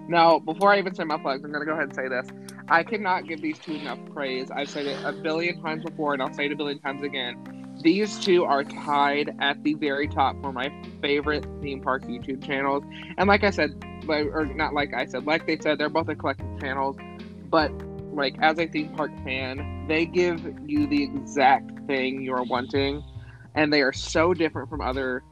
Now, 0.08 0.40
before 0.40 0.74
I 0.74 0.80
even 0.80 0.94
say 0.96 1.04
my 1.04 1.18
plugs, 1.18 1.44
I'm 1.44 1.52
going 1.52 1.62
to 1.62 1.66
go 1.66 1.74
ahead 1.74 1.86
and 1.86 1.96
say 1.96 2.08
this. 2.08 2.28
I 2.68 2.84
cannot 2.84 3.28
give 3.28 3.42
these 3.42 3.58
two 3.60 3.74
enough 3.74 4.00
praise. 4.14 4.50
I've 4.52 4.70
said 4.70 4.86
it 4.88 4.98
a 5.04 5.12
billion 5.12 5.62
times 5.62 5.84
before, 5.84 6.14
and 6.14 6.22
I'll 6.22 6.34
say 6.34 6.46
it 6.46 6.52
a 6.52 6.56
billion 6.56 6.80
times 6.80 7.04
again. 7.04 7.76
These 7.82 8.20
two 8.20 8.44
are 8.46 8.64
tied 8.64 9.36
at 9.40 9.62
the 9.64 9.74
very 9.76 10.08
top 10.08 10.40
for 10.42 10.52
my 10.52 10.72
favorite 11.02 11.46
theme 11.62 11.82
park 11.82 12.04
YouTube 12.04 12.44
channels. 12.44 12.84
And 13.18 13.28
like 13.28 13.44
I 13.44 13.50
said, 13.50 13.84
or 14.08 14.46
not 14.46 14.74
like 14.74 14.94
I 14.94 15.06
said, 15.06 15.26
like 15.26 15.46
they 15.46 15.58
said, 15.60 15.78
they're 15.78 15.90
both 15.90 16.10
eclectic 16.10 16.48
channels. 16.60 16.96
But 17.50 17.72
like 18.14 18.36
as 18.40 18.58
a 18.60 18.68
theme 18.68 18.90
park 18.96 19.12
fan, 19.24 19.75
they 19.88 20.06
give 20.06 20.42
you 20.66 20.88
the 20.88 21.04
exact 21.04 21.86
thing 21.88 22.22
you're 22.22 22.44
wanting, 22.44 23.04
and 23.56 23.72
they 23.72 23.82
are 23.82 23.94
so 23.94 24.34
different 24.34 24.70
from 24.70 24.82
other 24.82 25.24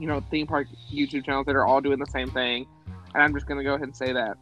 you 0.00 0.06
know, 0.06 0.20
theme 0.30 0.46
park 0.46 0.66
YouTube 0.92 1.26
channels 1.26 1.46
that 1.46 1.54
are 1.54 1.66
all 1.66 1.80
doing 1.80 1.98
the 1.98 2.06
same 2.06 2.30
thing. 2.30 2.66
And 3.14 3.22
I'm 3.22 3.34
just 3.34 3.46
gonna 3.46 3.62
go 3.62 3.74
ahead 3.74 3.86
and 3.86 3.96
say 3.96 4.12
that. 4.12 4.38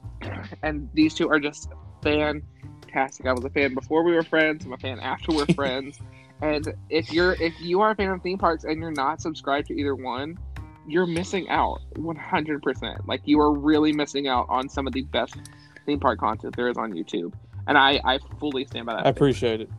And 0.62 0.88
these 0.94 1.14
two 1.14 1.28
are 1.28 1.40
just 1.40 1.70
fantastic. 2.02 3.26
I 3.26 3.32
was 3.32 3.44
a 3.44 3.50
fan 3.50 3.74
before 3.74 4.04
we 4.04 4.12
were 4.12 4.22
friends. 4.22 4.64
I'm 4.64 4.72
a 4.72 4.78
fan 4.78 5.00
after 5.00 5.32
we're 5.32 5.46
friends. 5.54 5.98
And 6.40 6.72
if 6.88 7.12
you're 7.12 7.32
if 7.34 7.60
you 7.60 7.80
are 7.80 7.90
a 7.90 7.94
fan 7.96 8.10
of 8.10 8.22
theme 8.22 8.38
parks 8.38 8.64
and 8.64 8.80
you're 8.80 8.92
not 8.92 9.20
subscribed 9.20 9.66
to 9.68 9.74
either 9.74 9.96
one, 9.96 10.38
you're 10.86 11.06
missing 11.06 11.48
out 11.48 11.80
100%. 11.96 13.08
Like 13.08 13.22
you 13.24 13.40
are 13.40 13.52
really 13.52 13.92
missing 13.92 14.28
out 14.28 14.46
on 14.48 14.68
some 14.68 14.86
of 14.86 14.92
the 14.92 15.02
best 15.02 15.36
theme 15.84 15.98
park 15.98 16.20
content 16.20 16.54
there 16.56 16.68
is 16.68 16.76
on 16.76 16.92
YouTube. 16.92 17.32
And 17.68 17.78
I 17.78 18.00
I 18.04 18.18
fully 18.40 18.64
stand 18.64 18.86
by 18.86 18.94
that. 18.96 19.06
I 19.06 19.10
appreciate 19.10 19.60
it. 19.60 19.70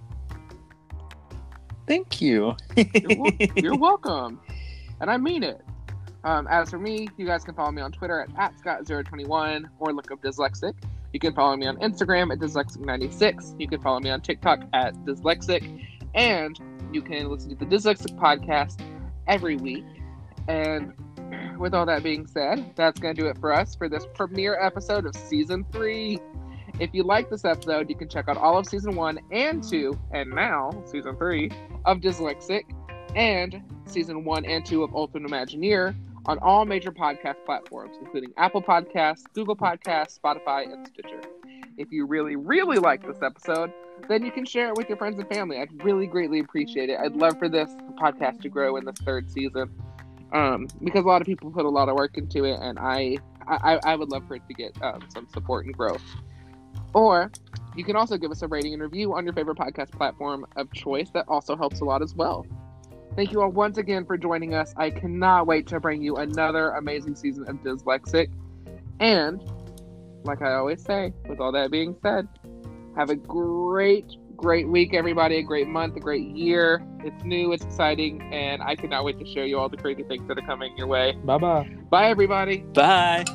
thank 1.88 2.22
you 2.22 2.56
You're, 2.78 3.18
wel- 3.18 3.32
you're 3.56 3.78
welcome. 3.78 4.40
And 5.02 5.10
I 5.10 5.18
mean 5.18 5.44
it. 5.44 5.61
Um, 6.24 6.48
as 6.48 6.70
for 6.70 6.78
me, 6.78 7.07
you 7.18 7.26
guys 7.26 7.44
can 7.44 7.56
follow 7.56 7.72
me 7.72 7.82
on 7.82 7.91
Twitter 7.91 8.22
at, 8.22 8.30
at 8.38 8.57
Scott021 8.57 9.66
or 9.80 9.94
look 9.94 10.11
up 10.11 10.22
Dyslexic. 10.22 10.74
You 11.14 11.20
can 11.20 11.34
follow 11.34 11.56
me 11.56 11.66
on 11.66 11.78
Instagram 11.78 12.32
at 12.32 12.40
Dyslexic96. 12.40 13.60
You 13.60 13.68
can 13.68 13.82
follow 13.82 13.99
me 13.99 14.10
on 14.10 14.22
TikTok 14.22 14.64
at 14.74 14.94
Dyslexic. 15.06 15.86
And 16.14 16.60
you 16.91 17.02
can 17.02 17.30
listen 17.30 17.49
to 17.49 17.56
the 17.56 17.66
Dyslexic 17.66 18.18
podcast 18.20 18.82
every 19.28 19.56
week. 19.56 19.86
And 20.48 20.94
with 21.57 21.74
all 21.74 21.86
that 21.86 22.03
being 22.03 22.28
said, 22.28 22.74
that's 22.76 22.99
going 22.99 23.16
to 23.16 23.22
do 23.22 23.28
it 23.28 23.38
for 23.40 23.53
us 23.53 23.74
for 23.76 23.88
this 23.88 24.06
premiere 24.14 24.60
episode 24.60 25.06
of 25.06 25.16
season 25.16 25.66
three. 25.72 26.20
If 26.80 26.92
you 26.94 27.04
like 27.04 27.30
this 27.30 27.44
episode, 27.44 27.90
you 27.90 27.96
can 27.96 28.08
check 28.08 28.30
out 28.30 28.38
all 28.38 28.58
of 28.58 28.66
season 28.66 28.96
one 28.96 29.20
and 29.32 29.62
two, 29.62 30.00
and 30.12 30.30
now 30.30 30.72
season 30.86 31.18
three 31.18 31.52
of 31.84 31.98
Dyslexic, 31.98 32.64
and 33.16 33.62
season 33.86 34.24
one 34.24 34.46
and 34.46 34.66
two 34.66 34.84
of 34.84 34.96
Ultimate 34.96 35.30
Imagineer 35.30 35.94
on 36.26 36.40
all 36.40 36.64
major 36.64 36.92
podcast 36.92 37.44
platforms, 37.46 37.98
including 38.00 38.32
Apple 38.38 38.62
Podcasts, 38.62 39.24
Google 39.34 39.58
Podcasts, 39.58 40.18
Spotify, 40.18 40.72
and 40.72 40.88
Stitcher. 40.88 41.22
If 41.78 41.92
you 41.92 42.06
really, 42.06 42.38
really 42.38 42.78
like 42.78 43.06
this 43.06 43.22
episode, 43.22 43.74
then 44.08 44.24
you 44.24 44.32
can 44.32 44.46
share 44.46 44.70
it 44.70 44.78
with 44.78 44.88
your 44.88 44.98
friends 44.98 45.20
and 45.20 45.28
family. 45.28 45.60
I'd 45.60 45.84
really 45.84 46.08
greatly 46.08 46.40
appreciate 46.40 46.90
it. 46.90 46.98
I'd 46.98 47.16
love 47.16 47.38
for 47.40 47.50
this 47.50 47.70
podcast 48.02 48.42
to 48.44 48.50
grow 48.50 48.78
in 48.78 48.86
this 48.86 48.98
third 49.00 49.30
season 49.30 49.70
um, 50.32 50.68
because 50.82 51.04
a 51.04 51.08
lot 51.08 51.22
of 51.22 51.26
people 51.26 51.52
put 51.52 51.66
a 51.66 51.70
lot 51.70 51.90
of 51.90 51.96
work 51.96 52.18
into 52.18 52.46
it, 52.46 52.58
and 52.62 52.80
I 52.80 53.18
I, 53.48 53.80
I 53.84 53.96
would 53.96 54.10
love 54.10 54.28
for 54.28 54.36
it 54.36 54.44
to 54.48 54.54
get 54.54 54.82
um, 54.82 55.02
some 55.10 55.28
support 55.34 55.66
and 55.66 55.76
growth. 55.76 56.04
Or 56.94 57.32
you 57.76 57.84
can 57.84 57.95
also 57.95 58.18
give 58.18 58.32
us 58.32 58.41
a 58.41 58.48
rating 58.48 58.74
and 58.74 58.82
review 58.82 59.16
on 59.16 59.24
your 59.24 59.34
favorite 59.34 59.57
podcast 59.57 59.91
platform 59.91 60.45
of 60.56 60.72
choice. 60.74 61.10
That 61.11 61.26
also 61.28 61.56
helps 61.56 61.82
a 61.82 61.86
lot 61.86 62.02
as 62.02 62.16
well. 62.16 62.45
Thank 63.16 63.32
you 63.32 63.41
all 63.41 63.49
once 63.49 63.78
again 63.78 64.06
for 64.06 64.18
joining 64.18 64.53
us. 64.53 64.74
I 64.78 64.90
cannot 64.90 65.48
wait 65.48 65.68
to 65.68 65.80
bring 65.80 66.02
you 66.02 66.18
another 66.18 66.72
amazing 66.72 67.16
season 67.16 67.48
of 67.48 67.57
Dyslexic. 67.57 68.30
And, 68.99 69.41
like 70.24 70.41
I 70.41 70.53
always 70.53 70.84
say, 70.84 71.14
with 71.28 71.40
all 71.40 71.52
that 71.53 71.72
being 71.72 71.95
said, 72.02 72.28
have 72.95 73.10
a 73.10 73.16
great, 73.16 74.06
great 74.36 74.68
week, 74.68 74.94
everybody. 74.94 75.38
A 75.38 75.44
great 75.44 75.68
month, 75.68 75.95
a 75.95 75.99
great 75.99 76.28
year. 76.28 76.84
It's 76.99 77.24
new, 77.24 77.53
it's 77.53 77.64
exciting, 77.64 78.22
and 78.34 78.61
I 78.61 78.76
cannot 78.76 79.06
wait 79.06 79.20
to 79.20 79.26
show 79.26 79.44
you 79.44 79.57
all 79.57 79.70
the 79.70 79.78
crazy 79.78 80.03
things 80.03 80.28
that 80.28 80.38
are 80.38 80.45
coming 80.45 80.78
your 80.78 80.88
way. 80.88 81.14
Bye 81.24 81.38
bye. 81.38 81.70
Bye, 81.90 82.10
everybody. 82.10 82.57
Bye. 82.57 83.26